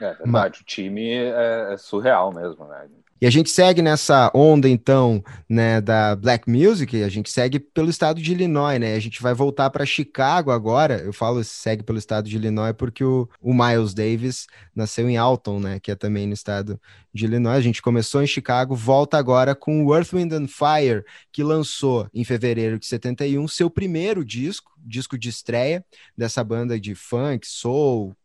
É 0.00 0.14
verdade, 0.14 0.62
o 0.62 0.64
time 0.64 1.10
é, 1.12 1.74
é 1.74 1.76
surreal 1.76 2.32
mesmo, 2.32 2.64
né? 2.66 2.88
E 3.22 3.26
a 3.26 3.30
gente 3.30 3.50
segue 3.50 3.80
nessa 3.80 4.32
onda, 4.34 4.68
então, 4.68 5.22
né, 5.48 5.80
da 5.80 6.16
Black 6.16 6.50
Music, 6.50 7.04
a 7.04 7.08
gente 7.08 7.30
segue 7.30 7.60
pelo 7.60 7.88
estado 7.88 8.20
de 8.20 8.32
Illinois, 8.32 8.80
né? 8.80 8.96
A 8.96 8.98
gente 8.98 9.22
vai 9.22 9.32
voltar 9.32 9.70
para 9.70 9.86
Chicago 9.86 10.50
agora. 10.50 10.98
Eu 10.98 11.12
falo 11.12 11.44
segue 11.44 11.84
pelo 11.84 12.00
estado 12.00 12.28
de 12.28 12.34
Illinois 12.34 12.74
porque 12.76 13.04
o, 13.04 13.28
o, 13.40 13.54
Miles 13.54 13.94
Davis 13.94 14.48
nasceu 14.74 15.08
em 15.08 15.16
Alton, 15.16 15.60
né, 15.60 15.78
que 15.78 15.92
é 15.92 15.94
também 15.94 16.26
no 16.26 16.34
estado 16.34 16.80
de 17.14 17.26
Illinois. 17.26 17.58
A 17.58 17.60
gente 17.60 17.80
começou 17.80 18.24
em 18.24 18.26
Chicago, 18.26 18.74
volta 18.74 19.18
agora 19.18 19.54
com 19.54 19.84
o 19.84 19.94
Earth, 19.94 20.12
Wind 20.12 20.32
and 20.32 20.48
Fire, 20.48 21.04
que 21.30 21.44
lançou 21.44 22.08
em 22.12 22.24
fevereiro 22.24 22.76
de 22.76 22.86
71 22.86 23.46
seu 23.46 23.70
primeiro 23.70 24.24
disco, 24.24 24.72
disco 24.78 25.16
de 25.16 25.28
estreia 25.28 25.84
dessa 26.18 26.42
banda 26.42 26.76
de 26.80 26.96
funk, 26.96 27.46
soul, 27.46 28.16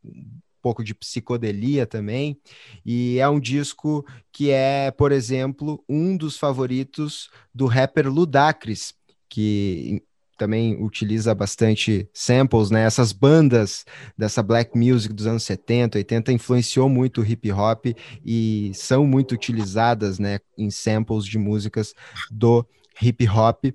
pouco 0.67 0.83
de 0.83 0.93
psicodelia 0.93 1.85
também. 1.85 2.37
E 2.85 3.19
é 3.19 3.29
um 3.29 3.39
disco 3.39 4.05
que 4.33 4.51
é, 4.51 4.91
por 4.91 5.13
exemplo, 5.13 5.81
um 5.87 6.17
dos 6.17 6.37
favoritos 6.37 7.29
do 7.55 7.67
rapper 7.67 8.11
Ludacris, 8.11 8.93
que 9.29 10.03
também 10.37 10.75
utiliza 10.83 11.33
bastante 11.33 12.07
samples, 12.13 12.69
né? 12.69 12.83
Essas 12.83 13.13
bandas 13.13 13.85
dessa 14.17 14.43
black 14.43 14.77
music 14.77 15.13
dos 15.13 15.25
anos 15.25 15.43
70, 15.43 15.99
80 15.99 16.33
influenciou 16.33 16.89
muito 16.89 17.21
o 17.21 17.25
hip 17.25 17.49
hop 17.49 17.85
e 18.25 18.71
são 18.73 19.07
muito 19.07 19.31
utilizadas, 19.31 20.19
né, 20.19 20.39
em 20.57 20.69
samples 20.69 21.25
de 21.25 21.37
músicas 21.37 21.93
do 22.29 22.67
hip 23.01 23.25
hop 23.27 23.65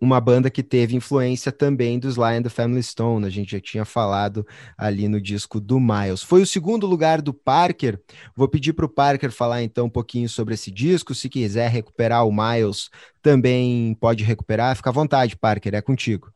uma 0.00 0.20
banda 0.20 0.50
que 0.50 0.62
teve 0.62 0.96
influência 0.96 1.52
também 1.52 1.98
dos 1.98 2.16
Lion 2.16 2.42
the 2.42 2.48
Family 2.48 2.82
Stone, 2.82 3.26
a 3.26 3.30
gente 3.30 3.52
já 3.52 3.60
tinha 3.60 3.84
falado 3.84 4.46
ali 4.76 5.08
no 5.08 5.20
disco 5.20 5.60
do 5.60 5.78
Miles. 5.78 6.22
Foi 6.22 6.40
o 6.40 6.46
segundo 6.46 6.86
lugar 6.86 7.20
do 7.20 7.34
Parker. 7.34 8.00
Vou 8.34 8.48
pedir 8.48 8.72
para 8.72 8.86
o 8.86 8.88
Parker 8.88 9.30
falar 9.30 9.62
então 9.62 9.86
um 9.86 9.90
pouquinho 9.90 10.28
sobre 10.28 10.54
esse 10.54 10.70
disco. 10.70 11.14
Se 11.14 11.28
quiser 11.28 11.70
recuperar 11.70 12.26
o 12.26 12.32
Miles, 12.32 12.88
também 13.20 13.94
pode 14.00 14.24
recuperar. 14.24 14.74
Fica 14.74 14.88
à 14.88 14.92
vontade, 14.92 15.36
Parker, 15.36 15.74
é 15.74 15.82
contigo. 15.82 16.32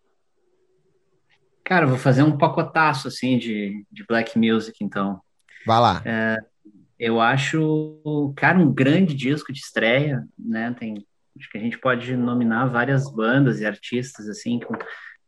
Cara, 1.64 1.86
vou 1.86 1.96
fazer 1.96 2.22
um 2.22 2.36
pacotaço 2.36 3.08
assim 3.08 3.38
de, 3.38 3.86
de 3.90 4.04
black 4.06 4.38
music, 4.38 4.84
então. 4.84 5.18
Vai 5.66 5.80
lá. 5.80 6.02
É, 6.04 6.36
eu 6.98 7.18
acho, 7.18 8.34
cara, 8.36 8.58
um 8.58 8.70
grande 8.70 9.14
disco 9.14 9.50
de 9.50 9.60
estreia, 9.60 10.22
né? 10.38 10.76
Tem, 10.78 11.06
acho 11.38 11.50
que 11.50 11.58
a 11.58 11.60
gente 11.60 11.78
pode 11.78 12.16
nominar 12.16 12.66
várias 12.66 13.10
bandas 13.12 13.60
e 13.60 13.66
artistas 13.66 14.28
assim 14.28 14.60
com, 14.60 14.74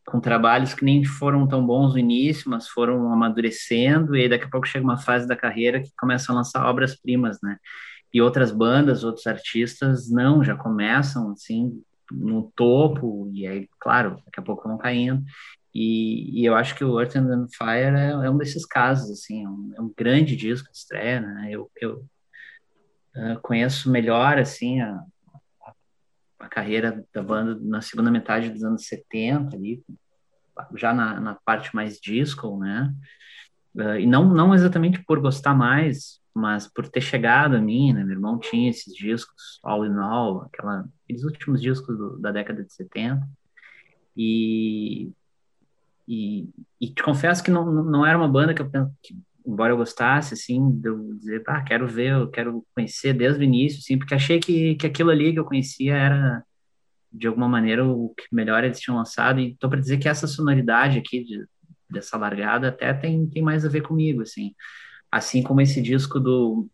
com 0.07 0.20
trabalhos 0.20 0.74
que 0.74 0.85
nem 0.85 1.05
foram 1.05 1.47
tão 1.47 1.66
bons 1.66 1.93
no 1.93 1.99
início, 1.99 2.51
mas 2.51 2.69
foram 2.69 3.12
amadurecendo 3.12 4.16
e 4.16 4.23
aí 4.23 4.28
daqui 4.28 4.45
a 4.45 4.51
pouco 4.51 4.66
chega 4.66 4.85
uma 4.85 4.99
fase 4.99 5.27
da 5.27 5.37
carreira 5.37 5.83
que 5.83 5.91
começam 5.99 6.35
a 6.35 6.39
lançar 6.39 6.66
obras-primas, 6.66 7.39
né? 7.43 7.59
E 8.15 8.23
outras 8.23 8.51
bandas, 8.53 9.05
outros 9.05 9.27
artistas 9.27 10.09
não, 10.11 10.43
já 10.43 10.57
começam 10.57 11.33
assim 11.33 11.83
no 12.11 12.53
topo 12.55 13.28
e 13.35 13.47
aí, 13.47 13.69
claro, 13.81 14.23
daqui 14.24 14.39
a 14.39 14.43
pouco 14.43 14.69
vão 14.69 14.78
caindo. 14.78 15.24
E, 15.74 16.41
e, 16.41 16.47
eu 16.47 16.55
acho 16.55 16.74
que 16.74 16.83
o 16.83 16.99
Earth 16.99 17.16
and 17.16 17.49
Fire 17.51 17.95
é, 17.99 18.09
é, 18.09 18.31
um 18.31 18.39
desses 18.39 18.65
casos, 18.65 19.11
assim, 19.11 19.45
é 19.45 19.49
um, 19.49 19.73
é 19.77 19.81
um, 19.83 19.93
grande 19.95 20.35
disco 20.35 20.73
de 20.73 20.78
estreia, 20.78 21.20
né? 21.20 21.49
Eu, 21.51 21.70
eu 21.78 22.03
uh, 23.15 23.39
conheço 23.43 23.91
melhor, 23.91 24.39
assim, 24.39 24.81
a, 24.81 24.99
a, 26.39 26.49
carreira 26.49 27.05
da 27.13 27.23
banda 27.23 27.59
na 27.61 27.81
segunda 27.81 28.11
metade 28.11 28.51
dos 28.51 28.63
anos 28.63 28.87
70, 28.87 29.57
ali, 29.57 29.83
já 30.75 30.93
na, 30.95 31.21
na 31.21 31.35
parte 31.35 31.75
mais 31.75 31.99
disco, 32.01 32.59
né? 32.59 32.93
Uh, 33.75 33.99
e 33.99 34.07
não, 34.07 34.25
não 34.25 34.55
exatamente 34.55 35.05
por 35.05 35.21
gostar 35.21 35.55
mais, 35.55 36.21
mas 36.35 36.67
por 36.67 36.89
ter 36.89 37.01
chegado 37.01 37.57
a 37.57 37.61
mim, 37.61 37.93
né? 37.93 38.05
Meu 38.05 38.15
irmão 38.15 38.39
tinha 38.39 38.71
esses 38.71 38.95
discos, 38.95 39.61
All 39.63 39.85
in 39.85 39.97
All, 39.99 40.43
aquela, 40.43 40.89
aqueles 41.05 41.25
últimos 41.25 41.61
discos 41.61 41.97
do, 41.97 42.19
da 42.19 42.33
década 42.33 42.65
de 42.65 42.73
70, 42.73 43.27
e 44.17 45.13
e, 46.09 46.49
e 46.81 46.89
te 46.89 47.03
confesso 47.03 47.43
que 47.43 47.51
não, 47.51 47.65
não 47.85 48.07
era 48.07 48.17
uma 48.17 48.29
banda 48.29 48.55
que 48.55 48.63
eu 48.63 48.71
que, 49.03 49.19
embora 49.47 49.73
eu 49.73 49.77
gostasse, 49.77 50.35
assim, 50.35 50.70
de 50.73 50.89
eu 50.89 51.14
dizer, 51.14 51.43
ah, 51.47 51.62
quero 51.62 51.86
ver, 51.86 52.12
eu 52.12 52.28
quero 52.28 52.66
conhecer 52.74 53.12
desde 53.12 53.40
o 53.40 53.44
início, 53.44 53.78
assim, 53.78 53.97
porque 53.97 54.14
achei 54.14 54.40
que, 54.40 54.74
que 54.74 54.86
aquilo 54.86 55.10
ali 55.10 55.32
que 55.32 55.39
eu 55.39 55.44
conhecia 55.44 55.94
era, 55.94 56.44
de 57.12 57.27
alguma 57.28 57.48
maneira, 57.48 57.86
o 57.86 58.12
que 58.16 58.24
melhor 58.32 58.64
eles 58.64 58.81
tinham 58.81 58.97
lançado, 58.97 59.39
e 59.39 59.56
tô 59.56 59.68
para 59.68 59.81
dizer 59.81 59.98
que 59.98 60.09
essa 60.09 60.27
sonoridade 60.27 60.98
aqui, 60.98 61.23
de, 61.23 61.47
dessa 61.89 62.18
largada, 62.18 62.68
até 62.68 62.93
tem, 62.93 63.27
tem 63.28 63.43
mais 63.43 63.64
a 63.64 63.68
ver 63.68 63.82
comigo, 63.82 64.23
assim, 64.23 64.52
assim 65.10 65.43
como 65.43 65.60
esse 65.60 65.81
disco 65.81 66.18
do, 66.18 66.68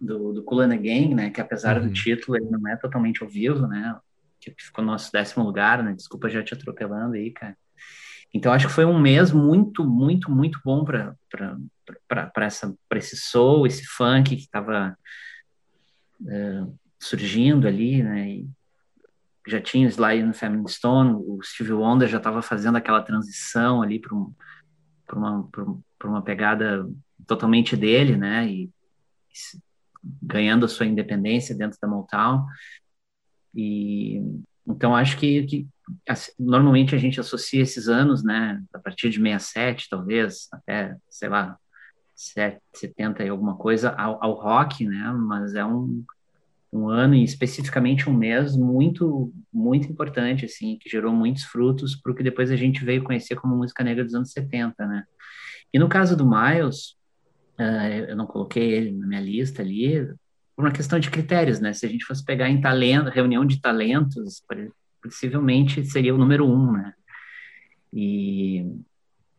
do, 0.00 0.32
do 0.32 0.42
Cool 0.44 0.66
Gang, 0.68 1.14
né, 1.14 1.30
que 1.30 1.40
apesar 1.40 1.76
uhum. 1.76 1.88
do 1.88 1.92
título, 1.92 2.36
ele 2.36 2.50
não 2.50 2.68
é 2.68 2.76
totalmente 2.76 3.22
ao 3.22 3.28
vivo, 3.28 3.66
né, 3.66 3.98
que 4.40 4.54
ficou 4.56 4.84
no 4.84 4.92
nosso 4.92 5.10
décimo 5.10 5.44
lugar, 5.44 5.82
né, 5.82 5.92
desculpa 5.92 6.30
já 6.30 6.42
te 6.42 6.54
atropelando 6.54 7.14
aí, 7.16 7.32
cara, 7.32 7.56
então, 8.32 8.52
acho 8.52 8.68
que 8.68 8.72
foi 8.72 8.84
um 8.84 8.98
mês 8.98 9.32
muito, 9.32 9.84
muito, 9.84 10.30
muito 10.30 10.60
bom 10.64 10.84
para 10.84 11.16
esse 12.96 13.16
soul, 13.16 13.66
esse 13.66 13.84
funk 13.84 14.36
que 14.36 14.42
estava 14.42 14.96
é, 16.28 16.62
surgindo 16.98 17.66
ali, 17.66 18.02
né? 18.02 18.30
E 18.30 18.48
já 19.48 19.60
tinha 19.60 19.86
o 19.86 19.90
Sly 19.90 20.22
no 20.22 20.32
Family 20.32 20.68
Stone, 20.68 21.14
o 21.14 21.42
Stevie 21.42 21.72
Wonder 21.72 22.08
já 22.08 22.18
estava 22.18 22.40
fazendo 22.40 22.76
aquela 22.76 23.02
transição 23.02 23.82
ali 23.82 23.98
para 23.98 24.14
um, 24.14 24.32
uma, 25.12 25.48
uma 26.04 26.22
pegada 26.22 26.88
totalmente 27.26 27.76
dele, 27.76 28.16
né? 28.16 28.46
E, 28.46 28.64
e 28.64 29.58
ganhando 30.22 30.66
a 30.66 30.68
sua 30.68 30.86
independência 30.86 31.56
dentro 31.56 31.78
da 31.80 31.88
Motown. 31.88 32.46
E 33.52 34.22
então 34.66 34.94
acho 34.94 35.16
que, 35.16 35.42
que 35.44 35.68
assim, 36.08 36.32
normalmente 36.38 36.94
a 36.94 36.98
gente 36.98 37.20
associa 37.20 37.62
esses 37.62 37.88
anos, 37.88 38.22
né, 38.22 38.62
a 38.72 38.78
partir 38.78 39.10
de 39.10 39.18
67, 39.18 39.88
talvez, 39.88 40.48
até, 40.52 40.96
sei 41.08 41.28
lá, 41.28 41.56
70 42.14 43.24
e 43.24 43.28
alguma 43.28 43.56
coisa, 43.56 43.90
ao, 43.90 44.22
ao 44.22 44.34
rock, 44.34 44.86
né, 44.86 45.12
mas 45.12 45.54
é 45.54 45.64
um, 45.64 46.04
um 46.72 46.88
ano 46.88 47.14
e 47.14 47.24
especificamente 47.24 48.08
um 48.08 48.12
mês 48.12 48.56
muito, 48.56 49.32
muito 49.52 49.90
importante, 49.90 50.44
assim, 50.44 50.78
que 50.78 50.88
gerou 50.88 51.12
muitos 51.12 51.44
frutos 51.44 51.96
para 51.96 52.12
o 52.12 52.14
que 52.14 52.22
depois 52.22 52.50
a 52.50 52.56
gente 52.56 52.84
veio 52.84 53.02
conhecer 53.02 53.36
como 53.36 53.56
música 53.56 53.82
negra 53.82 54.04
dos 54.04 54.14
anos 54.14 54.32
70, 54.32 54.86
né. 54.86 55.04
E 55.72 55.78
no 55.78 55.88
caso 55.88 56.16
do 56.16 56.28
Miles, 56.28 56.96
uh, 57.58 58.08
eu 58.08 58.16
não 58.16 58.26
coloquei 58.26 58.70
ele 58.72 58.92
na 58.92 59.06
minha 59.06 59.20
lista 59.20 59.62
ali, 59.62 60.08
por 60.60 60.66
uma 60.66 60.72
questão 60.72 60.98
de 60.98 61.10
critérios, 61.10 61.58
né, 61.58 61.72
se 61.72 61.86
a 61.86 61.88
gente 61.88 62.04
fosse 62.04 62.22
pegar 62.22 62.50
em 62.50 62.60
talento, 62.60 63.08
reunião 63.08 63.46
de 63.46 63.60
talentos, 63.60 64.42
possivelmente 65.02 65.82
seria 65.86 66.14
o 66.14 66.18
número 66.18 66.46
um, 66.46 66.72
né? 66.72 66.92
E 67.90 68.66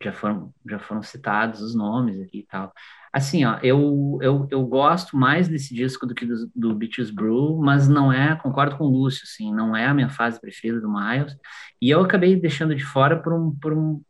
já 0.04 0.12
foram, 0.12 0.52
já 0.68 0.80
foram 0.80 1.04
citados 1.04 1.62
os 1.62 1.76
nomes 1.76 2.20
aqui 2.20 2.40
e 2.40 2.48
tal. 2.48 2.74
Assim, 3.14 3.46
ó, 3.46 3.60
eu, 3.62 4.18
eu, 4.20 4.48
eu 4.50 4.66
gosto 4.66 5.16
mais 5.16 5.48
desse 5.48 5.76
disco 5.76 6.08
do 6.08 6.16
que 6.16 6.26
do, 6.26 6.52
do 6.56 6.74
Beaches 6.74 7.12
Brew, 7.12 7.60
mas 7.62 7.88
não 7.88 8.12
é, 8.12 8.36
concordo 8.36 8.76
com 8.76 8.86
o 8.86 8.90
Lúcio, 8.90 9.22
assim, 9.24 9.54
não 9.54 9.76
é 9.76 9.86
a 9.86 9.94
minha 9.94 10.10
fase 10.10 10.42
preferida 10.42 10.82
do 10.82 10.92
Miles, 10.92 11.38
e 11.80 11.92
eu 11.92 12.02
acabei 12.02 12.36
deixando 12.36 12.76
de 12.76 12.84
fora 12.84 13.22
por 13.22 13.32
um, 13.32 13.56
por 13.56 13.74
um 13.74 14.02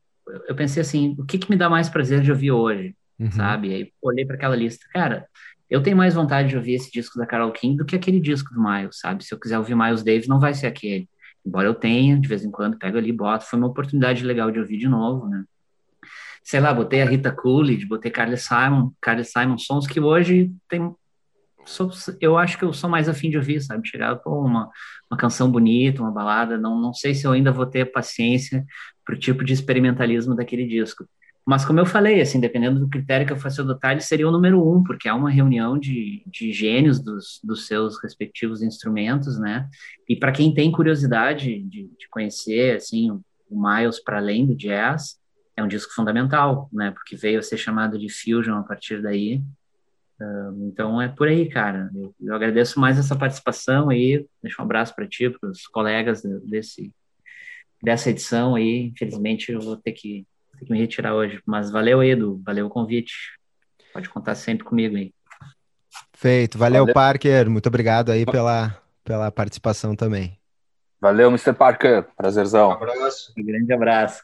eu 0.48 0.56
pensei 0.56 0.82
assim, 0.82 1.14
o 1.20 1.26
que 1.26 1.38
que 1.38 1.50
me 1.50 1.58
dá 1.58 1.70
mais 1.70 1.90
prazer 1.90 2.22
de 2.22 2.32
ouvir 2.32 2.52
hoje, 2.52 2.96
uhum. 3.20 3.32
sabe? 3.32 3.74
Aí 3.74 3.92
olhei 4.02 4.26
para 4.26 4.36
aquela 4.36 4.56
lista, 4.56 4.88
cara, 4.94 5.28
eu 5.72 5.82
tenho 5.82 5.96
mais 5.96 6.14
vontade 6.14 6.50
de 6.50 6.58
ouvir 6.58 6.74
esse 6.74 6.92
disco 6.92 7.18
da 7.18 7.26
Carol 7.26 7.50
King 7.54 7.78
do 7.78 7.86
que 7.86 7.96
aquele 7.96 8.20
disco 8.20 8.54
do 8.54 8.62
Miles, 8.62 9.00
sabe? 9.00 9.24
Se 9.24 9.34
eu 9.34 9.40
quiser 9.40 9.58
ouvir 9.58 9.74
Miles 9.74 10.04
Davis, 10.04 10.28
não 10.28 10.38
vai 10.38 10.54
ser 10.54 10.68
aquele. 10.68 11.08
Embora 11.46 11.66
eu 11.66 11.74
tenha, 11.74 12.20
de 12.20 12.28
vez 12.28 12.44
em 12.44 12.52
quando, 12.52 12.78
pego 12.78 12.98
ali, 12.98 13.10
boto. 13.14 13.46
Foi 13.46 13.58
uma 13.58 13.70
oportunidade 13.70 14.26
legal 14.26 14.52
de 14.52 14.60
ouvir 14.60 14.78
de 14.78 14.90
novo, 14.90 15.30
né? 15.30 15.46
Sei 16.44 16.60
lá, 16.60 16.74
botei 16.74 17.02
a 17.02 17.06
Rita 17.06 17.32
Coolidge, 17.32 17.86
botei 17.86 18.12
Carly 18.12 18.36
Simon, 18.36 18.92
Carly 19.02 19.24
Simon, 19.24 19.58
sons 19.58 19.88
que 19.88 20.02
hoje 20.02 20.52
tem... 20.68 20.94
Sou, 21.64 21.90
eu 22.20 22.38
acho 22.38 22.58
que 22.58 22.66
eu 22.66 22.74
sou 22.74 22.90
mais 22.90 23.08
afim 23.08 23.30
de 23.30 23.38
ouvir, 23.38 23.62
sabe? 23.62 23.88
Chegar, 23.88 24.14
pô, 24.18 24.42
uma, 24.42 24.70
uma 25.10 25.18
canção 25.18 25.50
bonita, 25.50 26.02
uma 26.02 26.12
balada, 26.12 26.58
não, 26.58 26.82
não 26.82 26.94
sei 26.94 27.16
se 27.16 27.26
eu 27.26 27.32
ainda 27.32 27.52
vou 27.52 27.66
ter 27.66 27.86
paciência 27.86 28.66
para 29.06 29.16
o 29.16 29.18
tipo 29.18 29.42
de 29.42 29.54
experimentalismo 29.54 30.36
daquele 30.36 30.68
disco. 30.68 31.06
Mas, 31.46 31.66
como 31.66 31.80
eu 31.80 31.86
falei, 31.86 32.22
assim, 32.22 32.40
dependendo 32.40 32.80
do 32.80 32.90
critério 32.90 33.26
que 33.26 33.34
eu 33.34 33.38
fosse 33.38 33.60
adotar, 33.60 33.92
ele 33.92 34.02
seria 34.02 34.28
o 34.28 34.32
número 34.32 34.62
um, 34.62 34.84
porque 34.84 35.10
é 35.10 35.14
uma 35.14 35.30
reunião 35.30 35.78
de, 35.78 36.24
de 36.28 36.54
gênios 36.54 37.00
dos, 37.00 37.40
dos 37.44 37.66
seus 37.66 38.02
respectivos 38.02 38.62
instrumentos, 38.62 39.40
né? 39.40 39.68
E 40.08 40.16
para 40.16 40.32
quem 40.32 40.54
tem 40.54 40.72
curiosidade 40.72 41.60
de, 41.64 41.90
de 41.98 42.10
conhecer, 42.10 42.76
assim, 42.76 43.10
o, 43.12 43.22
Miles 43.50 44.00
para 44.00 44.18
além 44.18 44.46
do 44.46 44.56
jazz, 44.56 45.20
é 45.58 45.64
um 45.64 45.68
disco 45.68 45.94
fundamental, 45.94 46.70
né? 46.72 46.92
Porque 46.92 47.16
veio 47.16 47.40
a 47.40 47.44
ser 47.44 47.58
chamado 47.58 48.00
de 48.00 48.08
fusion 48.08 48.56
a 48.56 48.64
partir 48.64 49.02
daí. 49.02 49.42
Então 50.62 51.02
é 51.02 51.10
por 51.10 51.28
aí, 51.28 51.50
cara. 51.50 51.90
Eu, 51.94 52.16
eu, 52.22 52.36
agradeço 52.36 52.80
mais 52.80 52.98
essa 52.98 53.16
participação 53.16 53.90
aí. 53.90 54.26
Deixo 54.42 54.62
um 54.62 54.66
abraço 54.66 54.96
para 54.96 55.08
ti, 55.08 55.30
para 55.30 55.50
os 55.50 55.68
colegas 55.68 56.22
desse 56.46 56.94
dessa 57.82 58.10
edição 58.10 58.56
aí. 58.56 58.88
Infelizmente 58.88 59.52
eu 59.52 59.60
vou 59.60 59.76
ter 59.76 59.92
que 59.92 60.26
ter 60.62 60.66
que 60.66 60.72
me 60.72 60.80
retirar 60.80 61.14
hoje. 61.14 61.42
Mas 61.46 61.70
valeu, 61.72 62.04
Edu. 62.04 62.42
Valeu 62.46 62.68
o 62.68 62.70
convite. 62.70 63.14
Pode 63.94 64.10
contar 64.10 64.36
sempre 64.36 64.64
comigo 64.64 64.96
aí. 64.96 65.14
Feito. 66.14 66.58
Valeu, 66.58 66.84
valeu. 66.84 66.94
Parker. 66.94 67.50
Muito 67.50 67.68
obrigado 67.68 68.12
aí 68.12 68.26
pela, 68.26 68.80
pela 69.04 69.32
participação 69.32 69.96
também. 69.96 70.38
Valeu, 71.00 71.30
Mr. 71.30 71.54
Parker. 71.54 72.08
Prazerzão. 72.16 72.70
Um 72.70 72.74
abraço. 72.74 73.34
Um 73.38 73.44
grande 73.44 73.74
abraço. 73.74 74.24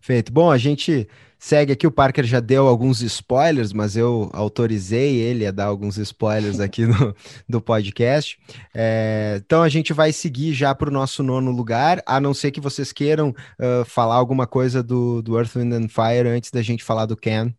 Feito. 0.00 0.32
Bom, 0.32 0.50
a 0.50 0.58
gente 0.58 1.08
segue 1.44 1.74
aqui. 1.74 1.86
O 1.86 1.90
Parker 1.90 2.24
já 2.24 2.40
deu 2.40 2.66
alguns 2.66 3.02
spoilers, 3.02 3.74
mas 3.74 3.98
eu 3.98 4.30
autorizei 4.32 5.16
ele 5.16 5.46
a 5.46 5.50
dar 5.50 5.66
alguns 5.66 5.98
spoilers 5.98 6.58
aqui 6.58 6.86
no, 6.86 7.14
do 7.46 7.60
podcast. 7.60 8.38
É, 8.74 9.40
então 9.44 9.62
a 9.62 9.68
gente 9.68 9.92
vai 9.92 10.10
seguir 10.10 10.54
já 10.54 10.74
para 10.74 10.88
o 10.88 10.92
nosso 10.92 11.22
nono 11.22 11.50
lugar, 11.50 12.02
a 12.06 12.18
não 12.18 12.32
ser 12.32 12.50
que 12.50 12.62
vocês 12.62 12.92
queiram 12.92 13.28
uh, 13.28 13.84
falar 13.84 14.14
alguma 14.14 14.46
coisa 14.46 14.82
do, 14.82 15.20
do 15.20 15.36
Earth, 15.36 15.54
Wind 15.54 15.72
and 15.74 15.88
Fire 15.88 16.28
antes 16.28 16.50
da 16.50 16.62
gente 16.62 16.82
falar 16.82 17.04
do 17.04 17.16
Ken. 17.16 17.54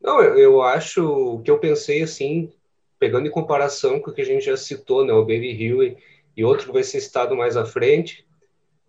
Não, 0.00 0.22
eu, 0.22 0.38
eu 0.38 0.62
acho 0.62 1.42
que 1.44 1.50
eu 1.50 1.58
pensei 1.58 2.04
assim, 2.04 2.52
pegando 3.00 3.26
em 3.26 3.32
comparação 3.32 3.98
com 3.98 4.12
o 4.12 4.14
que 4.14 4.22
a 4.22 4.26
gente 4.26 4.44
já 4.44 4.56
citou, 4.56 5.04
né, 5.04 5.12
o 5.12 5.22
Baby 5.22 5.50
Hill 5.60 5.96
e 6.36 6.44
outro 6.44 6.68
que 6.68 6.72
vai 6.72 6.84
ser 6.84 7.00
citado 7.00 7.36
mais 7.36 7.56
à 7.56 7.66
frente 7.66 8.24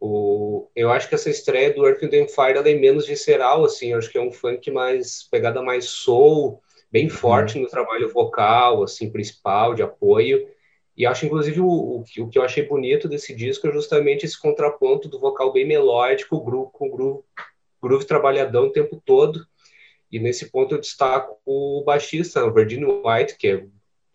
o, 0.03 0.67
eu 0.75 0.91
acho 0.91 1.07
que 1.07 1.13
essa 1.13 1.29
estreia 1.29 1.71
do 1.71 1.85
Earth, 1.85 2.01
Wind 2.01 2.27
Fire 2.29 2.57
ela 2.57 2.67
é 2.67 2.73
menos 2.73 3.05
visceral, 3.05 3.63
assim, 3.63 3.91
eu 3.91 3.99
acho 3.99 4.11
que 4.11 4.17
é 4.17 4.21
um 4.21 4.31
funk 4.31 4.71
mais, 4.71 5.27
pegada 5.29 5.61
mais 5.61 5.85
soul, 5.85 6.59
bem 6.91 7.05
uhum. 7.05 7.11
forte 7.11 7.59
no 7.59 7.67
trabalho 7.67 8.11
vocal, 8.11 8.81
assim, 8.81 9.11
principal, 9.11 9.75
de 9.75 9.83
apoio, 9.83 10.49
e 10.97 11.05
acho, 11.05 11.27
inclusive, 11.27 11.61
o, 11.61 11.67
o, 11.67 12.03
o, 12.17 12.29
que 12.29 12.37
eu 12.37 12.43
achei 12.43 12.65
bonito 12.67 13.07
desse 13.07 13.35
disco 13.35 13.67
é 13.67 13.71
justamente 13.71 14.25
esse 14.25 14.39
contraponto 14.39 15.07
do 15.07 15.19
vocal 15.19 15.53
bem 15.53 15.67
melódico, 15.67 16.43
groove, 16.43 16.71
com 16.73 16.87
o 16.87 16.91
groove, 16.91 17.23
groove 17.79 18.05
trabalhadão 18.05 18.65
o 18.65 18.71
tempo 18.71 18.99
todo, 19.05 19.45
e 20.11 20.19
nesse 20.19 20.49
ponto 20.49 20.73
eu 20.73 20.81
destaco 20.81 21.39
o 21.45 21.83
baixista, 21.85 22.43
o 22.43 22.51
Virginia 22.51 22.87
White, 22.87 23.37
que, 23.37 23.47
é, 23.47 23.65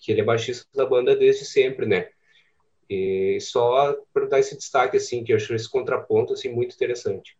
que 0.00 0.10
ele 0.10 0.20
é 0.20 0.24
baixista 0.24 0.66
da 0.74 0.84
banda 0.84 1.14
desde 1.14 1.44
sempre, 1.44 1.86
né? 1.86 2.08
E 2.88 3.38
só 3.40 3.96
para 4.12 4.26
dar 4.26 4.38
esse 4.38 4.56
destaque, 4.56 4.96
assim, 4.96 5.24
que 5.24 5.32
eu 5.32 5.36
acho 5.36 5.54
esse 5.54 5.68
contraponto, 5.68 6.32
assim, 6.32 6.48
muito 6.48 6.74
interessante. 6.74 7.36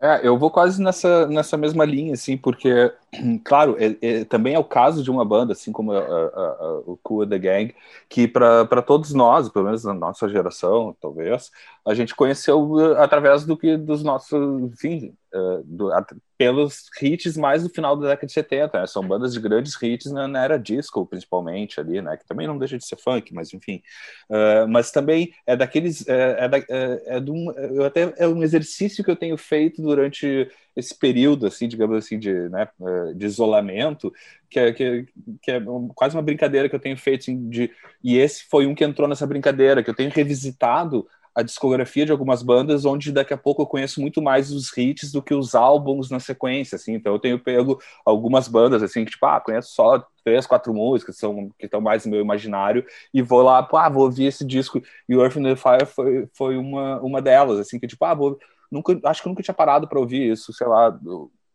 É, 0.00 0.26
eu 0.26 0.36
vou 0.36 0.50
quase 0.50 0.82
nessa, 0.82 1.26
nessa 1.26 1.56
mesma 1.56 1.84
linha, 1.84 2.14
assim, 2.14 2.36
porque, 2.36 2.92
claro, 3.44 3.76
é, 3.78 3.96
é, 4.00 4.24
também 4.24 4.54
é 4.54 4.58
o 4.58 4.64
caso 4.64 5.02
de 5.02 5.10
uma 5.10 5.24
banda, 5.24 5.52
assim 5.52 5.70
como 5.70 5.92
a, 5.92 5.98
a, 5.98 6.02
a, 6.02 6.82
o 6.86 6.98
Cool 7.02 7.26
The 7.26 7.38
Gang, 7.38 7.74
que 8.08 8.26
para 8.26 8.82
todos 8.82 9.12
nós, 9.12 9.48
pelo 9.48 9.66
menos 9.66 9.84
na 9.84 9.92
nossa 9.92 10.28
geração, 10.28 10.96
talvez, 11.00 11.50
a 11.84 11.94
gente 11.94 12.14
conheceu 12.14 12.60
uh, 12.62 12.94
através 12.98 13.44
do 13.44 13.56
que 13.56 13.76
dos 13.76 14.02
nossos, 14.02 14.62
enfim, 14.62 15.14
uh, 15.34 15.62
do, 15.64 15.90
pelos 16.38 16.88
hits 17.00 17.36
mais 17.36 17.62
do 17.62 17.68
final 17.68 17.96
da 17.96 18.08
década 18.08 18.26
de 18.26 18.32
70, 18.32 18.80
né? 18.80 18.86
São 18.86 19.06
bandas 19.06 19.32
de 19.32 19.40
grandes 19.40 19.80
hits 19.80 20.10
na, 20.10 20.26
na, 20.26 20.42
era 20.42 20.58
disco, 20.58 21.04
principalmente 21.06 21.80
ali, 21.80 22.00
né? 22.00 22.16
Que 22.16 22.26
também 22.26 22.46
não 22.46 22.58
deixa 22.58 22.78
de 22.78 22.86
ser 22.86 22.96
funk, 22.96 23.34
mas 23.34 23.52
enfim. 23.52 23.82
Uh, 24.30 24.66
mas 24.68 24.90
também 24.90 25.32
é 25.46 25.54
daqueles, 25.54 26.06
é, 26.08 26.14
é, 26.14 26.50
é, 26.68 27.16
é, 27.16 27.20
de 27.20 27.30
um, 27.30 27.52
eu 27.52 27.84
até 27.84 28.14
é 28.16 28.26
um 28.26 28.42
exercício 28.42 29.04
que 29.04 29.10
eu 29.10 29.16
tenho 29.16 29.36
feito 29.36 29.82
durante 29.82 30.50
esse 30.74 30.94
período, 30.98 31.46
assim, 31.46 31.68
digamos 31.68 31.96
assim, 31.96 32.18
de, 32.18 32.32
né, 32.48 32.68
de 33.14 33.26
isolamento, 33.26 34.12
que 34.48 34.58
é, 34.58 34.72
que, 34.72 35.06
que 35.42 35.50
é 35.50 35.60
quase 35.94 36.16
uma 36.16 36.22
brincadeira 36.22 36.68
que 36.68 36.74
eu 36.74 36.80
tenho 36.80 36.96
feito, 36.96 37.22
assim, 37.22 37.48
de, 37.48 37.70
e 38.02 38.16
esse 38.16 38.44
foi 38.48 38.66
um 38.66 38.74
que 38.74 38.84
entrou 38.84 39.08
nessa 39.08 39.26
brincadeira, 39.26 39.82
que 39.82 39.90
eu 39.90 39.94
tenho 39.94 40.10
revisitado 40.10 41.06
a 41.34 41.42
discografia 41.42 42.04
de 42.04 42.12
algumas 42.12 42.42
bandas, 42.42 42.84
onde 42.84 43.10
daqui 43.10 43.32
a 43.32 43.38
pouco 43.38 43.62
eu 43.62 43.66
conheço 43.66 44.00
muito 44.00 44.20
mais 44.20 44.50
os 44.50 44.76
hits 44.76 45.10
do 45.10 45.22
que 45.22 45.34
os 45.34 45.54
álbuns 45.54 46.10
na 46.10 46.20
sequência, 46.20 46.76
assim. 46.76 46.94
Então 46.94 47.14
eu 47.14 47.18
tenho 47.18 47.38
pego 47.38 47.80
algumas 48.04 48.48
bandas 48.48 48.82
assim 48.82 49.04
que 49.04 49.12
tipo, 49.12 49.24
ah, 49.26 49.40
conheço 49.40 49.72
só 49.72 50.06
três, 50.24 50.46
quatro 50.46 50.74
músicas 50.74 51.16
são 51.16 51.50
que 51.58 51.66
estão 51.66 51.80
mais 51.80 52.04
no 52.04 52.12
meu 52.12 52.20
imaginário 52.20 52.84
e 53.12 53.22
vou 53.22 53.42
lá, 53.42 53.66
ah, 53.72 53.88
vou 53.88 54.04
ouvir 54.04 54.26
esse 54.26 54.44
disco. 54.44 54.82
E 55.08 55.14
Earth 55.14 55.36
and 55.36 55.42
the 55.44 55.56
Fire 55.56 55.86
foi, 55.86 56.28
foi 56.34 56.56
uma, 56.56 57.00
uma 57.00 57.22
delas, 57.22 57.58
assim, 57.58 57.78
que 57.78 57.86
tipo, 57.86 58.04
ah, 58.04 58.14
vou 58.14 58.38
nunca 58.72 58.98
acho 59.04 59.22
que 59.22 59.28
nunca 59.28 59.42
tinha 59.42 59.54
parado 59.54 59.86
para 59.86 60.00
ouvir 60.00 60.32
isso, 60.32 60.52
sei 60.52 60.66
lá, 60.66 60.98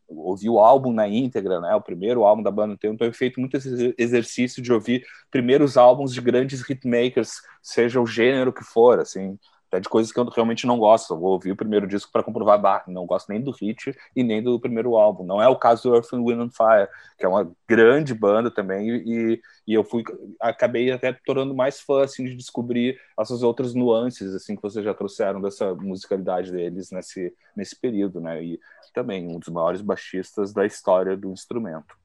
ouvir 0.08 0.50
o 0.50 0.60
álbum 0.60 0.94
na 0.94 1.08
íntegra, 1.08 1.60
né? 1.60 1.76
O 1.76 1.82
primeiro 1.82 2.24
álbum 2.24 2.44
da 2.44 2.52
banda. 2.52 2.74
Então, 2.74 2.96
eu 3.08 3.14
feito 3.14 3.40
muito 3.40 3.58
esse 3.58 3.94
exercício 3.98 4.62
de 4.62 4.72
ouvir 4.72 5.06
primeiros 5.30 5.76
álbuns 5.76 6.14
de 6.14 6.22
grandes 6.22 6.62
hitmakers, 6.62 7.42
seja 7.62 8.00
o 8.00 8.06
gênero 8.06 8.54
que 8.54 8.64
for, 8.64 9.00
assim 9.00 9.38
até 9.68 9.80
de 9.80 9.90
coisas 9.90 10.12
que 10.12 10.20
eu 10.20 10.26
realmente 10.26 10.66
não 10.66 10.78
gosto. 10.78 11.14
Eu 11.14 11.20
vou 11.20 11.32
ouvir 11.32 11.52
o 11.52 11.56
primeiro 11.56 11.88
disco 11.88 12.12
para 12.12 12.24
comprovar, 12.24 12.60
bah, 12.60 12.84
não 12.88 13.06
gosto 13.06 13.30
nem 13.30 13.42
do 13.42 13.52
hit 13.52 13.96
e 14.16 14.24
nem 14.24 14.42
do 14.42 14.60
primeiro 14.60 14.96
álbum. 14.96 15.24
Não 15.24 15.42
é 15.42 15.48
o 15.48 15.56
caso 15.56 15.90
do 15.90 15.96
Earth, 15.96 16.12
Wind 16.12 16.40
and 16.40 16.50
Fire, 16.52 16.88
que 17.18 17.26
é 17.26 17.28
uma 17.28 17.52
grande 17.68 18.14
banda 18.14 18.50
também, 18.50 18.90
e, 18.90 19.42
e 19.68 19.74
eu 19.74 19.84
fui, 19.84 20.04
acabei 20.40 20.92
até 20.92 21.14
tornando 21.14 21.54
mais 21.54 21.80
fã, 21.80 22.04
assim, 22.04 22.26
de 22.26 22.36
descobrir 22.36 23.00
essas 23.20 23.44
outras 23.44 23.74
nuances, 23.74 24.34
assim, 24.34 24.56
que 24.56 24.62
vocês 24.62 24.84
já 24.84 24.94
trouxeram 24.94 25.42
dessa 25.42 25.74
musicalidade 25.76 26.52
deles 26.52 26.92
nesse, 26.92 27.34
nesse 27.56 27.80
período, 27.80 28.22
né, 28.22 28.44
e 28.44 28.60
também 28.94 29.28
um 29.28 29.40
dos 29.40 29.50
maiores 29.50 29.82
baixistas 29.82 30.54
da 30.54 30.66
história 30.66 31.16
do 31.16 31.32
instrumento. 31.32 31.96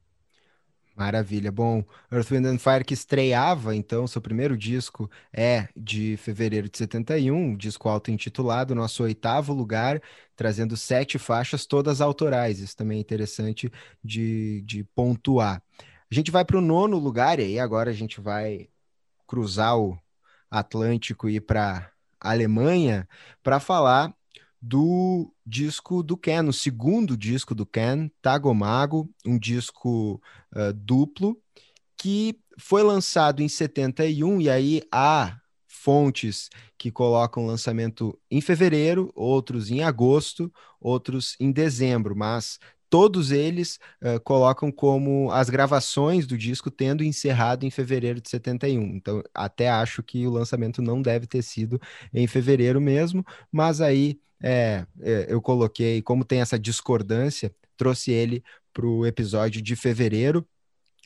Maravilha. 0.95 1.51
Bom, 1.51 1.83
Earth, 2.11 2.29
Wind 2.29 2.45
and 2.45 2.59
Fire 2.59 2.85
que 2.85 2.93
estreava, 2.93 3.75
então, 3.75 4.05
seu 4.05 4.21
primeiro 4.21 4.55
disco 4.55 5.09
é 5.31 5.67
de 5.75 6.17
fevereiro 6.17 6.69
de 6.69 6.77
71, 6.77 7.57
disco 7.57 7.89
auto-intitulado, 7.89 8.75
nosso 8.75 9.01
oitavo 9.03 9.53
lugar, 9.53 9.99
trazendo 10.35 10.77
sete 10.77 11.17
faixas, 11.17 11.65
todas 11.65 11.99
autorais. 11.99 12.59
Isso 12.59 12.77
também 12.77 12.99
é 12.99 13.01
interessante 13.01 13.71
de, 14.03 14.61
de 14.61 14.83
pontuar. 14.95 15.63
A 16.11 16.13
gente 16.13 16.29
vai 16.29 16.45
para 16.45 16.57
o 16.57 16.61
nono 16.61 16.99
lugar, 16.99 17.39
e 17.39 17.43
aí 17.43 17.59
agora 17.59 17.89
a 17.89 17.93
gente 17.93 18.21
vai 18.21 18.69
cruzar 19.25 19.75
o 19.79 19.97
Atlântico 20.49 21.27
e 21.27 21.37
ir 21.37 21.41
para 21.41 21.91
Alemanha 22.19 23.07
para 23.41 23.59
falar 23.59 24.13
do 24.65 25.29
disco 25.45 26.01
do 26.01 26.15
Ken, 26.15 26.47
o 26.47 26.53
segundo 26.53 27.17
disco 27.17 27.53
do 27.53 27.65
Ken, 27.65 28.09
Tagomago, 28.21 29.09
um 29.25 29.37
disco 29.37 30.21
uh, 30.55 30.71
duplo, 30.73 31.37
que 31.97 32.39
foi 32.57 32.81
lançado 32.81 33.43
em 33.43 33.49
71, 33.49 34.39
e 34.39 34.49
aí 34.49 34.81
há 34.89 35.37
fontes 35.67 36.49
que 36.77 36.89
colocam 36.89 37.43
o 37.43 37.47
lançamento 37.47 38.17
em 38.31 38.39
fevereiro, 38.39 39.11
outros 39.15 39.69
em 39.69 39.83
agosto, 39.83 40.49
outros 40.79 41.35
em 41.41 41.51
dezembro, 41.51 42.15
mas 42.15 42.57
todos 42.89 43.31
eles 43.31 43.79
uh, 44.01 44.17
colocam 44.23 44.71
como 44.71 45.29
as 45.31 45.49
gravações 45.49 46.25
do 46.25 46.37
disco 46.37 46.71
tendo 46.71 47.03
encerrado 47.03 47.65
em 47.65 47.69
fevereiro 47.69 48.21
de 48.21 48.29
71. 48.29 48.81
Então, 48.95 49.21
até 49.33 49.69
acho 49.69 50.01
que 50.01 50.25
o 50.25 50.31
lançamento 50.31 50.81
não 50.81 51.01
deve 51.01 51.27
ter 51.27 51.41
sido 51.41 51.81
em 52.13 52.27
fevereiro 52.27 52.79
mesmo, 52.79 53.25
mas 53.51 53.81
aí 53.81 54.21
é, 54.43 54.85
é, 55.01 55.25
eu 55.29 55.41
coloquei, 55.41 56.01
como 56.01 56.25
tem 56.25 56.41
essa 56.41 56.59
discordância, 56.59 57.55
trouxe 57.77 58.11
ele 58.11 58.43
para 58.73 58.85
o 58.85 59.05
episódio 59.05 59.61
de 59.61 59.75
fevereiro. 59.75 60.45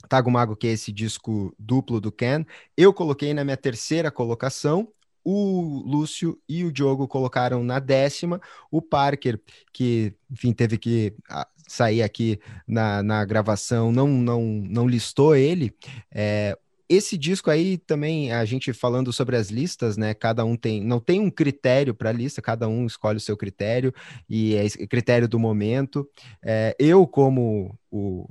Tago 0.09 0.31
Mago, 0.31 0.55
que 0.55 0.68
é 0.68 0.72
esse 0.72 0.91
disco 0.91 1.53
duplo 1.57 2.01
do 2.01 2.11
Ken. 2.11 2.45
Eu 2.76 2.93
coloquei 2.93 3.34
na 3.34 3.43
minha 3.43 3.57
terceira 3.57 4.09
colocação. 4.09 4.88
O 5.23 5.84
Lúcio 5.85 6.39
e 6.47 6.64
o 6.64 6.72
Diogo 6.72 7.07
colocaram 7.07 7.64
na 7.64 7.80
décima. 7.80 8.41
O 8.72 8.81
Parker, 8.81 9.39
que, 9.73 10.14
enfim, 10.31 10.53
teve 10.53 10.77
que 10.77 11.14
ah, 11.30 11.47
sair 11.68 12.01
aqui 12.01 12.39
na, 12.65 13.03
na 13.03 13.26
gravação, 13.26 13.91
não, 13.91 14.07
não, 14.07 14.41
não 14.41 14.88
listou 14.88 15.35
ele. 15.35 15.76
É, 16.09 16.57
esse 16.89 17.18
disco 17.18 17.49
aí 17.49 17.77
também, 17.77 18.31
a 18.31 18.45
gente 18.45 18.72
falando 18.72 19.11
sobre 19.11 19.35
as 19.35 19.49
listas, 19.49 19.97
né? 19.97 20.14
Cada 20.14 20.45
um 20.45 20.55
tem, 20.55 20.81
não 20.81 20.99
tem 20.99 21.19
um 21.19 21.30
critério 21.30 21.93
para 21.93 22.11
lista, 22.11 22.41
cada 22.41 22.68
um 22.68 22.85
escolhe 22.85 23.18
o 23.18 23.22
seu 23.22 23.35
critério 23.35 23.93
e 24.30 24.55
é 24.55 24.69
critério 24.88 25.27
do 25.27 25.38
momento. 25.38 26.07
É, 26.41 26.76
eu, 26.80 27.05
como 27.05 27.77
o, 27.91 28.27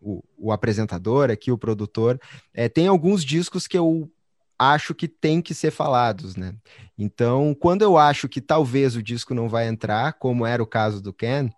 o, 0.00 0.24
o, 0.36 0.52
apresentador 0.52 1.30
aqui, 1.30 1.52
o 1.52 1.58
produtor, 1.58 2.20
é, 2.52 2.68
tem 2.68 2.88
alguns 2.88 3.24
discos 3.24 3.68
que 3.68 3.78
eu 3.78 4.10
acho 4.58 4.94
que 4.94 5.08
tem 5.08 5.40
que 5.40 5.54
ser 5.54 5.70
falados, 5.70 6.36
né? 6.36 6.54
Então, 6.98 7.56
quando 7.58 7.82
eu 7.82 7.96
acho 7.96 8.28
que 8.28 8.40
talvez 8.40 8.94
o 8.96 9.02
disco 9.02 9.34
não 9.34 9.48
vai 9.48 9.68
entrar, 9.68 10.14
como 10.14 10.44
era 10.44 10.62
o 10.62 10.66
caso 10.66 11.00
do 11.00 11.12
Ken, 11.12 11.48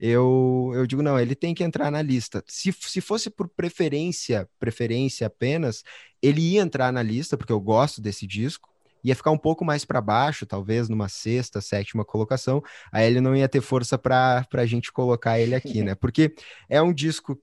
eu, 0.00 0.72
eu 0.74 0.86
digo, 0.86 1.02
não, 1.02 1.20
ele 1.20 1.34
tem 1.34 1.54
que 1.54 1.62
entrar 1.62 1.90
na 1.90 2.00
lista. 2.00 2.42
Se, 2.48 2.72
se 2.72 3.02
fosse 3.02 3.28
por 3.28 3.46
preferência, 3.48 4.48
preferência 4.58 5.26
apenas, 5.26 5.84
ele 6.22 6.40
ia 6.40 6.62
entrar 6.62 6.90
na 6.90 7.02
lista, 7.02 7.36
porque 7.36 7.52
eu 7.52 7.60
gosto 7.60 8.00
desse 8.00 8.26
disco, 8.26 8.70
ia 9.04 9.14
ficar 9.14 9.30
um 9.30 9.38
pouco 9.38 9.62
mais 9.62 9.84
para 9.84 10.00
baixo, 10.00 10.46
talvez 10.46 10.88
numa 10.88 11.08
sexta, 11.08 11.60
sétima 11.60 12.02
colocação, 12.02 12.62
aí 12.90 13.06
ele 13.06 13.20
não 13.20 13.36
ia 13.36 13.48
ter 13.48 13.60
força 13.60 13.98
para 13.98 14.46
a 14.50 14.66
gente 14.66 14.90
colocar 14.90 15.38
ele 15.38 15.54
aqui, 15.54 15.82
né? 15.82 15.94
Porque 16.00 16.34
é 16.66 16.80
um 16.80 16.94
disco, 16.94 17.38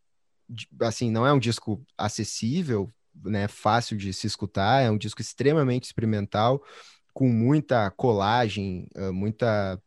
assim, 0.81 1.11
não 1.11 1.27
é 1.27 1.33
um 1.33 1.39
disco 1.39 1.85
acessível, 1.95 2.91
né? 3.23 3.47
Fácil 3.47 3.95
de 3.95 4.11
se 4.13 4.25
escutar, 4.25 4.81
é 4.81 4.89
um 4.89 4.97
disco 4.97 5.21
extremamente 5.21 5.85
experimental, 5.85 6.63
com 7.13 7.29
muita 7.29 7.91
colagem, 7.91 8.87
muita 9.11 9.79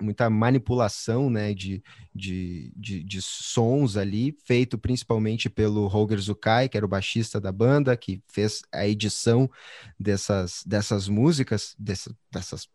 muita 0.00 0.30
manipulação 0.30 1.28
né, 1.28 1.52
de, 1.54 1.82
de, 2.14 2.72
de, 2.76 3.02
de, 3.02 3.22
sons 3.22 3.96
ali, 3.96 4.36
feito 4.44 4.78
principalmente 4.78 5.48
pelo 5.50 5.86
Roger 5.86 6.18
Zukai, 6.18 6.68
que 6.68 6.76
era 6.76 6.86
o 6.86 6.88
baixista 6.88 7.40
da 7.40 7.52
banda, 7.52 7.96
que 7.96 8.22
fez 8.26 8.62
a 8.72 8.86
edição 8.86 9.50
dessas, 9.98 10.62
dessas 10.66 11.08
músicas, 11.08 11.74
dessa, 11.78 12.14
dessas 12.30 12.68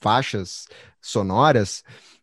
faixas 0.00 0.66
sonoras. 1.00 1.82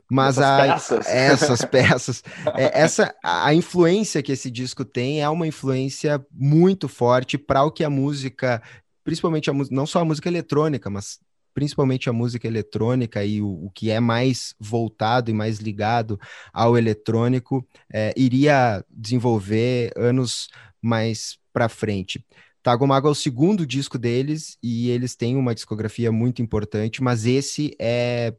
Mas 0.09 0.37
essas 0.37 0.45
a, 0.45 0.73
peças. 0.73 1.07
essas 1.07 1.65
peças, 1.65 2.23
é, 2.55 2.79
essa 2.81 3.15
a 3.23 3.53
influência 3.55 4.21
que 4.21 4.31
esse 4.31 4.51
disco 4.51 4.85
tem 4.85 5.23
é 5.23 5.29
uma 5.29 5.47
influência 5.47 6.23
muito 6.31 6.87
forte 6.87 7.39
para 7.39 7.63
o 7.63 7.71
que 7.71 7.83
a 7.83 7.89
música 7.89 8.61
principalmente 9.05 9.51
a 9.51 9.53
não 9.69 9.85
só 9.85 9.99
a 9.99 10.05
música 10.05 10.27
eletrônica, 10.27 10.89
mas 10.89 11.19
principalmente 11.56 12.10
a 12.10 12.14
música 12.14 12.45
eletrônica 12.45 13.23
e 13.23 13.41
o, 13.41 13.65
o 13.65 13.72
que 13.72 13.90
é 13.90 13.99
mais 13.99 14.53
voltado 14.60 15.32
e 15.32 15.34
mais 15.34 15.60
ligado 15.60 16.19
ao 16.53 16.77
eletrônico, 16.77 17.65
é, 17.91 18.14
iria 18.15 18.86
desenvolver 18.90 19.91
anos 19.95 20.49
mais 20.82 21.40
para 21.53 21.69
frente. 21.69 22.23
Tagomago 22.61 23.07
é 23.07 23.11
o 23.11 23.15
segundo 23.15 23.65
disco 23.65 23.98
deles 23.98 24.57
e 24.61 24.90
eles 24.90 25.15
têm 25.15 25.38
uma 25.38 25.56
discografia 25.56 26.11
muito 26.11 26.41
importante, 26.41 27.02
mas 27.02 27.26
esse 27.26 27.73
é 27.80 28.34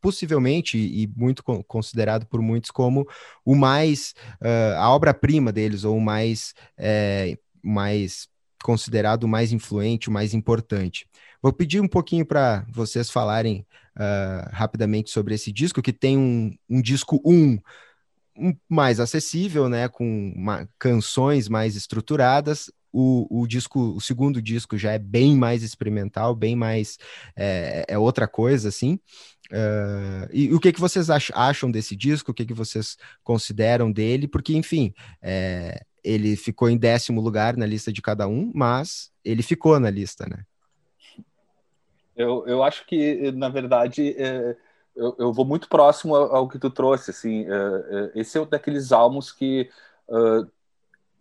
possivelmente 0.00 0.76
e 0.78 1.06
muito 1.16 1.42
considerado 1.66 2.26
por 2.26 2.40
muitos 2.40 2.70
como 2.70 3.06
o 3.44 3.54
mais 3.54 4.14
uh, 4.40 4.76
a 4.78 4.90
obra-prima 4.90 5.52
deles 5.52 5.84
ou 5.84 5.96
o 5.96 6.00
mais 6.00 6.54
é, 6.78 7.38
mais 7.62 8.28
considerado 8.66 9.22
o 9.22 9.28
mais 9.28 9.52
influente, 9.52 10.08
o 10.08 10.12
mais 10.12 10.34
importante. 10.34 11.06
Vou 11.40 11.52
pedir 11.52 11.80
um 11.80 11.86
pouquinho 11.86 12.26
para 12.26 12.66
vocês 12.68 13.08
falarem 13.08 13.64
uh, 13.96 14.50
rapidamente 14.50 15.08
sobre 15.08 15.36
esse 15.36 15.52
disco, 15.52 15.80
que 15.80 15.92
tem 15.92 16.18
um, 16.18 16.52
um 16.68 16.82
disco 16.82 17.22
1 17.24 17.32
um, 17.32 17.58
um 18.36 18.56
mais 18.68 18.98
acessível, 18.98 19.68
né, 19.68 19.86
com 19.86 20.32
uma, 20.34 20.68
canções 20.80 21.48
mais 21.48 21.76
estruturadas. 21.76 22.68
o, 22.92 23.42
o 23.42 23.46
disco, 23.46 23.78
o 23.94 24.00
segundo 24.00 24.42
disco 24.42 24.76
já 24.76 24.90
é 24.90 24.98
bem 24.98 25.36
mais 25.36 25.62
experimental, 25.62 26.34
bem 26.34 26.56
mais 26.56 26.98
é, 27.36 27.84
é 27.86 27.96
outra 27.96 28.26
coisa, 28.26 28.68
assim. 28.68 28.98
Uh, 29.52 30.26
e, 30.32 30.46
e, 30.46 30.54
o 30.54 30.58
que, 30.58 30.72
que 30.72 30.80
vocês 30.80 31.08
acham 31.08 31.70
desse 31.70 31.94
disco? 31.94 32.32
O 32.32 32.34
que, 32.34 32.44
que 32.44 32.52
vocês 32.52 32.96
consideram 33.22 33.92
dele? 33.92 34.26
Porque, 34.26 34.56
enfim, 34.56 34.92
é, 35.22 35.84
ele 36.06 36.36
ficou 36.36 36.70
em 36.70 36.76
décimo 36.78 37.20
lugar 37.20 37.56
na 37.56 37.66
lista 37.66 37.92
de 37.92 38.00
cada 38.00 38.28
um, 38.28 38.52
mas 38.54 39.10
ele 39.24 39.42
ficou 39.42 39.80
na 39.80 39.90
lista, 39.90 40.24
né? 40.28 40.44
Eu, 42.16 42.46
eu 42.46 42.62
acho 42.62 42.86
que, 42.86 43.32
na 43.32 43.48
verdade, 43.48 44.14
é, 44.16 44.56
eu, 44.94 45.16
eu, 45.18 45.32
vou 45.32 45.44
muito 45.44 45.68
próximo 45.68 46.14
ao, 46.14 46.48
que 46.48 46.60
tu 46.60 46.70
trouxe. 46.70 47.10
Assim, 47.10 47.44
é, 47.44 47.50
é, 48.14 48.20
esse 48.20 48.38
é 48.38 48.40
um 48.40 48.46
daqueles 48.46 48.92
álbuns 48.92 49.32
que 49.32 49.68
uh, 50.08 50.48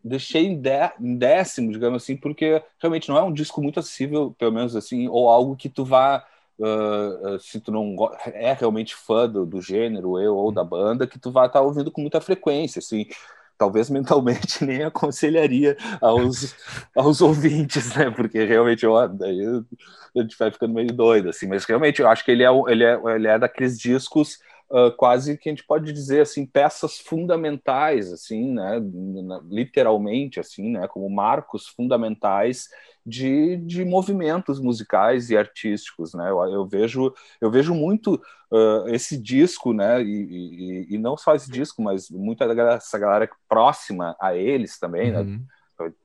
deixei 0.03 0.45
em, 0.45 0.61
em, 0.99 1.17
décimo, 1.17 1.71
digamos 1.71 2.03
assim, 2.03 2.15
porque 2.15 2.63
realmente 2.79 3.09
não 3.09 3.17
é 3.17 3.23
um 3.23 3.33
disco 3.33 3.61
muito 3.61 3.79
acessível, 3.79 4.35
pelo 4.37 4.51
menos 4.51 4.75
assim, 4.75 5.07
ou 5.07 5.27
algo 5.27 5.55
que 5.55 5.67
tu 5.67 5.83
vá. 5.83 6.25
Uh, 6.57 7.37
se 7.37 7.59
tu 7.59 7.69
não 7.69 7.97
é 8.27 8.53
realmente 8.53 8.95
fã 8.95 9.27
do, 9.27 9.45
do, 9.45 9.61
gênero, 9.61 10.17
eu 10.17 10.37
ou 10.37 10.53
da 10.53 10.63
banda, 10.63 11.05
que 11.05 11.19
tu 11.19 11.29
vai 11.29 11.47
estar 11.47 11.59
tá 11.59 11.65
ouvindo 11.65 11.91
com 11.91 11.99
muita 11.99 12.21
frequência, 12.21 12.79
assim, 12.79 13.07
talvez 13.57 13.89
mentalmente 13.89 14.63
nem 14.65 14.83
aconselharia 14.83 15.77
aos, 16.01 16.55
aos 16.95 17.21
ouvintes, 17.21 17.95
né? 17.95 18.09
Porque 18.09 18.43
realmente 18.43 18.85
eu, 18.85 19.07
daí 19.09 19.41
a 20.17 20.21
gente 20.21 20.37
vai 20.37 20.51
ficando 20.51 20.73
meio 20.73 20.93
doido, 20.93 21.29
assim. 21.29 21.47
Mas 21.47 21.65
realmente 21.65 22.01
eu 22.01 22.07
acho 22.07 22.23
que 22.23 22.31
ele 22.31 22.43
é, 22.43 22.49
ele 22.67 22.83
é, 22.83 22.99
ele 23.15 23.27
é 23.27 23.39
daqueles 23.39 23.77
discos 23.77 24.39
uh, 24.69 24.91
quase 24.95 25.37
que 25.37 25.49
a 25.49 25.51
gente 25.51 25.65
pode 25.65 25.91
dizer 25.91 26.21
assim 26.21 26.45
peças 26.45 26.99
fundamentais, 26.99 28.11
assim, 28.11 28.53
né? 28.53 28.81
Literalmente, 29.49 30.39
assim, 30.39 30.71
né? 30.71 30.87
Como 30.87 31.09
marcos 31.09 31.67
fundamentais 31.67 32.67
de, 33.05 33.57
de 33.57 33.85
movimentos 33.85 34.59
musicais 34.59 35.29
e 35.29 35.37
artísticos, 35.37 36.13
né? 36.13 36.29
Eu, 36.29 36.43
eu 36.45 36.67
vejo 36.67 37.13
eu 37.39 37.51
vejo 37.51 37.73
muito 37.73 38.15
uh, 38.51 38.87
esse 38.87 39.17
disco, 39.17 39.73
né? 39.73 40.01
E, 40.01 40.87
e, 40.89 40.95
e, 40.95 40.97
não 40.97 41.15
só 41.15 41.35
esse 41.35 41.51
disco, 41.51 41.81
mas 41.81 42.09
muita 42.09 42.47
dessa 42.53 42.97
galera 42.97 43.29
próxima 43.47 44.15
a 44.19 44.35
eles 44.35 44.79
também, 44.79 45.11
né? 45.11 45.19
uhum. 45.19 45.25
né? 45.25 45.39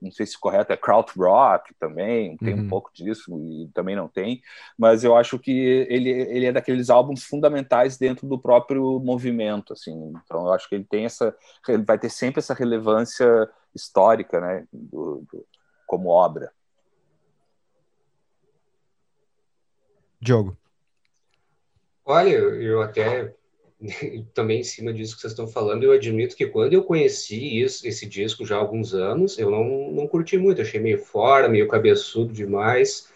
Não 0.00 0.10
sei 0.10 0.26
se 0.26 0.38
correto 0.38 0.72
é 0.72 0.76
krautrock 0.76 1.72
também, 1.78 2.36
tem 2.36 2.54
uhum. 2.54 2.60
um 2.62 2.68
pouco 2.68 2.90
disso 2.92 3.38
e 3.38 3.68
também 3.72 3.94
não 3.94 4.08
tem, 4.08 4.42
mas 4.76 5.04
eu 5.04 5.16
acho 5.16 5.38
que 5.38 5.86
ele, 5.88 6.10
ele 6.10 6.46
é 6.46 6.52
daqueles 6.52 6.90
álbuns 6.90 7.24
fundamentais 7.24 7.96
dentro 7.96 8.26
do 8.26 8.38
próprio 8.38 8.98
movimento, 9.00 9.72
assim, 9.72 10.12
então 10.24 10.46
eu 10.46 10.52
acho 10.52 10.68
que 10.68 10.74
ele 10.74 10.84
tem 10.84 11.04
essa, 11.04 11.34
ele 11.68 11.84
vai 11.84 11.98
ter 11.98 12.10
sempre 12.10 12.40
essa 12.40 12.54
relevância 12.54 13.48
histórica, 13.74 14.40
né, 14.40 14.66
do, 14.72 15.24
do, 15.30 15.46
como 15.86 16.08
obra. 16.08 16.52
Diogo. 20.20 20.56
Olha, 22.04 22.30
eu 22.30 22.82
até 22.82 23.34
também 24.34 24.60
em 24.60 24.64
cima 24.64 24.92
disso 24.92 25.14
que 25.14 25.22
vocês 25.22 25.32
estão 25.32 25.48
falando, 25.48 25.84
eu 25.84 25.92
admito 25.92 26.36
que 26.36 26.46
quando 26.46 26.74
eu 26.74 26.84
conheci 26.84 27.60
isso, 27.60 27.86
esse 27.86 28.06
disco 28.06 28.44
já 28.44 28.56
há 28.56 28.58
alguns 28.58 28.94
anos, 28.94 29.38
eu 29.38 29.50
não, 29.50 29.90
não 29.90 30.06
curti 30.06 30.36
muito, 30.36 30.60
achei 30.60 30.80
meio 30.80 30.98
fora, 30.98 31.48
meio 31.48 31.68
cabeçudo 31.68 32.32
demais. 32.32 33.08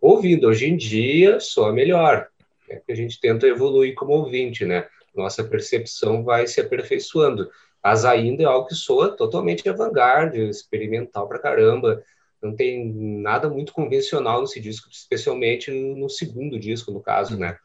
Ouvindo 0.00 0.48
hoje 0.48 0.66
em 0.66 0.76
dia, 0.76 1.40
só 1.40 1.72
melhor. 1.72 2.28
É 2.68 2.76
que 2.76 2.92
a 2.92 2.94
gente 2.94 3.20
tenta 3.20 3.46
evoluir 3.46 3.94
como 3.94 4.12
ouvinte, 4.12 4.64
né? 4.64 4.86
Nossa 5.14 5.44
percepção 5.44 6.24
vai 6.24 6.46
se 6.46 6.60
aperfeiçoando. 6.60 7.50
Mas 7.82 8.04
ainda 8.04 8.42
é 8.42 8.46
algo 8.46 8.66
que 8.66 8.74
soa 8.74 9.16
totalmente 9.16 9.68
avant-garde, 9.68 10.40
experimental 10.48 11.28
pra 11.28 11.38
caramba. 11.38 12.02
Não 12.42 12.54
tem 12.54 12.92
nada 12.92 13.48
muito 13.48 13.72
convencional 13.72 14.40
nesse 14.40 14.60
disco, 14.60 14.88
especialmente 14.90 15.70
no 15.70 16.08
segundo 16.08 16.58
disco, 16.58 16.90
no 16.90 17.00
caso, 17.00 17.38
né? 17.38 17.56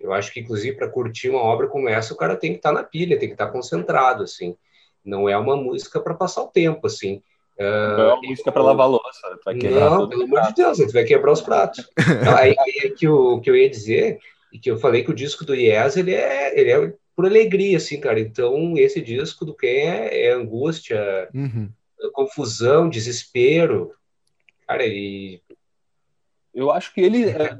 Eu 0.00 0.12
acho 0.12 0.32
que, 0.32 0.40
inclusive, 0.40 0.76
para 0.76 0.88
curtir 0.88 1.28
uma 1.28 1.42
obra 1.42 1.68
como 1.68 1.88
essa, 1.88 2.14
o 2.14 2.16
cara 2.16 2.34
tem 2.34 2.52
que 2.52 2.58
estar 2.58 2.70
tá 2.70 2.74
na 2.76 2.82
pilha, 2.82 3.18
tem 3.18 3.28
que 3.28 3.34
estar 3.34 3.46
tá 3.46 3.52
concentrado, 3.52 4.22
assim. 4.24 4.56
Não 5.04 5.28
é 5.28 5.36
uma 5.36 5.56
música 5.56 6.00
para 6.00 6.14
passar 6.14 6.42
o 6.42 6.48
tempo, 6.48 6.86
assim. 6.86 7.22
Não 7.58 7.66
é 7.66 8.14
uma 8.14 8.22
música 8.22 8.50
para 8.50 8.62
lavar 8.62 8.88
louça. 8.88 9.38
Vai 9.44 9.54
não, 9.54 10.08
pelo 10.08 10.22
amor 10.24 10.40
de 10.42 10.54
Deus, 10.54 10.78
você 10.78 10.92
vai 10.92 11.04
quebrar 11.04 11.32
os 11.32 11.42
pratos. 11.42 11.86
Não, 12.24 12.34
aí, 12.34 12.54
aí 12.58 12.80
é 12.84 12.88
que, 12.88 13.06
o, 13.06 13.38
que 13.40 13.50
eu 13.50 13.56
ia 13.56 13.68
dizer, 13.68 14.18
e 14.50 14.58
que 14.58 14.70
eu 14.70 14.78
falei 14.78 15.04
que 15.04 15.10
o 15.10 15.14
disco 15.14 15.44
do 15.44 15.54
Yes, 15.54 15.96
ele 15.96 16.14
é, 16.14 16.58
ele 16.58 16.70
é 16.70 16.94
por 17.14 17.26
alegria, 17.26 17.76
assim, 17.76 18.00
cara. 18.00 18.18
Então, 18.18 18.78
esse 18.78 19.02
disco 19.02 19.44
do 19.44 19.54
Ken 19.54 19.66
é, 19.68 20.28
é 20.28 20.32
angústia, 20.32 21.28
uhum. 21.34 21.70
confusão, 22.14 22.88
desespero. 22.88 23.92
Cara, 24.66 24.86
e... 24.86 25.42
Eu 26.54 26.70
acho 26.70 26.94
que 26.94 27.02
ele... 27.02 27.28
É, 27.28 27.58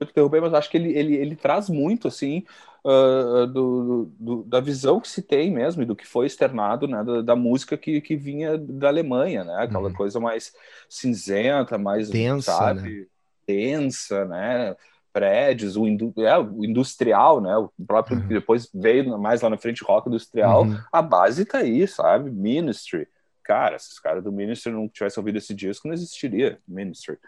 te 0.00 0.10
interromper, 0.10 0.40
mas 0.40 0.54
acho 0.54 0.70
que 0.70 0.76
ele, 0.76 0.96
ele, 0.96 1.14
ele 1.14 1.36
traz 1.36 1.68
muito, 1.68 2.08
assim, 2.08 2.44
uh, 2.84 3.46
do, 3.46 4.12
do, 4.18 4.42
da 4.44 4.60
visão 4.60 5.00
que 5.00 5.08
se 5.08 5.22
tem 5.22 5.50
mesmo 5.50 5.82
e 5.82 5.86
do 5.86 5.96
que 5.96 6.06
foi 6.06 6.26
externado, 6.26 6.86
né, 6.86 7.02
da, 7.02 7.22
da 7.22 7.36
música 7.36 7.76
que, 7.76 8.00
que 8.00 8.16
vinha 8.16 8.58
da 8.58 8.88
Alemanha, 8.88 9.44
né, 9.44 9.56
aquela 9.58 9.88
uhum. 9.88 9.94
coisa 9.94 10.20
mais 10.20 10.52
cinzenta, 10.88 11.78
mais, 11.78 12.10
densa, 12.10 12.52
sabe, 12.52 13.00
né? 13.00 13.06
densa, 13.46 14.24
né, 14.26 14.76
prédios, 15.12 15.76
o, 15.76 15.86
indu 15.86 16.12
é, 16.18 16.36
o 16.38 16.64
industrial, 16.64 17.40
né, 17.40 17.56
o 17.56 17.70
próprio, 17.86 18.18
uhum. 18.18 18.26
depois 18.26 18.68
veio 18.74 19.18
mais 19.18 19.40
lá 19.40 19.50
na 19.50 19.56
frente 19.56 19.84
rock 19.84 20.08
industrial, 20.08 20.64
uhum. 20.64 20.78
a 20.92 21.00
base 21.00 21.44
tá 21.44 21.58
aí, 21.58 21.86
sabe, 21.88 22.30
Ministry, 22.30 23.08
cara, 23.42 23.78
se 23.78 23.92
os 23.92 23.98
caras 23.98 24.22
do 24.22 24.32
Ministry 24.32 24.72
não 24.72 24.88
tivessem 24.88 25.20
ouvido 25.20 25.38
esse 25.38 25.54
disco, 25.54 25.86
não 25.86 25.94
existiria 25.94 26.58
Ministry 26.66 27.18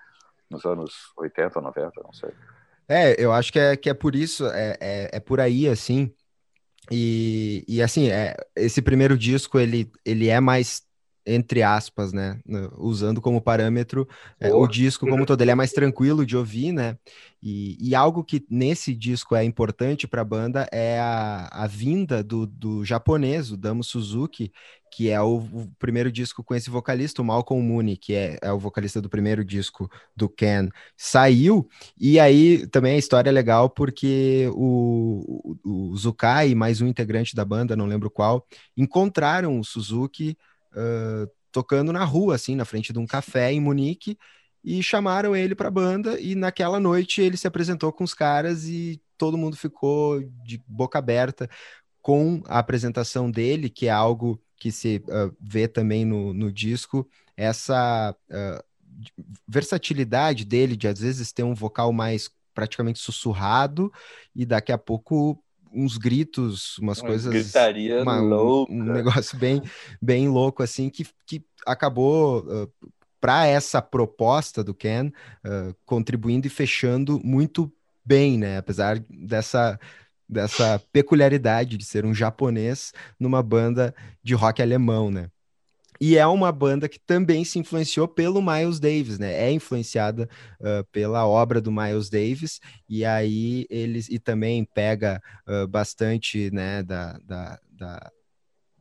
nos 0.48 0.64
anos 0.64 1.12
80, 1.16 1.60
90, 1.60 2.02
não 2.02 2.12
sei. 2.12 2.30
É, 2.88 3.16
eu 3.22 3.32
acho 3.32 3.52
que 3.52 3.58
é, 3.58 3.76
que 3.76 3.90
é 3.90 3.94
por 3.94 4.14
isso, 4.14 4.46
é, 4.46 4.76
é, 4.80 5.10
é 5.16 5.20
por 5.20 5.40
aí, 5.40 5.68
assim. 5.68 6.12
E, 6.92 7.64
e 7.68 7.82
assim, 7.82 8.10
é, 8.10 8.36
esse 8.56 8.82
primeiro 8.82 9.18
disco, 9.18 9.58
ele, 9.60 9.90
ele 10.04 10.28
é 10.28 10.40
mais 10.40 10.85
entre 11.26 11.62
aspas, 11.62 12.12
né, 12.12 12.38
usando 12.78 13.20
como 13.20 13.40
parâmetro 13.40 14.08
é, 14.38 14.52
o 14.54 14.66
disco 14.66 15.06
como 15.06 15.26
todo, 15.26 15.40
ele 15.40 15.50
é 15.50 15.54
mais 15.54 15.72
tranquilo 15.72 16.24
de 16.24 16.36
ouvir, 16.36 16.72
né, 16.72 16.96
e, 17.42 17.76
e 17.80 17.94
algo 17.94 18.24
que 18.24 18.44
nesse 18.48 18.94
disco 18.94 19.34
é 19.34 19.44
importante 19.44 20.06
para 20.06 20.22
a 20.22 20.24
banda 20.24 20.68
é 20.72 20.98
a, 21.00 21.48
a 21.52 21.66
vinda 21.66 22.22
do, 22.22 22.46
do 22.46 22.84
japonês, 22.84 23.50
o 23.50 23.56
Damo 23.56 23.82
Suzuki, 23.82 24.52
que 24.90 25.10
é 25.10 25.20
o, 25.20 25.36
o, 25.36 25.70
primeiro 25.78 26.10
disco 26.10 26.42
com 26.42 26.54
esse 26.54 26.70
vocalista, 26.70 27.20
o 27.20 27.24
Malcolm 27.24 27.62
Mooney, 27.62 27.96
que 27.96 28.14
é, 28.14 28.38
é, 28.40 28.52
o 28.52 28.58
vocalista 28.58 29.00
do 29.00 29.10
primeiro 29.10 29.44
disco 29.44 29.90
do 30.16 30.28
Ken, 30.28 30.68
saiu, 30.96 31.68
e 32.00 32.18
aí 32.18 32.66
também 32.68 32.94
a 32.94 32.98
história 32.98 33.28
é 33.28 33.32
legal 33.32 33.68
porque 33.68 34.48
o, 34.54 35.56
o, 35.62 35.90
o 35.92 35.96
Zukai, 35.96 36.54
mais 36.54 36.80
um 36.80 36.86
integrante 36.86 37.34
da 37.34 37.44
banda, 37.44 37.76
não 37.76 37.86
lembro 37.86 38.10
qual, 38.10 38.46
encontraram 38.76 39.58
o 39.58 39.64
Suzuki 39.64 40.36
uh, 40.76 41.30
tocando 41.50 41.92
na 41.92 42.04
rua, 42.04 42.34
assim, 42.34 42.54
na 42.54 42.64
frente 42.64 42.92
de 42.92 42.98
um 42.98 43.06
café 43.06 43.52
em 43.52 43.60
Munique, 43.60 44.18
e 44.62 44.82
chamaram 44.82 45.34
ele 45.34 45.54
para 45.54 45.68
a 45.68 45.70
banda, 45.70 46.20
e 46.20 46.34
naquela 46.34 46.80
noite 46.80 47.20
ele 47.22 47.36
se 47.36 47.46
apresentou 47.46 47.92
com 47.92 48.04
os 48.04 48.12
caras 48.12 48.64
e 48.64 49.00
todo 49.16 49.38
mundo 49.38 49.56
ficou 49.56 50.20
de 50.44 50.62
boca 50.66 50.98
aberta 50.98 51.48
com 52.02 52.42
a 52.46 52.58
apresentação 52.58 53.30
dele, 53.30 53.70
que 53.70 53.86
é 53.86 53.90
algo 53.90 54.40
que 54.56 54.72
se 54.72 55.02
uh, 55.08 55.34
vê 55.40 55.68
também 55.68 56.04
no, 56.04 56.32
no 56.32 56.52
disco, 56.52 57.08
essa 57.36 58.14
uh, 58.30 58.64
versatilidade 59.46 60.44
dele 60.44 60.76
de 60.76 60.88
às 60.88 61.00
vezes 61.00 61.32
ter 61.32 61.42
um 61.42 61.54
vocal 61.54 61.92
mais 61.92 62.30
praticamente 62.54 62.98
sussurrado 62.98 63.92
e 64.34 64.46
daqui 64.46 64.72
a 64.72 64.78
pouco 64.78 65.42
uns 65.76 65.98
gritos, 65.98 66.78
umas 66.78 66.98
uma 66.98 67.08
coisas. 67.08 67.32
Gritaria 67.32 68.02
uma, 68.02 68.20
louca. 68.20 68.72
Um, 68.72 68.82
negócio 68.82 69.38
bem, 69.38 69.62
bem 70.00 70.28
louco, 70.28 70.62
assim, 70.62 70.88
que, 70.88 71.06
que 71.26 71.44
acabou. 71.66 72.40
Uh, 72.40 72.70
para 73.20 73.46
essa 73.46 73.82
proposta 73.82 74.62
do 74.62 74.74
Ken, 74.74 75.08
uh, 75.08 75.74
contribuindo 75.84 76.46
e 76.46 76.50
fechando 76.50 77.20
muito 77.24 77.72
bem, 78.04 78.38
né? 78.38 78.58
Apesar 78.58 79.00
dessa, 79.10 79.80
dessa 80.28 80.80
peculiaridade 80.92 81.76
de 81.76 81.84
ser 81.84 82.04
um 82.04 82.14
japonês 82.14 82.92
numa 83.18 83.42
banda 83.42 83.92
de 84.22 84.34
rock 84.34 84.62
alemão, 84.62 85.10
né? 85.10 85.28
E 86.00 86.16
é 86.16 86.26
uma 86.26 86.52
banda 86.52 86.88
que 86.88 86.98
também 86.98 87.44
se 87.44 87.58
influenciou 87.58 88.06
pelo 88.08 88.42
Miles 88.42 88.78
Davis, 88.80 89.18
né? 89.18 89.32
É 89.32 89.50
influenciada 89.50 90.28
uh, 90.60 90.84
pela 90.92 91.26
obra 91.26 91.60
do 91.60 91.72
Miles 91.72 92.08
Davis, 92.08 92.60
e 92.88 93.04
aí 93.04 93.66
eles 93.70 94.08
e 94.08 94.18
também 94.18 94.64
pega 94.64 95.22
uh, 95.46 95.66
bastante 95.66 96.50
né, 96.50 96.82
da, 96.82 97.18
da, 97.24 97.60
da, 97.70 98.12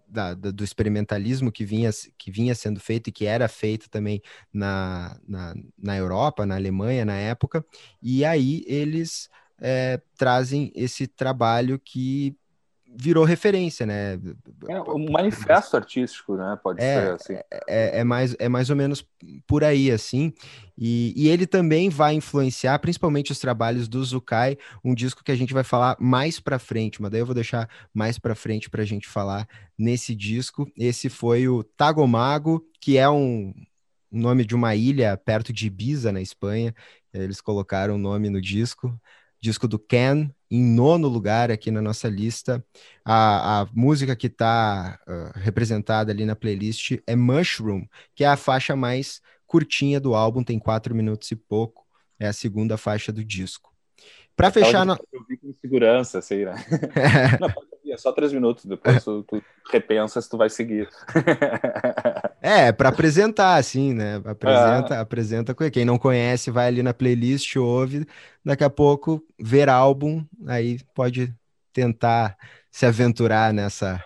da, 0.08 0.34
do 0.34 0.64
experimentalismo 0.64 1.52
que 1.52 1.66
vinha, 1.66 1.90
que 2.18 2.32
vinha 2.32 2.56
sendo 2.56 2.80
feito 2.80 3.10
e 3.10 3.12
que 3.12 3.26
era 3.26 3.48
feito 3.48 3.90
também 3.90 4.22
na, 4.54 5.20
na, 5.28 5.54
na 5.78 5.98
Europa, 5.98 6.46
na 6.46 6.56
Alemanha 6.56 7.06
na 7.06 7.16
época, 7.16 7.66
e 8.02 8.24
aí 8.24 8.64
eles 8.68 9.30
é, 9.60 10.02
trazem 10.18 10.72
esse 10.76 11.08
trabalho 11.08 11.80
que 11.80 12.36
virou 12.98 13.24
referência, 13.24 13.86
né? 13.86 14.20
É 14.68 14.82
um 14.82 15.12
manifesto 15.12 15.76
artístico, 15.76 16.36
né? 16.36 16.58
Pode 16.64 16.82
é, 16.82 17.02
ser 17.02 17.12
assim. 17.12 17.34
É, 17.34 17.48
é, 17.68 18.00
é, 18.00 18.04
mais, 18.04 18.36
é 18.40 18.48
mais 18.48 18.70
ou 18.70 18.76
menos 18.76 19.06
por 19.46 19.64
aí, 19.64 19.92
assim. 19.92 20.34
E, 20.78 21.14
e, 21.16 21.28
ele 21.28 21.46
também 21.46 21.90
vai 21.90 22.14
influenciar, 22.14 22.80
principalmente 22.80 23.32
os 23.32 23.40
trabalhos 23.40 23.88
do 23.88 24.04
Zukai, 24.04 24.58
um 24.84 24.94
disco 24.94 25.24
que 25.24 25.32
a 25.32 25.36
gente 25.36 25.54
vai 25.54 25.64
falar 25.64 25.96
mais 26.00 26.40
para 26.40 26.60
frente, 26.60 27.02
mas 27.02 27.12
daí 27.12 27.22
eu 27.22 27.26
vou 27.26 27.36
deixar 27.36 27.70
mais 27.94 28.20
para 28.20 28.36
frente 28.36 28.70
para 28.70 28.82
a 28.82 28.86
gente 28.86 29.08
falar 29.08 29.48
nesse 29.78 30.16
disco. 30.16 30.70
Esse 30.78 31.10
foi 31.10 31.48
o 31.48 31.64
Tagomago, 31.64 32.66
que 32.80 32.98
é 32.98 33.10
um, 33.10 33.54
um 34.12 34.20
nome 34.20 34.46
de 34.46 34.56
uma 34.56 34.76
ilha 34.76 35.18
perto 35.18 35.54
de 35.54 35.68
Ibiza, 35.68 36.12
na 36.12 36.22
Espanha. 36.22 36.74
Eles 37.14 37.40
colocaram 37.40 37.96
o 37.96 38.00
nome 38.00 38.30
no 38.30 38.42
disco 38.42 38.94
disco 39.46 39.68
do 39.68 39.78
Ken, 39.78 40.32
em 40.50 40.64
nono 40.64 41.08
lugar 41.08 41.52
aqui 41.52 41.70
na 41.70 41.82
nossa 41.82 42.10
lista. 42.10 42.66
A, 43.04 43.62
a 43.62 43.68
música 43.74 44.16
que 44.16 44.26
está 44.26 45.00
uh, 45.08 45.40
representada 45.40 46.12
ali 46.12 46.26
na 46.26 46.36
playlist 46.36 46.98
é 47.06 47.16
Mushroom, 47.16 47.86
que 48.16 48.24
é 48.24 48.28
a 48.28 48.36
faixa 48.36 48.76
mais 48.76 49.22
curtinha 49.46 50.00
do 50.00 50.16
álbum, 50.16 50.44
tem 50.44 50.58
quatro 50.58 50.96
minutos 50.96 51.30
e 51.30 51.36
pouco. 51.36 51.86
É 52.20 52.28
a 52.28 52.34
segunda 52.34 52.76
faixa 52.76 53.12
do 53.12 53.24
disco. 53.24 53.72
Para 54.36 54.50
fechar. 54.50 54.86
Eu 54.88 55.26
vi 55.30 55.38
com 55.38 55.54
segurança, 55.54 56.22
sei, 56.22 56.46
né? 56.46 56.56
Não, 57.40 57.50
é 57.94 57.98
só 57.98 58.12
três 58.12 58.34
minutos, 58.34 58.66
depois 58.66 59.04
tu, 59.04 59.24
tu 59.24 59.44
repensa 59.72 60.20
se 60.20 60.30
tu 60.30 60.38
vai 60.38 60.50
seguir. 60.50 60.90
é, 62.46 62.72
para 62.72 62.90
apresentar, 62.90 63.56
assim, 63.56 63.92
né? 63.92 64.22
Apresenta, 64.24 64.94
é. 64.94 65.00
apresenta 65.00 65.72
quem 65.72 65.84
não 65.84 65.98
conhece, 65.98 66.52
vai 66.52 66.68
ali 66.68 66.84
na 66.84 66.94
playlist, 66.94 67.56
ouve, 67.56 68.06
daqui 68.46 68.64
a 68.64 68.70
pouco 68.70 69.20
ver 69.40 69.68
álbum, 69.68 70.24
aí 70.46 70.78
pode 70.94 71.34
tentar 71.74 72.38
se 72.70 72.86
aventurar 72.86 73.52
nessa, 73.52 74.00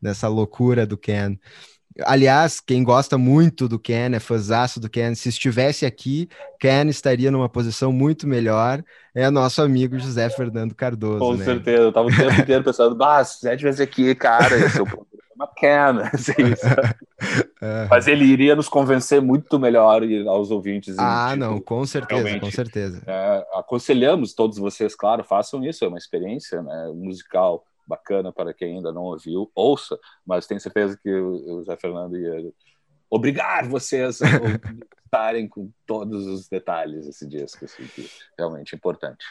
nessa 0.00 0.28
loucura 0.28 0.86
do 0.86 0.96
Ken. 0.96 1.36
Aliás, 2.04 2.60
quem 2.60 2.84
gosta 2.84 3.18
muito 3.18 3.66
do 3.66 3.80
Ken, 3.80 4.14
é 4.14 4.20
fãzaço 4.20 4.78
do 4.78 4.88
Ken, 4.88 5.12
se 5.16 5.28
estivesse 5.28 5.84
aqui, 5.84 6.28
Ken 6.60 6.88
estaria 6.88 7.32
numa 7.32 7.48
posição 7.48 7.92
muito 7.92 8.28
melhor. 8.28 8.80
É 9.12 9.28
nosso 9.28 9.60
amigo 9.60 9.98
José 9.98 10.30
Fernando 10.30 10.72
Cardoso. 10.72 11.18
Com 11.18 11.34
né? 11.34 11.44
certeza, 11.44 11.82
eu 11.82 11.92
tava 11.92 12.06
o 12.06 12.16
tempo 12.16 12.40
inteiro 12.40 12.62
pensando, 12.62 13.02
ah, 13.02 13.24
se 13.24 13.40
José 13.40 13.54
estivesse 13.54 13.82
aqui, 13.82 14.14
cara, 14.14 14.56
esse 14.56 14.78
é 14.78 14.82
o 14.82 14.86
Ken, 15.46 16.00
assim, 16.12 16.32
é. 17.60 17.86
Mas 17.88 18.06
ele 18.06 18.24
iria 18.24 18.56
nos 18.56 18.68
convencer 18.68 19.20
muito 19.20 19.58
melhor 19.58 20.02
aos 20.26 20.50
ouvintes. 20.50 20.96
Ah, 20.98 21.28
tipo, 21.30 21.40
não, 21.40 21.60
com 21.60 21.84
certeza, 21.86 22.40
com 22.40 22.50
certeza. 22.50 23.02
É, 23.06 23.46
aconselhamos 23.54 24.34
todos 24.34 24.58
vocês, 24.58 24.94
claro, 24.94 25.24
façam 25.24 25.64
isso, 25.64 25.84
é 25.84 25.88
uma 25.88 25.98
experiência 25.98 26.62
né, 26.62 26.92
musical 26.94 27.64
bacana 27.86 28.32
para 28.32 28.54
quem 28.54 28.76
ainda 28.76 28.92
não 28.92 29.02
ouviu, 29.02 29.50
ouça, 29.54 29.98
mas 30.24 30.46
tenho 30.46 30.60
certeza 30.60 30.98
que 31.02 31.12
o 31.12 31.62
Zé 31.64 31.76
Fernando 31.76 32.16
ia 32.16 32.52
obrigar 33.10 33.68
vocês 33.68 34.22
a 34.22 34.26
estarem 35.04 35.46
com 35.46 35.70
todos 35.86 36.26
os 36.26 36.48
detalhes 36.48 37.04
desse 37.04 37.26
disco, 37.26 37.64
assim, 37.66 37.84
que 37.94 38.02
é 38.02 38.06
realmente 38.38 38.74
importante. 38.74 39.24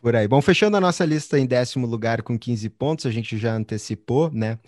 Por 0.00 0.16
aí. 0.16 0.26
Bom, 0.26 0.40
fechando 0.40 0.78
a 0.78 0.80
nossa 0.80 1.04
lista 1.04 1.38
em 1.38 1.46
décimo 1.46 1.86
lugar 1.86 2.22
com 2.22 2.38
15 2.38 2.70
pontos, 2.70 3.04
a 3.04 3.10
gente 3.10 3.36
já 3.36 3.54
antecipou, 3.54 4.30
né? 4.30 4.58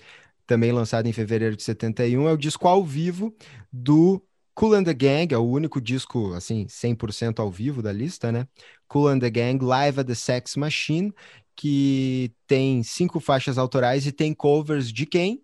Também 0.53 0.71
lançado 0.71 1.07
em 1.07 1.15
fevereiro 1.15 1.57
de 1.57 1.63
71, 1.63 2.29
é 2.29 2.33
o 2.35 2.37
disco 2.37 2.69
ao 2.69 2.85
vivo 2.85 3.35
do 3.73 4.23
Cool 4.55 4.75
and 4.75 4.85
the 4.85 4.93
Gang, 4.93 5.33
é 5.33 5.39
o 5.39 5.49
único 5.49 5.81
disco, 5.81 6.35
assim, 6.35 6.67
100% 6.67 7.41
ao 7.41 7.51
vivo 7.51 7.81
da 7.81 7.91
lista, 7.91 8.31
né? 8.31 8.47
Cool 8.87 9.09
and 9.09 9.19
the 9.19 9.31
Gang, 9.31 9.65
Live 9.65 10.01
at 10.01 10.07
the 10.07 10.15
Sex 10.15 10.55
Machine, 10.57 11.11
que 11.57 12.35
tem 12.47 12.83
cinco 12.83 13.19
faixas 13.19 13.57
autorais 13.57 14.07
e 14.07 14.13
tem 14.13 14.35
covers 14.35 14.93
de 14.93 15.07
quem? 15.07 15.43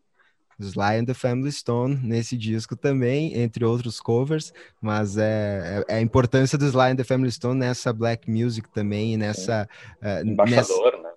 Sly 0.61 0.99
and 0.99 1.07
the 1.07 1.15
Family 1.15 1.53
Stone 1.53 1.99
nesse 2.03 2.37
disco 2.37 2.77
também, 2.77 3.35
entre 3.41 3.65
outros 3.65 3.99
covers, 3.99 4.53
mas 4.79 5.17
é, 5.17 5.85
é, 5.89 5.95
é, 5.95 5.97
a 5.97 6.01
importância 6.03 6.59
do 6.59 6.67
Sly 6.67 6.91
and 6.91 6.97
the 6.97 7.05
Family 7.05 7.33
Stone 7.33 7.59
nessa 7.59 7.95
black 7.95 8.31
music 8.31 8.69
também, 8.75 9.17
nessa, 9.17 9.67
uh, 10.03 10.29
Embaixador, 10.29 10.85
nessa, 10.85 11.03
né? 11.03 11.08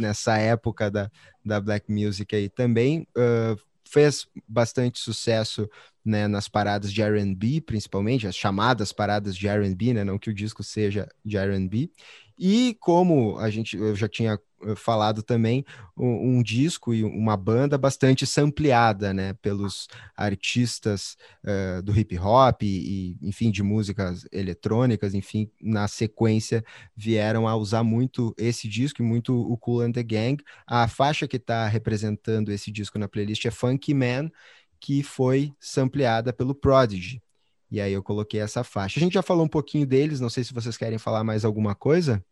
Nessa 0.00 0.38
época 0.38 0.90
da, 0.90 1.10
da 1.44 1.60
black 1.60 1.90
music 1.90 2.34
aí 2.34 2.48
também. 2.48 3.06
Uh, 3.16 3.56
fez 3.90 4.28
bastante 4.46 5.00
sucesso 5.00 5.68
né, 6.04 6.28
nas 6.28 6.48
paradas 6.48 6.92
de 6.92 7.02
R&B, 7.02 7.60
principalmente, 7.60 8.26
as 8.26 8.36
chamadas 8.36 8.92
paradas 8.92 9.36
de 9.36 9.48
R&B, 9.48 9.92
né, 9.94 10.04
não 10.04 10.18
que 10.18 10.30
o 10.30 10.34
disco 10.34 10.62
seja 10.62 11.08
de 11.24 11.36
R&B, 11.36 11.90
e 12.38 12.76
como 12.80 13.36
a 13.38 13.50
gente 13.50 13.76
eu 13.76 13.94
já 13.96 14.08
tinha 14.08 14.38
falado 14.76 15.22
também, 15.22 15.64
um, 15.96 16.38
um 16.38 16.42
disco 16.42 16.92
e 16.92 17.02
uma 17.04 17.36
banda 17.36 17.78
bastante 17.78 18.26
sampleada, 18.26 19.12
né, 19.12 19.32
pelos 19.34 19.88
artistas 20.16 21.16
uh, 21.44 21.82
do 21.82 21.98
hip 21.98 22.18
hop 22.18 22.62
e, 22.62 23.16
enfim, 23.22 23.50
de 23.50 23.62
músicas 23.62 24.26
eletrônicas, 24.32 25.14
enfim, 25.14 25.50
na 25.60 25.88
sequência 25.88 26.64
vieram 26.96 27.48
a 27.48 27.56
usar 27.56 27.82
muito 27.82 28.34
esse 28.36 28.68
disco 28.68 29.02
e 29.02 29.04
muito 29.04 29.34
o 29.34 29.56
Cool 29.56 29.82
and 29.82 29.92
the 29.92 30.02
Gang. 30.02 30.42
A 30.66 30.88
faixa 30.88 31.26
que 31.26 31.36
está 31.36 31.66
representando 31.66 32.50
esse 32.50 32.70
disco 32.70 32.98
na 32.98 33.08
playlist 33.08 33.44
é 33.44 33.50
Funky 33.50 33.94
Man, 33.94 34.30
que 34.78 35.02
foi 35.02 35.52
sampleada 35.60 36.32
pelo 36.32 36.54
Prodigy. 36.54 37.22
E 37.70 37.80
aí 37.80 37.92
eu 37.92 38.02
coloquei 38.02 38.40
essa 38.40 38.64
faixa. 38.64 38.98
A 38.98 39.02
gente 39.02 39.14
já 39.14 39.22
falou 39.22 39.44
um 39.44 39.48
pouquinho 39.48 39.86
deles, 39.86 40.18
não 40.20 40.28
sei 40.28 40.42
se 40.42 40.52
vocês 40.52 40.76
querem 40.76 40.98
falar 40.98 41.22
mais 41.22 41.44
alguma 41.44 41.74
coisa. 41.74 42.24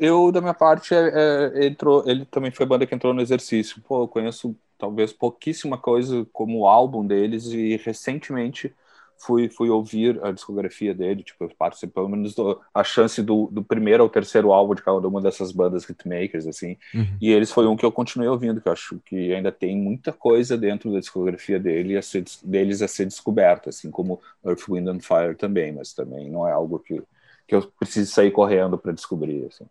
Eu, 0.00 0.32
da 0.32 0.40
minha 0.40 0.54
parte, 0.54 0.94
é, 0.94 1.52
é, 1.54 1.66
entrou, 1.66 2.02
ele 2.06 2.24
também 2.24 2.50
foi 2.50 2.66
banda 2.66 2.86
que 2.86 2.94
entrou 2.94 3.14
no 3.14 3.20
exercício. 3.22 3.80
Pô, 3.86 4.02
eu 4.02 4.08
conheço 4.08 4.56
talvez 4.76 5.12
pouquíssima 5.12 5.78
coisa 5.78 6.26
como 6.32 6.60
o 6.60 6.66
álbum 6.66 7.06
deles 7.06 7.46
e 7.46 7.76
recentemente 7.76 8.74
fui, 9.18 9.48
fui 9.48 9.70
ouvir 9.70 10.22
a 10.22 10.30
discografia 10.30 10.94
dele, 10.94 11.22
tipo, 11.22 11.44
eu 11.44 11.88
pelo 11.88 12.08
menos 12.08 12.34
do, 12.34 12.60
a 12.74 12.84
chance 12.84 13.22
do, 13.22 13.48
do 13.50 13.62
primeiro 13.62 14.02
ao 14.02 14.08
terceiro 14.08 14.52
álbum 14.52 14.74
de 14.74 14.82
cada 14.82 15.06
uma 15.08 15.20
dessas 15.20 15.52
bandas 15.52 15.88
hitmakers, 15.88 16.46
assim, 16.46 16.76
uhum. 16.94 17.16
e 17.20 17.30
eles 17.30 17.50
foi 17.50 17.66
um 17.66 17.76
que 17.76 17.84
eu 17.84 17.92
continuei 17.92 18.28
ouvindo, 18.28 18.60
que 18.60 18.68
eu 18.68 18.72
acho 18.72 19.00
que 19.06 19.32
ainda 19.32 19.50
tem 19.50 19.76
muita 19.76 20.12
coisa 20.12 20.56
dentro 20.56 20.92
da 20.92 21.00
discografia 21.00 21.58
dele 21.58 21.96
a 21.96 22.02
ser, 22.02 22.24
deles 22.44 22.82
a 22.82 22.88
ser 22.88 23.06
descoberta, 23.06 23.70
assim 23.70 23.90
como 23.90 24.20
Earth, 24.44 24.68
Wind 24.68 24.88
and 24.88 25.00
Fire 25.00 25.34
também, 25.34 25.72
mas 25.72 25.92
também 25.92 26.28
não 26.30 26.46
é 26.46 26.52
algo 26.52 26.78
que 26.78 27.02
que 27.46 27.54
eu 27.54 27.62
preciso 27.78 28.10
sair 28.10 28.30
correndo 28.30 28.76
para 28.76 28.92
descobrir. 28.92 29.46
Assim. 29.46 29.66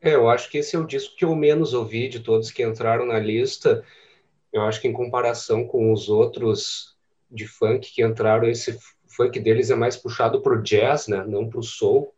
É, 0.00 0.14
eu 0.14 0.28
acho 0.28 0.50
que 0.50 0.58
esse 0.58 0.76
é 0.76 0.78
o 0.78 0.86
disco 0.86 1.16
que 1.16 1.24
eu 1.24 1.34
menos 1.34 1.72
ouvi 1.72 2.08
de 2.08 2.20
todos 2.20 2.50
que 2.50 2.62
entraram 2.62 3.06
na 3.06 3.18
lista. 3.18 3.84
Eu 4.52 4.62
acho 4.62 4.80
que 4.80 4.88
em 4.88 4.92
comparação 4.92 5.66
com 5.66 5.92
os 5.92 6.08
outros 6.08 6.94
de 7.30 7.46
funk 7.46 7.92
que 7.92 8.04
entraram, 8.04 8.48
esse 8.48 8.78
funk 9.08 9.38
deles 9.40 9.70
é 9.70 9.74
mais 9.74 9.96
puxado 9.96 10.40
para 10.40 10.54
o 10.54 10.62
jazz, 10.62 11.08
né? 11.08 11.24
não 11.26 11.48
para 11.48 11.60
o 11.60 11.62
soul. 11.62 12.14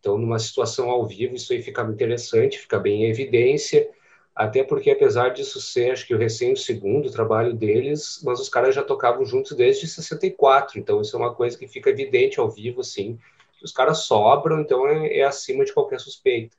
Então, 0.00 0.18
numa 0.18 0.38
situação 0.38 0.90
ao 0.90 1.06
vivo, 1.06 1.34
isso 1.34 1.52
aí 1.52 1.62
fica 1.62 1.82
interessante, 1.82 2.58
fica 2.58 2.78
bem 2.78 3.04
em 3.04 3.10
evidência, 3.10 3.88
até 4.34 4.62
porque, 4.62 4.90
apesar 4.90 5.30
disso 5.30 5.60
ser, 5.60 5.92
acho 5.92 6.06
que 6.06 6.14
o 6.14 6.18
recém 6.18 6.52
o 6.52 6.56
segundo 6.56 7.10
trabalho 7.10 7.54
deles, 7.54 8.20
mas 8.22 8.38
os 8.38 8.50
caras 8.50 8.74
já 8.74 8.82
tocavam 8.82 9.24
juntos 9.24 9.56
desde 9.56 9.86
64, 9.86 10.78
então 10.78 11.00
isso 11.00 11.16
é 11.16 11.18
uma 11.18 11.34
coisa 11.34 11.56
que 11.56 11.66
fica 11.66 11.88
evidente 11.88 12.38
ao 12.38 12.50
vivo, 12.50 12.82
assim, 12.82 13.18
os 13.64 13.72
caras 13.72 14.04
sobram, 14.06 14.60
então 14.60 14.86
é, 14.86 15.18
é 15.18 15.24
acima 15.24 15.64
de 15.64 15.72
qualquer 15.72 15.98
suspeita. 15.98 16.56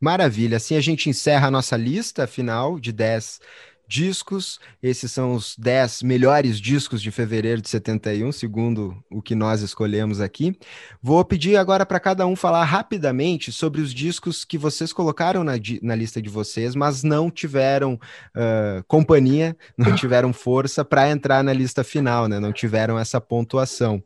Maravilha. 0.00 0.56
Assim 0.56 0.76
a 0.76 0.80
gente 0.80 1.10
encerra 1.10 1.48
a 1.48 1.50
nossa 1.50 1.76
lista 1.76 2.26
final 2.26 2.78
de 2.78 2.92
10 2.92 3.40
discos. 3.88 4.60
Esses 4.82 5.10
são 5.10 5.32
os 5.32 5.56
10 5.56 6.02
melhores 6.02 6.60
discos 6.60 7.00
de 7.00 7.10
fevereiro 7.10 7.62
de 7.62 7.68
71, 7.70 8.30
segundo 8.30 9.02
o 9.10 9.22
que 9.22 9.34
nós 9.34 9.62
escolhemos 9.62 10.20
aqui. 10.20 10.56
Vou 11.02 11.24
pedir 11.24 11.56
agora 11.56 11.86
para 11.86 11.98
cada 11.98 12.26
um 12.26 12.36
falar 12.36 12.64
rapidamente 12.64 13.50
sobre 13.50 13.80
os 13.80 13.92
discos 13.92 14.44
que 14.44 14.58
vocês 14.58 14.92
colocaram 14.92 15.42
na, 15.42 15.54
na 15.82 15.94
lista 15.96 16.20
de 16.20 16.28
vocês, 16.28 16.74
mas 16.74 17.02
não 17.02 17.30
tiveram 17.30 17.94
uh, 17.94 18.84
companhia, 18.86 19.56
não 19.76 19.94
tiveram 19.94 20.32
força 20.32 20.84
para 20.84 21.08
entrar 21.10 21.42
na 21.42 21.52
lista 21.52 21.82
final, 21.82 22.28
né? 22.28 22.38
Não 22.38 22.52
tiveram 22.52 22.98
essa 22.98 23.20
pontuação. 23.20 24.02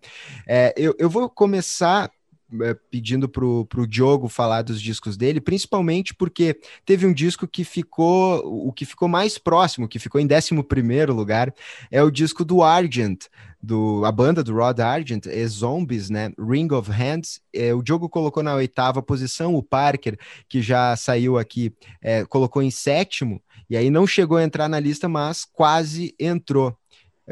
É, 0.47 0.73
eu, 0.77 0.95
eu 0.99 1.11
vou 1.11 1.29
começar 1.29 2.11
pedindo 2.91 3.29
pro, 3.29 3.65
pro 3.67 3.87
Diogo 3.87 4.29
falar 4.29 4.63
dos 4.63 4.81
discos 4.81 5.17
dele, 5.17 5.41
principalmente 5.41 6.15
porque 6.15 6.59
teve 6.85 7.07
um 7.07 7.13
disco 7.13 7.47
que 7.47 7.65
ficou, 7.65 8.43
o 8.69 8.73
que 8.73 8.85
ficou 8.85 9.09
mais 9.09 9.39
próximo, 9.39 9.89
que 9.89 9.99
ficou 9.99 10.21
em 10.21 10.27
11 10.27 10.55
lugar, 11.13 11.55
é 11.91 12.03
o 12.03 12.11
disco 12.11 12.45
do 12.45 12.63
Argent, 12.63 13.27
do, 13.63 14.05
a 14.05 14.11
banda 14.11 14.43
do 14.43 14.55
Rod 14.55 14.81
Argent, 14.81 15.27
é 15.27 15.47
Zombies, 15.47 16.11
né? 16.11 16.33
Ring 16.39 16.73
of 16.73 16.91
Hands. 16.91 17.41
É, 17.55 17.73
o 17.73 17.83
Diogo 17.83 18.09
colocou 18.09 18.43
na 18.43 18.55
oitava 18.55 19.01
posição, 19.01 19.55
o 19.55 19.63
Parker, 19.63 20.19
que 20.49 20.61
já 20.61 20.97
saiu 20.97 21.39
aqui, 21.39 21.73
é, 22.01 22.25
colocou 22.25 22.63
em 22.63 22.71
sétimo, 22.71 23.41
e 23.71 23.77
aí 23.77 23.89
não 23.89 24.07
chegou 24.07 24.37
a 24.37 24.45
entrar 24.45 24.69
na 24.69 24.81
lista, 24.81 25.09
mas 25.09 25.45
quase 25.45 26.15
entrou. 26.19 26.77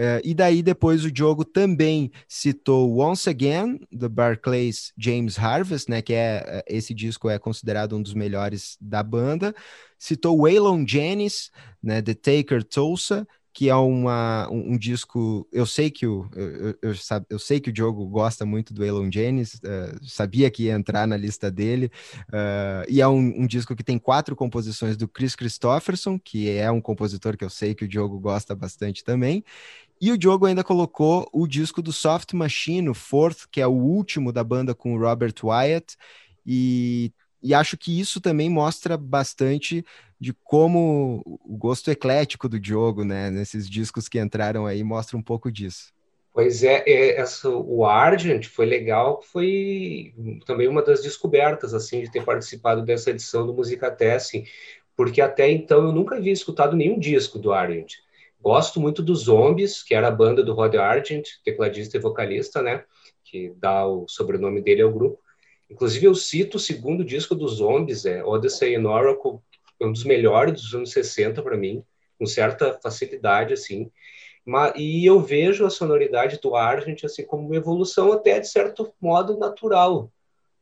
Uh, 0.01 0.17
e 0.25 0.33
daí 0.33 0.63
depois 0.63 1.05
o 1.05 1.11
Diogo 1.11 1.45
também 1.45 2.11
citou 2.27 2.99
Once 2.99 3.29
Again, 3.29 3.81
do 3.93 4.09
Barclays 4.09 4.95
James 4.97 5.39
Harvest, 5.39 5.91
né, 5.91 6.01
que 6.01 6.15
é 6.15 6.43
eh, 6.47 6.65
esse 6.67 6.95
disco 6.95 7.29
é 7.29 7.39
considerado 7.39 7.95
um 7.95 8.03
dos 8.03 8.15
melhores 8.15 8.79
da 8.81 9.03
banda. 9.03 9.55
Citou 9.99 10.41
Waylon 10.41 10.87
Jennings, 10.89 11.51
né, 11.83 12.01
The 12.01 12.15
Taker 12.15 12.65
Tulsa, 12.65 13.29
que 13.53 13.69
é 13.69 13.75
uma, 13.75 14.49
um, 14.51 14.73
um, 14.73 14.79
disco. 14.79 15.47
Eu 15.53 15.67
sei 15.67 15.91
que 15.91 16.07
o 16.07 16.27
eu, 16.35 16.79
eu, 16.81 16.95
eu, 17.29 17.39
sei 17.39 17.61
que 17.61 17.69
o 17.69 17.73
Diogo 17.73 18.07
gosta 18.07 18.47
muito 18.47 18.73
do 18.73 18.85
Elon 18.85 19.11
Janis, 19.13 19.55
uh, 19.57 19.99
sabia 20.03 20.51
que 20.51 20.65
ia 20.65 20.75
entrar 20.75 21.07
na 21.07 21.17
lista 21.17 21.51
dele, 21.51 21.91
uh, 22.29 22.89
e 22.89 23.01
é 23.01 23.09
um, 23.09 23.43
um, 23.43 23.47
disco 23.47 23.75
que 23.75 23.83
tem 23.83 23.99
quatro 23.99 24.37
composições 24.37 24.97
do 24.97 25.09
Chris 25.09 25.35
Christopherson, 25.35 26.19
que 26.19 26.49
é 26.49 26.71
um 26.71 26.81
compositor 26.81 27.37
que 27.37 27.45
eu 27.45 27.51
sei 27.51 27.75
que 27.75 27.85
o 27.85 27.89
Diogo 27.89 28.19
gosta 28.21 28.55
bastante 28.55 29.03
também. 29.05 29.45
E 30.01 30.11
o 30.11 30.17
Diogo 30.17 30.47
ainda 30.47 30.65
colocou 30.65 31.29
o 31.31 31.47
disco 31.47 31.83
do 31.83 31.93
Soft 31.93 32.33
Machine, 32.33 32.89
o 32.89 32.95
Fourth, 32.95 33.47
que 33.51 33.61
é 33.61 33.67
o 33.67 33.73
último 33.73 34.33
da 34.33 34.43
banda 34.43 34.75
com 34.75 34.95
o 34.95 34.99
Robert 34.99 35.35
Wyatt, 35.43 35.97
e, 36.47 37.13
e 37.43 37.53
acho 37.53 37.77
que 37.77 38.01
isso 38.01 38.21
também 38.21 38.49
mostra 38.49 38.97
bastante 38.97 39.85
de 40.19 40.33
como 40.45 41.23
o 41.27 41.57
gosto 41.57 41.91
eclético 41.91 42.49
do 42.49 42.59
Diogo, 42.59 43.05
né, 43.05 43.31
nesses 43.31 43.69
discos 43.69 44.09
que 44.09 44.19
entraram 44.19 44.67
aí, 44.67 44.83
mostra 44.83 45.17
um 45.17 45.23
pouco 45.23 45.53
disso. 45.53 45.93
Pois 46.33 46.63
é, 46.63 46.83
é 46.87 47.21
essa, 47.21 47.51
o 47.51 47.85
Argent 47.85 48.47
foi 48.47 48.65
legal, 48.65 49.21
foi 49.21 50.15
também 50.47 50.69
uma 50.69 50.83
das 50.83 51.03
descobertas, 51.03 51.75
assim, 51.75 52.03
de 52.03 52.11
ter 52.11 52.25
participado 52.25 52.83
dessa 52.83 53.11
edição 53.11 53.47
do 53.47 53.53
Musica 53.53 53.91
Testing, 53.91 54.45
porque 54.97 55.21
até 55.21 55.51
então 55.51 55.87
eu 55.87 55.93
nunca 55.93 56.17
havia 56.17 56.33
escutado 56.33 56.77
nenhum 56.77 56.99
disco 56.99 57.39
do 57.39 57.53
Argent. 57.53 57.95
Gosto 58.41 58.81
muito 58.81 59.03
dos 59.03 59.25
Zombies, 59.25 59.83
que 59.83 59.95
era 59.95 60.09
a 60.09 60.11
banda 60.11 60.43
do 60.43 60.55
Rod 60.55 60.75
Argent, 60.75 61.29
tecladista 61.45 61.97
e 61.97 62.01
vocalista, 62.01 62.62
né, 62.62 62.85
que 63.23 63.53
dá 63.57 63.87
o 63.87 64.09
sobrenome 64.09 64.62
dele 64.62 64.83
ao 64.83 64.93
grupo. 64.93 65.21
Inclusive 65.69 66.07
eu 66.07 66.15
cito 66.15 66.57
o 66.57 66.61
segundo 66.61 67.05
disco 67.05 67.35
dos 67.35 67.57
Zombies, 67.57 68.07
é 68.07 68.25
Odyssey 68.25 68.75
and 68.75 68.89
Oracle, 68.89 69.39
um 69.81 69.93
dos 69.93 70.05
melhores 70.05 70.55
dos 70.55 70.75
anos 70.75 70.91
60 70.91 71.43
para 71.43 71.57
mim, 71.57 71.85
com 72.19 72.27
certa 72.27 72.79
facilidade, 72.83 73.53
assim. 73.53 73.91
E 74.75 75.07
eu 75.07 75.21
vejo 75.21 75.65
a 75.65 75.71
sonoridade 75.71 76.41
do 76.41 76.57
Argent 76.57 77.05
assim 77.05 77.25
como 77.25 77.47
uma 77.47 77.57
evolução 77.57 78.12
até 78.12 78.41
de 78.41 78.49
certo 78.49 78.93
modo 79.01 79.39
natural 79.39 80.11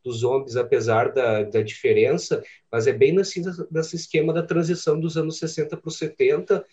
dos 0.05 0.19
zombies, 0.19 0.57
apesar 0.57 1.13
da, 1.13 1.43
da 1.43 1.63
diferença, 1.63 2.43
mas 2.71 2.87
é 2.87 2.93
bem 2.93 3.13
nesse, 3.13 3.43
nesse 3.71 3.97
esquema 3.97 4.33
da 4.33 4.43
transição 4.43 4.99
dos 4.99 5.17
anos 5.17 5.39
60 5.39 5.77
para 5.77 5.89
os 5.89 5.99
70, 5.99 6.65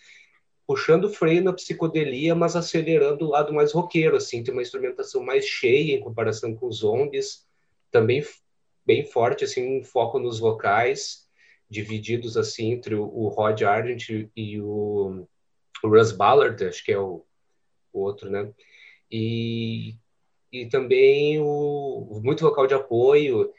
puxando 0.66 1.08
freio 1.08 1.42
na 1.44 1.52
psicodelia, 1.52 2.34
mas 2.34 2.56
acelerando 2.56 3.24
o 3.24 3.30
lado 3.30 3.54
mais 3.54 3.72
roqueiro, 3.72 4.16
assim, 4.16 4.42
tem 4.42 4.52
uma 4.52 4.62
instrumentação 4.62 5.22
mais 5.22 5.44
cheia 5.44 5.94
em 5.94 6.00
comparação 6.00 6.54
com 6.54 6.66
os 6.66 6.78
zombies, 6.78 7.46
também 7.90 8.24
bem 8.84 9.04
forte, 9.04 9.44
assim, 9.44 9.78
um 9.78 9.82
foco 9.84 10.18
nos 10.18 10.38
vocais, 10.38 11.26
divididos 11.68 12.36
assim 12.36 12.72
entre 12.72 12.94
o, 12.94 13.04
o 13.04 13.28
Rod 13.28 13.62
Argent 13.62 14.08
e 14.36 14.60
o, 14.60 15.26
o, 15.82 15.88
Russ 15.88 16.12
Ballard, 16.12 16.64
acho 16.64 16.84
que 16.84 16.92
é 16.92 16.98
o, 16.98 17.24
o 17.92 18.00
outro, 18.00 18.30
né? 18.30 18.52
E, 19.10 19.96
e 20.52 20.66
também 20.66 21.40
o, 21.40 22.20
muito 22.22 22.44
vocal 22.44 22.66
de 22.66 22.74
apoio 22.74 23.52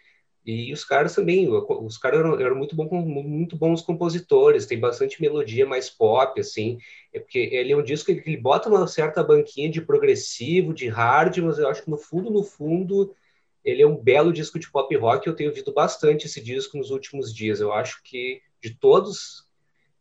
e 0.48 0.72
os 0.72 0.86
caras 0.86 1.14
também, 1.14 1.50
os 1.50 1.98
caras 1.98 2.22
eram, 2.22 2.40
eram, 2.40 2.56
muito, 2.56 2.74
bom, 2.74 2.88
muito 2.90 3.58
bons 3.58 3.82
compositores, 3.82 4.66
tem 4.66 4.80
bastante 4.80 5.22
melodia 5.22 5.66
mais 5.66 5.90
pop, 5.90 6.40
assim, 6.40 6.78
é 7.14 7.20
porque 7.20 7.38
ele 7.38 7.74
é 7.74 7.76
um 7.76 7.84
disco 7.84 8.16
que 8.16 8.30
ele 8.30 8.38
bota 8.38 8.70
uma 8.70 8.88
certa 8.88 9.22
banquinha 9.22 9.70
de 9.70 9.82
progressivo, 9.82 10.74
de 10.74 10.88
hard, 10.88 11.40
mas 11.40 11.60
eu 11.60 11.68
acho 11.68 11.84
que 11.84 11.90
no 11.90 11.98
fundo, 11.98 12.30
no 12.32 12.46
fundo, 12.46 13.14
ele 13.62 13.82
é 13.82 13.88
um 13.88 13.98
belo 13.98 14.32
disco 14.32 14.58
de 14.58 14.72
pop 14.72 14.96
rock. 14.96 15.28
Eu 15.28 15.36
tenho 15.36 15.50
ouvido 15.50 15.74
bastante 15.74 16.28
esse 16.28 16.40
disco 16.40 16.78
nos 16.78 16.92
últimos 16.92 17.36
dias. 17.36 17.60
Eu 17.60 17.74
acho 17.74 18.02
que 18.02 18.42
de 18.62 18.74
todos 18.74 19.46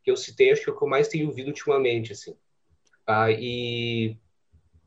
que 0.05 0.11
eu 0.13 0.17
citei, 0.17 0.53
acho 0.53 0.63
que 0.63 0.71
é 0.71 0.73
o 0.73 0.77
que 0.77 0.85
eu 0.85 0.89
mais 0.89 1.09
tenho 1.09 1.27
ouvido 1.27 1.49
ultimamente, 1.49 2.13
assim. 2.13 2.37
Ah, 3.05 3.33
e 3.33 4.17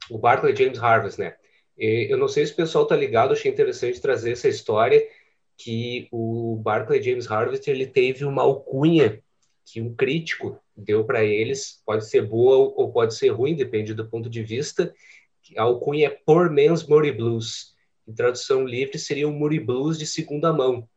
o 0.10 0.18
Barclay 0.18 0.56
James 0.56 0.80
Harvest, 0.80 1.20
né? 1.20 1.36
Eu 1.78 2.18
não 2.18 2.30
sei 2.30 2.46
se 2.46 2.54
o 2.54 2.56
pessoal 2.58 2.86
tá 2.86 2.96
ligado, 2.96 3.34
achei 3.34 3.52
interessante 3.52 4.02
trazer 4.02 4.32
essa 4.32 4.48
história 4.48 5.06
que 5.60 6.08
o 6.10 6.56
Barclay 6.64 7.04
James 7.04 7.30
Harvest 7.30 7.70
ele 7.70 7.86
teve 7.86 8.24
uma 8.24 8.42
alcunha 8.42 9.22
que 9.66 9.82
um 9.82 9.94
crítico 9.94 10.58
deu 10.76 11.04
para 11.04 11.24
eles, 11.24 11.82
pode 11.86 12.10
ser 12.10 12.26
boa 12.26 12.74
ou 12.76 12.92
pode 12.94 13.14
ser 13.14 13.30
ruim, 13.30 13.56
depende 13.56 13.94
do 13.94 14.08
ponto 14.08 14.30
de 14.30 14.42
vista. 14.42 14.96
A 15.58 15.64
alcunha 15.64 16.08
é 16.08 16.18
Poor 16.26 16.50
Man's 16.50 16.88
Murray 16.88 17.12
Blues 17.12 17.76
em 18.08 18.14
tradução 18.14 18.66
livre, 18.66 18.98
seria 18.98 19.28
um 19.28 19.34
Muri 19.34 19.60
Blues 19.60 20.00
de 20.00 20.08
segunda 20.08 20.54
mão. 20.54 20.88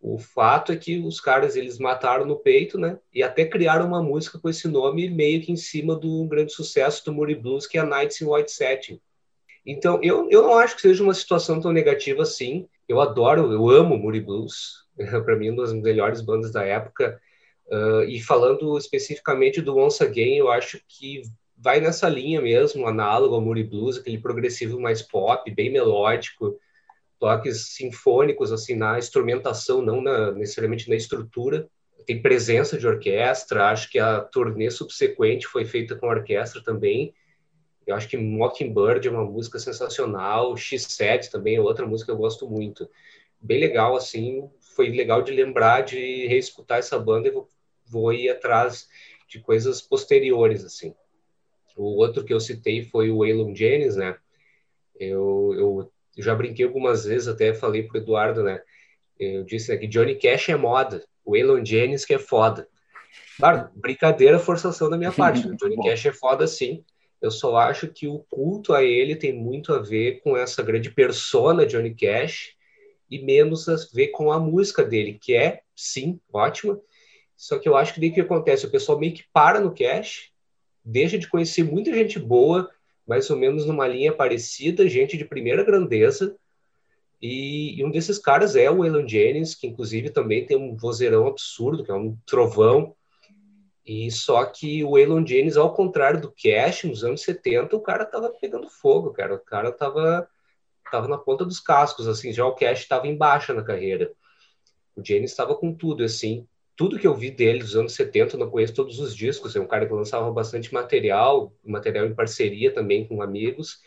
O 0.00 0.18
fato 0.18 0.72
é 0.72 0.76
que 0.76 0.98
os 0.98 1.20
caras 1.20 1.56
eles 1.56 1.78
mataram 1.78 2.24
no 2.24 2.36
peito, 2.36 2.78
né? 2.78 2.98
E 3.12 3.22
até 3.22 3.44
criaram 3.44 3.88
uma 3.88 4.02
música 4.02 4.38
com 4.38 4.48
esse 4.48 4.66
nome 4.68 5.10
meio 5.10 5.42
que 5.42 5.52
em 5.52 5.56
cima 5.56 5.94
do 5.96 6.24
grande 6.26 6.52
sucesso 6.52 7.04
do 7.04 7.12
Muri 7.12 7.34
Blues, 7.34 7.66
que 7.66 7.76
é 7.76 7.82
Nights 7.82 8.20
in 8.20 8.26
White 8.26 8.52
Satin. 8.52 9.00
Então, 9.66 10.00
eu, 10.02 10.30
eu 10.30 10.42
não 10.42 10.56
acho 10.56 10.76
que 10.76 10.80
seja 10.80 11.02
uma 11.02 11.12
situação 11.12 11.60
tão 11.60 11.72
negativa 11.72 12.22
assim. 12.22 12.66
Eu 12.90 13.00
adoro, 13.00 13.52
eu 13.52 13.70
amo 13.70 13.96
Muri 13.96 14.20
Blues. 14.20 14.84
Para 15.24 15.36
mim, 15.36 15.50
uma 15.50 15.62
das 15.62 15.72
melhores 15.72 16.20
bandas 16.20 16.50
da 16.50 16.64
época. 16.64 17.20
Uh, 17.68 18.02
e 18.02 18.20
falando 18.20 18.76
especificamente 18.76 19.62
do 19.62 19.76
Once 19.78 20.02
Again, 20.02 20.38
eu 20.38 20.50
acho 20.50 20.80
que 20.88 21.22
vai 21.56 21.80
nessa 21.80 22.08
linha 22.08 22.40
mesmo, 22.40 22.88
análogo 22.88 23.36
ao 23.36 23.40
Moody 23.40 23.62
Blues, 23.62 23.98
aquele 23.98 24.18
progressivo 24.18 24.80
mais 24.80 25.02
pop, 25.02 25.48
bem 25.54 25.70
melódico, 25.70 26.58
toques 27.20 27.74
sinfônicos 27.76 28.50
assim 28.50 28.74
na 28.74 28.98
instrumentação, 28.98 29.80
não 29.80 30.00
na, 30.02 30.32
necessariamente 30.32 30.88
na 30.88 30.96
estrutura. 30.96 31.68
Tem 32.04 32.20
presença 32.20 32.76
de 32.76 32.88
orquestra, 32.88 33.68
acho 33.68 33.88
que 33.88 34.00
a 34.00 34.20
turnê 34.20 34.68
subsequente 34.68 35.46
foi 35.46 35.64
feita 35.64 35.94
com 35.94 36.08
orquestra 36.08 36.60
também. 36.60 37.14
Eu 37.86 37.94
acho 37.94 38.08
que 38.08 38.16
Mockingbird 38.16 39.06
é 39.06 39.10
uma 39.10 39.24
música 39.24 39.58
sensacional, 39.58 40.54
X7 40.54 41.30
também 41.30 41.56
é 41.56 41.60
outra 41.60 41.86
música 41.86 42.12
que 42.12 42.16
eu 42.16 42.20
gosto 42.20 42.48
muito. 42.48 42.88
Bem 43.40 43.58
legal, 43.58 43.96
assim, 43.96 44.48
foi 44.60 44.90
legal 44.90 45.22
de 45.22 45.32
lembrar, 45.32 45.82
de 45.82 46.26
reescutar 46.26 46.78
essa 46.78 46.98
banda 46.98 47.28
e 47.28 47.30
vou, 47.30 47.48
vou 47.86 48.12
ir 48.12 48.28
atrás 48.28 48.88
de 49.28 49.40
coisas 49.40 49.80
posteriores, 49.80 50.64
assim. 50.64 50.94
O 51.76 51.96
outro 51.96 52.24
que 52.24 52.34
eu 52.34 52.40
citei 52.40 52.82
foi 52.84 53.10
o 53.10 53.18
Waylon 53.18 53.54
Jennings, 53.54 53.96
né? 53.96 54.16
Eu, 54.98 55.54
eu, 55.56 55.92
já 56.18 56.34
brinquei 56.34 56.66
algumas 56.66 57.04
vezes, 57.04 57.28
até 57.28 57.54
falei 57.54 57.84
pro 57.84 57.98
Eduardo, 57.98 58.42
né? 58.42 58.60
Eu 59.18 59.44
disse 59.44 59.70
né, 59.70 59.78
que 59.78 59.86
Johnny 59.86 60.16
Cash 60.16 60.48
é 60.50 60.56
moda, 60.56 61.04
o 61.24 61.32
Waylon 61.32 61.64
Jennings 61.64 62.04
que 62.04 62.14
é 62.14 62.18
foda. 62.18 62.68
Claro, 63.38 63.70
brincadeira, 63.74 64.38
forçação 64.38 64.90
da 64.90 64.98
minha 64.98 65.12
parte. 65.12 65.46
Né? 65.46 65.56
Johnny 65.58 65.76
Cash 65.76 66.06
é 66.06 66.12
foda 66.12 66.46
sim. 66.46 66.84
Eu 67.20 67.30
só 67.30 67.56
acho 67.56 67.88
que 67.88 68.06
o 68.08 68.20
culto 68.30 68.72
a 68.72 68.82
ele 68.82 69.14
tem 69.14 69.32
muito 69.32 69.72
a 69.72 69.78
ver 69.78 70.20
com 70.22 70.36
essa 70.36 70.62
grande 70.62 70.90
persona 70.90 71.66
Johnny 71.66 71.94
Cash 71.94 72.54
e 73.10 73.18
menos 73.22 73.68
a 73.68 73.76
ver 73.92 74.08
com 74.08 74.32
a 74.32 74.38
música 74.38 74.82
dele, 74.84 75.18
que 75.20 75.34
é, 75.34 75.60
sim, 75.74 76.18
ótima. 76.32 76.80
Só 77.36 77.58
que 77.58 77.68
eu 77.68 77.76
acho 77.76 77.94
que 77.94 78.00
daí 78.00 78.10
que 78.10 78.20
acontece, 78.20 78.66
o 78.66 78.70
pessoal 78.70 78.98
meio 78.98 79.14
que 79.14 79.24
para 79.32 79.60
no 79.60 79.74
Cash 79.74 80.30
deixa 80.84 81.18
de 81.18 81.28
conhecer 81.28 81.64
muita 81.64 81.92
gente 81.92 82.18
boa, 82.18 82.70
mais 83.06 83.28
ou 83.30 83.36
menos 83.36 83.66
numa 83.66 83.88
linha 83.88 84.12
parecida, 84.12 84.88
gente 84.88 85.16
de 85.16 85.24
primeira 85.24 85.64
grandeza. 85.64 86.36
E, 87.20 87.78
e 87.78 87.84
um 87.84 87.90
desses 87.90 88.18
caras 88.18 88.56
é 88.56 88.70
o 88.70 88.78
Waylon 88.78 89.06
Jennings, 89.06 89.54
que 89.54 89.66
inclusive 89.66 90.10
também 90.10 90.46
tem 90.46 90.56
um 90.56 90.76
vozeirão 90.76 91.26
absurdo, 91.26 91.84
que 91.84 91.90
é 91.90 91.94
um 91.94 92.16
trovão. 92.24 92.94
E 93.84 94.10
só 94.10 94.44
que 94.44 94.84
o 94.84 94.92
Waylon 94.92 95.26
Jennings, 95.26 95.56
ao 95.56 95.74
contrário 95.74 96.20
do 96.20 96.32
Cash, 96.32 96.84
nos 96.84 97.02
anos 97.02 97.22
70, 97.22 97.74
o 97.74 97.80
cara 97.80 98.04
tava 98.04 98.30
pegando 98.40 98.68
fogo, 98.68 99.12
cara. 99.12 99.34
O 99.34 99.40
cara 99.40 99.72
tava, 99.72 100.28
tava 100.90 101.08
na 101.08 101.18
ponta 101.18 101.44
dos 101.44 101.60
cascos, 101.60 102.06
assim. 102.06 102.32
Já 102.32 102.44
o 102.46 102.54
Cash 102.54 102.80
estava 102.80 103.06
em 103.06 103.16
baixa 103.16 103.54
na 103.54 103.62
carreira. 103.62 104.12
O 104.94 105.04
Jennings 105.04 105.30
estava 105.30 105.54
com 105.54 105.74
tudo, 105.74 106.04
assim 106.04 106.46
tudo 106.80 106.98
que 106.98 107.06
eu 107.06 107.14
vi 107.14 107.30
dele 107.30 107.58
dos 107.58 107.76
anos 107.76 107.92
70, 107.92 108.36
eu 108.36 108.40
não 108.40 108.50
conheço 108.50 108.72
todos 108.72 108.98
os 109.00 109.14
discos, 109.14 109.54
é 109.54 109.60
um 109.60 109.66
cara 109.66 109.84
que 109.86 109.92
lançava 109.92 110.32
bastante 110.32 110.72
material, 110.72 111.52
material 111.62 112.06
em 112.06 112.14
parceria 112.14 112.72
também 112.72 113.06
com 113.06 113.20
amigos. 113.20 113.82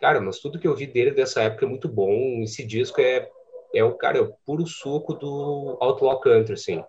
Cara, 0.00 0.20
mas 0.20 0.38
tudo 0.38 0.60
que 0.60 0.68
eu 0.68 0.76
vi 0.76 0.86
dele 0.86 1.10
dessa 1.10 1.42
época 1.42 1.66
é 1.66 1.68
muito 1.68 1.88
bom. 1.88 2.44
Esse 2.44 2.64
disco 2.64 3.00
é, 3.00 3.28
é 3.74 3.82
o 3.82 3.96
cara, 3.96 4.18
é 4.18 4.20
o 4.20 4.32
puro 4.46 4.64
suco 4.68 5.14
do 5.14 5.78
Outlaw 5.80 6.20
Country, 6.20 6.52
assim. 6.52 6.80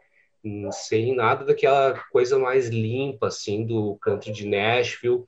Sem 0.71 1.15
nada 1.15 1.45
daquela 1.45 1.93
coisa 2.11 2.37
mais 2.39 2.67
limpa, 2.69 3.27
assim, 3.27 3.65
do 3.65 3.95
country 4.01 4.31
de 4.31 4.47
Nashville. 4.47 5.23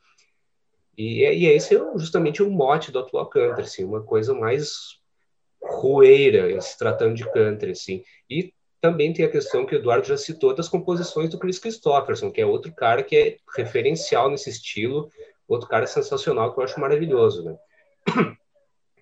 E, 0.98 1.24
e 1.24 1.46
esse 1.48 1.76
é 1.76 1.80
justamente 1.98 2.42
o 2.42 2.50
mote 2.50 2.92
do 2.92 3.00
Outlaw 3.00 3.28
Country, 3.28 3.64
assim, 3.64 3.84
uma 3.84 4.02
coisa 4.02 4.34
mais 4.34 5.00
roeira, 5.62 6.60
se 6.62 6.78
tratando 6.78 7.16
de 7.16 7.30
country, 7.32 7.72
assim. 7.72 8.04
E 8.30 8.54
também 8.82 9.14
tem 9.14 9.24
a 9.24 9.32
questão 9.32 9.66
que 9.66 9.76
o 9.76 9.78
Eduardo 9.78 10.06
já 10.06 10.18
citou 10.18 10.54
das 10.54 10.68
composições 10.68 11.30
do 11.30 11.40
Chris 11.40 11.58
Christopherson, 11.58 12.32
que 12.32 12.42
é 12.42 12.46
outro 12.46 12.74
cara 12.74 13.02
que 13.02 13.16
é 13.16 13.38
referencial 13.56 14.30
nesse 14.30 14.50
estilo, 14.50 15.10
outro 15.48 15.70
cara 15.70 15.88
sensacional 15.88 16.54
que 16.54 16.60
eu 16.60 16.64
acho 16.64 16.80
maravilhoso, 16.80 17.44
né? 17.44 17.58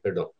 Perdão. 0.03 0.31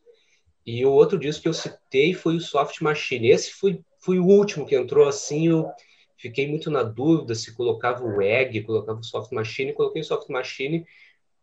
E 0.65 0.85
o 0.85 0.91
outro 0.91 1.17
disco 1.17 1.43
que 1.43 1.49
eu 1.49 1.53
citei 1.53 2.13
foi 2.13 2.35
o 2.35 2.41
Soft 2.41 2.81
Machine. 2.81 3.29
Esse 3.29 3.51
foi, 3.51 3.81
foi 3.99 4.19
o 4.19 4.25
último 4.25 4.65
que 4.65 4.75
entrou 4.75 5.07
assim, 5.07 5.47
eu 5.47 5.69
fiquei 6.17 6.47
muito 6.47 6.69
na 6.69 6.83
dúvida 6.83 7.33
se 7.33 7.55
colocava 7.55 8.03
o 8.03 8.21
Egg, 8.21 8.61
colocava 8.61 8.99
o 8.99 9.03
Soft 9.03 9.31
Machine, 9.31 9.73
coloquei 9.73 10.01
o 10.01 10.05
Soft 10.05 10.29
Machine 10.29 10.85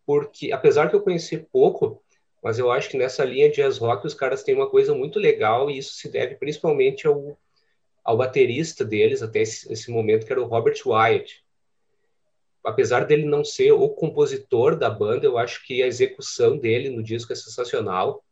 porque, 0.06 0.52
apesar 0.52 0.88
que 0.88 0.96
eu 0.96 1.02
conheci 1.02 1.36
pouco, 1.36 2.02
mas 2.42 2.58
eu 2.58 2.70
acho 2.70 2.88
que 2.88 2.96
nessa 2.96 3.24
linha 3.26 3.50
de 3.50 3.56
jazz 3.56 3.76
rock 3.76 4.06
os 4.06 4.14
caras 4.14 4.42
têm 4.42 4.54
uma 4.54 4.70
coisa 4.70 4.94
muito 4.94 5.18
legal 5.18 5.70
e 5.70 5.76
isso 5.76 5.94
se 5.94 6.08
deve 6.08 6.36
principalmente 6.36 7.06
ao, 7.06 7.38
ao 8.02 8.16
baterista 8.16 8.86
deles 8.86 9.22
até 9.22 9.40
esse, 9.40 9.70
esse 9.70 9.90
momento, 9.90 10.24
que 10.24 10.32
era 10.32 10.40
o 10.40 10.46
Robert 10.46 10.80
Wyatt. 10.86 11.44
Apesar 12.64 13.04
dele 13.04 13.24
não 13.24 13.44
ser 13.44 13.72
o 13.72 13.88
compositor 13.90 14.76
da 14.76 14.88
banda, 14.88 15.26
eu 15.26 15.36
acho 15.36 15.62
que 15.66 15.82
a 15.82 15.86
execução 15.86 16.56
dele 16.56 16.88
no 16.88 17.02
disco 17.02 17.32
é 17.32 17.36
sensacional. 17.36 18.24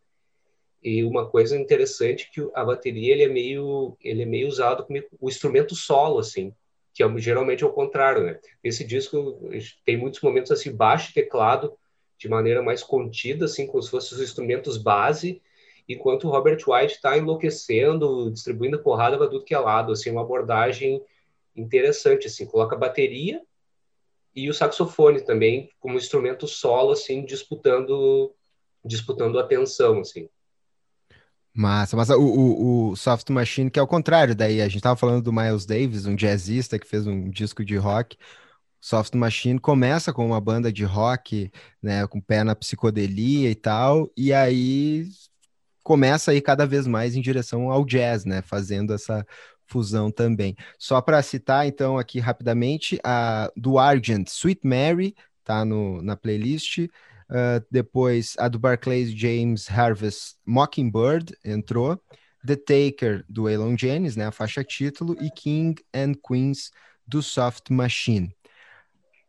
E 0.83 1.03
uma 1.03 1.29
coisa 1.29 1.57
interessante 1.57 2.29
é 2.31 2.35
que 2.35 2.51
a 2.55 2.65
bateria 2.65 3.13
ele 3.13 3.25
é 3.25 3.29
meio 3.29 3.97
ele 4.01 4.23
é 4.23 4.27
meio 4.27 4.49
usado 4.49 4.85
como 4.85 5.03
o 5.21 5.29
instrumento 5.29 5.75
solo 5.75 6.19
assim, 6.19 6.55
que 6.95 7.03
é, 7.03 7.19
geralmente 7.19 7.65
é 7.65 7.67
o 7.67 7.73
contrário, 7.73 8.23
né? 8.25 8.41
Esse 8.63 8.85
disco 8.85 9.41
tem 9.85 9.97
muitos 9.97 10.21
momentos 10.21 10.51
assim 10.51 10.75
baixo 10.75 11.13
teclado 11.13 11.77
de 12.19 12.29
maneira 12.29 12.63
mais 12.63 12.83
contida, 12.83 13.45
assim, 13.45 13.67
como 13.67 13.83
se 13.83 13.91
fossem 13.91 14.17
os 14.17 14.25
instrumentos 14.25 14.79
base, 14.79 15.43
enquanto 15.89 16.25
o 16.25 16.31
Robert 16.31 16.59
White 16.67 16.95
está 16.95 17.17
enlouquecendo, 17.17 18.31
distribuindo 18.31 18.83
porrada 18.83 19.19
para 19.19 19.29
tudo 19.29 19.45
que 19.45 19.55
é 19.55 19.59
lado, 19.59 19.93
assim, 19.93 20.11
uma 20.11 20.23
abordagem 20.23 21.03
interessante, 21.55 22.27
assim, 22.27 22.47
coloca 22.47 22.77
bateria 22.77 23.43
e 24.35 24.51
o 24.51 24.55
saxofone 24.55 25.23
também 25.23 25.71
como 25.81 25.97
instrumento 25.97 26.47
solo, 26.47 26.93
assim, 26.93 27.25
disputando 27.25 28.35
disputando 28.85 29.39
atenção, 29.39 30.01
assim. 30.01 30.29
Massa, 31.57 31.97
mas 31.97 32.11
o, 32.11 32.21
o, 32.21 32.91
o, 32.91 32.97
Soft 32.97 33.31
Machine, 33.31 33.71
que 33.71 33.79
é 33.79 33.83
o 33.83 33.87
contrário, 33.87 34.35
daí 34.35 34.61
a 34.61 34.69
gente 34.69 34.83
tava 34.83 34.97
falando 34.97 35.23
do 35.23 35.33
Miles 35.33 35.67
Davis, 35.67 36.07
um 36.07 36.15
jazzista 36.15 36.79
que 36.79 36.87
fez 36.87 37.07
um 37.07 37.31
disco 37.31 37.65
de 37.65 37.77
rock. 37.77 38.17
Soft 38.81 39.15
Machine 39.15 39.59
começa 39.59 40.13
com 40.13 40.27
uma 40.27 40.41
banda 40.41 40.73
de 40.73 40.85
rock, 40.85 41.51
né, 41.83 42.07
com 42.07 42.21
pé 42.21 42.45
na 42.45 42.55
psicodelia 42.55 43.51
e 43.51 43.55
tal, 43.55 44.11
e 44.17 44.33
aí 44.33 45.09
começa 45.83 46.31
aí 46.33 46.41
cada 46.41 46.67
vez 46.67 46.87
mais 46.87 47.17
em 47.17 47.21
direção 47.21 47.71
ao 47.71 47.85
jazz, 47.85 48.25
né, 48.25 48.43
fazendo 48.43 48.93
essa 48.93 49.27
fusão 49.67 50.11
também. 50.11 50.57
Só 50.79 51.01
para 51.01 51.23
citar 51.23 51.67
então 51.67 51.99
aqui 51.99 52.21
rapidamente 52.21 52.99
a 53.05 53.51
do 53.57 53.79
Argent, 53.79 54.29
Sweet 54.29 54.61
Mary, 54.65 55.15
tá 55.45 55.65
no, 55.65 56.03
na 56.03 56.17
playlist. 56.17 56.89
Uh, 57.29 57.65
depois 57.71 58.35
a 58.39 58.49
do 58.49 58.59
Barclays 58.59 59.11
James 59.11 59.69
Harvest 59.69 60.37
Mockingbird 60.47 61.37
entrou. 61.45 62.01
The 62.47 62.57
Taker 62.57 63.25
do 63.29 63.45
Waylon 63.45 63.77
Jennings, 63.77 64.15
né, 64.17 64.27
a 64.27 64.31
faixa 64.31 64.63
título, 64.63 65.17
e 65.21 65.29
King 65.31 65.75
and 65.93 66.13
Queens 66.27 66.71
do 67.07 67.21
Soft 67.23 67.71
Machine. 67.71 68.33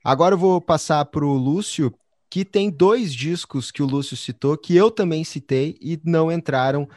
Agora 0.04 0.36
eu 0.36 0.38
vou 0.40 0.62
passar 0.62 1.04
para 1.06 1.26
o 1.26 1.34
Lúcio, 1.34 1.94
que 2.30 2.46
tem 2.46 2.70
dois 2.70 3.14
discos 3.14 3.72
que 3.72 3.82
o 3.82 3.88
Lúcio 3.88 4.16
citou, 4.16 4.58
que 4.58 4.76
eu 4.76 4.92
também 4.92 5.24
citei 5.24 5.78
e 5.82 6.00
não 6.06 6.32
entraram 6.32 6.88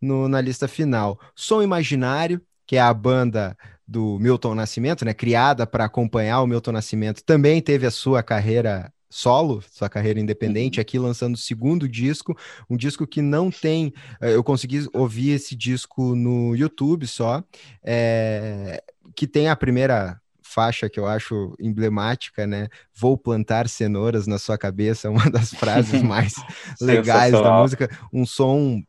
no, 0.00 0.28
na 0.28 0.40
lista 0.40 0.68
final. 0.68 1.18
Som 1.34 1.62
Imaginário, 1.62 2.40
que 2.66 2.76
é 2.76 2.80
a 2.80 2.92
banda 2.92 3.56
do 3.86 4.18
Milton 4.20 4.54
Nascimento, 4.54 5.04
né, 5.04 5.12
criada 5.12 5.66
para 5.66 5.84
acompanhar 5.84 6.42
o 6.42 6.46
Milton 6.46 6.72
Nascimento, 6.72 7.24
também 7.24 7.60
teve 7.60 7.86
a 7.86 7.90
sua 7.90 8.22
carreira 8.22 8.92
solo, 9.10 9.62
sua 9.72 9.88
carreira 9.88 10.20
independente, 10.20 10.78
uhum. 10.78 10.82
aqui 10.82 10.98
lançando 10.98 11.34
o 11.34 11.38
segundo 11.38 11.88
disco, 11.88 12.36
um 12.70 12.76
disco 12.76 13.06
que 13.06 13.20
não 13.20 13.50
tem, 13.50 13.92
eh, 14.20 14.34
eu 14.36 14.44
consegui 14.44 14.88
ouvir 14.92 15.30
esse 15.30 15.56
disco 15.56 16.14
no 16.14 16.54
YouTube 16.54 17.06
só, 17.08 17.42
é, 17.82 18.82
que 19.16 19.26
tem 19.26 19.48
a 19.48 19.56
primeira 19.56 20.20
faixa 20.50 20.88
que 20.88 20.98
eu 20.98 21.06
acho 21.06 21.54
emblemática, 21.60 22.44
né? 22.44 22.68
Vou 22.94 23.16
plantar 23.16 23.68
cenouras 23.68 24.26
na 24.26 24.38
sua 24.38 24.58
cabeça, 24.58 25.08
uma 25.10 25.30
das 25.30 25.54
frases 25.54 26.02
mais 26.02 26.34
legais 26.80 27.32
da 27.32 27.60
música, 27.60 27.88
um 28.12 28.26
som 28.26 28.82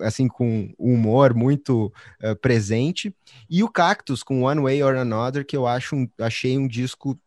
assim 0.00 0.26
com 0.26 0.72
humor 0.78 1.34
muito 1.34 1.92
uh, 2.22 2.34
presente, 2.36 3.14
e 3.48 3.62
o 3.62 3.68
Cactus 3.68 4.22
com 4.22 4.42
One 4.42 4.62
Way 4.62 4.82
or 4.82 4.96
Another, 4.96 5.44
que 5.44 5.56
eu 5.56 5.66
acho 5.66 5.94
um, 5.94 6.08
achei 6.18 6.56
um 6.56 6.66
disco 6.66 7.18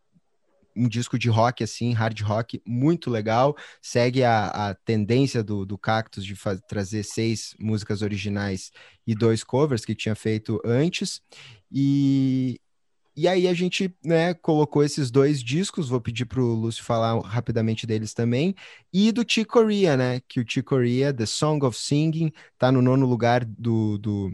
um 0.78 0.88
disco 0.88 1.18
de 1.18 1.28
rock, 1.28 1.64
assim, 1.64 1.92
hard 1.92 2.20
rock, 2.20 2.62
muito 2.64 3.10
legal. 3.10 3.56
Segue 3.82 4.22
a, 4.22 4.46
a 4.46 4.74
tendência 4.74 5.42
do, 5.42 5.66
do 5.66 5.76
Cactus 5.76 6.24
de 6.24 6.34
trazer 6.68 7.02
seis 7.02 7.54
músicas 7.58 8.00
originais 8.00 8.70
e 9.06 9.14
dois 9.14 9.42
covers 9.42 9.84
que 9.84 9.94
tinha 9.94 10.14
feito 10.14 10.60
antes. 10.64 11.20
E, 11.70 12.60
e 13.16 13.26
aí 13.26 13.48
a 13.48 13.54
gente, 13.54 13.92
né, 14.04 14.32
colocou 14.34 14.84
esses 14.84 15.10
dois 15.10 15.42
discos, 15.42 15.88
vou 15.88 16.00
pedir 16.00 16.24
para 16.24 16.40
o 16.40 16.54
Lúcio 16.54 16.84
falar 16.84 17.18
rapidamente 17.22 17.86
deles 17.86 18.14
também, 18.14 18.54
e 18.92 19.10
do 19.10 19.24
Chick 19.26 19.50
Corea, 19.50 19.96
né, 19.96 20.20
que 20.28 20.38
o 20.38 20.44
Chick 20.48 20.62
Corea, 20.62 21.12
The 21.12 21.26
Song 21.26 21.64
of 21.66 21.76
Singing, 21.76 22.32
tá 22.56 22.70
no 22.70 22.80
nono 22.80 23.06
lugar 23.06 23.44
do, 23.44 23.98
do, 23.98 24.32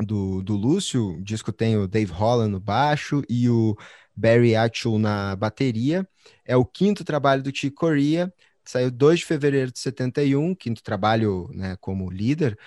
do, 0.00 0.42
do 0.42 0.56
Lúcio, 0.56 1.16
o 1.16 1.22
disco 1.22 1.52
tem 1.52 1.76
o 1.76 1.86
Dave 1.86 2.10
Holland 2.12 2.50
no 2.50 2.60
baixo 2.60 3.22
e 3.28 3.48
o 3.48 3.76
Barry 4.18 4.56
Atchell 4.56 4.98
na 4.98 5.36
bateria. 5.36 6.06
É 6.44 6.56
o 6.56 6.64
quinto 6.64 7.04
trabalho 7.04 7.42
do 7.42 7.54
Chick 7.54 7.74
Corea, 7.74 8.32
saiu 8.64 8.90
2 8.90 9.20
de 9.20 9.24
fevereiro 9.24 9.70
de 9.70 9.78
71, 9.78 10.54
quinto 10.56 10.82
trabalho 10.82 11.48
né, 11.54 11.76
como 11.80 12.10
líder. 12.10 12.58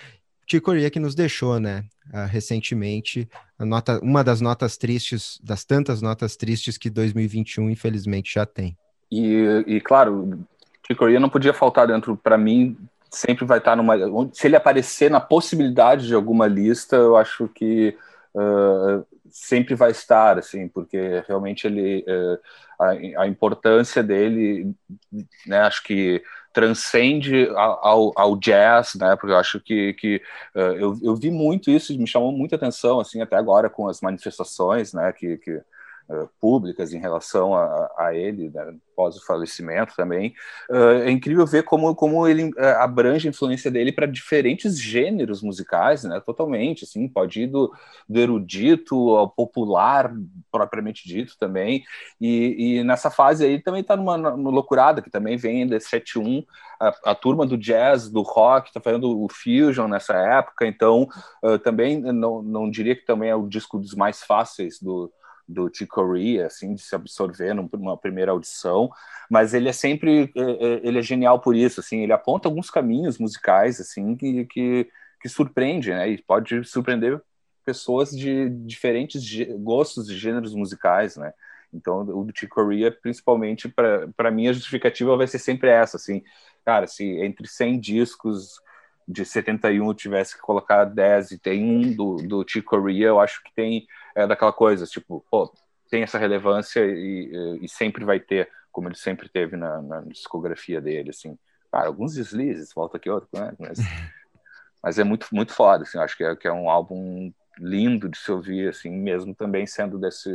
Chick 0.48 0.64
Corea 0.64 0.90
que 0.90 0.98
nos 0.98 1.14
deixou, 1.14 1.60
né, 1.60 1.84
uh, 2.12 2.26
recentemente, 2.26 3.28
nota, 3.58 4.00
uma 4.02 4.24
das 4.24 4.40
notas 4.40 4.76
tristes, 4.76 5.38
das 5.42 5.64
tantas 5.64 6.00
notas 6.00 6.36
tristes 6.36 6.78
que 6.78 6.88
2021 6.88 7.70
infelizmente 7.70 8.34
já 8.34 8.46
tem. 8.46 8.76
E, 9.10 9.64
e 9.66 9.80
claro, 9.80 10.46
Chick 10.86 10.98
Corea 10.98 11.20
não 11.20 11.28
podia 11.28 11.52
faltar 11.52 11.86
dentro, 11.86 12.16
para 12.16 12.38
mim, 12.38 12.76
sempre 13.10 13.44
vai 13.44 13.58
estar 13.58 13.76
numa. 13.76 13.94
Se 14.32 14.46
ele 14.46 14.56
aparecer 14.56 15.10
na 15.10 15.20
possibilidade 15.20 16.06
de 16.06 16.14
alguma 16.14 16.46
lista, 16.46 16.96
eu 16.96 17.16
acho 17.16 17.46
que 17.48 17.96
uh, 18.34 19.04
sempre 19.32 19.74
vai 19.74 19.90
estar, 19.90 20.38
assim, 20.38 20.68
porque 20.68 21.24
realmente 21.26 21.66
ele 21.66 22.04
uh, 22.06 22.38
a, 22.78 23.22
a, 23.22 23.26
importância 23.26 24.02
dele, 24.02 24.74
né, 25.46 25.60
acho 25.60 25.82
que 25.82 26.22
transcende 26.52 27.48
ao, 27.56 28.12
ao, 28.14 28.36
jazz, 28.36 28.94
né? 28.94 29.16
Porque 29.16 29.32
eu 29.32 29.38
acho 29.38 29.58
que, 29.58 29.94
que 29.94 30.22
uh, 30.54 30.60
eu, 30.60 30.98
eu 31.02 31.16
vi 31.16 31.30
muito 31.30 31.70
isso, 31.70 31.98
me 31.98 32.06
chamou 32.06 32.30
muita 32.30 32.56
atenção, 32.56 33.00
assim, 33.00 33.22
até 33.22 33.36
agora 33.36 33.70
com 33.70 33.88
as 33.88 34.00
manifestações, 34.02 34.92
né? 34.92 35.12
Que, 35.12 35.38
que 35.38 35.62
públicas 36.40 36.92
em 36.92 36.98
relação 36.98 37.54
a, 37.54 37.90
a 37.98 38.14
ele, 38.14 38.50
né, 38.50 38.74
após 38.92 39.16
o 39.16 39.24
falecimento 39.24 39.94
também. 39.96 40.34
Uh, 40.70 41.02
é 41.04 41.10
incrível 41.10 41.46
ver 41.46 41.64
como, 41.64 41.94
como 41.94 42.26
ele 42.26 42.44
uh, 42.50 42.78
abrange 42.78 43.26
a 43.26 43.30
influência 43.30 43.70
dele 43.70 43.90
para 43.90 44.06
diferentes 44.06 44.78
gêneros 44.78 45.42
musicais, 45.42 46.04
né? 46.04 46.20
Totalmente, 46.20 46.84
assim, 46.84 47.08
pode 47.08 47.42
ir 47.42 47.46
do, 47.48 47.72
do 48.08 48.20
erudito 48.20 48.94
ao 49.16 49.28
popular, 49.28 50.12
propriamente 50.50 51.06
dito 51.06 51.36
também. 51.38 51.82
E, 52.20 52.78
e 52.78 52.84
nessa 52.84 53.10
fase 53.10 53.44
aí 53.44 53.60
também 53.60 53.80
está 53.80 53.96
numa, 53.96 54.16
numa 54.16 54.50
loucurada, 54.50 55.02
que 55.02 55.10
também 55.10 55.36
vem 55.36 55.66
desse 55.66 55.88
71, 55.88 56.44
a, 56.80 57.12
a, 57.12 57.14
turma 57.14 57.46
do 57.46 57.56
jazz, 57.56 58.08
do 58.08 58.22
rock, 58.22 58.68
está 58.68 58.80
fazendo 58.80 59.22
o 59.22 59.28
fusion 59.28 59.88
nessa 59.88 60.14
época, 60.14 60.66
então 60.66 61.08
uh, 61.42 61.58
também 61.58 62.00
não, 62.00 62.42
não 62.42 62.70
diria 62.70 62.96
que 62.96 63.04
também 63.04 63.30
é 63.30 63.36
o 63.36 63.48
disco 63.48 63.78
dos 63.78 63.94
mais 63.94 64.22
fáceis 64.22 64.80
do 64.80 65.12
do 65.52 65.70
Chicory, 65.72 66.40
assim, 66.40 66.74
de 66.74 66.82
se 66.82 66.94
absorver 66.94 67.54
numa 67.54 67.96
primeira 67.96 68.32
audição, 68.32 68.90
mas 69.30 69.54
ele 69.54 69.68
é 69.68 69.72
sempre, 69.72 70.32
é, 70.36 70.40
é, 70.40 70.80
ele 70.82 70.98
é 70.98 71.02
genial 71.02 71.40
por 71.40 71.54
isso, 71.54 71.80
assim, 71.80 72.02
ele 72.02 72.12
aponta 72.12 72.48
alguns 72.48 72.70
caminhos 72.70 73.18
musicais, 73.18 73.80
assim, 73.80 74.16
que, 74.16 74.44
que, 74.46 74.88
que 75.20 75.28
surpreende, 75.28 75.90
né, 75.90 76.08
e 76.08 76.22
pode 76.22 76.64
surpreender 76.64 77.20
pessoas 77.64 78.10
de 78.10 78.48
diferentes 78.50 79.22
gostos 79.60 80.06
de 80.06 80.18
gêneros 80.18 80.54
musicais, 80.54 81.16
né, 81.16 81.32
então 81.72 82.00
o 82.00 82.24
do 82.24 82.32
Chicory, 82.36 82.90
principalmente, 82.90 83.68
para 83.68 84.30
mim, 84.30 84.48
a 84.48 84.52
justificativa 84.52 85.16
vai 85.16 85.26
ser 85.26 85.38
sempre 85.38 85.70
essa, 85.70 85.96
assim, 85.96 86.22
cara, 86.64 86.86
se 86.86 87.04
entre 87.04 87.46
100 87.46 87.80
discos 87.80 88.60
de 89.06 89.24
71 89.24 89.86
eu 89.86 89.94
tivesse 89.94 90.34
que 90.34 90.42
colocar 90.42 90.84
10 90.84 91.32
e 91.32 91.38
tem 91.38 91.64
um 91.64 91.94
do, 91.94 92.16
do 92.16 92.44
Chicory, 92.46 93.02
eu 93.02 93.20
acho 93.20 93.42
que 93.42 93.52
tem 93.54 93.86
é 94.14 94.26
daquela 94.26 94.52
coisa, 94.52 94.86
tipo, 94.86 95.24
pô, 95.30 95.52
tem 95.90 96.02
essa 96.02 96.18
relevância 96.18 96.80
e, 96.80 97.58
e, 97.60 97.68
sempre 97.68 98.04
vai 98.04 98.18
ter, 98.18 98.48
como 98.70 98.88
ele 98.88 98.96
sempre 98.96 99.28
teve 99.28 99.56
na, 99.56 99.82
na 99.82 100.00
discografia 100.00 100.80
dele, 100.80 101.10
assim. 101.10 101.38
Cara, 101.70 101.86
alguns 101.86 102.14
deslizes, 102.14 102.72
volta 102.74 102.96
aqui 102.96 103.10
outro, 103.10 103.28
né? 103.32 103.52
Mas, 103.58 103.78
mas 104.82 104.98
é 104.98 105.04
muito, 105.04 105.26
muito 105.32 105.52
foda, 105.52 105.82
assim, 105.84 105.98
acho 105.98 106.16
que 106.16 106.24
é, 106.24 106.34
que 106.34 106.48
é 106.48 106.52
um 106.52 106.70
álbum 106.70 107.30
lindo 107.58 108.08
de 108.08 108.16
se 108.16 108.32
ouvir, 108.32 108.68
assim, 108.68 108.90
mesmo 108.90 109.34
também 109.34 109.66
sendo 109.66 109.98
desse 109.98 110.30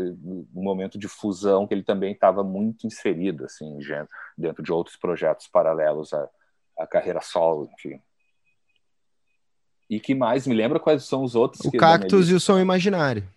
momento 0.53 0.99
de 0.99 1.07
fusão 1.07 1.65
que 1.65 1.73
ele 1.73 1.83
também 1.83 2.13
estava 2.13 2.43
muito 2.43 2.85
inserido, 2.85 3.45
assim, 3.45 3.79
dentro 4.37 4.61
de 4.61 4.71
outros 4.71 4.95
projetos 4.95 5.47
paralelos 5.47 6.13
à, 6.13 6.29
à 6.77 6.85
carreira 6.85 7.21
solo, 7.21 7.67
enfim. 7.73 7.99
E 9.89 9.99
que 9.99 10.13
mais? 10.13 10.45
Me 10.45 10.53
lembra 10.53 10.79
quais 10.79 11.05
são 11.05 11.23
os 11.23 11.33
outros? 11.33 11.65
O 11.65 11.71
Cactus 11.71 12.29
e 12.29 12.33
o 12.33 12.39
Som 12.39 12.59
Imaginário. 12.59 13.27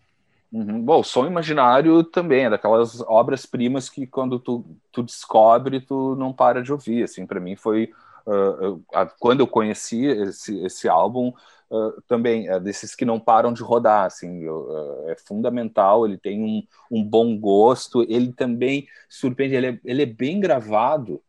Uhum. 0.52 0.82
Bom, 0.82 1.00
o 1.00 1.04
Som 1.04 1.26
Imaginário 1.26 2.02
também 2.02 2.46
é 2.46 2.50
daquelas 2.50 3.00
obras-primas 3.02 3.88
que 3.88 4.06
quando 4.06 4.38
tu, 4.40 4.64
tu 4.90 5.02
descobre, 5.02 5.80
tu 5.80 6.16
não 6.16 6.32
para 6.32 6.62
de 6.62 6.72
ouvir, 6.72 7.04
assim, 7.04 7.26
para 7.26 7.40
mim 7.40 7.56
foi... 7.56 7.92
Uh, 8.26 8.74
uh, 8.74 9.10
quando 9.18 9.40
eu 9.40 9.46
conheci 9.46 10.04
esse, 10.04 10.62
esse 10.64 10.88
álbum, 10.88 11.32
uh, 11.70 12.02
também 12.06 12.48
é 12.48 12.60
desses 12.60 12.94
que 12.94 13.04
não 13.04 13.18
param 13.18 13.52
de 13.52 13.62
rodar, 13.62 14.04
assim, 14.04 14.46
uh, 14.46 15.08
é 15.08 15.16
fundamental, 15.16 16.04
ele 16.04 16.18
tem 16.18 16.42
um, 16.42 16.62
um, 16.90 17.02
bom 17.02 17.36
gosto, 17.38 18.02
ele 18.08 18.32
também 18.32 18.86
surpreende, 19.08 19.54
ele 19.54 19.66
é, 19.68 19.80
ele 19.84 20.02
é 20.02 20.06
bem 20.06 20.38
gravado, 20.38 21.22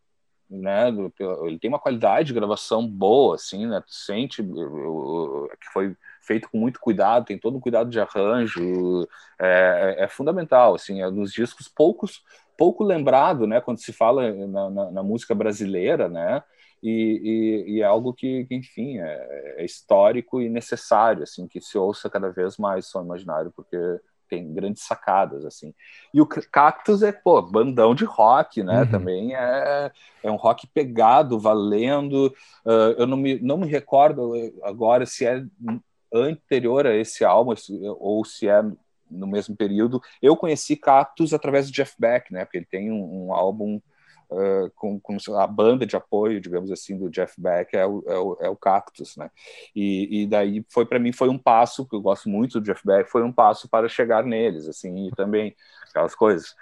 né, 0.49 0.89
ele 1.43 1.57
tem 1.57 1.69
uma 1.69 1.79
qualidade 1.79 2.27
de 2.27 2.33
gravação 2.33 2.85
boa, 2.85 3.35
assim, 3.35 3.65
né, 3.65 3.79
tu 3.79 3.93
sente 3.93 4.43
que 4.43 5.69
foi 5.71 5.95
feito 6.21 6.49
com 6.49 6.57
muito 6.57 6.79
cuidado, 6.79 7.25
tem 7.25 7.37
todo 7.37 7.57
um 7.57 7.61
cuidado 7.61 7.89
de 7.89 7.99
arranjo, 7.99 9.07
é, 9.39 9.95
é, 9.99 10.03
é 10.03 10.07
fundamental, 10.07 10.75
assim, 10.75 11.01
é 11.01 11.09
nos 11.09 11.31
discos 11.31 11.67
poucos, 11.67 12.23
pouco 12.57 12.83
lembrado, 12.83 13.47
né, 13.47 13.59
quando 13.59 13.79
se 13.79 13.91
fala 13.91 14.31
na, 14.31 14.69
na, 14.69 14.91
na 14.91 15.03
música 15.03 15.33
brasileira, 15.33 16.07
né, 16.07 16.43
e, 16.81 17.65
e, 17.69 17.75
e, 17.75 17.81
é 17.81 17.85
algo 17.85 18.13
que, 18.13 18.45
que 18.45 18.55
enfim, 18.55 18.97
é, 18.97 19.55
é, 19.57 19.65
histórico 19.65 20.41
e 20.41 20.49
necessário, 20.49 21.23
assim, 21.23 21.47
que 21.47 21.61
se 21.61 21.77
ouça 21.77 22.09
cada 22.09 22.29
vez 22.31 22.57
mais 22.57 22.87
som 22.87 23.03
imaginário, 23.03 23.51
porque 23.55 23.77
tem 24.31 24.51
grandes 24.53 24.83
sacadas, 24.83 25.45
assim. 25.45 25.73
E 26.13 26.21
o 26.21 26.25
Cactus 26.25 27.03
é, 27.03 27.11
pô, 27.11 27.41
bandão 27.41 27.93
de 27.93 28.05
rock, 28.05 28.63
né? 28.63 28.83
Uhum. 28.83 28.89
Também 28.89 29.35
é, 29.35 29.91
é 30.23 30.31
um 30.31 30.37
rock 30.37 30.65
pegado, 30.67 31.37
valendo. 31.37 32.33
Uh, 32.65 32.95
eu 32.97 33.05
não 33.05 33.17
me, 33.17 33.37
não 33.41 33.57
me 33.57 33.67
recordo 33.67 34.31
agora 34.63 35.05
se 35.05 35.25
é 35.25 35.43
anterior 36.13 36.85
a 36.85 36.95
esse 36.95 37.23
álbum 37.23 37.53
ou 37.99 38.23
se 38.25 38.47
é 38.47 38.61
no 39.09 39.27
mesmo 39.27 39.55
período. 39.55 40.01
Eu 40.21 40.37
conheci 40.37 40.75
Cactus 40.75 41.33
através 41.33 41.67
do 41.67 41.73
Jeff 41.73 41.93
Beck, 41.99 42.31
né? 42.31 42.45
Porque 42.45 42.57
ele 42.57 42.65
tem 42.65 42.91
um, 42.91 43.27
um 43.27 43.33
álbum 43.33 43.81
uh, 44.29 44.71
com, 44.75 44.99
com, 44.99 45.17
a 45.37 45.45
banda 45.45 45.85
de 45.85 45.95
apoio, 45.95 46.39
digamos 46.39 46.71
assim, 46.71 46.97
do 46.97 47.09
Jeff 47.09 47.33
Beck 47.39 47.75
é 47.75 47.85
o, 47.85 48.03
é 48.07 48.17
o, 48.17 48.37
é 48.41 48.49
o 48.49 48.55
Cactus, 48.55 49.17
né? 49.17 49.29
E, 49.75 50.21
e 50.21 50.27
daí 50.27 50.65
foi 50.69 50.85
para 50.85 50.99
mim 50.99 51.11
foi 51.11 51.29
um 51.29 51.37
passo, 51.37 51.85
que 51.85 51.95
eu 51.95 52.01
gosto 52.01 52.29
muito 52.29 52.59
do 52.59 52.65
Jeff 52.65 52.81
Beck, 52.85 53.09
foi 53.09 53.23
um 53.23 53.33
passo 53.33 53.67
para 53.69 53.89
chegar 53.89 54.23
neles, 54.23 54.67
assim, 54.67 55.07
e 55.07 55.11
também 55.11 55.55
aquelas 55.89 56.15
coisas. 56.15 56.55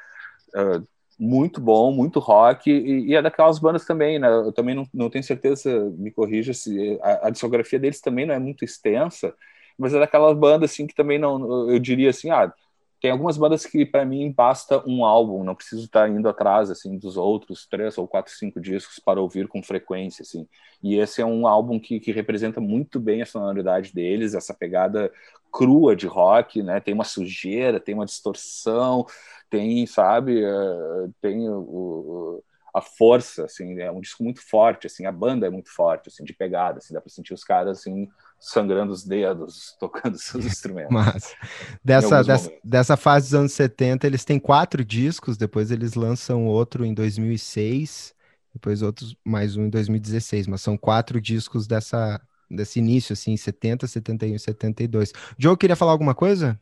Uh, 0.49 0.85
muito 1.19 1.59
bom, 1.59 1.91
muito 1.91 2.19
rock, 2.19 2.71
e, 2.71 3.09
e, 3.09 3.15
é 3.15 3.21
daquelas 3.21 3.59
bandas 3.59 3.85
também, 3.85 4.17
né? 4.17 4.27
Eu 4.29 4.53
também 4.53 4.73
não, 4.73 4.87
não 4.93 5.09
tenho 5.09 5.23
certeza, 5.23 5.89
me 5.97 6.11
corrija 6.11 6.53
se 6.53 6.97
a, 7.01 7.27
a, 7.27 7.29
discografia 7.29 7.77
deles 7.77 7.99
também 7.99 8.25
não 8.25 8.33
é 8.33 8.39
muito 8.39 8.63
extensa, 8.63 9.35
mas 9.77 9.93
é 9.93 9.99
daquelas 9.99 10.37
bandas 10.37 10.71
assim 10.71 10.87
que 10.87 10.95
também 10.95 11.19
não, 11.19 11.69
eu 11.69 11.79
diria 11.79 12.09
assim, 12.09 12.29
ah, 12.29 12.53
tem 13.01 13.11
algumas 13.11 13.37
bandas 13.37 13.65
que 13.65 13.85
para 13.85 14.05
mim 14.05 14.31
basta 14.31 14.83
um 14.85 15.05
álbum, 15.05 15.43
não 15.43 15.55
preciso 15.55 15.85
estar 15.85 16.09
indo 16.09 16.27
atrás 16.27 16.69
assim 16.69 16.97
dos 16.97 17.15
outros 17.17 17.65
três 17.65 17.97
ou 17.97 18.07
quatro, 18.07 18.33
cinco 18.33 18.59
discos 18.59 18.99
para 18.99 19.21
ouvir 19.21 19.47
com 19.47 19.63
frequência 19.63 20.23
assim. 20.23 20.47
E 20.83 20.97
esse 20.97 21.21
é 21.21 21.25
um 21.25 21.47
álbum 21.47 21.79
que, 21.79 21.99
que 21.99 22.11
representa 22.11 22.59
muito 22.59 22.99
bem 22.99 23.21
a 23.21 23.25
sonoridade 23.25 23.93
deles, 23.93 24.33
essa 24.33 24.53
pegada 24.53 25.11
crua 25.51 25.95
de 25.95 26.07
rock, 26.07 26.61
né? 26.61 26.79
Tem 26.79 26.93
uma 26.93 27.03
sujeira, 27.03 27.79
tem 27.79 27.95
uma 27.95 28.05
distorção, 28.05 29.05
tem, 29.49 29.85
sabe, 29.87 30.43
uh, 30.45 31.13
tem 31.21 31.49
o, 31.49 32.43
a 32.73 32.81
força, 32.81 33.45
assim, 33.45 33.79
é 33.79 33.91
um 33.91 33.99
disco 33.99 34.23
muito 34.23 34.41
forte, 34.47 34.87
assim, 34.87 35.05
a 35.05 35.11
banda 35.11 35.47
é 35.47 35.49
muito 35.49 35.73
forte, 35.73 36.09
assim, 36.09 36.23
de 36.23 36.33
pegada, 36.33 36.77
assim, 36.77 36.93
dá 36.93 37.01
para 37.01 37.09
sentir 37.09 37.33
os 37.33 37.43
caras 37.43 37.79
assim 37.79 38.07
sangrando 38.39 38.91
os 38.93 39.03
dedos, 39.03 39.75
tocando 39.79 40.17
seus 40.17 40.45
instrumentos. 40.45 40.91
Mas 40.91 41.35
dessa, 41.83 42.23
dessa, 42.23 42.51
dessa, 42.63 42.97
fase 42.97 43.27
dos 43.27 43.35
anos 43.35 43.53
70, 43.53 44.07
eles 44.07 44.23
têm 44.23 44.39
quatro 44.39 44.83
discos, 44.83 45.37
depois 45.37 45.71
eles 45.71 45.95
lançam 45.95 46.45
outro 46.47 46.85
em 46.85 46.93
2006, 46.93 48.15
depois 48.53 48.81
outros, 48.81 49.15
mais 49.23 49.55
um 49.55 49.65
em 49.65 49.69
2016, 49.69 50.47
mas 50.47 50.61
são 50.61 50.77
quatro 50.77 51.19
discos 51.19 51.67
dessa, 51.67 52.21
desse 52.49 52.79
início, 52.79 53.13
assim, 53.13 53.35
70, 53.35 53.85
71 53.85 54.35
e 54.35 54.39
72. 54.39 55.13
Joe, 55.37 55.57
queria 55.57 55.75
falar 55.75 55.91
alguma 55.91 56.15
coisa? 56.15 56.59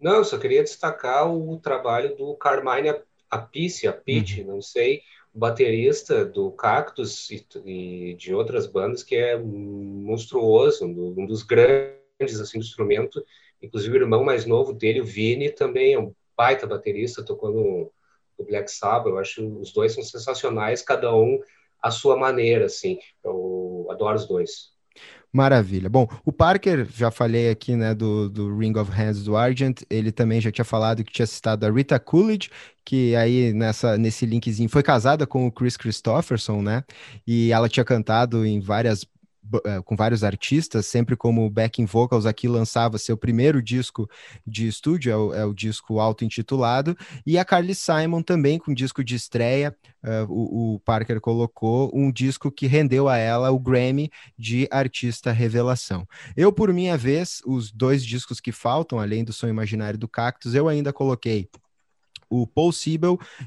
Não, 0.00 0.16
eu 0.16 0.24
só 0.24 0.38
queria 0.38 0.62
destacar 0.62 1.30
o 1.30 1.58
trabalho 1.58 2.16
do 2.16 2.34
Carmine 2.34 2.94
Appice, 3.30 3.86
Appice, 3.86 4.40
uhum. 4.40 4.54
não 4.54 4.62
sei, 4.62 5.02
baterista 5.32 6.24
do 6.24 6.50
Cactus 6.52 7.30
e, 7.30 7.46
e, 7.64 8.14
de 8.14 8.34
outras 8.34 8.66
bandas, 8.66 9.02
que 9.02 9.14
é 9.14 9.38
monstruoso, 9.38 10.84
um, 10.86 11.26
dos 11.26 11.42
grandes 11.42 12.40
assim, 12.40 12.58
do 12.58 12.64
instrumento. 12.64 13.24
Inclusive, 13.62 13.98
o 13.98 14.02
irmão 14.02 14.24
mais 14.24 14.44
novo 14.44 14.72
dele, 14.72 15.00
o 15.00 15.04
Vini, 15.04 15.50
também 15.50 15.94
é 15.94 15.98
um 15.98 16.12
baita 16.36 16.66
baterista, 16.66 17.24
tocou 17.24 17.50
no, 17.50 17.92
no 18.38 18.44
Black 18.44 18.70
Sabbath. 18.70 19.06
Eu 19.06 19.18
acho 19.18 19.46
os 19.58 19.72
dois 19.72 19.92
são 19.92 20.02
sensacionais, 20.02 20.82
cada 20.82 21.14
um 21.14 21.38
à 21.82 21.90
sua 21.90 22.16
maneira, 22.16 22.66
assim. 22.66 22.98
Eu 23.22 23.86
adoro 23.90 24.16
os 24.16 24.26
dois. 24.26 24.72
Maravilha. 25.32 25.88
Bom, 25.88 26.08
o 26.24 26.32
Parker, 26.32 26.88
já 26.92 27.10
falei 27.10 27.50
aqui, 27.50 27.76
né, 27.76 27.94
do, 27.94 28.28
do 28.28 28.58
Ring 28.58 28.76
of 28.76 28.90
Hands 28.90 29.22
do 29.22 29.36
Argent, 29.36 29.82
ele 29.88 30.10
também 30.10 30.40
já 30.40 30.50
tinha 30.50 30.64
falado 30.64 31.04
que 31.04 31.12
tinha 31.12 31.26
citado 31.26 31.64
a 31.64 31.70
Rita 31.70 32.00
Coolidge, 32.00 32.50
que 32.84 33.14
aí 33.14 33.52
nessa, 33.52 33.96
nesse 33.96 34.26
linkzinho 34.26 34.68
foi 34.68 34.82
casada 34.82 35.26
com 35.28 35.46
o 35.46 35.52
Chris 35.52 35.76
Christopherson, 35.76 36.62
né, 36.62 36.82
e 37.24 37.52
ela 37.52 37.68
tinha 37.68 37.84
cantado 37.84 38.44
em 38.44 38.58
várias 38.58 39.06
com 39.84 39.96
vários 39.96 40.22
artistas, 40.22 40.86
sempre 40.86 41.16
como 41.16 41.48
backing 41.50 41.86
vocals, 41.86 42.26
aqui 42.26 42.48
lançava 42.48 42.98
seu 42.98 43.16
primeiro 43.16 43.62
disco 43.62 44.08
de 44.46 44.66
estúdio, 44.66 45.12
é 45.12 45.16
o, 45.16 45.34
é 45.34 45.44
o 45.44 45.54
disco 45.54 45.98
auto-intitulado, 45.98 46.96
e 47.26 47.38
a 47.38 47.44
Carly 47.44 47.74
Simon 47.74 48.22
também 48.22 48.58
com 48.58 48.72
disco 48.72 49.02
de 49.02 49.14
estreia, 49.14 49.76
uh, 50.04 50.30
o, 50.32 50.74
o, 50.74 50.80
Parker 50.80 51.20
colocou 51.20 51.90
um 51.94 52.10
disco 52.12 52.50
que 52.50 52.66
rendeu 52.66 53.08
a 53.08 53.16
ela 53.16 53.50
o 53.50 53.58
Grammy 53.58 54.10
de 54.38 54.68
Artista 54.70 55.32
Revelação. 55.32 56.06
Eu, 56.36 56.52
por 56.52 56.72
minha 56.72 56.96
vez, 56.96 57.42
os 57.44 57.70
dois 57.70 58.04
discos 58.04 58.40
que 58.40 58.52
faltam, 58.52 58.98
além 58.98 59.24
do 59.24 59.32
Som 59.32 59.48
Imaginário 59.48 59.98
do 59.98 60.08
Cactus, 60.08 60.54
eu 60.54 60.68
ainda 60.68 60.92
coloquei 60.92 61.48
o 62.28 62.46
Paul 62.46 62.70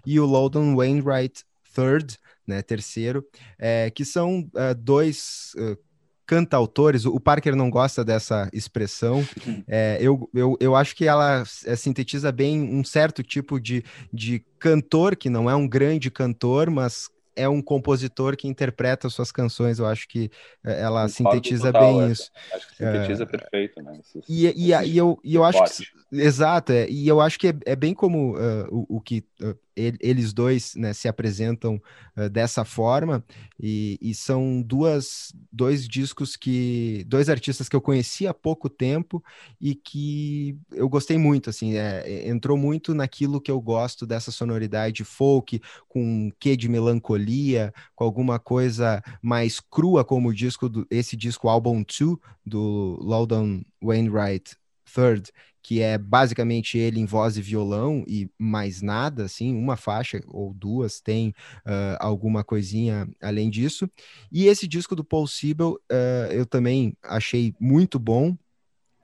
e 0.06 0.20
o 0.20 0.26
Loudon 0.26 0.76
Wainwright 0.76 1.46
Third, 1.74 2.18
né, 2.46 2.62
terceiro, 2.62 3.26
é, 3.58 3.90
que 3.90 4.04
são 4.04 4.42
uh, 4.42 4.76
dois 4.78 5.54
uh, 5.58 5.78
cantautores, 6.26 7.06
o 7.06 7.20
Parker 7.20 7.56
não 7.56 7.70
gosta 7.70 8.04
dessa 8.04 8.50
expressão, 8.54 9.26
é, 9.68 9.98
eu, 10.00 10.30
eu, 10.34 10.58
eu 10.60 10.76
acho 10.76 10.95
que 10.95 11.06
ela 11.06 11.44
é, 11.66 11.76
sintetiza 11.76 12.32
bem 12.32 12.62
um 12.62 12.84
certo 12.84 13.22
tipo 13.22 13.60
de, 13.60 13.84
de 14.12 14.44
cantor, 14.58 15.16
que 15.16 15.30
não 15.30 15.50
é 15.50 15.56
um 15.56 15.68
grande 15.68 16.10
cantor, 16.10 16.70
mas 16.70 17.10
é 17.36 17.50
um 17.50 17.62
compositor 17.62 18.36
que 18.38 18.48
interpreta 18.48 19.10
suas 19.10 19.32
canções, 19.32 19.80
eu 19.80 19.86
acho 19.86 20.08
que 20.08 20.30
é, 20.64 20.82
ela 20.82 21.08
sintetiza 21.08 21.72
total, 21.72 21.98
bem 21.98 22.12
isso. 22.12 22.32
Acho 22.54 22.68
que 22.70 22.76
sintetiza 22.76 23.24
é, 23.24 23.26
perfeito, 23.26 23.82
né? 23.82 24.00
Esses, 24.00 24.24
e, 24.30 24.45
e, 24.48 24.72
e, 24.72 24.98
eu, 24.98 25.20
e 25.24 25.36
eu 25.36 25.44
acho 25.44 25.64
que, 25.64 25.86
exato, 26.12 26.72
é, 26.72 26.88
e 26.90 27.08
eu 27.08 27.20
acho 27.20 27.40
que 27.40 27.48
é, 27.48 27.56
é 27.66 27.76
bem 27.76 27.94
como 27.94 28.38
uh, 28.38 28.68
o, 28.70 28.98
o, 28.98 29.02
que 29.02 29.24
uh, 29.41 29.58
eles 29.76 30.34
dois 30.34 30.76
né, 30.76 30.94
se 30.94 31.08
apresentam 31.08 31.82
uh, 32.18 32.30
dessa 32.30 32.64
forma 32.64 33.24
e, 33.60 33.98
e, 34.02 34.14
são 34.14 34.62
duas 34.62 35.34
dois 35.52 35.88
discos 35.88 36.36
que 36.36 37.04
dois 37.08 37.30
artistas 37.30 37.68
que 37.68 37.76
eu 37.76 37.82
conheci 37.82 38.28
há 38.28 38.34
pouco 38.34 38.70
tempo 38.70 39.24
e 39.60 39.74
que 39.76 40.58
eu 40.72 40.88
gostei 40.88 41.18
muito 41.18 41.50
assim 41.50 41.76
é, 41.76 42.28
entrou 42.28 42.58
muito 42.58 42.94
naquilo 42.94 43.41
que 43.41 43.52
eu 43.52 43.60
gosto 43.60 44.06
dessa 44.06 44.32
sonoridade 44.32 45.04
folk 45.04 45.62
com 45.88 46.04
um 46.04 46.32
quê 46.40 46.56
de 46.56 46.70
melancolia 46.70 47.74
com 47.95 48.04
alguma 48.04 48.40
coisa 48.40 49.02
mais 49.22 49.60
crua 49.60 50.04
como 50.06 50.30
o 50.30 50.34
disco 50.34 50.70
do, 50.70 50.86
esse 50.90 51.16
disco 51.16 51.50
Album 51.50 51.84
2 51.84 52.18
do 52.45 52.98
Loudon 53.02 53.64
Wainwright 53.82 54.56
Third 54.94 55.32
que 55.64 55.81
é 55.81 55.98
basicamente 55.98 56.77
ele 56.77 56.99
em 56.99 57.06
voz 57.06 57.38
e 57.38 57.41
violão 57.41 58.03
e 58.06 58.30
mais 58.38 58.81
nada, 58.81 59.23
assim, 59.23 59.56
uma 59.56 59.77
faixa 59.77 60.22
ou 60.27 60.53
duas 60.53 60.99
tem 60.99 61.30
uh, 61.65 61.95
alguma 61.99 62.44
coisinha 62.44 63.07
além 63.22 63.49
disso. 63.49 63.90
E 64.30 64.48
esse 64.48 64.68
disco 64.68 64.94
do 64.94 65.06
Paul 65.06 65.26
Siebel 65.26 65.80
uh, 65.90 66.31
eu 66.31 66.45
também 66.45 66.95
achei 67.02 67.56
muito 67.60 67.98
bom. 67.98 68.38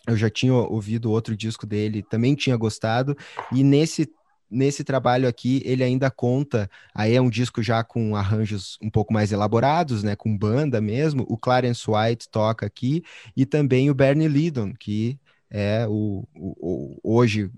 Eu 0.06 0.18
já 0.18 0.30
tinha 0.30 0.54
ouvido 0.54 1.12
outro 1.12 1.36
disco 1.36 1.66
dele, 1.66 2.04
também 2.04 2.36
tinha 2.36 2.58
gostado, 2.58 3.16
e 3.52 3.64
nesse 3.64 4.10
nesse 4.52 4.84
trabalho 4.84 5.28
aqui 5.28 5.62
ele 5.64 5.84
ainda 5.84 6.10
conta, 6.10 6.68
aí 6.92 7.14
é 7.14 7.22
um 7.22 7.30
disco 7.30 7.62
já 7.62 7.84
com 7.84 8.16
arranjos 8.16 8.80
um 8.82 8.90
pouco 8.90 9.14
mais 9.14 9.32
elaborados, 9.32 10.02
né, 10.02 10.16
com 10.16 10.36
banda 10.36 10.82
mesmo. 10.82 11.24
O 11.30 11.38
Clarence 11.38 11.86
White 11.88 12.28
toca 12.32 12.66
aqui 12.66 13.04
e 13.38 13.46
também 13.46 13.92
o 13.92 13.94
Bernie 13.94 14.28
Lydon, 14.28 14.74
que 14.74 15.20
é 15.52 15.88
o, 15.88 16.28
o, 16.36 16.98
o 17.04 17.18
hoje 17.18 17.52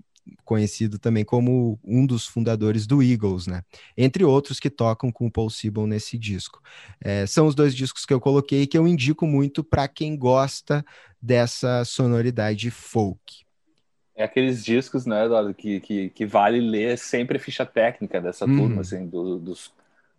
conhecido 0.44 0.98
também 0.98 1.24
como 1.24 1.78
um 1.84 2.06
dos 2.06 2.26
fundadores 2.26 2.86
do 2.86 3.02
Eagles, 3.02 3.46
né? 3.46 3.62
Entre 3.96 4.24
outros 4.24 4.60
que 4.60 4.70
tocam 4.70 5.10
com 5.10 5.26
o 5.26 5.30
Paul 5.30 5.50
Simon 5.50 5.86
nesse 5.86 6.16
disco. 6.16 6.60
É, 7.00 7.26
são 7.26 7.46
os 7.46 7.54
dois 7.54 7.74
discos 7.74 8.06
que 8.06 8.14
eu 8.14 8.20
coloquei 8.20 8.66
que 8.66 8.78
eu 8.78 8.86
indico 8.86 9.26
muito 9.26 9.64
para 9.64 9.88
quem 9.88 10.16
gosta 10.16 10.84
dessa 11.20 11.84
sonoridade 11.84 12.70
folk. 12.70 13.44
É 14.14 14.24
aqueles 14.24 14.64
discos, 14.64 15.06
né, 15.06 15.24
Eduardo, 15.24 15.54
que, 15.54 15.80
que, 15.80 16.10
que 16.10 16.26
vale 16.26 16.60
ler 16.60 16.98
sempre 16.98 17.38
a 17.38 17.40
ficha 17.40 17.64
técnica 17.64 18.20
dessa 18.20 18.44
uhum. 18.44 18.58
turma, 18.58 18.80
assim, 18.82 19.06
do, 19.06 19.38
dos, 19.38 19.68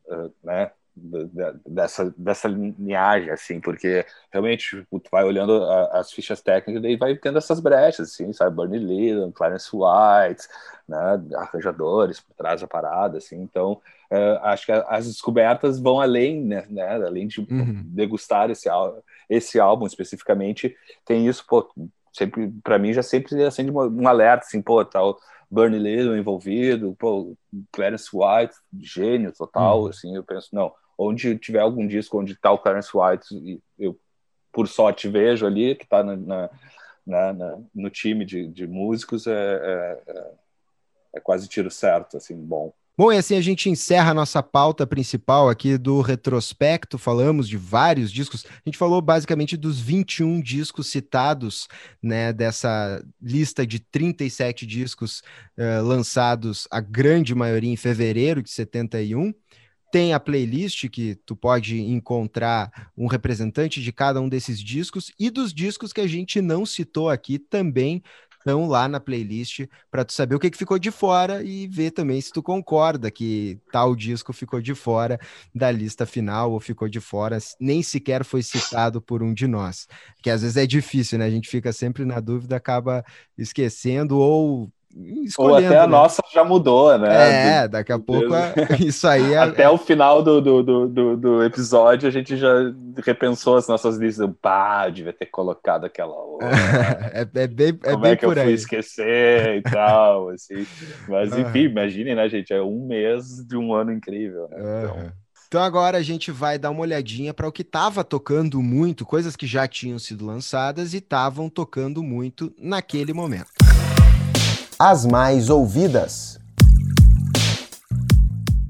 uh, 0.07 0.33
né, 0.43 0.71
dessa, 0.95 2.13
dessa 2.15 2.47
linhagem, 2.47 3.31
assim, 3.31 3.59
porque 3.59 4.05
realmente 4.31 4.77
tipo, 4.77 4.99
tu 4.99 5.09
vai 5.11 5.23
olhando 5.23 5.63
a, 5.63 5.99
as 5.99 6.11
fichas 6.11 6.41
técnicas 6.41 6.83
e 6.83 6.95
vai 6.95 7.15
tendo 7.15 7.39
essas 7.39 7.59
brechas, 7.59 8.11
assim, 8.11 8.31
sabe? 8.31 8.55
Bernie 8.55 8.79
Lillan, 8.79 9.31
Clarence 9.31 9.69
White, 9.73 10.47
né? 10.87 11.21
arranjadores 11.35 12.19
por 12.19 12.35
trás 12.35 12.61
da 12.61 12.67
parada, 12.67 13.17
assim, 13.17 13.41
então 13.41 13.81
uh, 14.11 14.39
acho 14.43 14.67
que 14.67 14.71
as 14.71 15.07
descobertas 15.07 15.79
vão 15.79 15.99
além, 15.99 16.43
né? 16.43 16.65
né? 16.69 16.87
Além 16.87 17.27
de 17.27 17.41
uhum. 17.41 17.81
degustar 17.85 18.51
esse, 18.51 18.69
esse 19.27 19.59
álbum 19.59 19.87
especificamente, 19.87 20.75
tem 21.03 21.27
isso, 21.27 21.43
pô, 21.47 21.67
sempre, 22.11 22.53
para 22.63 22.77
mim 22.77 22.93
já 22.93 23.01
sempre 23.01 23.43
acende 23.43 23.71
um 23.71 24.07
alerta, 24.07 24.45
assim, 24.45 24.61
pô, 24.61 24.85
tal. 24.85 25.17
Bernie 25.49 25.77
Lillan 25.77 26.17
envolvido, 26.17 26.95
pô, 26.97 27.35
Clarence 27.71 28.09
White, 28.11 28.55
gênio 28.79 29.31
total, 29.31 29.83
uhum. 29.83 29.87
assim, 29.87 30.15
eu 30.15 30.23
penso, 30.23 30.49
não, 30.51 30.71
onde 31.07 31.37
tiver 31.37 31.59
algum 31.59 31.85
disco 31.87 32.19
onde 32.19 32.33
está 32.33 32.51
o 32.51 32.59
Clarence 32.59 32.89
White, 32.93 33.61
eu 33.77 33.99
por 34.51 34.67
sorte 34.67 35.09
vejo 35.09 35.45
ali 35.45 35.75
que 35.75 35.83
está 35.83 36.03
na, 36.03 36.15
na, 36.15 37.33
na, 37.33 37.57
no 37.73 37.89
time 37.89 38.23
de, 38.23 38.47
de 38.47 38.67
músicos, 38.67 39.25
é, 39.25 39.31
é, 39.31 40.01
é, 40.07 40.31
é, 41.15 41.19
quase 41.19 41.47
tiro 41.47 41.71
certo, 41.71 42.17
assim, 42.17 42.35
bom. 42.35 42.71
Bom, 42.95 43.11
e 43.11 43.17
assim 43.17 43.35
a 43.35 43.41
gente 43.41 43.71
encerra 43.71 44.11
a 44.11 44.13
nossa 44.13 44.43
pauta 44.43 44.85
principal 44.85 45.49
aqui 45.49 45.79
do 45.79 45.99
retrospecto. 45.99 46.99
Falamos 46.99 47.49
de 47.49 47.57
vários 47.57 48.11
discos. 48.11 48.45
A 48.45 48.69
gente 48.69 48.77
falou 48.77 49.01
basicamente 49.01 49.57
dos 49.57 49.79
21 49.79 50.39
discos 50.39 50.91
citados, 50.91 51.67
né, 51.99 52.31
dessa 52.31 53.03
lista 53.19 53.65
de 53.65 53.79
37 53.79 54.67
discos 54.67 55.23
uh, 55.57 55.83
lançados, 55.83 56.67
a 56.69 56.79
grande 56.79 57.33
maioria 57.33 57.71
em 57.71 57.75
fevereiro 57.75 58.43
de 58.43 58.51
71. 58.51 59.33
Tem 59.93 60.11
a 60.11 60.19
playlist 60.19 60.89
que 60.89 61.13
tu 61.23 61.35
pode 61.35 61.79
encontrar 61.79 62.91
um 62.97 63.05
representante 63.05 63.79
de 63.79 63.93
cada 63.93 64.19
um 64.19 64.27
desses 64.27 64.59
discos 64.59 65.11
e 65.19 65.29
dos 65.29 65.53
discos 65.53 65.93
que 65.93 66.01
a 66.01 66.07
gente 66.07 66.41
não 66.41 66.65
citou 66.65 67.11
aqui 67.11 67.37
também 67.37 68.01
estão 68.39 68.67
lá 68.67 68.87
na 68.87 68.99
playlist 68.99 69.67
para 69.91 70.03
tu 70.03 70.11
saber 70.11 70.33
o 70.33 70.39
que, 70.39 70.49
que 70.49 70.57
ficou 70.57 70.79
de 70.79 70.89
fora 70.89 71.43
e 71.43 71.67
ver 71.67 71.91
também 71.91 72.19
se 72.19 72.31
tu 72.31 72.41
concorda 72.41 73.11
que 73.11 73.59
tal 73.71 73.95
disco 73.95 74.33
ficou 74.33 74.59
de 74.59 74.73
fora 74.73 75.19
da 75.53 75.69
lista 75.69 76.07
final 76.07 76.51
ou 76.51 76.59
ficou 76.59 76.89
de 76.89 76.99
fora, 76.99 77.37
nem 77.59 77.83
sequer 77.83 78.25
foi 78.25 78.41
citado 78.41 78.99
por 78.99 79.21
um 79.21 79.31
de 79.31 79.45
nós. 79.45 79.87
Que 80.23 80.31
às 80.31 80.41
vezes 80.41 80.57
é 80.57 80.65
difícil, 80.65 81.19
né? 81.19 81.25
A 81.25 81.29
gente 81.29 81.47
fica 81.47 81.71
sempre 81.71 82.03
na 82.03 82.19
dúvida, 82.19 82.55
acaba 82.55 83.05
esquecendo 83.37 84.17
ou 84.17 84.71
ou 85.37 85.55
até 85.55 85.77
a 85.79 85.81
né? 85.81 85.87
nossa 85.87 86.21
já 86.31 86.43
mudou, 86.43 86.97
né? 86.97 87.63
É, 87.63 87.67
daqui 87.67 87.91
a 87.91 87.97
pouco 87.97 88.33
isso 88.79 89.07
aí 89.07 89.33
é... 89.33 89.37
Até 89.37 89.67
o 89.67 89.77
final 89.77 90.21
do, 90.21 90.39
do, 90.39 90.63
do, 90.63 91.17
do, 91.17 91.43
episódio 91.43 92.07
a 92.07 92.11
gente 92.11 92.37
já 92.37 92.53
repensou 93.03 93.57
as 93.57 93.67
nossas 93.67 93.97
listas. 93.97 94.29
Pá, 94.41 94.87
devia 94.89 95.13
ter 95.13 95.25
colocado 95.25 95.85
aquela 95.85 96.15
outra. 96.15 96.49
é, 97.13 97.21
é, 97.21 97.47
bem, 97.47 97.69
é 97.83 97.91
Como 97.91 98.03
bem 98.03 98.11
é 98.11 98.15
que 98.15 98.25
eu 98.25 98.31
aí. 98.31 98.43
fui 98.43 98.53
esquecer 98.53 99.57
e 99.57 99.61
tal, 99.63 100.29
assim. 100.33 100.65
Mas 101.07 101.35
enfim, 101.35 101.63
imagine, 101.63 102.13
né, 102.13 102.29
gente? 102.29 102.53
É 102.53 102.61
um 102.61 102.85
mês 102.85 103.43
de 103.47 103.57
um 103.57 103.73
ano 103.73 103.91
incrível. 103.91 104.47
Né? 104.49 104.57
Então... 104.83 105.23
Então 105.47 105.61
agora 105.61 105.99
a 105.99 106.01
gente 106.01 106.31
vai 106.31 106.57
dar 106.57 106.71
uma 106.71 106.81
olhadinha 106.81 107.31
para 107.31 107.47
o 107.47 107.51
que 107.51 107.61
estava 107.61 108.03
tocando 108.03 108.59
muito, 108.59 109.05
coisas 109.05 109.35
que 109.35 109.45
já 109.45 109.67
tinham 109.67 109.99
sido 109.99 110.25
lançadas 110.25 110.95
e 110.95 110.97
estavam 110.97 111.47
tocando 111.47 112.01
muito 112.01 112.51
naquele 112.57 113.13
momento 113.13 113.51
as 114.85 115.05
mais 115.05 115.49
ouvidas. 115.49 116.37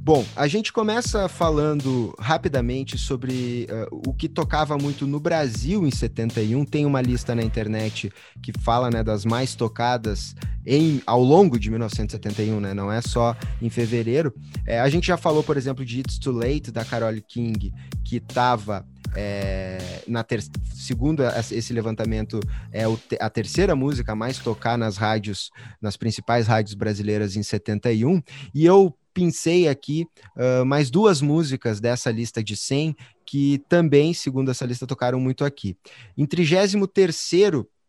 Bom, 0.06 0.24
a 0.36 0.48
gente 0.48 0.72
começa 0.72 1.28
falando 1.28 2.14
rapidamente 2.20 3.00
sobre 3.00 3.68
uh, 3.90 4.02
o 4.08 4.14
que 4.14 4.30
tocava 4.30 4.78
muito 4.78 5.08
no 5.08 5.20
Brasil 5.20 5.88
em 5.88 5.90
71. 5.90 6.66
Tem 6.66 6.86
uma 6.86 7.02
lista 7.02 7.34
na 7.34 7.42
internet 7.42 8.14
que 8.44 8.54
fala 8.60 8.92
né, 8.92 9.04
das 9.04 9.26
mais 9.26 9.56
tocadas 9.56 10.36
em, 10.64 11.02
ao 11.08 11.24
longo 11.24 11.58
de 11.58 11.72
1971, 11.72 12.60
né? 12.60 12.76
Não 12.76 12.92
é 12.92 13.02
só 13.02 13.36
em 13.60 13.72
fevereiro. 13.72 14.32
É, 14.68 14.80
a 14.80 14.90
gente 14.90 15.08
já 15.08 15.18
falou, 15.18 15.42
por 15.42 15.58
exemplo, 15.58 15.84
de 15.84 16.02
It's 16.02 16.20
Too 16.20 16.34
Late, 16.34 16.70
da 16.70 16.86
Carole 16.86 17.24
King, 17.24 17.74
que 18.06 18.18
estava 18.18 18.86
é, 19.16 20.04
na 20.08 20.24
ter... 20.24 20.44
segundo 20.74 21.24
esse 21.52 21.74
levantamento, 21.74 22.40
é 22.72 22.84
a 23.20 23.30
terceira 23.30 23.76
música 23.76 24.16
mais 24.16 24.40
tocar 24.40 24.78
nas 24.78 24.98
rádios, 24.98 25.52
nas 25.82 25.98
principais 25.98 26.48
rádios 26.48 26.74
brasileiras 26.74 27.36
em 27.36 27.44
71. 27.44 28.22
E 28.54 28.66
eu 28.66 28.96
pincei 29.14 29.68
aqui 29.68 30.08
uh, 30.36 30.66
mais 30.66 30.90
duas 30.90 31.22
músicas 31.22 31.80
dessa 31.80 32.10
lista 32.12 32.44
de 32.44 32.56
100 32.56 32.96
que 33.26 33.62
também, 33.70 34.14
segundo 34.14 34.52
essa 34.52 34.66
lista, 34.66 34.86
tocaram 34.86 35.20
muito 35.20 35.46
aqui. 35.46 35.78
Em 36.18 36.26
33 36.26 36.66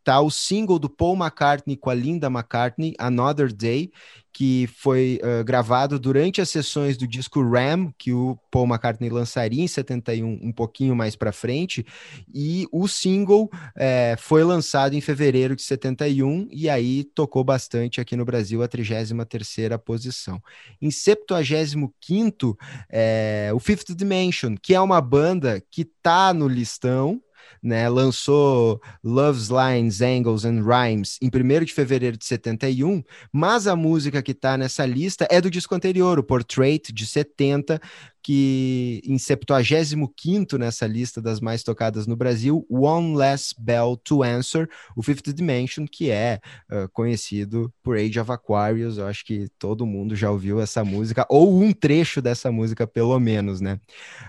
tá 0.05 0.21
o 0.21 0.31
single 0.31 0.79
do 0.79 0.91
Paul 0.91 1.17
McCartney 1.17 1.77
com 1.77 1.89
a 1.89 1.95
Linda 1.95 2.27
McCartney, 2.27 2.95
Another 2.99 3.53
Day, 3.53 3.91
que 4.35 4.69
foi 4.77 5.21
uh, 5.23 5.45
gravado 5.45 5.97
durante 5.97 6.41
as 6.41 6.51
sessões 6.51 6.97
do 6.97 7.07
disco 7.07 7.41
Ram, 7.41 7.93
que 7.97 8.13
o 8.13 8.37
Paul 8.51 8.67
McCartney 8.67 9.09
lançaria 9.09 9.63
em 9.63 9.69
71, 9.69 10.41
um 10.43 10.53
pouquinho 10.53 10.97
mais 10.97 11.15
para 11.15 11.31
frente, 11.31 11.87
e 12.35 12.67
o 12.73 12.89
single 12.89 13.49
é, 13.79 14.17
foi 14.19 14.43
lançado 14.43 14.95
em 14.95 15.01
fevereiro 15.01 15.55
de 15.55 15.63
71, 15.63 16.49
e 16.51 16.69
aí 16.69 17.05
tocou 17.05 17.45
bastante 17.45 18.01
aqui 18.01 18.17
no 18.17 18.25
Brasil, 18.25 18.61
a 18.61 18.69
33ª 18.69 19.79
posição. 19.79 20.43
Em 20.83 20.89
75º, 20.89 22.57
é, 22.91 23.53
o 23.55 23.61
Fifth 23.61 23.95
Dimension, 23.95 24.57
que 24.61 24.75
é 24.75 24.81
uma 24.81 25.01
banda 25.01 25.63
que 25.71 25.85
tá 25.85 26.35
no 26.35 26.49
listão, 26.49 27.23
né, 27.65 27.89
lançou 27.89 28.81
Love's 29.03 29.49
Lines, 29.49 30.03
Angles 30.03 30.45
and 30.45 30.63
Rhymes 30.63 31.19
em 31.23 31.29
1 31.29 31.65
de 31.65 31.73
fevereiro 31.73 32.19
de 32.19 32.27
71, 32.27 33.03
mas 33.33 33.67
a 33.67 33.75
música 33.75 34.23
que 34.23 34.33
está 34.33 34.59
nessa 34.59 34.85
lista 34.85 35.27
é 35.31 35.41
do 35.41 35.51
disco 35.51 35.75
anterior, 35.75 36.19
o 36.19 36.23
Portrait, 36.23 36.93
de 36.93 37.07
70, 37.07 37.81
que 38.25 39.03
em 39.05 39.19
75 39.19 40.57
nessa 40.57 40.87
lista 40.87 41.21
das 41.21 41.41
mais 41.41 41.63
tocadas 41.63 42.07
no 42.07 42.17
Brasil, 42.17 42.67
One 42.71 43.15
Less 43.15 43.55
Bell 43.59 44.01
to 44.03 44.23
Answer, 44.23 44.67
o 44.97 45.03
Fifth 45.03 45.31
Dimension, 45.35 45.85
que 45.87 46.11
é 46.11 46.41
uh, 46.73 46.89
conhecido 46.89 47.71
por 47.83 47.99
Age 47.99 48.19
of 48.19 48.33
Aquarius. 48.33 48.97
Eu 48.97 49.07
acho 49.07 49.27
que 49.27 49.51
todo 49.59 49.85
mundo 49.85 50.17
já 50.17 50.31
ouviu 50.31 50.59
essa 50.59 50.83
música, 50.83 51.27
ou 51.29 51.63
um 51.63 51.71
trecho 51.71 52.23
dessa 52.23 52.51
música, 52.51 52.87
pelo 52.87 53.21
menos, 53.21 53.61
né? 53.61 53.79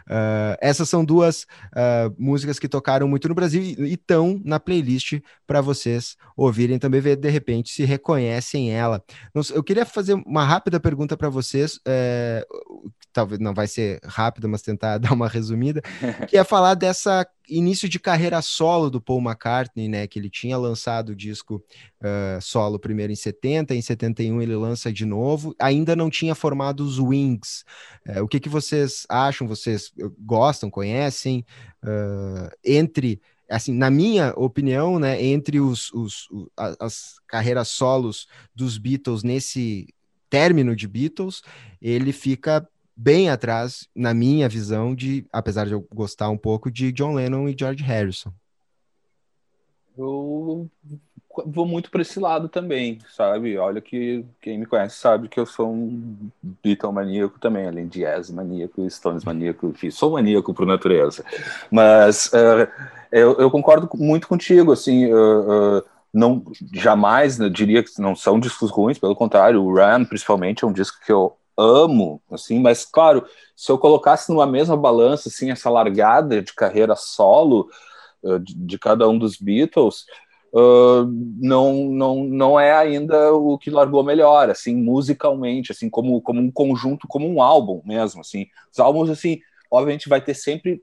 Uh, 0.10 0.60
essas 0.60 0.90
são 0.90 1.06
duas 1.06 1.44
uh, 1.72 2.14
músicas 2.18 2.60
que 2.60 2.68
tocaram 2.68 3.08
muito 3.08 3.30
no 3.30 3.36
Brasil 3.36 3.62
e 3.62 3.94
estão 3.94 4.42
na 4.44 4.60
playlist 4.60 5.22
para 5.48 5.62
vocês 5.62 6.18
ouvirem 6.36 6.78
também, 6.78 7.00
ver 7.00 7.16
de 7.16 7.30
repente 7.30 7.72
se 7.72 7.86
reconhecem 7.86 8.74
ela. 8.74 9.02
Eu 9.54 9.64
queria 9.64 9.86
fazer 9.86 10.16
uma 10.26 10.44
rápida 10.44 10.82
pergunta 10.82 11.16
para 11.16 11.30
vocês, 11.30 11.80
é, 11.88 12.46
talvez 13.14 13.40
não 13.40 13.54
vai 13.54 13.68
ser 13.68 13.85
ser 13.86 14.00
rápido, 14.04 14.50
mas 14.50 14.62
tentar 14.62 14.98
dar 15.00 15.14
uma 15.14 15.28
resumida, 15.28 15.82
que 16.28 16.38
é 16.38 16.44
falar 16.44 16.74
dessa 16.74 17.26
início 17.48 17.88
de 17.88 18.00
carreira 18.00 18.42
solo 18.42 18.90
do 18.90 19.00
Paul 19.00 19.22
McCartney, 19.22 19.88
né? 19.88 20.08
Que 20.08 20.18
ele 20.18 20.30
tinha 20.30 20.58
lançado 20.58 21.10
o 21.10 21.16
disco 21.16 21.64
uh, 22.02 22.42
solo 22.42 22.80
primeiro 22.80 23.14
em 23.14 23.16
70, 23.16 23.76
em 23.76 23.82
71 23.82 24.42
ele 24.42 24.56
lança 24.56 24.92
de 24.92 25.06
novo, 25.06 25.56
ainda 25.60 25.96
não 25.96 26.10
tinha 26.10 26.34
formado 26.34 26.84
os 26.84 26.98
Wings. 27.00 27.64
Uh, 28.08 28.24
o 28.24 28.28
que, 28.28 28.40
que 28.40 28.50
vocês 28.50 29.06
acham? 29.08 29.48
Vocês 29.48 29.92
gostam, 30.20 30.70
conhecem? 30.70 31.46
Uh, 31.84 32.50
entre 32.64 33.22
assim, 33.48 33.74
na 33.74 33.92
minha 33.92 34.34
opinião, 34.36 34.98
né, 34.98 35.24
entre 35.24 35.60
os, 35.60 35.94
os, 35.94 36.28
os, 36.32 36.48
as 36.80 37.20
carreiras 37.28 37.68
solos 37.68 38.28
dos 38.56 38.80
Beatles 38.80 39.22
nesse 39.22 39.94
término 40.32 40.76
de 40.76 40.88
Beatles, 40.88 41.44
ele 41.80 42.12
fica 42.12 42.68
bem 42.96 43.30
atrás, 43.30 43.88
na 43.96 44.14
minha 44.14 44.48
visão, 44.48 44.96
de, 44.96 45.26
apesar 45.32 45.66
de 45.66 45.74
eu 45.74 45.86
gostar 45.94 46.30
um 46.30 46.38
pouco, 46.38 46.72
de 46.72 46.92
John 46.92 47.14
Lennon 47.14 47.50
e 47.50 47.56
George 47.58 47.84
Harrison. 47.84 48.32
Eu 49.98 50.70
vou 51.46 51.66
muito 51.66 51.92
para 51.92 52.02
esse 52.02 52.20
lado 52.20 52.48
também, 52.48 53.00
sabe? 53.14 53.58
Olha 53.58 53.82
que 53.82 54.26
quem 54.42 54.58
me 54.58 54.66
conhece 54.66 54.96
sabe 54.98 55.28
que 55.28 55.40
eu 55.40 55.46
sou 55.46 55.72
um 55.72 56.30
Beatle 56.64 56.94
maníaco 56.94 57.40
também, 57.40 57.68
além 57.68 57.88
de 57.88 58.00
jazz 58.00 58.30
maníaco, 58.30 58.90
Stones 58.90 59.24
maníaco, 59.24 59.68
enfim, 59.68 59.92
sou 59.92 60.12
maníaco 60.12 60.54
por 60.54 60.66
natureza. 60.66 61.26
Mas 61.70 62.28
uh, 62.28 62.70
eu, 63.12 63.38
eu, 63.40 63.52
concordo 63.52 63.90
muito 63.96 64.28
contigo, 64.28 64.72
assim, 64.72 65.12
uh, 65.12 65.78
uh, 65.80 65.84
não 66.14 66.44
jamais 66.74 67.38
né, 67.38 67.50
diria 67.50 67.84
que 67.84 68.00
não 68.00 68.16
são 68.16 68.40
discos 68.40 68.72
ruins, 68.72 68.98
pelo 68.98 69.16
contrário, 69.16 69.62
o 69.62 69.74
Ram 69.74 70.06
principalmente 70.06 70.64
é 70.64 70.68
um 70.68 70.74
disco 70.74 70.98
que 71.06 71.12
eu 71.12 71.36
amo, 71.58 72.22
assim, 72.30 72.60
mas 72.60 72.86
claro, 72.86 73.26
se 73.56 73.72
eu 73.72 73.78
colocasse 73.78 74.32
numa 74.32 74.46
mesma 74.46 74.76
balança 74.76 75.30
assim 75.30 75.52
essa 75.52 75.70
largada 75.70 76.42
de 76.42 76.54
carreira 76.54 76.96
solo 76.96 77.70
uh, 78.24 78.40
de, 78.40 78.54
de, 78.54 78.80
cada 78.80 79.08
um 79.08 79.18
dos 79.18 79.38
Beatles, 79.38 80.06
uh, 80.54 81.06
não 81.40 81.74
não 81.86 82.24
não 82.26 82.60
é 82.60 82.74
ainda 82.74 83.34
o 83.34 83.58
que 83.58 83.70
largou 83.70 84.04
melhor, 84.04 84.50
assim, 84.50 84.76
musicalmente, 84.76 85.72
assim, 85.72 85.90
como 85.90 86.22
como 86.22 86.42
um 86.42 86.52
conjunto, 86.52 87.08
como 87.08 87.28
um 87.28 87.42
álbum 87.42 87.82
mesmo, 87.86 88.22
assim. 88.22 88.48
Os 88.72 88.80
álbuns 88.80 89.10
assim, 89.10 89.40
obviamente 89.72 90.10
vai 90.10 90.22
ter 90.22 90.34
sempre 90.34 90.82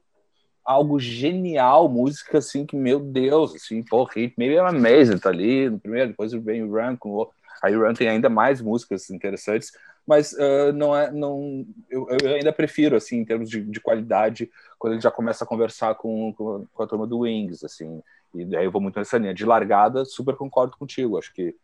algo 0.65 0.99
genial, 0.99 1.89
música 1.89 2.39
assim 2.39 2.65
que, 2.65 2.77
meu 2.77 3.01
Deus, 3.01 3.55
assim, 3.55 3.82
pô, 3.82 4.05
Hit 4.05 4.35
Maybe 4.39 4.55
I'm 4.55 4.77
Amazing 4.77 5.19
tá 5.19 5.28
ali 5.28 5.69
no 5.69 5.78
primeiro, 5.78 6.11
depois 6.11 6.32
vem 6.32 6.62
o 6.62 6.73
Run 6.73 6.97
com 6.97 7.11
o... 7.11 7.23
Aí 7.23 7.32
o 7.70 7.86
Run 7.86 7.94
tem 7.94 8.09
ainda 8.09 8.28
mais 8.28 8.60
músicas 8.60 9.10
interessantes, 9.10 9.72
mas 10.06 10.32
uh, 10.32 10.72
não 10.74 10.97
é, 10.97 11.10
não, 11.12 11.64
eu, 11.89 12.06
eu, 12.22 12.34
ainda 12.34 12.52
prefiro, 12.52 12.97
assim, 12.97 13.18
em 13.18 13.24
termos 13.24 13.48
de, 13.48 13.62
de, 13.62 13.80
qualidade, 13.80 14.51
quando 14.78 14.94
ele 14.94 15.02
já 15.02 15.10
começa 15.10 15.44
a 15.44 15.47
conversar 15.47 15.94
com, 15.94 16.32
com, 16.32 16.66
com, 16.72 16.82
a 16.82 16.86
turma 16.86 17.06
do 17.06 17.20
Wings, 17.20 17.62
assim, 17.62 18.02
e 18.34 18.44
daí 18.44 18.64
eu 18.64 18.72
vou 18.72 18.80
muito 18.80 18.98
nessa 18.98 19.18
linha. 19.18 19.32
De 19.32 19.44
largada, 19.44 20.05
super 20.05 20.34
concordo 20.34 20.76
contigo, 20.76 21.18
acho 21.18 21.32
que 21.32 21.55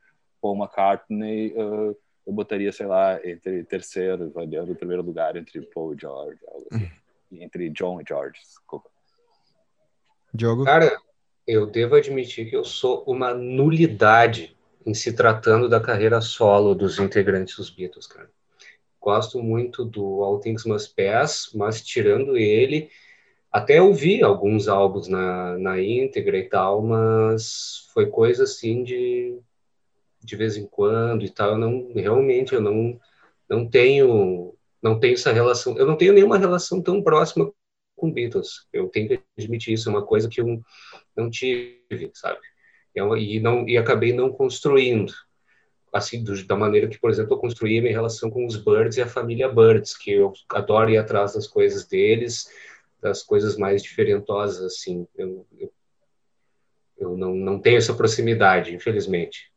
Paul 0.40 0.56
McCartney... 0.56 1.52
Uh, 1.56 1.96
eu 2.26 2.34
botaria, 2.34 2.70
sei 2.70 2.84
lá, 2.84 3.18
entre 3.26 3.64
terceiro, 3.64 4.30
valendo 4.30 4.72
o 4.72 4.76
primeiro 4.76 5.02
lugar 5.02 5.34
entre 5.34 5.62
Paul 5.62 5.94
e 5.94 5.98
George, 5.98 6.38
algo 6.46 6.66
assim 6.70 6.90
entre 7.32 7.70
John 7.70 8.00
e 8.00 8.04
George. 8.06 8.40
Desculpa. 8.40 8.88
Diogo? 10.32 10.64
Cara, 10.64 10.96
eu 11.46 11.66
devo 11.66 11.94
admitir 11.94 12.48
que 12.48 12.56
eu 12.56 12.64
sou 12.64 13.02
uma 13.06 13.34
nulidade 13.34 14.56
em 14.86 14.94
se 14.94 15.12
tratando 15.12 15.68
da 15.68 15.80
carreira 15.80 16.20
solo 16.20 16.74
dos 16.74 16.98
integrantes 16.98 17.56
dos 17.56 17.70
Beatles, 17.70 18.06
cara. 18.06 18.30
Gosto 19.00 19.42
muito 19.42 19.84
do 19.84 20.22
All 20.22 20.40
Things 20.40 20.64
Must 20.64 20.94
Pass, 20.94 21.50
mas 21.54 21.82
tirando 21.82 22.36
ele, 22.36 22.90
até 23.50 23.80
ouvi 23.80 24.22
alguns 24.22 24.68
álbuns 24.68 25.08
na, 25.08 25.56
na 25.58 25.80
íntegra 25.80 26.36
e 26.38 26.48
tal, 26.48 26.82
mas 26.82 27.88
foi 27.92 28.06
coisa 28.06 28.44
assim 28.44 28.82
de 28.82 29.38
de 30.20 30.36
vez 30.36 30.56
em 30.56 30.66
quando 30.66 31.24
e 31.24 31.30
tal. 31.30 31.52
Eu 31.52 31.58
não 31.58 31.92
realmente 31.94 32.54
eu 32.54 32.60
não 32.60 33.00
não 33.48 33.68
tenho 33.68 34.54
não 34.82 34.98
tenho 34.98 35.14
essa 35.14 35.32
relação, 35.32 35.76
eu 35.78 35.86
não 35.86 35.96
tenho 35.96 36.12
nenhuma 36.12 36.38
relação 36.38 36.82
tão 36.82 37.02
próxima 37.02 37.52
com 37.96 38.12
Beatles. 38.12 38.66
Eu 38.72 38.88
tenho 38.88 39.08
que 39.08 39.22
admitir 39.38 39.74
isso, 39.74 39.88
é 39.88 39.92
uma 39.92 40.04
coisa 40.04 40.28
que 40.28 40.40
eu 40.40 40.62
não 41.16 41.30
tive, 41.30 42.10
sabe? 42.14 42.38
Eu, 42.94 43.16
e 43.16 43.40
não 43.40 43.68
e 43.68 43.76
acabei 43.76 44.12
não 44.12 44.30
construindo 44.32 45.12
assim 45.92 46.22
do, 46.22 46.44
da 46.44 46.56
maneira 46.56 46.88
que, 46.88 46.98
por 46.98 47.10
exemplo, 47.10 47.34
eu 47.34 47.38
construí 47.38 47.80
minha 47.80 47.92
relação 47.92 48.30
com 48.30 48.46
os 48.46 48.56
Birds 48.56 48.96
e 48.96 49.02
a 49.02 49.06
família 49.06 49.48
Birds, 49.48 49.96
que 49.96 50.12
eu 50.12 50.32
adoro 50.50 50.90
ir 50.90 50.98
atrás 50.98 51.34
das 51.34 51.46
coisas 51.46 51.86
deles, 51.86 52.48
das 53.00 53.22
coisas 53.22 53.56
mais 53.56 53.82
diferentosas 53.82 54.62
assim. 54.62 55.06
Eu, 55.16 55.46
eu, 55.58 55.72
eu 56.98 57.16
não, 57.16 57.34
não 57.34 57.58
tenho 57.58 57.78
essa 57.78 57.94
proximidade, 57.94 58.74
infelizmente. 58.74 59.50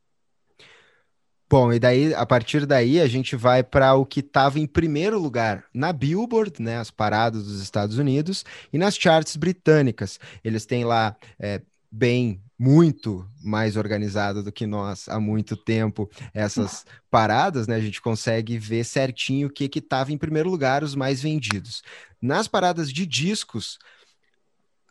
Bom, 1.49 1.73
e 1.73 1.79
daí, 1.79 2.13
a 2.13 2.25
partir 2.25 2.65
daí, 2.65 3.01
a 3.01 3.07
gente 3.07 3.35
vai 3.35 3.61
para 3.61 3.93
o 3.95 4.05
que 4.05 4.21
estava 4.21 4.57
em 4.57 4.65
primeiro 4.65 5.19
lugar 5.19 5.65
na 5.73 5.91
Billboard, 5.91 6.61
né, 6.61 6.77
as 6.77 6.89
paradas 6.89 7.43
dos 7.43 7.61
Estados 7.61 7.97
Unidos, 7.97 8.45
e 8.71 8.77
nas 8.77 8.95
charts 8.95 9.35
britânicas. 9.35 10.17
Eles 10.45 10.65
têm 10.65 10.85
lá 10.85 11.13
é, 11.37 11.61
bem, 11.91 12.41
muito 12.61 13.27
mais 13.43 13.75
organizado 13.75 14.43
do 14.43 14.51
que 14.51 14.67
nós 14.67 15.09
há 15.09 15.19
muito 15.19 15.57
tempo 15.57 16.07
essas 16.31 16.85
paradas, 17.09 17.65
né? 17.65 17.75
A 17.75 17.79
gente 17.79 17.99
consegue 17.99 18.55
ver 18.59 18.83
certinho 18.83 19.47
o 19.47 19.51
que 19.51 19.67
estava 19.79 20.11
em 20.11 20.17
primeiro 20.17 20.47
lugar, 20.47 20.83
os 20.83 20.93
mais 20.93 21.19
vendidos. 21.19 21.81
Nas 22.21 22.47
paradas 22.47 22.93
de 22.93 23.07
discos, 23.07 23.79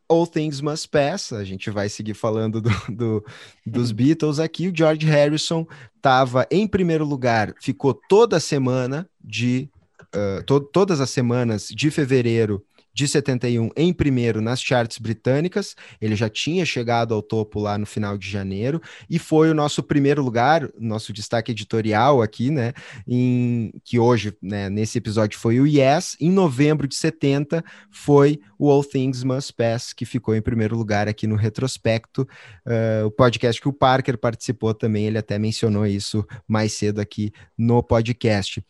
All 0.09 0.27
Things 0.27 0.61
Must 0.61 0.89
Pass, 0.89 1.33
a 1.33 1.45
gente 1.45 1.71
vai 1.71 1.89
seguir 1.89 2.15
falando 2.15 2.61
do, 2.61 2.71
do, 2.89 3.25
dos 3.65 3.93
Beatles 3.95 4.41
aqui. 4.41 4.67
O 4.67 4.77
George 4.77 5.07
Harrison 5.07 5.65
estava 5.95 6.49
em 6.51 6.67
primeiro 6.67 7.05
lugar, 7.05 7.55
ficou 7.61 7.95
toda 7.95 8.41
semana 8.41 9.09
de. 9.23 9.71
Uh, 10.13 10.43
to 10.43 10.59
todas 10.59 11.01
as 11.01 11.11
semanas 11.11 11.69
de 11.69 11.89
fevereiro 11.89 12.65
de 12.93 13.07
71 13.07 13.71
em 13.77 13.93
primeiro 13.93 14.41
nas 14.41 14.61
charts 14.61 14.99
britânicas. 14.99 15.75
Ele 16.01 16.17
já 16.17 16.29
tinha 16.29 16.65
chegado 16.65 17.15
ao 17.15 17.23
topo 17.23 17.61
lá 17.61 17.79
no 17.79 17.87
final 17.87 18.17
de 18.19 18.29
janeiro 18.29 18.81
e 19.09 19.19
foi 19.19 19.51
o 19.51 19.55
nosso 19.55 19.83
primeiro 19.83 20.23
lugar, 20.23 20.69
nosso 20.79 21.13
destaque 21.13 21.53
editorial 21.53 22.23
aqui, 22.23 22.51
né? 22.51 22.73
Em, 23.07 23.73
que 23.85 23.99
hoje, 23.99 24.37
né, 24.43 24.69
nesse 24.69 24.99
episódio 24.99 25.39
foi 25.39 25.61
o 25.61 25.67
Yes. 25.67 26.17
Em 26.21 26.31
novembro 26.31 26.87
de 26.87 26.95
70 26.95 27.65
foi 27.91 28.41
o 28.59 28.71
All 28.71 28.85
Things 28.85 29.25
Must 29.25 29.53
Pass, 29.55 29.93
que 29.93 30.05
ficou 30.05 30.35
em 30.35 30.43
primeiro 30.43 30.77
lugar 30.77 31.09
aqui 31.09 31.27
no 31.27 31.37
retrospecto. 31.37 32.23
Uh, 32.67 33.07
o 33.07 33.11
podcast 33.11 33.61
que 33.61 33.69
o 33.69 33.73
Parker 33.73 34.19
participou 34.19 34.75
também, 34.75 35.07
ele 35.07 35.19
até 35.19 35.39
mencionou 35.39 35.87
isso 35.87 36.27
mais 36.47 36.73
cedo 36.73 37.01
aqui 37.01 37.33
no 37.57 37.83
podcast. 37.83 38.63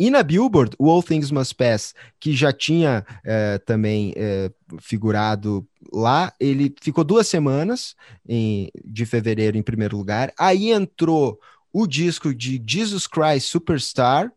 E 0.00 0.10
na 0.10 0.22
Billboard, 0.22 0.76
o 0.78 0.88
All 0.88 1.02
Things 1.02 1.30
Must 1.30 1.54
Pass, 1.54 1.94
que 2.20 2.32
já 2.32 2.52
tinha 2.52 3.04
é, 3.24 3.58
também 3.58 4.12
é, 4.16 4.50
figurado 4.80 5.66
lá, 5.92 6.32
ele 6.38 6.72
ficou 6.80 7.02
duas 7.02 7.26
semanas 7.26 7.96
em, 8.28 8.70
de 8.84 9.04
fevereiro 9.04 9.56
em 9.56 9.62
primeiro 9.62 9.96
lugar. 9.96 10.32
Aí 10.38 10.70
entrou 10.70 11.40
o 11.72 11.86
disco 11.86 12.32
de 12.32 12.62
Jesus 12.64 13.06
Christ 13.06 13.48
Superstar, 13.48 14.32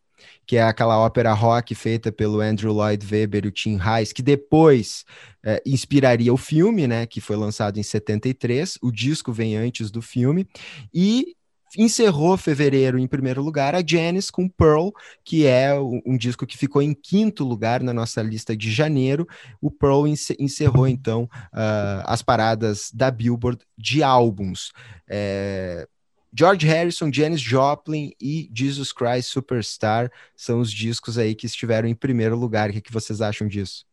que 0.45 0.57
é 0.57 0.63
aquela 0.63 0.97
ópera 0.99 1.33
rock 1.33 1.73
feita 1.75 2.11
pelo 2.11 2.41
Andrew 2.41 2.73
Lloyd 2.73 3.05
Webber 3.09 3.45
e 3.45 3.47
o 3.47 3.51
Tim 3.51 3.77
Rice, 3.77 4.13
que 4.13 4.21
depois 4.21 5.05
é, 5.43 5.61
inspiraria 5.65 6.33
o 6.33 6.37
filme, 6.37 6.87
né, 6.87 7.05
que 7.05 7.21
foi 7.21 7.35
lançado 7.35 7.79
em 7.79 7.83
73. 7.83 8.77
O 8.81 8.91
disco 8.91 9.31
vem 9.31 9.55
antes 9.55 9.91
do 9.91 10.01
filme. 10.01 10.47
E 10.93 11.35
encerrou 11.77 12.37
fevereiro 12.37 12.99
em 12.99 13.07
primeiro 13.07 13.41
lugar 13.41 13.75
a 13.75 13.83
Janis 13.85 14.29
com 14.29 14.47
Pearl, 14.47 14.89
que 15.23 15.45
é 15.45 15.73
um 16.05 16.17
disco 16.17 16.45
que 16.45 16.57
ficou 16.57 16.81
em 16.81 16.93
quinto 16.93 17.43
lugar 17.43 17.81
na 17.81 17.93
nossa 17.93 18.21
lista 18.21 18.55
de 18.55 18.71
janeiro. 18.71 19.27
O 19.61 19.71
Pearl 19.71 20.05
encerrou 20.07 20.87
então 20.87 21.23
uh, 21.53 22.03
as 22.05 22.21
paradas 22.21 22.91
da 22.93 23.09
Billboard 23.09 23.61
de 23.77 24.03
álbuns. 24.03 24.71
É... 25.09 25.87
George 26.33 26.65
Harrison, 26.65 27.11
Janis 27.11 27.41
Joplin 27.41 28.13
e 28.19 28.49
Jesus 28.53 28.93
Christ 28.93 29.29
Superstar 29.29 30.09
são 30.35 30.61
os 30.61 30.71
discos 30.71 31.17
aí 31.17 31.35
que 31.35 31.45
estiveram 31.45 31.89
em 31.89 31.95
primeiro 31.95 32.37
lugar. 32.37 32.69
O 32.69 32.73
que, 32.73 32.79
que 32.81 32.91
vocês 32.91 33.19
acham 33.19 33.47
disso? 33.47 33.85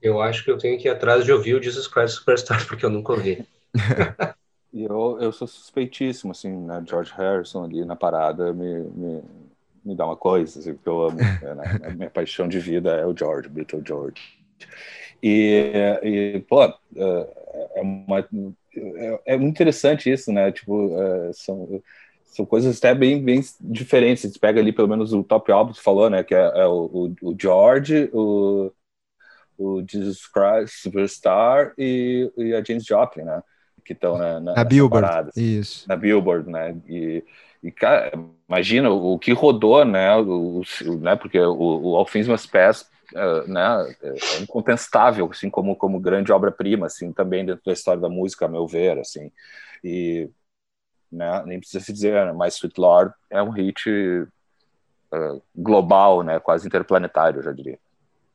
Eu 0.00 0.20
acho 0.20 0.42
que 0.42 0.50
eu 0.50 0.58
tenho 0.58 0.78
que 0.78 0.88
ir 0.88 0.90
atrás 0.90 1.24
de 1.24 1.32
ouvir 1.32 1.54
o 1.54 1.62
Jesus 1.62 1.86
Christ 1.86 2.16
Superstar, 2.16 2.64
porque 2.66 2.84
eu 2.84 2.90
nunca 2.90 3.12
ouvi. 3.12 3.46
E 4.72 4.84
eu, 4.84 5.18
eu 5.20 5.32
sou 5.32 5.46
suspeitíssimo, 5.46 6.32
assim, 6.32 6.50
né? 6.50 6.82
George 6.88 7.12
Harrison 7.14 7.64
ali 7.64 7.84
na 7.84 7.94
parada 7.94 8.52
me, 8.54 8.80
me, 8.80 9.22
me 9.84 9.94
dá 9.94 10.06
uma 10.06 10.16
coisa, 10.16 10.58
assim, 10.58 10.74
que 10.74 10.86
eu 10.88 11.02
amo. 11.02 11.18
Né? 11.42 11.80
A 11.84 11.90
minha 11.90 12.10
paixão 12.10 12.48
de 12.48 12.58
vida 12.58 12.90
é 12.92 13.04
o 13.04 13.16
George, 13.16 13.48
Beatle 13.48 13.82
George. 13.86 14.42
E, 15.22 15.62
e 16.02 16.40
pô, 16.48 16.64
é, 16.64 16.74
é, 17.76 17.80
uma, 17.82 18.20
é, 18.74 19.20
é 19.26 19.36
muito 19.36 19.54
interessante 19.54 20.10
isso, 20.10 20.32
né? 20.32 20.50
Tipo, 20.50 20.98
é, 20.98 21.32
são, 21.34 21.82
são 22.24 22.46
coisas 22.46 22.78
até 22.78 22.94
bem, 22.94 23.22
bem 23.22 23.42
diferentes. 23.60 24.32
Você 24.32 24.38
pega 24.38 24.60
ali, 24.60 24.72
pelo 24.72 24.88
menos, 24.88 25.12
o 25.12 25.22
top 25.22 25.52
álbum 25.52 25.72
que 25.72 25.82
falou, 25.82 26.08
né? 26.08 26.24
Que 26.24 26.34
é, 26.34 26.40
é 26.40 26.66
o, 26.66 27.14
o, 27.20 27.36
George, 27.38 28.10
o, 28.12 28.72
o 29.58 29.84
Jesus 29.86 30.26
Christ 30.26 30.82
Superstar 30.82 31.74
e, 31.76 32.30
e 32.38 32.54
a 32.54 32.64
James 32.64 32.84
Joplin, 32.86 33.24
né? 33.24 33.42
Que 33.84 33.92
estão 33.92 34.16
na, 34.18 34.40
na, 34.40 34.54
na 34.54 34.64
Billboard, 34.64 35.06
parada, 35.06 35.30
isso. 35.36 35.88
na 35.88 35.96
Billboard, 35.96 36.48
né? 36.48 36.76
E, 36.88 37.24
e 37.62 37.70
cara, 37.70 38.12
imagina 38.48 38.90
o, 38.90 39.18
que 39.18 39.32
rodou, 39.32 39.84
né? 39.84 40.16
O, 40.16 40.62
o 40.86 40.96
né? 40.98 41.16
Porque 41.16 41.38
o, 41.38 41.80
o 41.82 41.96
All 41.96 42.06
Things 42.06 42.28
Must 42.28 42.48
Pass, 42.48 42.88
uh, 43.14 43.48
né? 43.48 43.94
É 44.02 44.42
incontestável, 44.42 45.28
assim 45.30 45.50
como 45.50 45.76
como 45.76 46.00
grande 46.00 46.32
obra-prima, 46.32 46.86
assim, 46.86 47.12
também 47.12 47.44
dentro 47.44 47.62
da 47.64 47.72
história 47.72 48.00
da 48.00 48.08
música, 48.08 48.46
a 48.46 48.48
meu 48.48 48.66
ver, 48.66 48.98
assim. 48.98 49.30
E 49.82 50.28
né? 51.12 51.42
Nem 51.44 51.58
precisa 51.58 51.84
se 51.84 51.92
dizer, 51.92 52.24
né? 52.26 52.32
mas 52.32 52.54
Sweet 52.54 52.80
Lord 52.80 53.14
é 53.28 53.42
um 53.42 53.50
hit 53.50 53.88
uh, 53.90 55.42
global, 55.54 56.22
né? 56.22 56.40
Quase 56.40 56.66
interplanetário, 56.66 57.40
eu 57.40 57.42
já 57.42 57.52
diria. 57.52 57.78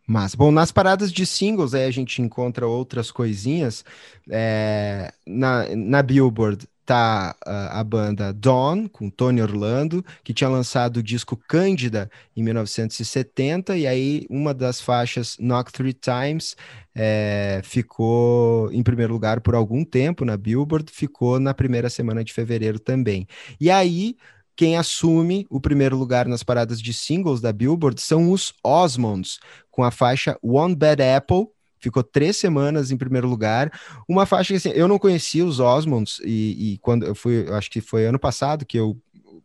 Mas, 0.08 0.34
bom, 0.34 0.52
nas 0.52 0.72
paradas 0.72 1.12
de 1.12 1.26
singles 1.26 1.74
aí 1.74 1.84
a 1.84 1.92
gente 1.92 2.22
encontra 2.22 2.66
outras 2.66 3.12
coisinhas. 3.12 3.84
É, 4.30 5.14
na, 5.26 5.66
na 5.76 6.02
Billboard, 6.02 6.66
tá 6.88 7.36
a, 7.46 7.82
a 7.82 7.84
banda 7.84 8.32
Dawn, 8.32 8.88
com 8.88 9.10
Tony 9.10 9.42
Orlando, 9.42 10.04
que 10.24 10.34
tinha 10.34 10.50
lançado 10.50 10.98
o 10.98 11.04
disco 11.04 11.36
Cândida 11.36 12.10
em 12.34 12.42
1970, 12.42 13.78
e 13.78 13.86
aí 13.86 14.26
uma 14.30 14.54
das 14.54 14.80
faixas, 14.80 15.36
Knock 15.38 15.74
Three 15.74 15.94
Times, 15.94 16.56
é, 16.96 17.60
ficou 17.66 18.72
em 18.72 18.82
primeiro 18.82 19.12
lugar 19.12 19.42
por 19.42 19.54
algum 19.54 19.84
tempo 19.84 20.24
na 20.24 20.38
Billboard, 20.38 20.90
ficou 20.90 21.42
na 21.42 21.54
primeira 21.54 21.90
semana 21.90 22.24
de 22.24 22.32
fevereiro 22.32 22.80
também. 22.80 23.28
E 23.60 23.70
aí, 23.70 24.16
quem 24.58 24.76
assume 24.76 25.46
o 25.50 25.62
primeiro 25.62 25.96
lugar 25.96 26.28
nas 26.28 26.44
paradas 26.44 26.82
de 26.82 26.92
singles 26.92 27.40
da 27.40 27.54
Billboard 27.54 28.02
são 28.02 28.32
os 28.32 28.54
Osmonds, 28.64 29.40
com 29.70 29.84
a 29.84 29.92
faixa 29.92 30.38
One 30.42 30.76
Bad 30.76 31.02
Apple, 31.02 31.48
ficou 31.80 32.04
três 32.04 32.38
semanas 32.38 32.90
em 32.90 32.98
primeiro 32.98 33.28
lugar. 33.28 33.72
Uma 34.10 34.26
faixa 34.26 34.54
que 34.54 34.58
assim, 34.58 34.72
eu 34.72 34.88
não 34.88 34.98
conhecia 34.98 35.46
os 35.46 35.60
Osmonds, 35.60 36.20
e, 36.24 36.74
e 36.74 36.78
quando 36.80 37.06
eu 37.06 37.14
fui, 37.14 37.48
eu 37.48 37.56
acho 37.56 37.70
que 37.70 37.80
foi 37.80 38.06
ano 38.06 38.20
passado 38.20 38.66
que 38.66 38.80
eu 38.80 39.00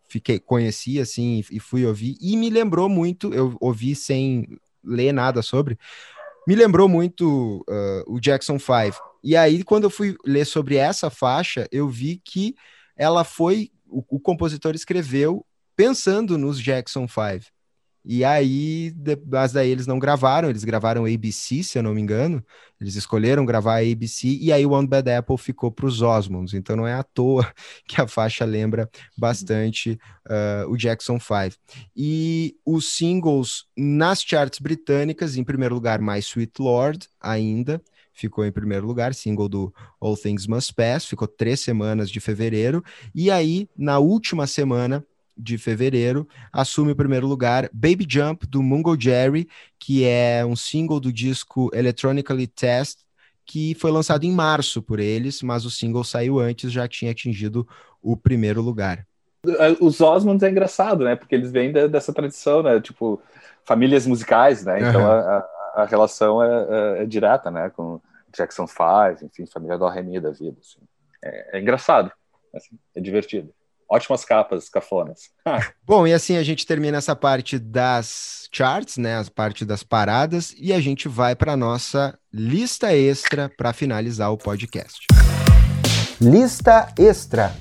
fiquei, 0.09 0.39
conheci 0.39 0.99
assim 0.99 1.45
e 1.51 1.61
fui 1.61 1.85
ouvir, 1.85 2.17
e 2.21 2.37
me 2.37 2.49
lembrou 2.49 2.89
muito, 2.89 3.33
eu 3.35 3.55
ouvi 3.61 3.95
sem 3.95 4.49
ler 4.83 5.13
nada 5.13 5.43
sobre, 5.43 5.79
me 6.49 6.55
lembrou 6.55 6.89
muito 6.89 7.65
uh, 7.69 8.15
o 8.15 8.19
Jackson 8.19 8.59
5. 8.59 8.99
E 9.23 9.37
aí, 9.37 9.63
quando 9.63 9.85
eu 9.85 9.91
fui 9.91 10.17
ler 10.27 10.45
sobre 10.45 10.77
essa 10.77 11.09
faixa, 11.09 11.69
eu 11.71 11.89
vi 11.89 12.21
que 12.25 12.57
ela 12.97 13.25
foi, 13.25 13.71
o, 13.93 14.17
o 14.17 14.21
compositor 14.21 14.75
escreveu 14.75 15.45
pensando 15.77 16.39
nos 16.39 16.61
Jackson 16.61 17.07
5. 17.07 17.53
E 18.05 18.25
aí, 18.25 18.93
mas 19.25 19.53
daí 19.53 19.71
eles 19.71 19.87
não 19.87 19.97
gravaram, 19.97 20.51
eles 20.51 20.65
gravaram 20.65 21.05
ABC, 21.05 21.63
se 21.63 21.79
eu 21.79 21.85
não 21.85 21.95
me 21.95 22.01
engano. 22.01 22.45
Eles 22.81 22.97
escolheram 22.97 23.47
gravar 23.47 23.81
ABC 23.81 24.27
e 24.27 24.53
aí 24.53 24.67
One 24.67 24.89
Bad 24.89 25.09
Apple 25.09 25.39
ficou 25.39 25.71
para 25.71 25.87
os 25.87 26.03
Osmonds. 26.03 26.53
Então 26.53 26.75
não 26.75 26.87
é 26.87 26.95
à 26.95 27.05
toa 27.05 27.49
que 27.87 28.01
a 28.01 28.09
faixa 28.09 28.45
lembra 28.45 28.91
bastante 29.17 30.01
uh, 30.27 30.69
o 30.69 30.77
Jackson 30.77 31.21
5. 31.21 31.57
E 31.95 32.57
os 32.67 32.97
singles 32.97 33.67
nas 33.77 34.21
charts 34.21 34.59
britânicas, 34.59 35.37
em 35.37 35.45
primeiro 35.45 35.77
lugar, 35.77 36.01
My 36.01 36.19
Sweet 36.19 36.61
Lord, 36.61 37.09
ainda 37.21 37.81
ficou 38.13 38.45
em 38.45 38.53
primeiro 38.53 38.87
lugar, 38.87 39.15
single 39.15 39.49
do 39.49 39.75
All 40.01 40.17
Things 40.17 40.47
Must 40.47 40.75
Pass, 40.75 41.07
ficou 41.07 41.27
três 41.27 41.61
semanas 41.61 42.11
de 42.11 42.21
fevereiro. 42.21 42.85
E 43.15 43.31
aí, 43.31 43.69
na 43.77 43.99
última 43.99 44.47
semana, 44.47 45.05
de 45.37 45.57
fevereiro, 45.59 46.29
assume 46.53 46.93
o 46.93 46.97
primeiro 46.97 47.27
lugar 47.27 47.69
Baby 47.73 48.07
Jump, 48.09 48.47
do 48.47 48.63
Mungo 48.63 48.99
Jerry, 49.01 49.49
que 49.79 50.05
é 50.05 50.45
um 50.45 50.55
single 50.55 51.01
do 51.01 51.13
disco 51.13 51.71
Electronically 51.75 52.47
Test, 52.47 52.99
que 53.45 53.75
foi 53.75 53.91
lançado 53.91 54.25
em 54.25 54.33
março 54.33 54.83
por 54.83 55.01
eles, 55.01 55.43
mas 55.43 55.65
o 55.65 55.71
single 55.71 56.05
saiu 56.05 56.39
antes, 56.39 56.71
já 56.71 56.87
tinha 56.87 57.11
atingido 57.11 57.67
o 58.01 58.17
primeiro 58.17 58.63
lugar. 58.63 59.07
Os 59.81 60.01
Osmonds 60.01 60.43
é 60.45 60.51
engraçado, 60.51 61.05
né? 61.05 61.17
Porque 61.17 61.35
eles 61.35 61.51
vêm 61.51 61.73
dessa 61.73 62.13
tradição, 62.13 62.63
né? 62.63 62.81
Tipo, 62.81 63.21
famílias 63.65 64.07
musicais, 64.07 64.65
né? 64.65 64.89
Então 64.89 65.01
uhum. 65.01 65.07
a, 65.07 65.39
a, 65.39 65.49
relação 65.89 66.43
é, 66.43 66.49
é, 66.49 67.03
é, 67.03 67.07
direta, 67.07 67.51
né? 67.51 67.71
Com 67.71 68.01
Jackson 68.35 68.67
5, 68.67 69.25
enfim, 69.25 69.47
família 69.47 69.79
do 69.79 69.89
Remy 69.89 70.21
da 70.21 70.31
vida. 70.31 70.57
Assim. 70.61 70.81
É, 71.25 71.59
é, 71.59 71.61
engraçado, 71.61 72.11
assim, 72.55 72.79
é 72.95 73.01
divertido. 73.01 73.53
Ótimas 73.89 74.25
capas, 74.25 74.69
cafonas. 74.69 75.31
Bom, 75.85 76.07
e 76.07 76.15
assim 76.15 76.39
a 76.39 76.43
gente 76.43 76.67
termina 76.67 76.97
essa 76.97 77.15
parte 77.15 77.59
das 77.59 78.49
charts, 78.51 78.97
né? 78.97 79.19
A 79.19 79.25
parte 79.25 79.65
das 79.65 79.83
paradas, 79.83 80.55
e 80.59 80.73
a 80.73 80.81
gente 80.81 81.09
vai 81.09 81.35
para 81.37 81.57
nossa 81.57 82.19
lista 82.33 82.95
extra 82.95 83.51
para 83.55 83.73
finalizar 83.73 84.33
o 84.33 84.39
podcast. 84.39 85.07
Lista 86.21 86.89
extra. 86.99 87.53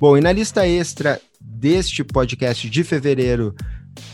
Bom, 0.00 0.16
e 0.16 0.20
na 0.20 0.32
lista 0.32 0.66
extra 0.66 1.20
deste 1.40 2.04
podcast 2.04 2.70
de 2.70 2.84
fevereiro 2.84 3.54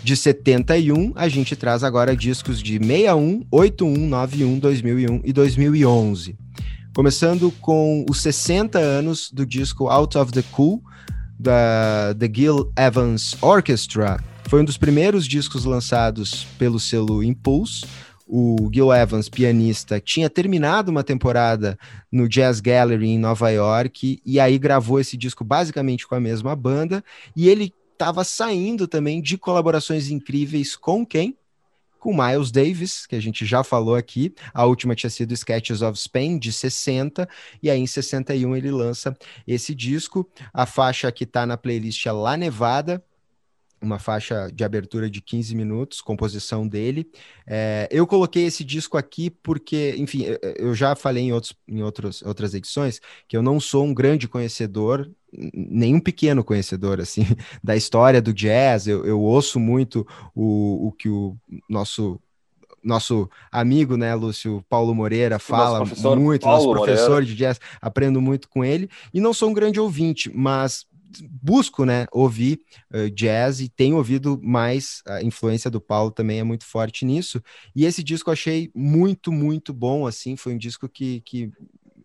de 0.05 0.15
71, 0.19 1.13
a 1.17 1.31
gente 1.31 1.57
traz 1.57 1.83
agora 1.83 2.15
discos 2.15 2.63
de 2.63 2.75
61, 2.75 3.47
81, 3.51 4.07
91, 4.07 4.59
2001 4.59 5.23
e 5.25 5.33
2011. 5.33 6.37
Começando 6.95 7.51
com 7.53 8.05
os 8.09 8.21
60 8.21 8.79
anos 8.79 9.31
do 9.33 9.47
disco 9.47 9.89
Out 9.89 10.19
of 10.19 10.31
the 10.31 10.43
Cool, 10.53 10.83
da 11.41 12.15
The 12.19 12.31
Gil 12.31 12.71
Evans 12.77 13.35
Orchestra. 13.41 14.23
Foi 14.47 14.61
um 14.61 14.65
dos 14.67 14.77
primeiros 14.77 15.27
discos 15.27 15.65
lançados 15.65 16.47
pelo 16.59 16.79
selo 16.79 17.25
Impulse. 17.25 17.87
O 18.27 18.69
Gil 18.71 18.93
Evans, 18.93 19.31
pianista, 19.31 19.99
tinha 20.01 20.29
terminado 20.29 20.91
uma 20.91 21.03
temporada 21.03 21.79
no 22.13 22.29
Jazz 22.29 22.61
Gallery 22.61 23.09
em 23.09 23.19
Nova 23.19 23.49
York 23.49 24.21
e 24.25 24.39
aí 24.39 24.59
gravou 24.59 25.01
esse 25.01 25.17
disco 25.17 25.43
basicamente 25.43 26.07
com 26.07 26.15
a 26.15 26.21
mesma 26.21 26.55
banda. 26.55 27.03
E 27.35 27.49
ele 27.49 27.73
estava 27.95 28.23
saindo 28.25 28.87
também 28.87 29.23
de 29.23 29.39
colaborações 29.39 30.11
incríveis 30.11 30.77
com 30.77 31.07
quem? 31.07 31.37
com 32.05 32.15
Miles 32.15 32.51
Davis, 32.51 33.07
que 33.07 33.17
a 33.17 33.21
gente 33.21 33.47
já 33.47 33.65
falou 33.65 33.95
aqui. 33.95 34.35
A 34.53 34.67
última 34.67 34.95
tinha 34.95 35.09
sido 35.09 35.33
Sketches 35.33 35.81
of 35.81 35.99
Spain, 35.99 36.39
de 36.39 36.53
60, 36.53 37.27
e 37.63 37.71
aí 37.71 37.81
em 37.81 37.87
61 37.87 38.55
ele 38.55 38.71
lança 38.71 39.17
esse 39.47 39.75
disco. 39.75 40.29
A 40.53 40.67
faixa 40.67 41.11
que 41.11 41.25
está 41.25 41.47
na 41.47 41.57
playlist 41.57 42.05
é 42.05 42.13
La 42.13 42.37
Nevada, 42.37 43.03
uma 43.85 43.99
faixa 43.99 44.51
de 44.53 44.65
abertura 44.65 45.09
de 45.09 45.21
15 45.21 45.55
minutos, 45.55 46.01
composição 46.01 46.67
dele. 46.67 47.07
É, 47.47 47.87
eu 47.91 48.07
coloquei 48.07 48.45
esse 48.45 48.65
disco 48.65 48.97
aqui 48.97 49.31
porque, 49.31 49.95
enfim, 49.99 50.25
eu 50.57 50.75
já 50.75 50.97
falei 50.97 51.25
em, 51.25 51.33
outros, 51.33 51.55
em 51.69 51.83
outros, 51.83 52.23
outras 52.23 52.55
edições 52.55 53.01
que 53.29 53.37
eu 53.37 53.43
não 53.43 53.61
sou 53.61 53.85
um 53.85 53.95
grande 53.95 54.27
conhecedor, 54.27 55.11
nem 55.33 55.95
um 55.95 56.01
pequeno 56.01 56.43
conhecedor, 56.43 57.01
assim, 57.01 57.25
da 57.63 57.77
história 57.77 58.23
do 58.23 58.33
jazz. 58.33 58.87
Eu, 58.87 59.05
eu 59.05 59.21
ouço 59.21 59.61
muito 59.61 60.07
o, 60.35 60.89
o 60.89 60.93
que 60.93 61.09
o 61.09 61.37
nosso 61.69 62.21
nosso 62.83 63.31
amigo, 63.51 63.97
né, 63.97 64.15
Lúcio 64.15 64.63
Paulo 64.69 64.95
Moreira, 64.95 65.39
fala 65.39 65.79
nosso 65.79 66.17
muito, 66.17 66.43
Paulo 66.43 66.67
nosso 66.67 66.71
professor 66.71 67.09
Moreira. 67.13 67.27
de 67.27 67.35
jazz, 67.35 67.61
aprendo 67.81 68.21
muito 68.21 68.47
com 68.47 68.63
ele, 68.63 68.91
e 69.13 69.23
não 69.23 69.33
sou 69.33 69.49
um 69.49 69.55
grande 69.55 69.81
ouvinte, 69.81 70.31
mas 70.35 70.85
busco, 71.23 71.85
né, 71.85 72.07
ouvir 72.13 72.61
uh, 72.93 73.11
jazz 73.11 73.61
e 73.61 73.69
tenho 73.69 73.97
ouvido 73.97 74.41
mais, 74.43 75.03
a 75.07 75.23
influência 75.23 75.71
do 75.71 75.81
Paulo 75.81 76.11
também 76.11 76.39
é 76.39 76.45
muito 76.45 76.65
forte 76.65 77.05
nisso, 77.05 77.43
e 77.75 77.85
esse 77.85 78.03
disco 78.03 78.31
eu 78.31 78.33
achei 78.33 78.71
muito, 78.75 79.31
muito 79.33 79.73
bom, 79.73 80.07
assim, 80.07 80.37
foi 80.37 80.55
um 80.55 80.59
disco 80.59 80.89
que, 80.89 81.21
que 81.23 81.51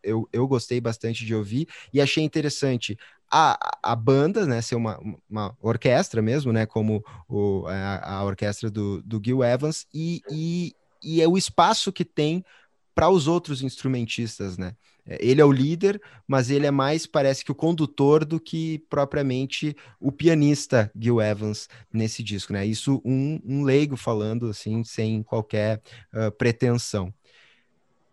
eu, 0.03 0.27
eu 0.31 0.47
gostei 0.47 0.79
bastante 0.79 1.25
de 1.25 1.35
ouvir 1.35 1.67
e 1.93 2.01
achei 2.01 2.23
interessante 2.23 2.97
a, 3.31 3.77
a 3.83 3.95
banda, 3.95 4.45
né, 4.45 4.61
ser 4.61 4.75
uma, 4.75 4.99
uma 5.29 5.55
orquestra 5.61 6.21
mesmo, 6.21 6.51
né, 6.51 6.65
como 6.65 7.03
o, 7.27 7.65
a, 7.67 8.15
a 8.15 8.23
orquestra 8.23 8.69
do, 8.71 9.01
do 9.03 9.21
Gil 9.23 9.43
Evans, 9.43 9.85
e, 9.93 10.21
e, 10.31 10.73
e 11.03 11.21
é 11.21 11.27
o 11.27 11.37
espaço 11.37 11.91
que 11.91 12.03
tem 12.03 12.43
para 12.95 13.09
os 13.09 13.27
outros 13.27 13.61
instrumentistas, 13.61 14.57
né? 14.57 14.75
Ele 15.05 15.41
é 15.41 15.45
o 15.45 15.51
líder, 15.51 16.01
mas 16.27 16.49
ele 16.49 16.67
é 16.67 16.71
mais, 16.71 17.07
parece 17.07 17.43
que, 17.43 17.51
o 17.51 17.55
condutor 17.55 18.23
do 18.23 18.39
que 18.39 18.79
propriamente 18.89 19.75
o 19.99 20.11
pianista 20.11 20.91
Gil 20.95 21.21
Evans 21.21 21.67
nesse 21.91 22.21
disco, 22.21 22.53
né? 22.53 22.65
Isso 22.65 23.01
um, 23.03 23.39
um 23.43 23.63
leigo 23.63 23.97
falando, 23.97 24.47
assim, 24.47 24.83
sem 24.83 25.23
qualquer 25.23 25.81
uh, 26.13 26.31
pretensão. 26.31 27.13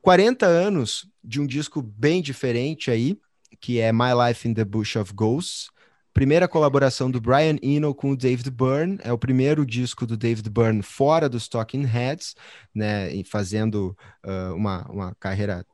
40 0.00 0.46
anos 0.46 1.08
de 1.22 1.40
um 1.40 1.46
disco 1.46 1.82
bem 1.82 2.22
diferente 2.22 2.90
aí, 2.90 3.18
que 3.60 3.80
é 3.80 3.92
My 3.92 4.12
Life 4.26 4.48
in 4.48 4.54
the 4.54 4.64
Bush 4.64 4.96
of 4.96 5.12
Ghosts, 5.12 5.68
primeira 6.16 6.48
colaboração 6.48 7.10
do 7.10 7.20
Brian 7.20 7.56
Eno 7.62 7.94
com 7.94 8.12
o 8.12 8.16
David 8.16 8.50
Byrne, 8.50 8.98
é 9.02 9.12
o 9.12 9.18
primeiro 9.18 9.66
disco 9.66 10.06
do 10.06 10.16
David 10.16 10.48
Byrne 10.48 10.80
fora 10.80 11.28
dos 11.28 11.46
Talking 11.46 11.84
Heads, 11.84 12.34
né, 12.74 13.22
fazendo 13.24 13.94
uh, 14.24 14.54
uma, 14.54 14.90
uma 14.90 15.14
carreira 15.16 15.66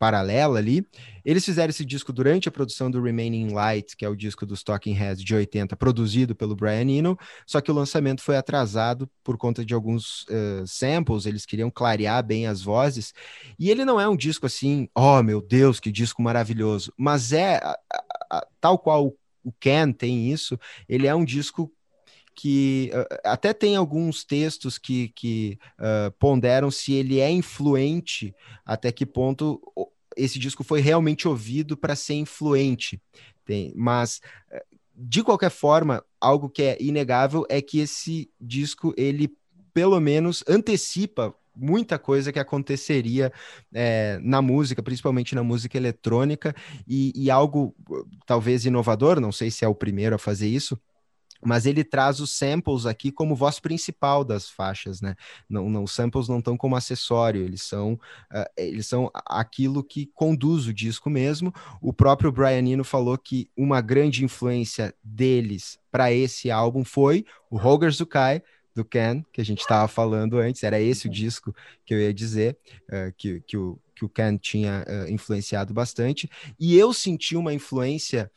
paralela 0.00 0.58
ali. 0.58 0.84
Eles 1.22 1.44
fizeram 1.44 1.68
esse 1.68 1.84
disco 1.84 2.10
durante 2.10 2.48
a 2.48 2.50
produção 2.50 2.90
do 2.90 3.02
Remaining 3.02 3.50
Light, 3.52 3.94
que 3.94 4.06
é 4.06 4.08
o 4.08 4.16
disco 4.16 4.46
dos 4.46 4.62
Talking 4.62 4.94
Heads 4.94 5.22
de 5.22 5.34
80, 5.34 5.76
produzido 5.76 6.34
pelo 6.34 6.56
Brian 6.56 6.88
Eno, 6.90 7.18
só 7.46 7.60
que 7.60 7.70
o 7.70 7.74
lançamento 7.74 8.22
foi 8.22 8.38
atrasado 8.38 9.08
por 9.22 9.36
conta 9.36 9.62
de 9.62 9.74
alguns 9.74 10.22
uh, 10.22 10.66
samples, 10.66 11.26
eles 11.26 11.44
queriam 11.44 11.70
clarear 11.70 12.24
bem 12.24 12.46
as 12.46 12.62
vozes, 12.62 13.12
e 13.58 13.70
ele 13.70 13.84
não 13.84 14.00
é 14.00 14.08
um 14.08 14.16
disco 14.16 14.46
assim, 14.46 14.88
oh 14.94 15.22
meu 15.22 15.42
Deus, 15.42 15.78
que 15.78 15.92
disco 15.92 16.22
maravilhoso, 16.22 16.90
mas 16.96 17.34
é, 17.34 17.56
a, 17.56 17.78
a, 17.92 18.38
a, 18.38 18.46
tal 18.58 18.78
qual 18.78 19.14
o 19.44 19.52
Ken 19.60 19.92
tem 19.92 20.32
isso, 20.32 20.58
ele 20.88 21.06
é 21.06 21.14
um 21.14 21.24
disco 21.24 21.70
que 22.40 22.90
uh, 22.94 23.20
até 23.22 23.52
tem 23.52 23.76
alguns 23.76 24.24
textos 24.24 24.78
que, 24.78 25.08
que 25.10 25.58
uh, 25.78 26.10
ponderam 26.18 26.70
se 26.70 26.94
ele 26.94 27.20
é 27.20 27.30
influente, 27.30 28.34
até 28.64 28.90
que 28.90 29.04
ponto 29.04 29.60
esse 30.16 30.38
disco 30.38 30.64
foi 30.64 30.80
realmente 30.80 31.28
ouvido 31.28 31.76
para 31.76 31.94
ser 31.94 32.14
influente. 32.14 32.98
Tem, 33.44 33.74
mas, 33.76 34.20
de 34.96 35.22
qualquer 35.22 35.50
forma, 35.50 36.02
algo 36.18 36.48
que 36.48 36.62
é 36.62 36.78
inegável 36.80 37.44
é 37.50 37.60
que 37.60 37.78
esse 37.80 38.30
disco, 38.40 38.94
ele 38.96 39.30
pelo 39.74 40.00
menos 40.00 40.42
antecipa 40.48 41.34
muita 41.54 41.98
coisa 41.98 42.32
que 42.32 42.38
aconteceria 42.38 43.30
é, 43.72 44.18
na 44.22 44.40
música, 44.40 44.82
principalmente 44.82 45.34
na 45.34 45.42
música 45.42 45.76
eletrônica, 45.76 46.54
e, 46.88 47.12
e 47.14 47.30
algo 47.30 47.74
talvez 48.24 48.64
inovador, 48.64 49.20
não 49.20 49.30
sei 49.30 49.50
se 49.50 49.64
é 49.64 49.68
o 49.68 49.74
primeiro 49.74 50.14
a 50.14 50.18
fazer 50.18 50.48
isso, 50.48 50.80
mas 51.44 51.66
ele 51.66 51.82
traz 51.82 52.20
os 52.20 52.36
samples 52.36 52.86
aqui 52.86 53.10
como 53.10 53.34
voz 53.34 53.58
principal 53.58 54.24
das 54.24 54.48
faixas, 54.48 55.00
né? 55.00 55.14
Não, 55.48 55.68
não 55.70 55.84
os 55.84 55.92
samples 55.92 56.28
não 56.28 56.38
estão 56.38 56.56
como 56.56 56.76
acessório, 56.76 57.42
eles 57.42 57.62
são, 57.62 57.94
uh, 57.94 58.50
eles 58.56 58.86
são 58.86 59.10
aquilo 59.26 59.82
que 59.82 60.06
conduz 60.14 60.66
o 60.66 60.74
disco 60.74 61.08
mesmo. 61.08 61.52
O 61.80 61.92
próprio 61.92 62.30
Brian 62.32 62.66
Eno 62.66 62.84
falou 62.84 63.16
que 63.16 63.50
uma 63.56 63.80
grande 63.80 64.24
influência 64.24 64.94
deles 65.02 65.78
para 65.90 66.12
esse 66.12 66.50
álbum 66.50 66.84
foi 66.84 67.24
o 67.50 67.56
Roger 67.56 67.90
Zukai, 67.90 68.42
do 68.74 68.84
Ken, 68.84 69.24
que 69.32 69.40
a 69.40 69.44
gente 69.44 69.60
estava 69.60 69.88
falando 69.88 70.38
antes, 70.38 70.62
era 70.62 70.80
esse 70.80 71.06
o 71.08 71.10
disco 71.10 71.54
que 71.84 71.92
eu 71.92 72.00
ia 72.00 72.14
dizer, 72.14 72.56
uh, 72.88 73.12
que, 73.16 73.40
que, 73.40 73.56
o, 73.56 73.78
que 73.94 74.04
o 74.04 74.08
Ken 74.08 74.36
tinha 74.36 74.84
uh, 74.86 75.10
influenciado 75.10 75.74
bastante, 75.74 76.30
e 76.58 76.76
eu 76.76 76.92
senti 76.92 77.36
uma 77.36 77.52
influência 77.52 78.30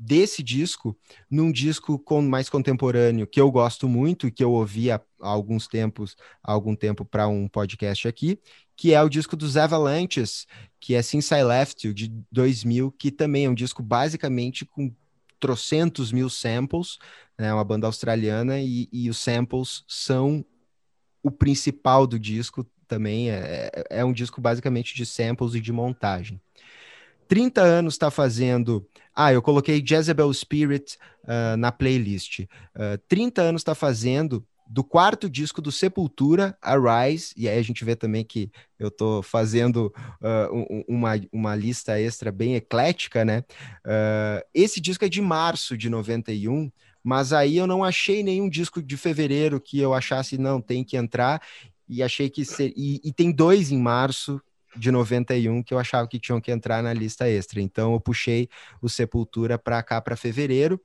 desse 0.00 0.42
disco 0.42 0.96
num 1.30 1.52
disco 1.52 1.98
com, 1.98 2.22
mais 2.22 2.48
contemporâneo 2.48 3.26
que 3.26 3.38
eu 3.38 3.50
gosto 3.50 3.86
muito 3.86 4.26
e 4.26 4.30
que 4.30 4.42
eu 4.42 4.50
ouvi 4.50 4.90
há, 4.90 4.98
alguns 5.20 5.68
tempos, 5.68 6.16
há 6.42 6.50
algum 6.50 6.74
tempo 6.74 7.04
para 7.04 7.28
um 7.28 7.46
podcast 7.46 8.08
aqui, 8.08 8.40
que 8.74 8.94
é 8.94 9.02
o 9.02 9.10
disco 9.10 9.36
dos 9.36 9.58
Avalanches, 9.58 10.46
que 10.80 10.94
é 10.94 11.02
Since 11.02 11.34
I 11.34 11.44
Left 11.44 11.86
You, 11.86 11.92
de 11.92 12.10
2000, 12.32 12.90
que 12.92 13.10
também 13.10 13.44
é 13.44 13.50
um 13.50 13.54
disco 13.54 13.82
basicamente 13.82 14.64
com 14.64 14.90
trocentos 15.38 16.10
mil 16.12 16.30
samples, 16.30 16.98
né, 17.38 17.52
uma 17.52 17.64
banda 17.64 17.86
australiana, 17.86 18.58
e, 18.58 18.88
e, 18.90 19.10
os 19.10 19.18
samples 19.18 19.84
são 19.86 20.44
o 21.22 21.30
principal 21.30 22.06
do 22.06 22.18
disco 22.18 22.66
também, 22.88 23.30
é, 23.30 23.70
é, 23.74 24.00
é 24.00 24.04
um 24.04 24.12
disco 24.12 24.40
basicamente 24.40 24.94
de 24.94 25.04
samples 25.04 25.54
e 25.54 25.60
de 25.60 25.72
montagem. 25.72 26.40
30 27.30 27.62
anos 27.62 27.94
está 27.94 28.10
fazendo. 28.10 28.84
Ah, 29.14 29.32
eu 29.32 29.40
coloquei 29.40 29.80
Jezebel 29.86 30.34
Spirit 30.34 30.98
uh, 31.22 31.56
na 31.56 31.70
playlist. 31.70 32.40
Uh, 32.40 32.98
30 33.06 33.40
anos 33.40 33.60
está 33.60 33.72
fazendo 33.72 34.44
do 34.66 34.82
quarto 34.82 35.30
disco 35.30 35.62
do 35.62 35.70
Sepultura, 35.70 36.58
Arise, 36.60 37.32
e 37.36 37.48
aí 37.48 37.56
a 37.56 37.62
gente 37.62 37.84
vê 37.84 37.94
também 37.94 38.24
que 38.24 38.50
eu 38.80 38.88
estou 38.88 39.22
fazendo 39.22 39.94
uh, 40.20 40.84
uma, 40.88 41.12
uma 41.32 41.54
lista 41.54 42.00
extra 42.00 42.32
bem 42.32 42.56
eclética, 42.56 43.24
né? 43.24 43.44
Uh, 43.86 44.44
esse 44.52 44.80
disco 44.80 45.04
é 45.04 45.08
de 45.08 45.20
março 45.20 45.78
de 45.78 45.88
91, 45.88 46.68
mas 47.02 47.32
aí 47.32 47.56
eu 47.56 47.66
não 47.66 47.84
achei 47.84 48.24
nenhum 48.24 48.48
disco 48.48 48.82
de 48.82 48.96
fevereiro 48.96 49.60
que 49.60 49.78
eu 49.78 49.94
achasse, 49.94 50.36
não, 50.36 50.60
tem 50.60 50.82
que 50.82 50.96
entrar, 50.96 51.40
e 51.88 52.02
achei 52.02 52.28
que 52.28 52.44
ser... 52.44 52.72
e, 52.76 53.00
e 53.04 53.12
tem 53.12 53.30
dois 53.30 53.70
em 53.70 53.78
março 53.78 54.40
de 54.76 54.90
91 54.90 55.62
que 55.62 55.74
eu 55.74 55.78
achava 55.78 56.08
que 56.08 56.18
tinham 56.18 56.40
que 56.40 56.50
entrar 56.50 56.82
na 56.82 56.92
lista 56.92 57.28
extra. 57.28 57.60
Então 57.60 57.92
eu 57.92 58.00
puxei 58.00 58.48
o 58.80 58.88
Sepultura 58.88 59.58
para 59.58 59.82
cá 59.82 60.00
para 60.00 60.16
fevereiro 60.16 60.80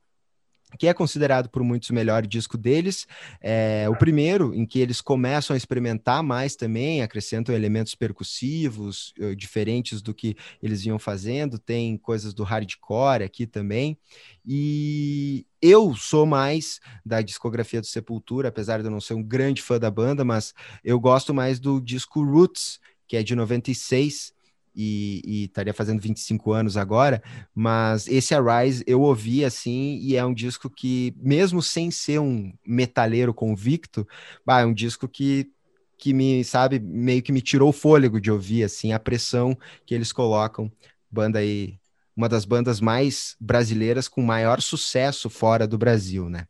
que 0.78 0.88
é 0.88 0.94
considerado 0.94 1.50
por 1.50 1.64
muitos 1.64 1.90
o 1.90 1.94
melhor 1.94 2.26
disco 2.26 2.58
deles. 2.58 3.08
É 3.42 3.88
o 3.90 3.96
primeiro 3.96 4.54
em 4.54 4.66
que 4.66 4.80
eles 4.80 5.02
começam 5.02 5.54
a 5.54 5.58
experimentar 5.58 6.22
mais 6.22 6.56
também, 6.56 7.02
acrescentam 7.02 7.56
elementos 7.56 7.96
percussivos 7.96 9.14
uh, 9.20 9.36
diferentes 9.36 10.02
do 10.02 10.14
que 10.14 10.36
eles 10.62 10.84
vinham 10.84 11.00
fazendo. 11.00 11.58
Tem 11.58 11.98
coisas 11.98 12.34
do 12.34 12.44
hardcore 12.44 13.24
aqui 13.24 13.46
também. 13.48 13.98
E 14.46 15.46
eu 15.62 15.96
sou 15.96 16.26
mais 16.26 16.80
da 17.06 17.22
discografia 17.22 17.80
do 17.80 17.88
Sepultura, 17.88 18.50
apesar 18.50 18.80
de 18.80 18.86
eu 18.86 18.92
não 18.92 19.02
ser 19.02 19.14
um 19.14 19.24
grande 19.24 19.62
fã 19.62 19.80
da 19.80 19.90
banda, 19.90 20.26
mas 20.26 20.54
eu 20.84 21.00
gosto 21.00 21.34
mais 21.34 21.60
do 21.60 21.80
disco 21.80 22.24
Roots, 22.24 22.80
que 23.08 23.18
é 23.18 23.24
de 23.24 23.36
96 23.36 24.34
e, 24.76 25.22
e 25.26 25.44
estaria 25.46 25.74
fazendo 25.74 26.02
25 26.02 26.52
anos 26.52 26.76
agora, 26.76 27.24
mas 27.54 28.08
esse 28.08 28.36
Arise 28.36 28.84
eu 28.86 29.02
ouvi 29.02 29.46
assim 29.46 29.98
e 30.02 30.16
é 30.16 30.26
um 30.26 30.34
disco 30.34 30.70
que, 30.70 31.16
mesmo 31.18 31.62
sem 31.62 31.90
ser 31.90 32.20
um 32.20 32.54
metaleiro 32.66 33.34
convicto, 33.34 34.06
bah, 34.46 34.62
é 34.62 34.66
um 34.66 34.74
disco 34.74 35.08
que 35.08 35.50
que 35.98 36.14
me, 36.14 36.44
sabe, 36.44 36.78
meio 36.78 37.22
que 37.22 37.32
me 37.32 37.42
tirou 37.42 37.70
o 37.70 37.74
fôlego 37.74 38.20
de 38.20 38.30
ouvir, 38.30 38.64
assim, 38.64 38.92
a 38.92 39.00
pressão 39.00 39.58
que 39.86 39.96
eles 39.96 40.12
colocam. 40.12 40.72
Banda 41.10 41.40
aí, 41.40 41.80
uma 42.16 42.28
das 42.28 42.46
bandas 42.46 42.82
mais 42.82 43.36
brasileiras 43.40 44.08
com 44.08 44.22
maior 44.22 44.62
sucesso 44.62 45.30
fora 45.30 45.66
do 45.68 45.78
Brasil, 45.78 46.30
né? 46.30 46.48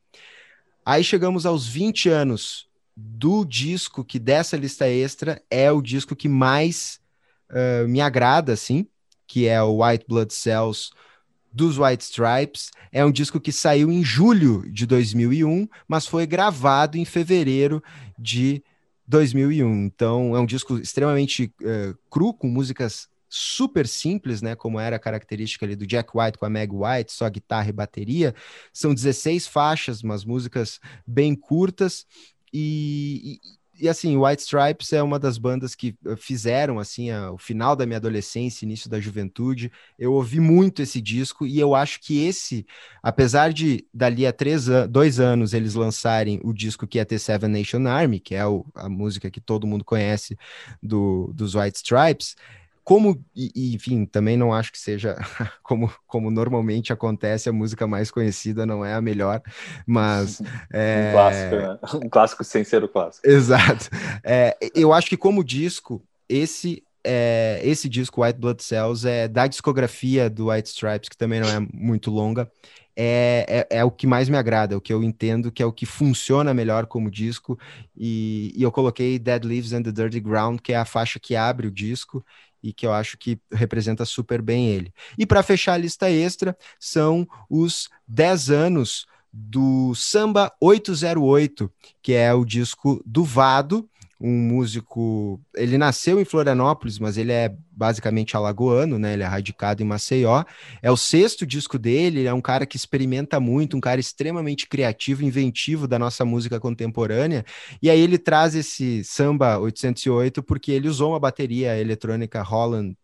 Aí 0.86 1.04
chegamos 1.04 1.46
aos 1.46 1.68
20 1.68 2.10
anos 2.10 2.68
do 2.96 3.44
disco 3.44 4.04
que 4.04 4.18
dessa 4.18 4.56
lista 4.56 4.88
extra 4.88 5.42
é 5.50 5.72
o 5.72 5.82
disco 5.82 6.16
que 6.16 6.30
mais 6.30 7.00
uh, 7.50 7.88
me 7.88 8.00
agrada, 8.00 8.54
assim, 8.54 8.88
que 9.28 9.48
é 9.48 9.62
o 9.62 9.84
White 9.84 10.06
Blood 10.08 10.34
Cells 10.34 10.92
dos 11.52 11.78
White 11.78 12.04
Stripes. 12.04 12.72
É 12.92 13.04
um 13.04 13.12
disco 13.12 13.40
que 13.40 13.52
saiu 13.52 13.92
em 13.92 14.04
julho 14.04 14.64
de 14.72 14.86
2001, 14.86 15.68
mas 15.88 16.08
foi 16.08 16.26
gravado 16.26 16.98
em 16.98 17.06
fevereiro 17.06 17.84
de 18.18 18.64
2001. 19.08 19.86
Então, 19.86 20.36
é 20.36 20.40
um 20.40 20.46
disco 20.46 20.78
extremamente 20.78 21.54
uh, 21.62 21.98
cru, 22.10 22.34
com 22.34 22.48
músicas 22.48 23.10
super 23.28 23.86
simples, 23.88 24.42
né, 24.42 24.56
como 24.56 24.80
era 24.80 24.96
a 24.96 25.00
característica 25.00 25.66
ali 25.66 25.76
do 25.76 25.86
Jack 25.86 26.12
White 26.14 26.38
com 26.38 26.46
a 26.46 26.50
Meg 26.50 26.72
White, 26.74 27.12
só 27.12 27.30
guitarra 27.30 27.68
e 27.68 27.74
bateria. 27.74 28.34
São 28.72 28.94
16 28.94 29.48
faixas, 29.48 30.02
umas 30.02 30.24
músicas 30.24 30.80
bem 31.06 31.36
curtas 31.36 32.06
e, 32.58 33.40
e, 33.82 33.90
assim, 33.90 34.16
White 34.16 34.42
Stripes 34.44 34.94
é 34.94 35.04
uma 35.04 35.20
das 35.20 35.38
bandas 35.38 35.76
que 35.76 35.96
eh, 36.06 36.16
fizeram 36.16 36.80
assim 36.80 37.12
a, 37.12 37.32
o 37.32 37.38
final 37.38 37.76
da 37.76 37.86
minha 37.86 37.98
adolescência, 37.98 38.66
início 38.66 38.90
da 38.90 39.00
juventude. 39.00 39.72
Eu 40.00 40.14
ouvi 40.14 40.40
muito 40.40 40.82
esse 40.82 41.02
disco 41.02 41.46
e 41.46 41.60
eu 41.60 41.76
acho 41.76 42.00
que 42.00 42.26
esse, 42.26 42.66
apesar 43.04 43.52
de 43.52 43.86
dali 43.94 44.26
a 44.26 44.32
três 44.32 44.66
dois 44.90 45.20
anos 45.20 45.54
eles 45.54 45.76
lançarem 45.76 46.40
o 46.44 46.54
disco 46.54 46.88
que 46.88 47.00
é 47.00 47.06
ter 47.06 47.20
Seven 47.20 47.50
Nation 47.50 47.86
Army, 47.88 48.20
que 48.20 48.36
é 48.36 48.46
o, 48.46 48.66
a 48.74 48.88
música 48.88 49.30
que 49.30 49.42
todo 49.42 49.68
mundo 49.68 49.84
conhece 49.84 50.38
do, 50.82 51.32
dos 51.34 51.56
White 51.56 51.78
Stripes, 51.78 52.36
como, 52.86 53.20
e, 53.36 53.74
enfim, 53.74 54.06
também 54.06 54.38
não 54.38 54.54
acho 54.54 54.72
que 54.72 54.78
seja 54.78 55.18
como, 55.64 55.92
como 56.06 56.30
normalmente 56.30 56.94
acontece, 56.94 57.50
a 57.50 57.54
música 57.54 57.88
mais 57.88 58.12
conhecida 58.12 58.64
não 58.64 58.86
é 58.86 58.94
a 58.94 59.02
melhor, 59.02 59.42
mas. 59.86 60.42
É... 60.72 61.10
Um 61.10 61.12
clássico, 61.14 61.56
né? 61.56 61.80
Um 62.06 62.10
clássico 62.10 62.44
sem 62.44 62.64
ser 62.64 62.84
o 62.84 62.88
clássico. 62.88 63.28
Exato. 63.28 63.90
É, 64.24 64.56
eu 64.76 64.94
acho 64.94 65.10
que 65.10 65.18
como 65.18 65.44
disco, 65.44 66.04
esse 66.30 66.84
é, 67.04 67.62
esse 67.64 67.88
disco, 67.88 68.24
White 68.24 68.40
Blood 68.40 68.64
Cells, 68.64 69.08
é 69.08 69.28
da 69.28 69.48
discografia 69.48 70.30
do 70.30 70.50
White 70.50 70.70
Stripes, 70.70 71.10
que 71.10 71.18
também 71.18 71.40
não 71.40 71.48
é 71.48 71.60
muito 71.72 72.10
longa, 72.10 72.52
é, 72.96 73.68
é, 73.70 73.78
é, 73.80 73.84
o 73.84 73.92
que 73.92 74.08
mais 74.08 74.28
me 74.28 74.38
agrada, 74.38 74.74
é 74.74 74.78
o 74.78 74.82
que 74.82 74.92
eu 74.92 75.04
entendo 75.04 75.52
que 75.52 75.62
é 75.62 75.66
o 75.66 75.72
que 75.72 75.86
funciona 75.86 76.54
melhor 76.54 76.88
como 76.88 77.12
disco, 77.12 77.60
e, 77.96 78.52
e 78.56 78.64
eu 78.64 78.72
coloquei 78.72 79.20
Dead 79.20 79.44
Leaves 79.44 79.74
and 79.74 79.84
the 79.84 79.92
Dirty 79.92 80.20
Ground, 80.20 80.60
que 80.62 80.74
é 80.74 80.78
a 80.78 80.86
faixa 80.86 81.20
que 81.20 81.36
abre 81.36 81.68
o 81.68 81.72
disco, 81.72 82.26
e 82.66 82.74
que 82.74 82.86
eu 82.86 82.92
acho 82.92 83.16
que 83.16 83.40
representa 83.52 84.04
super 84.06 84.42
bem 84.42 84.70
ele. 84.70 84.92
E 85.18 85.24
para 85.24 85.44
fechar 85.44 85.74
a 85.74 85.78
lista 85.78 86.10
extra, 86.10 86.58
são 86.80 87.28
os 87.48 87.90
10 88.08 88.50
anos 88.50 89.06
do 89.32 89.94
Samba 89.94 90.52
808, 90.60 91.72
que 92.02 92.14
é 92.14 92.34
o 92.34 92.44
disco 92.44 93.04
do 93.06 93.24
Vado, 93.24 93.88
um 94.26 94.32
músico. 94.32 95.40
Ele 95.56 95.78
nasceu 95.78 96.20
em 96.20 96.26
Florianópolis, 96.26 96.98
mas 96.98 97.16
ele 97.16 97.32
é 97.32 97.56
basicamente 97.72 98.36
alagoano, 98.36 98.98
né? 98.98 99.14
Ele 99.14 99.22
é 99.22 99.28
radicado 99.28 99.84
em 99.84 99.86
Maceió. 99.86 100.44
É 100.82 100.90
o 100.90 100.98
sexto 100.98 101.46
disco 101.46 101.78
dele, 101.78 102.22
ele 102.22 102.28
é 102.28 102.34
um 102.34 102.42
cara 102.42 102.66
que 102.66 102.76
experimenta 102.76 103.40
muito, 103.40 103.78
um 103.78 103.80
cara 103.80 104.00
extremamente 104.00 104.68
criativo, 104.68 105.24
inventivo 105.24 105.88
da 105.88 106.00
nossa 106.00 106.26
música 106.26 106.60
contemporânea. 106.60 107.46
E 107.80 107.88
aí 107.88 108.00
ele 108.00 108.18
traz 108.18 108.56
esse 108.56 109.04
samba 109.04 109.60
808 109.60 110.42
porque 110.42 110.72
ele 110.72 110.90
usou 110.90 111.12
uma 111.12 111.20
bateria 111.20 111.80
eletrônica 111.80 112.42
Holland 112.42 112.98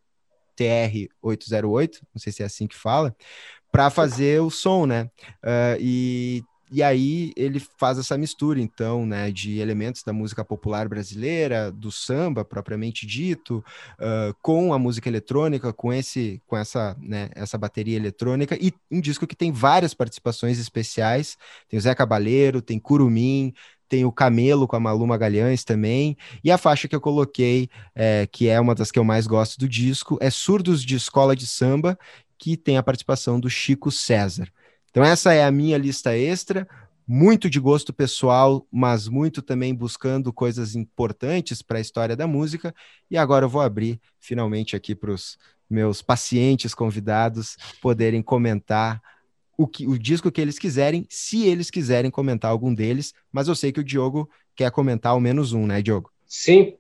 TR-808, 0.57 1.99
não 2.13 2.19
sei 2.19 2.33
se 2.33 2.41
é 2.41 2.47
assim 2.47 2.65
que 2.65 2.75
fala, 2.75 3.15
para 3.71 3.91
fazer 3.91 4.41
o 4.41 4.49
som, 4.49 4.87
né? 4.87 5.03
Uh, 5.43 5.77
e 5.79 6.43
e 6.71 6.81
aí 6.81 7.33
ele 7.35 7.59
faz 7.59 7.97
essa 7.97 8.17
mistura, 8.17 8.59
então, 8.61 9.05
né, 9.05 9.29
de 9.29 9.59
elementos 9.59 10.03
da 10.03 10.13
música 10.13 10.45
popular 10.45 10.87
brasileira, 10.87 11.69
do 11.69 11.91
samba 11.91 12.45
propriamente 12.45 13.05
dito, 13.05 13.63
uh, 13.99 14.33
com 14.41 14.73
a 14.73 14.79
música 14.79 15.09
eletrônica, 15.09 15.73
com 15.73 15.91
esse, 15.91 16.41
com 16.47 16.55
essa, 16.55 16.95
né, 17.01 17.29
essa 17.35 17.57
bateria 17.57 17.97
eletrônica 17.97 18.57
e 18.59 18.73
um 18.89 19.01
disco 19.01 19.27
que 19.27 19.35
tem 19.35 19.51
várias 19.51 19.93
participações 19.93 20.57
especiais. 20.59 21.37
Tem 21.67 21.77
o 21.77 21.81
Zé 21.81 21.93
Cabaleiro, 21.93 22.61
tem 22.61 22.79
Curumim, 22.79 23.53
tem 23.89 24.05
o 24.05 24.11
Camelo 24.11 24.65
com 24.65 24.77
a 24.77 24.79
Malu 24.79 25.05
Magalhães 25.05 25.65
também, 25.65 26.15
e 26.41 26.49
a 26.49 26.57
faixa 26.57 26.87
que 26.87 26.95
eu 26.95 27.01
coloquei, 27.01 27.69
é, 27.93 28.25
que 28.31 28.47
é 28.47 28.57
uma 28.57 28.73
das 28.73 28.89
que 28.89 28.97
eu 28.97 29.03
mais 29.03 29.27
gosto 29.27 29.59
do 29.59 29.67
disco, 29.67 30.17
é 30.21 30.29
Surdos 30.29 30.81
de 30.81 30.95
Escola 30.95 31.35
de 31.35 31.45
Samba, 31.45 31.99
que 32.37 32.55
tem 32.55 32.77
a 32.77 32.83
participação 32.83 33.37
do 33.37 33.49
Chico 33.49 33.91
César. 33.91 34.47
Então, 34.91 35.03
essa 35.03 35.33
é 35.33 35.43
a 35.43 35.51
minha 35.51 35.77
lista 35.77 36.15
extra. 36.15 36.67
muito 37.07 37.49
de 37.49 37.59
gosto 37.59 37.91
pessoal, 37.91 38.65
mas 38.71 39.07
muito 39.07 39.41
também 39.41 39.73
buscando 39.75 40.31
coisas 40.31 40.75
importantes 40.75 41.61
para 41.61 41.77
a 41.77 41.81
história 41.81 42.15
da 42.15 42.27
música. 42.27 42.73
E 43.09 43.17
agora 43.17 43.45
eu 43.45 43.49
vou 43.49 43.61
abrir 43.61 43.99
finalmente 44.19 44.75
aqui 44.75 44.95
para 44.95 45.11
os 45.11 45.37
meus 45.69 46.01
pacientes 46.01 46.73
convidados 46.73 47.57
poderem 47.81 48.21
comentar 48.21 49.01
o, 49.57 49.67
que, 49.67 49.87
o 49.87 49.97
disco 49.97 50.31
que 50.31 50.39
eles 50.39 50.57
quiserem, 50.57 51.05
se 51.09 51.45
eles 51.45 51.69
quiserem 51.69 52.09
comentar 52.11 52.49
algum 52.51 52.73
deles, 52.73 53.13
mas 53.31 53.47
eu 53.47 53.55
sei 53.55 53.71
que 53.71 53.79
o 53.79 53.83
Diogo 53.83 54.29
quer 54.55 54.71
comentar 54.71 55.11
ao 55.11 55.19
menos 55.19 55.53
um, 55.53 55.65
né, 55.67 55.81
Diogo? 55.81 56.11
Sim, 56.25 56.75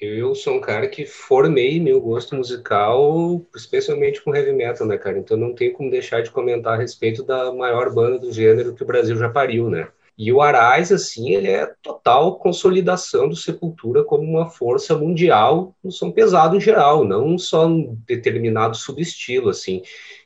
eu 0.00 0.34
sou 0.34 0.54
um 0.54 0.60
cara 0.60 0.88
que 0.88 1.06
formei 1.06 1.80
meu 1.80 2.00
gosto 2.00 2.34
musical, 2.34 3.44
especialmente 3.54 4.22
com 4.22 4.34
heavy 4.34 4.52
metal, 4.52 4.86
né, 4.86 4.98
cara? 4.98 5.18
Então 5.18 5.36
não 5.36 5.54
tem 5.54 5.72
como 5.72 5.90
deixar 5.90 6.22
de 6.22 6.30
comentar 6.30 6.74
a 6.74 6.80
respeito 6.80 7.22
da 7.22 7.52
maior 7.52 7.92
banda 7.92 8.18
do 8.18 8.32
gênero 8.32 8.74
que 8.74 8.82
o 8.82 8.86
Brasil 8.86 9.16
já 9.16 9.28
pariu, 9.28 9.70
né? 9.70 9.88
E 10.18 10.32
o 10.32 10.40
Arais, 10.40 10.90
assim, 10.90 11.30
ele 11.34 11.48
é 11.48 11.70
total 11.82 12.38
consolidação 12.38 13.28
do 13.28 13.36
Sepultura 13.36 14.02
como 14.02 14.22
uma 14.22 14.48
força 14.48 14.96
mundial 14.96 15.74
no 15.84 15.92
som 15.92 16.10
pesado 16.10 16.56
em 16.56 16.60
geral, 16.60 17.04
não 17.04 17.36
só 17.36 17.66
um 17.66 17.98
determinado 18.06 18.76
subestilo, 18.76 19.50
assim. 19.50 19.82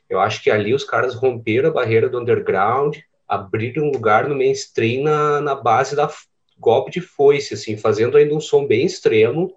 Eu 0.09 0.19
acho 0.19 0.41
que 0.41 0.49
ali 0.49 0.73
os 0.73 0.85
caras 0.85 1.13
romperam 1.13 1.69
a 1.69 1.73
barreira 1.73 2.07
do 2.07 2.19
underground, 2.19 2.97
abriram 3.27 3.83
um 3.83 3.91
lugar 3.91 4.29
no 4.29 4.35
mainstream 4.35 5.03
na, 5.03 5.41
na 5.41 5.55
base 5.55 5.93
da 5.95 6.09
golpe 6.57 6.91
de 6.91 7.01
foice, 7.01 7.55
assim, 7.55 7.75
fazendo 7.75 8.15
ainda 8.15 8.35
um 8.35 8.39
som 8.39 8.65
bem 8.65 8.85
extremo, 8.85 9.53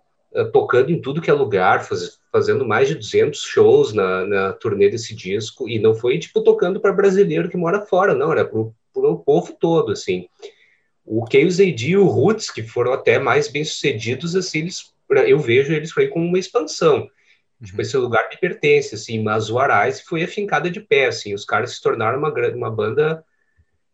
tocando 0.53 0.91
em 0.91 1.01
tudo 1.01 1.21
que 1.21 1.31
é 1.31 1.33
lugar, 1.33 1.85
faz, 1.85 2.19
fazendo 2.33 2.67
mais 2.67 2.89
de 2.89 2.95
200 2.95 3.41
shows 3.41 3.93
na, 3.93 4.27
na 4.27 4.53
turnê 4.53 4.89
desse 4.89 5.15
disco, 5.15 5.69
e 5.69 5.79
não 5.79 5.95
foi, 5.95 6.19
tipo, 6.19 6.43
tocando 6.43 6.81
para 6.81 6.93
brasileiro 6.93 7.49
que 7.49 7.57
mora 7.57 7.87
fora, 7.87 8.15
não, 8.15 8.33
era 8.33 8.45
pro, 8.45 8.75
pro 8.93 9.19
povo 9.19 9.57
todo, 9.59 9.93
assim. 9.93 10.29
O 11.05 11.25
Chaos 11.31 11.61
AD 11.61 11.91
e 11.91 11.97
o 11.97 12.07
Roots, 12.07 12.51
que 12.51 12.63
foram 12.63 12.93
até 12.93 13.19
mais 13.19 13.49
bem-sucedidos, 13.49 14.35
assim, 14.35 14.61
eles, 14.61 14.93
eu 15.27 15.39
vejo 15.39 15.73
eles 15.73 15.93
foi 15.93 16.09
como 16.09 16.27
uma 16.27 16.39
expansão. 16.39 17.09
Tipo, 17.63 17.81
esse 17.81 17.97
lugar 17.97 18.29
de 18.29 18.39
pertence, 18.39 18.95
assim, 18.95 19.23
mas 19.23 19.51
o 19.51 19.59
Arise 19.59 20.03
foi 20.03 20.25
afincada 20.25 20.71
de 20.71 20.81
pé, 20.81 21.07
assim, 21.07 21.35
os 21.35 21.45
caras 21.45 21.77
se 21.77 21.83
tornaram 21.83 22.19
uma, 22.19 22.33
uma 22.55 22.71
banda 22.71 23.25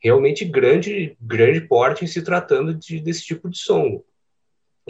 realmente 0.03 0.45
grande, 0.45 1.17
grande 1.21 1.61
porte 1.61 2.05
em 2.05 2.09
se 2.09 2.23
tratando 2.23 2.75
de, 2.75 3.01
desse 3.01 3.25
tipo 3.25 3.49
de 3.49 3.59
som. 3.59 4.03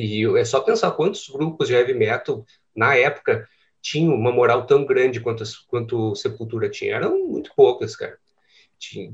E 0.01 0.39
é 0.39 0.45
só 0.45 0.61
pensar 0.61 0.91
quantos 0.93 1.29
grupos 1.29 1.69
de 1.69 1.75
heavy 1.75 1.95
metal 1.95 2.45
na 2.75 2.95
época 2.97 3.47
tinham 3.83 4.15
uma 4.15 4.33
moral 4.33 4.67
tão 4.67 4.85
grande 4.85 5.21
quanto, 5.21 5.45
quanto 5.69 6.15
Sepultura 6.15 6.69
tinha. 6.69 6.97
Eram 6.97 7.19
muito 7.27 7.53
poucas, 7.55 7.97
cara. 7.97 8.19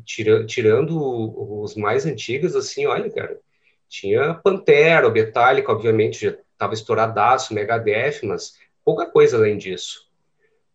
Tira, 0.04 0.46
tirando 0.46 1.60
os 1.60 1.74
mais 1.74 2.06
antigos, 2.06 2.54
assim, 2.54 2.86
olha, 2.86 3.10
cara, 3.10 3.36
tinha 3.88 4.34
Pantera, 4.34 5.08
o 5.08 5.12
Metallica, 5.12 5.72
obviamente, 5.72 6.22
já 6.22 6.36
estava 6.52 6.74
estouradaço, 6.74 7.52
Megadeth, 7.52 8.20
mas 8.22 8.54
pouca 8.84 9.06
coisa 9.06 9.36
além 9.36 9.58
disso. 9.58 10.08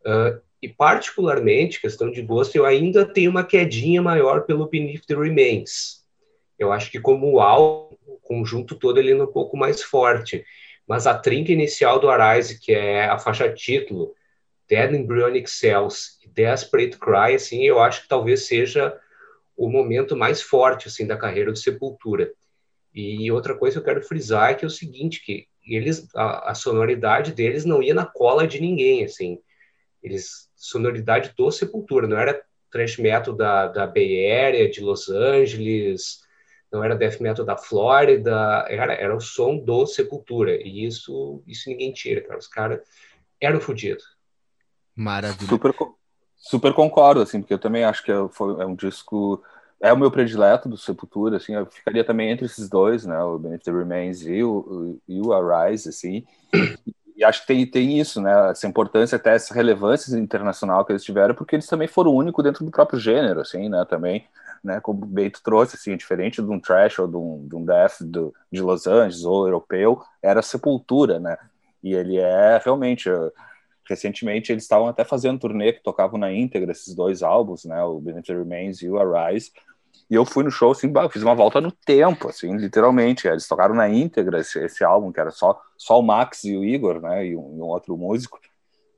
Uh, 0.05 0.41
e 0.61 0.67
particularmente, 0.67 1.81
questão 1.81 2.11
de 2.11 2.21
gosto, 2.21 2.55
eu 2.55 2.65
ainda 2.65 3.05
tenho 3.05 3.31
uma 3.31 3.43
quedinha 3.43 4.01
maior 4.01 4.41
pelo 4.41 4.67
Beneath 4.67 5.05
the 5.07 5.15
Remains. 5.15 6.00
Eu 6.61 6.71
acho 6.71 6.91
que 6.91 6.99
como 6.99 7.39
álbum, 7.39 7.97
o 8.05 8.19
conjunto 8.21 8.75
todo 8.75 8.99
ele 8.99 9.11
é 9.11 9.15
um 9.15 9.25
pouco 9.25 9.57
mais 9.57 9.81
forte. 9.81 10.45
Mas 10.87 11.07
a 11.07 11.17
trinca 11.17 11.51
inicial 11.51 11.99
do 11.99 12.07
Arise, 12.07 12.59
que 12.59 12.71
é 12.71 13.05
a 13.05 13.17
faixa 13.17 13.51
título, 13.51 14.13
Dead 14.69 14.93
Embryonic 14.93 15.49
Cells 15.49 16.19
e 16.23 16.29
Desperate 16.29 16.99
Cry, 16.99 17.33
assim, 17.33 17.63
eu 17.63 17.81
acho 17.81 18.03
que 18.03 18.07
talvez 18.07 18.45
seja 18.45 18.95
o 19.57 19.67
momento 19.69 20.15
mais 20.15 20.39
forte 20.41 20.87
assim 20.87 21.07
da 21.07 21.17
carreira 21.17 21.51
do 21.51 21.57
Sepultura. 21.57 22.31
E 22.93 23.31
outra 23.31 23.55
coisa 23.55 23.75
que 23.75 23.79
eu 23.79 23.93
quero 23.93 24.05
frisar 24.05 24.51
é 24.51 24.53
que 24.53 24.63
é 24.63 24.67
o 24.67 24.71
seguinte, 24.71 25.23
que 25.25 25.47
eles 25.65 26.07
a, 26.15 26.51
a 26.51 26.55
sonoridade 26.55 27.33
deles 27.33 27.65
não 27.65 27.81
ia 27.81 27.93
na 27.95 28.05
cola 28.05 28.47
de 28.47 28.61
ninguém, 28.61 29.03
assim. 29.03 29.39
Eles 30.03 30.47
sonoridade 30.55 31.33
do 31.35 31.49
Sepultura, 31.51 32.07
não 32.07 32.17
era 32.17 32.39
thrash 32.71 32.97
metal 32.97 33.33
da, 33.33 33.67
da 33.67 33.87
Bay 33.87 34.31
Area, 34.31 34.69
de 34.69 34.79
Los 34.79 35.09
Angeles, 35.09 36.21
não 36.71 36.83
era 36.83 36.95
death 36.95 37.19
metal 37.19 37.45
da 37.45 37.57
Flórida, 37.57 38.65
era, 38.69 38.93
era 38.93 39.15
o 39.15 39.19
som 39.19 39.57
do 39.57 39.85
Sepultura, 39.85 40.55
e 40.55 40.85
isso, 40.85 41.43
isso 41.45 41.69
ninguém 41.69 41.91
tira, 41.91 42.21
cara, 42.21 42.39
os 42.39 42.47
caras 42.47 42.81
eram 43.39 43.59
fodidos. 43.59 44.03
Maravilha. 44.95 45.47
Super, 45.47 45.73
super 46.35 46.73
concordo, 46.73 47.21
assim, 47.21 47.41
porque 47.41 47.53
eu 47.53 47.59
também 47.59 47.83
acho 47.83 48.03
que 48.03 48.11
é, 48.11 48.27
foi, 48.29 48.61
é 48.61 48.65
um 48.65 48.75
disco, 48.75 49.43
é 49.81 49.91
o 49.91 49.97
meu 49.97 50.11
predileto 50.11 50.69
do 50.69 50.77
Sepultura, 50.77 51.37
assim, 51.37 51.53
eu 51.53 51.65
ficaria 51.65 52.03
também 52.03 52.31
entre 52.31 52.45
esses 52.45 52.69
dois, 52.69 53.05
né, 53.05 53.21
o 53.21 53.37
Beneath 53.37 53.63
the 53.63 53.71
Remains 53.71 54.21
e 54.21 54.43
o, 54.43 54.99
e 55.07 55.19
o 55.19 55.33
Arise, 55.33 55.89
assim, 55.89 56.25
e 57.21 57.23
acho 57.23 57.41
que 57.41 57.47
tem, 57.47 57.65
tem 57.67 57.99
isso, 57.99 58.19
né? 58.19 58.49
Essa 58.49 58.67
importância, 58.67 59.15
até 59.15 59.35
essa 59.35 59.53
relevância 59.53 60.17
internacional 60.17 60.83
que 60.83 60.91
eles 60.91 61.03
tiveram, 61.03 61.35
porque 61.35 61.55
eles 61.55 61.67
também 61.67 61.87
foram 61.87 62.15
únicos 62.15 62.43
dentro 62.43 62.65
do 62.65 62.71
próprio 62.71 62.99
gênero, 62.99 63.41
assim, 63.41 63.69
né? 63.69 63.85
Também, 63.87 64.25
né? 64.63 64.79
Como 64.81 65.03
o 65.03 65.07
Beito 65.07 65.41
trouxe, 65.43 65.75
assim, 65.75 65.95
diferente 65.95 66.41
de 66.41 66.49
um 66.49 66.59
trash 66.59 66.99
ou 66.99 67.07
de 67.07 67.17
um, 67.17 67.47
de 67.47 67.55
um 67.55 67.65
death 67.65 68.01
do, 68.01 68.33
de 68.51 68.61
Los 68.61 68.87
Angeles 68.87 69.23
ou 69.23 69.47
europeu, 69.47 70.01
era 70.21 70.41
Sepultura, 70.41 71.19
né? 71.19 71.37
E 71.83 71.93
ele 71.93 72.17
é 72.17 72.59
realmente. 72.63 73.09
Uh, 73.09 73.31
recentemente 73.89 74.53
eles 74.53 74.63
estavam 74.63 74.87
até 74.87 75.03
fazendo 75.03 75.39
turnê 75.39 75.73
que 75.73 75.83
tocavam 75.83 76.17
na 76.17 76.31
íntegra 76.31 76.71
esses 76.71 76.95
dois 76.95 77.21
álbuns, 77.21 77.65
né? 77.65 77.83
O 77.83 77.99
Beneath 77.99 78.29
Remains 78.29 78.81
e 78.81 78.89
o 78.89 78.97
Arise 78.97 79.51
e 80.11 80.15
eu 80.15 80.25
fui 80.25 80.43
no 80.43 80.51
show, 80.51 80.71
assim, 80.71 80.91
fiz 81.09 81.23
uma 81.23 81.33
volta 81.33 81.61
no 81.61 81.71
tempo, 81.71 82.27
assim, 82.27 82.53
literalmente. 82.57 83.29
Eles 83.29 83.47
tocaram 83.47 83.73
na 83.73 83.87
íntegra 83.87 84.41
esse, 84.41 84.59
esse 84.59 84.83
álbum, 84.83 85.09
que 85.09 85.21
era 85.21 85.31
só, 85.31 85.57
só 85.77 85.97
o 85.97 86.03
Max 86.03 86.43
e 86.43 86.57
o 86.57 86.65
Igor, 86.65 87.01
né, 87.01 87.27
e 87.27 87.35
um, 87.37 87.57
e 87.57 87.61
um 87.61 87.67
outro 87.67 87.95
músico, 87.95 88.37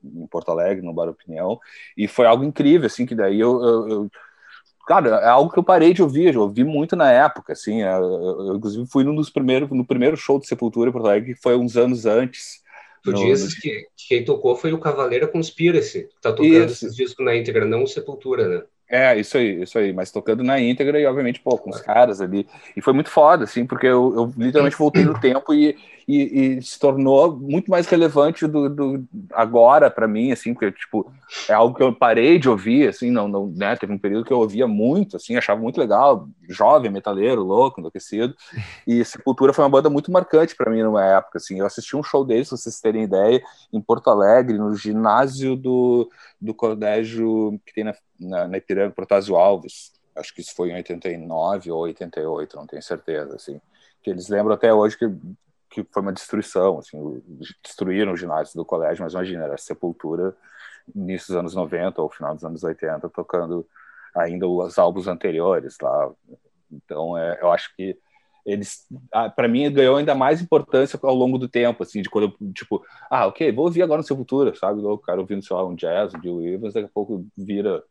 em 0.02 0.26
Porto 0.26 0.50
Alegre, 0.50 0.84
no 0.84 0.92
Bar 0.92 1.08
Opinião. 1.08 1.60
E 1.96 2.08
foi 2.08 2.26
algo 2.26 2.42
incrível, 2.42 2.86
assim, 2.86 3.06
que 3.06 3.14
daí 3.14 3.38
eu, 3.38 3.62
eu, 3.62 3.88
eu 3.88 4.10
cara, 4.86 5.16
é 5.16 5.28
algo 5.28 5.50
que 5.50 5.58
eu 5.58 5.64
parei 5.64 5.92
de 5.92 6.02
ouvir, 6.02 6.34
eu 6.34 6.42
ouvi 6.42 6.64
muito 6.64 6.94
na 6.96 7.10
época, 7.10 7.52
assim, 7.52 7.82
eu, 7.82 8.46
eu, 8.48 8.56
inclusive 8.56 8.86
fui 8.86 9.04
num 9.04 9.14
dos 9.14 9.30
primeiros, 9.30 9.70
no 9.70 9.84
primeiro 9.84 10.16
show 10.16 10.38
de 10.38 10.46
Sepultura 10.46 10.90
em 10.90 10.92
Porto 10.92 11.06
Alegre, 11.06 11.34
que 11.34 11.42
foi 11.42 11.56
uns 11.56 11.76
anos 11.76 12.06
antes. 12.06 12.62
Tu 13.02 13.12
no, 13.12 13.18
dizes 13.18 13.54
no... 13.54 13.60
que 13.60 13.86
quem 14.08 14.24
tocou 14.24 14.56
foi 14.56 14.72
o 14.72 14.80
Cavaleiro 14.80 15.28
Conspiracy, 15.28 16.04
que 16.04 16.20
tá 16.20 16.32
tocando 16.32 16.66
Isso. 16.66 16.86
esses 16.86 16.96
discos 16.96 17.24
na 17.24 17.36
íntegra, 17.36 17.64
não 17.64 17.82
o 17.82 17.86
Sepultura, 17.86 18.48
né? 18.48 18.62
É, 18.88 19.18
isso 19.18 19.38
aí, 19.38 19.62
isso 19.62 19.78
aí, 19.78 19.92
mas 19.92 20.10
tocando 20.10 20.44
na 20.44 20.60
íntegra 20.60 21.00
e, 21.00 21.06
obviamente, 21.06 21.40
pô, 21.40 21.56
com 21.56 21.70
os 21.70 21.80
caras 21.80 22.20
ali. 22.20 22.46
E 22.76 22.82
foi 22.82 22.92
muito 22.92 23.10
foda, 23.10 23.44
assim, 23.44 23.64
porque 23.64 23.86
eu, 23.86 24.14
eu 24.14 24.32
literalmente 24.36 24.76
voltei 24.76 25.04
no 25.04 25.18
tempo 25.18 25.54
e, 25.54 25.76
e, 26.06 26.56
e, 26.58 26.62
se 26.62 26.78
tornou 26.78 27.34
muito 27.34 27.70
mais 27.70 27.86
relevante 27.86 28.46
do, 28.46 28.68
do 28.68 29.04
agora 29.32 29.90
para 29.90 30.06
mim, 30.06 30.32
assim, 30.32 30.52
porque, 30.52 30.70
tipo, 30.72 31.10
é 31.48 31.54
algo 31.54 31.74
que 31.74 31.82
eu 31.82 31.94
parei 31.94 32.38
de 32.38 32.48
ouvir, 32.48 32.88
assim, 32.88 33.10
não, 33.10 33.26
não, 33.26 33.46
né, 33.46 33.74
teve 33.74 33.92
um 33.92 33.98
período 33.98 34.24
que 34.24 34.32
eu 34.32 34.38
ouvia 34.38 34.66
muito, 34.66 35.16
assim, 35.16 35.36
achava 35.36 35.60
muito 35.60 35.80
legal, 35.80 36.28
jovem, 36.48 36.90
metaleiro, 36.90 37.42
louco, 37.42 37.80
enlouquecido, 37.80 38.34
e 38.86 39.02
Sepultura 39.04 39.54
foi 39.54 39.64
uma 39.64 39.70
banda 39.70 39.88
muito 39.88 40.12
marcante 40.12 40.54
para 40.54 40.70
mim 40.70 40.82
numa 40.82 41.04
época, 41.04 41.38
assim, 41.38 41.58
eu 41.58 41.66
assisti 41.66 41.96
um 41.96 42.02
show 42.02 42.24
deles, 42.24 42.48
se 42.48 42.56
vocês 42.56 42.80
terem 42.80 43.04
ideia, 43.04 43.42
em 43.72 43.80
Porto 43.80 44.10
Alegre, 44.10 44.58
no 44.58 44.74
ginásio 44.74 45.56
do, 45.56 46.10
do 46.44 46.54
colégio 46.54 47.60
que 47.66 47.72
tem 47.72 47.84
na 47.84 47.94
na, 48.18 48.48
na 48.48 48.58
Ipiranga 48.58 48.94
Protásio 48.94 49.36
Alves, 49.36 49.92
acho 50.16 50.34
que 50.34 50.40
isso 50.40 50.54
foi 50.54 50.70
em 50.70 50.76
89 50.76 51.70
ou 51.70 51.80
88, 51.80 52.56
não 52.56 52.66
tenho 52.66 52.82
certeza, 52.82 53.34
assim, 53.34 53.60
que 54.02 54.10
eles 54.10 54.28
lembram 54.28 54.54
até 54.54 54.72
hoje 54.72 54.96
que, 54.96 55.06
que 55.70 55.84
foi 55.90 56.02
uma 56.02 56.12
destruição, 56.12 56.78
assim, 56.78 57.22
destruíram 57.62 58.12
o 58.12 58.16
ginásio 58.16 58.54
do 58.56 58.64
colégio, 58.64 59.02
mas 59.02 59.12
imagina, 59.12 59.44
era 59.44 59.58
sepultura 59.58 60.36
início 60.94 61.28
dos 61.28 61.36
anos 61.36 61.54
90 61.54 62.02
ou 62.02 62.10
final 62.10 62.34
dos 62.34 62.44
anos 62.44 62.62
80, 62.62 63.08
tocando 63.08 63.66
ainda 64.14 64.46
os 64.46 64.78
álbuns 64.78 65.08
anteriores 65.08 65.76
lá. 65.80 66.12
Então, 66.70 67.16
é, 67.16 67.38
eu 67.40 67.50
acho 67.50 67.74
que 67.74 67.98
eles, 68.44 68.86
para 69.34 69.48
mim, 69.48 69.72
ganhou 69.72 69.96
ainda 69.96 70.14
mais 70.14 70.40
importância 70.40 70.98
ao 71.02 71.14
longo 71.14 71.38
do 71.38 71.48
tempo, 71.48 71.82
assim, 71.82 72.02
de 72.02 72.10
quando 72.10 72.34
eu, 72.40 72.52
tipo, 72.52 72.84
ah, 73.10 73.26
ok, 73.26 73.50
vou 73.52 73.64
ouvir 73.64 73.82
agora 73.82 74.00
no 74.00 74.06
Sepultura, 74.06 74.54
sabe? 74.54 74.80
O 74.80 74.98
cara 74.98 75.20
ouvindo, 75.20 75.44
sei 75.44 75.56
lá, 75.56 75.64
um 75.64 75.74
jazz, 75.74 76.12
o 76.12 76.18
Bill 76.18 76.42
Evans, 76.42 76.74
daqui 76.74 76.86
a 76.86 76.92
pouco 76.92 77.26
vira 77.36 77.82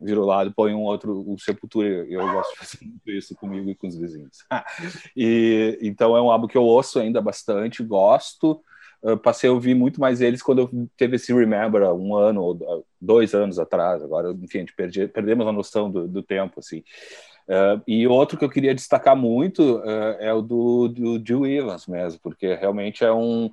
vira 0.00 0.18
o 0.18 0.24
lado, 0.24 0.50
põe 0.52 0.72
um 0.72 0.80
outro, 0.80 1.12
o 1.30 1.38
Sepultura, 1.38 1.86
eu 1.86 2.20
gosto 2.20 2.52
de 2.52 2.58
fazer 2.58 2.78
isso 3.18 3.36
comigo 3.36 3.68
e 3.68 3.74
com 3.74 3.86
os 3.86 3.96
vizinhos. 3.96 4.38
e, 5.14 5.78
então 5.82 6.16
é 6.16 6.22
um 6.22 6.30
álbum 6.30 6.46
que 6.46 6.56
eu 6.56 6.64
ouço 6.64 6.98
ainda 6.98 7.20
bastante, 7.20 7.82
gosto, 7.82 8.62
passei 9.22 9.48
a 9.50 9.52
ouvir 9.52 9.74
muito 9.74 10.00
mais 10.00 10.20
eles 10.20 10.42
quando 10.42 10.60
eu 10.60 10.88
teve 10.96 11.16
esse 11.16 11.32
Remember, 11.32 11.82
um 11.94 12.16
ano 12.16 12.42
ou 12.42 12.86
dois 13.00 13.34
anos 13.34 13.58
atrás, 13.58 14.02
agora, 14.02 14.32
enfim, 14.32 14.58
a 14.58 14.60
gente 14.60 14.74
perdi, 14.74 15.06
perdemos 15.06 15.46
a 15.46 15.52
noção 15.52 15.90
do, 15.90 16.08
do 16.08 16.22
tempo, 16.22 16.60
assim. 16.60 16.82
Uh, 17.50 17.82
e 17.84 18.06
outro 18.06 18.38
que 18.38 18.44
eu 18.44 18.48
queria 18.48 18.72
destacar 18.72 19.16
muito 19.16 19.78
uh, 19.78 20.16
é 20.20 20.32
o 20.32 20.40
do, 20.40 20.86
do 20.86 21.20
Jill 21.26 21.44
Evans 21.44 21.88
mesmo, 21.88 22.20
porque 22.22 22.54
realmente 22.54 23.04
é 23.04 23.12
um 23.12 23.50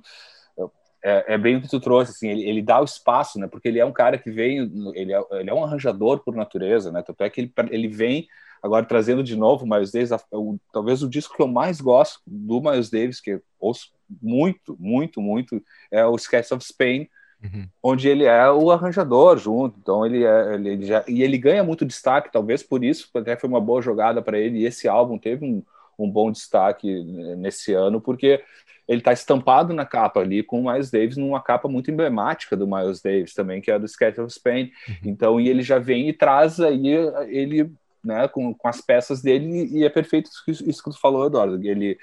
é, 1.02 1.34
é, 1.34 1.38
bem 1.38 1.56
o 1.56 1.60
que 1.60 1.68
tu 1.68 1.80
trouxe, 1.80 2.12
assim, 2.12 2.28
ele, 2.28 2.42
ele, 2.42 2.62
dá 2.62 2.80
o 2.80 2.84
espaço, 2.84 3.38
né, 3.38 3.46
porque 3.46 3.68
ele 3.68 3.78
é 3.78 3.84
um 3.84 3.92
cara 3.92 4.18
que 4.18 4.30
vem, 4.30 4.58
ele 4.94 5.12
é, 5.12 5.20
ele 5.32 5.50
é 5.50 5.54
um 5.54 5.64
arranjador 5.64 6.20
por 6.24 6.34
natureza, 6.34 6.90
né, 6.90 7.02
tanto 7.02 7.22
é 7.22 7.30
que 7.30 7.40
ele, 7.40 7.52
ele 7.70 7.88
vem 7.88 8.26
agora 8.62 8.84
trazendo 8.84 9.22
de 9.22 9.36
novo 9.36 9.66
Miles 9.66 9.92
Davis, 9.92 10.10
o, 10.32 10.58
talvez 10.72 11.02
o 11.02 11.08
disco 11.08 11.36
que 11.36 11.42
eu 11.42 11.48
mais 11.48 11.80
gosto 11.80 12.20
do 12.26 12.60
Miles 12.60 12.90
Davis, 12.90 13.20
que 13.20 13.40
ouço 13.58 13.92
muito, 14.20 14.76
muito, 14.78 15.20
muito, 15.20 15.62
é 15.90 16.04
o 16.04 16.16
Sketch 16.16 16.50
of 16.52 16.64
Spain, 16.64 17.08
uhum. 17.42 17.66
onde 17.82 18.08
ele 18.08 18.24
é 18.24 18.50
o 18.50 18.70
arranjador 18.70 19.36
junto, 19.38 19.78
então 19.78 20.04
ele, 20.04 20.24
é, 20.24 20.54
ele, 20.54 20.86
já, 20.86 21.04
e 21.08 21.22
ele 21.22 21.38
ganha 21.38 21.64
muito 21.64 21.84
destaque, 21.84 22.32
talvez 22.32 22.62
por 22.62 22.84
isso, 22.84 23.08
até 23.14 23.36
foi 23.36 23.48
uma 23.48 23.60
boa 23.60 23.82
jogada 23.82 24.22
para 24.22 24.38
ele, 24.38 24.58
e 24.58 24.64
esse 24.64 24.88
álbum 24.88 25.18
teve 25.18 25.44
um, 25.44 25.62
um 25.98 26.10
bom 26.10 26.30
destaque 26.30 27.02
nesse 27.36 27.72
ano, 27.72 28.00
porque 28.00 28.42
ele 28.88 29.00
está 29.00 29.12
estampado 29.12 29.74
na 29.74 29.84
capa 29.84 30.20
ali 30.20 30.42
com 30.42 30.62
o 30.62 30.72
Miles 30.72 30.90
Davis 30.90 31.18
numa 31.18 31.42
capa 31.42 31.68
muito 31.68 31.90
emblemática 31.90 32.56
do 32.56 32.66
Miles 32.66 33.02
Davis 33.02 33.34
também, 33.34 33.60
que 33.60 33.70
é 33.70 33.78
do 33.78 33.84
Sketch 33.84 34.18
of 34.18 34.32
Spain. 34.32 34.72
Uhum. 34.88 34.94
Então, 35.04 35.40
e 35.40 35.48
ele 35.48 35.62
já 35.62 35.78
vem 35.78 36.08
e 36.08 36.12
traz 36.14 36.58
aí 36.58 36.88
ele, 37.28 37.70
né, 38.02 38.26
com, 38.28 38.54
com 38.54 38.66
as 38.66 38.80
peças 38.80 39.20
dele 39.20 39.68
e 39.70 39.84
é 39.84 39.90
perfeito 39.90 40.30
isso, 40.48 40.70
isso 40.70 40.82
que 40.82 40.90
tu 40.90 40.98
falou, 40.98 41.26
Eduardo. 41.26 41.60
Ele, 41.62 41.98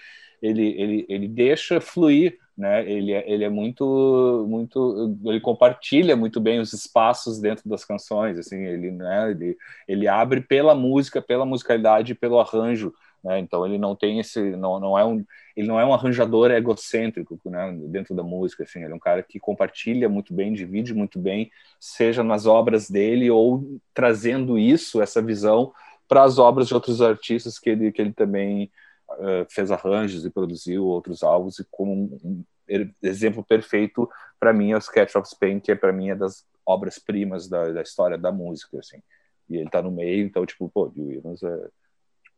ele, 0.47 0.81
ele, 0.81 1.05
ele 1.09 1.27
deixa 1.27 1.81
fluir, 1.81 2.37
né? 2.57 2.89
Ele 2.89 3.11
é, 3.11 3.29
ele 3.29 3.43
é 3.43 3.49
muito, 3.49 4.45
muito, 4.47 5.17
ele 5.25 5.39
compartilha 5.39 6.15
muito 6.15 6.39
bem 6.39 6.59
os 6.59 6.73
espaços 6.73 7.39
dentro 7.39 7.67
das 7.69 7.83
canções, 7.83 8.37
assim. 8.37 8.63
Ele, 8.63 8.91
né? 8.91 9.31
Ele, 9.31 9.57
ele 9.87 10.07
abre 10.07 10.41
pela 10.41 10.73
música, 10.75 11.21
pela 11.21 11.45
musicalidade, 11.45 12.15
pelo 12.15 12.39
arranjo 12.39 12.93
né? 13.25 13.39
Então 13.39 13.65
ele 13.65 13.79
não 13.79 13.95
tem 13.95 14.19
esse, 14.19 14.39
não, 14.55 14.79
não 14.79 14.97
é 14.97 15.03
um, 15.03 15.25
ele 15.57 15.67
não 15.67 15.79
é 15.79 15.85
um 15.85 15.91
arranjador 15.91 16.51
egocêntrico, 16.51 17.39
né? 17.45 17.75
Dentro 17.87 18.13
da 18.13 18.21
música, 18.21 18.63
assim, 18.63 18.83
ele 18.83 18.93
é 18.93 18.95
um 18.95 18.99
cara 18.99 19.23
que 19.23 19.39
compartilha 19.39 20.07
muito 20.07 20.31
bem, 20.31 20.53
divide 20.53 20.93
muito 20.93 21.17
bem, 21.17 21.49
seja 21.79 22.23
nas 22.23 22.45
obras 22.45 22.87
dele 22.87 23.31
ou 23.31 23.79
trazendo 23.95 24.59
isso, 24.59 25.01
essa 25.01 25.23
visão 25.23 25.73
para 26.07 26.21
as 26.21 26.37
obras 26.37 26.67
de 26.67 26.75
outros 26.75 27.01
artistas 27.01 27.57
que 27.57 27.71
ele, 27.71 27.91
que 27.91 27.99
ele 27.99 28.13
também 28.13 28.71
fez 29.49 29.71
arranjos 29.71 30.25
e 30.25 30.29
produziu 30.29 30.85
outros 30.85 31.23
álbuns 31.23 31.59
e 31.59 31.65
como 31.71 31.91
um, 31.93 32.19
um 32.23 32.43
exemplo 33.01 33.43
perfeito 33.43 34.09
para 34.39 34.53
mim 34.53 34.71
é 34.71 34.75
o 34.75 34.79
Sketch 34.79 35.15
of 35.15 35.27
Spain, 35.27 35.59
que 35.59 35.71
é 35.71 35.75
para 35.75 35.93
mim 35.93 36.09
é 36.09 36.15
das 36.15 36.45
obras 36.65 36.99
primas 36.99 37.47
da, 37.47 37.71
da 37.71 37.81
história 37.81 38.17
da 38.17 38.31
música, 38.31 38.79
assim. 38.79 38.97
E 39.49 39.55
ele 39.55 39.67
está 39.67 39.81
no 39.81 39.91
meio, 39.91 40.25
então 40.25 40.45
tipo, 40.45 40.69
pô, 40.69 40.89
Bill 40.89 41.05
Williams 41.05 41.43
é 41.43 41.67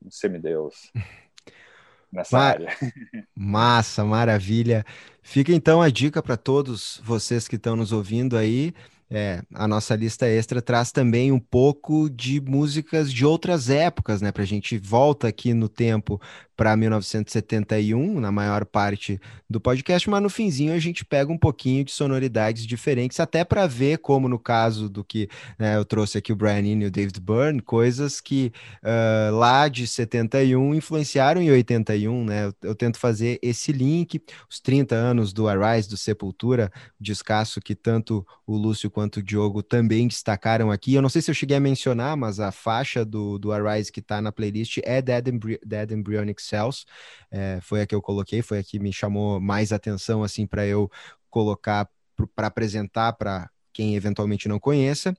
um 0.05 0.11
semideus 0.11 0.91
nessa 2.11 2.37
área. 2.37 2.69
Massa, 3.35 4.03
maravilha. 4.03 4.85
Fica 5.21 5.51
então 5.53 5.81
a 5.81 5.89
dica 5.89 6.21
para 6.21 6.37
todos 6.37 7.01
vocês 7.03 7.47
que 7.47 7.55
estão 7.55 7.75
nos 7.75 7.91
ouvindo 7.91 8.37
aí. 8.37 8.73
É, 9.09 9.41
a 9.53 9.69
nossa 9.69 9.95
lista 9.95 10.27
extra 10.27 10.61
traz 10.61 10.91
também 10.91 11.31
um 11.31 11.39
pouco 11.39 12.09
de 12.09 12.41
músicas 12.41 13.11
de 13.11 13.25
outras 13.25 13.69
épocas, 13.69 14.21
né? 14.21 14.33
Para 14.33 14.43
a 14.43 14.47
gente 14.47 14.77
volta 14.77 15.29
aqui 15.29 15.53
no 15.53 15.69
tempo 15.69 16.21
para 16.57 16.75
1971, 16.75 18.19
na 18.19 18.31
maior 18.31 18.65
parte 18.65 19.21
do 19.47 19.61
podcast, 19.61 20.09
mas 20.09 20.23
no 20.23 20.29
finzinho 20.29 20.73
a 20.73 20.79
gente 20.79 21.05
pega 21.05 21.31
um 21.31 21.37
pouquinho 21.37 21.85
de 21.85 21.91
sonoridades 21.91 22.65
diferentes, 22.65 23.19
até 23.19 23.45
para 23.45 23.67
ver 23.67 23.99
como 23.99 24.27
no 24.27 24.39
caso 24.39 24.89
do 24.89 25.03
que 25.03 25.29
né, 25.59 25.77
eu 25.77 25.85
trouxe 25.85 26.17
aqui 26.17 26.33
o 26.33 26.35
Brian 26.35 26.65
Eno 26.65 26.81
e 26.81 26.85
o 26.87 26.91
David 26.91 27.19
Byrne, 27.21 27.61
coisas 27.61 28.19
que 28.19 28.51
uh, 28.83 29.35
lá 29.35 29.67
de 29.67 29.85
71 29.85 30.73
influenciaram 30.73 31.39
em 31.41 31.51
81, 31.51 32.25
né? 32.25 32.47
Eu, 32.47 32.69
eu, 32.69 32.75
tento 32.75 32.97
fazer 32.97 33.37
esse 33.41 33.71
link, 33.71 34.19
os 34.49 34.59
30 34.59 34.95
anos 34.95 35.31
do 35.31 35.47
Arise, 35.47 35.87
do 35.87 35.95
Sepultura, 35.95 36.71
descasso 36.99 37.61
que 37.61 37.75
tanto 37.75 38.25
o 38.47 38.57
Lúcio 38.57 38.89
quanto 38.89 39.17
o 39.17 39.23
Diogo 39.23 39.61
também 39.61 40.07
destacaram 40.07 40.71
aqui. 40.71 40.95
Eu 40.95 41.01
não 41.03 41.09
sei 41.09 41.21
se 41.21 41.29
eu 41.29 41.35
cheguei 41.35 41.55
a 41.55 41.59
mencionar, 41.59 42.17
mas 42.17 42.39
a 42.39 42.51
faixa 42.51 43.05
do, 43.05 43.37
do 43.37 43.51
Arise 43.51 43.91
que 43.91 43.99
está 43.99 44.19
na 44.21 44.31
playlist 44.31 44.79
é 44.83 45.01
Dead, 45.01 45.27
Embry 45.27 45.59
Dead 45.63 45.91
Embryonic 45.91 46.41
Cells, 46.47 46.85
é, 47.31 47.59
foi 47.61 47.81
a 47.81 47.87
que 47.87 47.93
eu 47.93 48.01
coloquei, 48.01 48.41
foi 48.41 48.59
a 48.59 48.63
que 48.63 48.79
me 48.79 48.93
chamou 48.93 49.39
mais 49.39 49.71
atenção 49.71 50.23
assim 50.23 50.47
para 50.47 50.65
eu 50.65 50.89
colocar 51.29 51.89
para 52.35 52.47
apresentar 52.47 53.13
para 53.13 53.49
quem 53.71 53.95
eventualmente 53.95 54.47
não 54.47 54.59
conheça. 54.59 55.15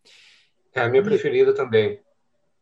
É 0.75 0.81
a 0.81 0.89
minha 0.89 1.03
preferida 1.03 1.55
também. 1.55 2.01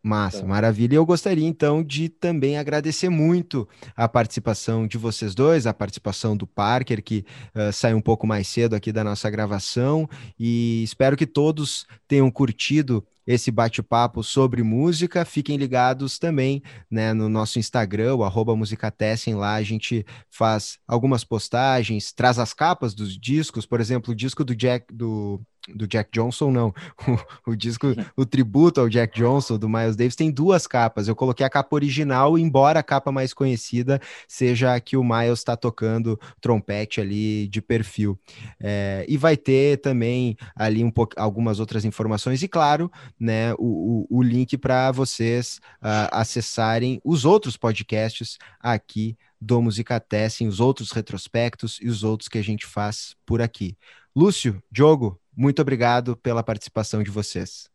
Massa, 0.06 0.38
então. 0.38 0.48
maravilha. 0.50 0.94
E 0.94 0.96
eu 0.96 1.04
gostaria 1.04 1.46
então 1.46 1.82
de 1.82 2.08
também 2.08 2.58
agradecer 2.58 3.08
muito 3.08 3.68
a 3.96 4.08
participação 4.08 4.86
de 4.86 4.96
vocês 4.96 5.34
dois, 5.34 5.66
a 5.66 5.74
participação 5.74 6.36
do 6.36 6.46
Parker, 6.46 7.02
que 7.02 7.24
uh, 7.54 7.72
saiu 7.72 7.96
um 7.96 8.00
pouco 8.00 8.24
mais 8.24 8.46
cedo 8.46 8.76
aqui 8.76 8.92
da 8.92 9.02
nossa 9.02 9.28
gravação, 9.28 10.08
e 10.38 10.84
espero 10.84 11.16
que 11.16 11.26
todos 11.26 11.86
tenham 12.06 12.30
curtido 12.30 13.04
esse 13.26 13.50
bate-papo 13.50 14.22
sobre 14.22 14.62
música. 14.62 15.24
Fiquem 15.24 15.56
ligados 15.56 16.18
também 16.18 16.62
né, 16.90 17.12
no 17.12 17.28
nosso 17.28 17.58
Instagram, 17.58 18.16
o 18.16 18.24
arroba 18.24 18.54
Musicatessem. 18.56 19.34
Lá 19.34 19.54
a 19.54 19.62
gente 19.62 20.04
faz 20.30 20.78
algumas 20.86 21.24
postagens, 21.24 22.12
traz 22.12 22.38
as 22.38 22.54
capas 22.54 22.94
dos 22.94 23.18
discos, 23.18 23.66
por 23.66 23.80
exemplo, 23.80 24.12
o 24.12 24.16
disco 24.16 24.44
do 24.44 24.54
Jack 24.54 24.92
do 24.92 25.40
do 25.74 25.86
Jack 25.86 26.10
Johnson, 26.12 26.50
não. 26.50 26.74
O, 27.46 27.52
o, 27.52 27.56
disco, 27.56 27.86
o 28.16 28.26
tributo 28.26 28.80
ao 28.80 28.88
Jack 28.88 29.16
Johnson, 29.16 29.58
do 29.58 29.68
Miles 29.68 29.94
Davis, 29.94 30.16
tem 30.16 30.30
duas 30.30 30.66
capas. 30.66 31.06
Eu 31.06 31.14
coloquei 31.14 31.46
a 31.46 31.50
capa 31.50 31.74
original, 31.74 32.36
embora 32.38 32.80
a 32.80 32.82
capa 32.82 33.12
mais 33.12 33.32
conhecida 33.32 34.00
seja 34.26 34.74
a 34.74 34.80
que 34.80 34.96
o 34.96 35.04
Miles 35.04 35.38
está 35.38 35.56
tocando 35.56 36.18
trompete 36.40 37.00
ali 37.00 37.46
de 37.48 37.62
perfil. 37.62 38.18
É, 38.60 39.04
e 39.08 39.16
vai 39.16 39.36
ter 39.36 39.78
também 39.78 40.36
ali 40.56 40.82
um 40.82 40.90
pouco, 40.90 41.14
algumas 41.16 41.60
outras 41.60 41.84
informações, 41.84 42.42
e 42.42 42.48
claro, 42.48 42.90
né, 43.18 43.54
o, 43.54 44.06
o, 44.10 44.18
o 44.18 44.22
link 44.22 44.56
para 44.58 44.90
vocês 44.90 45.60
uh, 45.82 46.08
acessarem 46.10 47.00
os 47.04 47.24
outros 47.24 47.56
podcasts 47.56 48.38
aqui 48.60 49.16
do 49.40 49.60
Musicatessem, 49.60 50.48
os 50.48 50.60
outros 50.60 50.90
retrospectos 50.90 51.78
e 51.80 51.88
os 51.88 52.02
outros 52.02 52.28
que 52.28 52.38
a 52.38 52.42
gente 52.42 52.66
faz 52.66 53.14
por 53.24 53.40
aqui. 53.40 53.76
Lúcio, 54.14 54.62
Diogo, 54.72 55.20
muito 55.36 55.60
obrigado 55.60 56.16
pela 56.16 56.42
participação 56.42 57.02
de 57.02 57.10
vocês. 57.10 57.70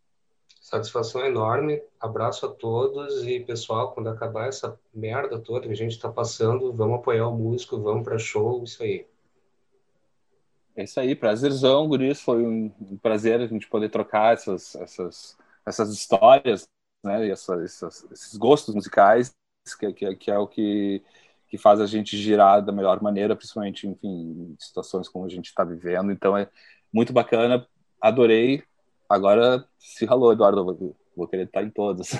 Satisfação 0.59 1.25
enorme. 1.25 1.81
Abraço 1.99 2.45
a 2.45 2.49
todos 2.49 3.27
e 3.27 3.39
pessoal, 3.41 3.91
quando 3.91 4.09
acabar 4.09 4.47
essa 4.47 4.79
merda 4.93 5.38
toda 5.38 5.67
que 5.67 5.73
a 5.73 5.75
gente 5.75 5.91
está 5.91 6.09
passando, 6.09 6.73
vamos 6.73 6.99
apoiar 6.99 7.27
o 7.27 7.38
músico, 7.38 7.79
vamos 7.81 8.03
para 8.03 8.17
show, 8.17 8.63
isso 8.63 8.81
aí. 8.81 9.05
É 10.75 10.83
isso 10.83 10.99
aí, 10.99 11.15
prazerzão, 11.15 11.88
Guris. 11.88 12.21
Foi 12.21 12.41
um 12.41 12.97
prazer 13.01 13.41
a 13.41 13.47
gente 13.47 13.67
poder 13.67 13.89
trocar 13.89 14.33
essas, 14.33 14.75
essas, 14.75 15.38
essas 15.65 15.91
histórias, 15.91 16.67
né? 17.03 17.27
E 17.27 17.31
essas, 17.31 17.61
essas, 17.63 18.11
esses 18.11 18.38
gostos 18.38 18.73
musicais, 18.73 19.35
que, 19.77 19.93
que, 19.93 20.15
que, 20.15 20.31
é 20.31 20.38
o 20.38 20.47
que, 20.47 21.03
que 21.47 21.57
faz 21.57 21.81
a 21.81 21.85
gente 21.85 22.17
girar 22.17 22.63
da 22.63 22.71
melhor 22.71 23.01
maneira, 23.01 23.35
principalmente, 23.35 23.88
enfim, 23.88 24.07
em 24.07 24.55
situações 24.57 25.09
como 25.09 25.25
a 25.25 25.29
gente 25.29 25.47
está 25.47 25.63
vivendo. 25.63 26.11
Então, 26.11 26.38
é, 26.38 26.49
muito 26.93 27.13
bacana, 27.13 27.65
adorei. 28.01 28.63
Agora 29.09 29.65
se 29.77 30.05
ralou, 30.05 30.31
Eduardo, 30.31 30.63
vou, 30.63 30.95
vou 31.15 31.27
querer 31.27 31.43
estar 31.43 31.63
em 31.63 31.69
todos. 31.69 32.11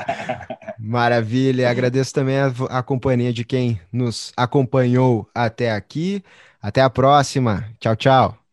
Maravilha, 0.78 1.70
agradeço 1.70 2.12
também 2.12 2.38
a, 2.38 2.52
a 2.70 2.82
companhia 2.82 3.32
de 3.32 3.44
quem 3.44 3.80
nos 3.92 4.32
acompanhou 4.36 5.28
até 5.34 5.72
aqui. 5.72 6.22
Até 6.60 6.80
a 6.80 6.88
próxima. 6.88 7.68
Tchau, 7.78 7.96
tchau. 7.96 8.43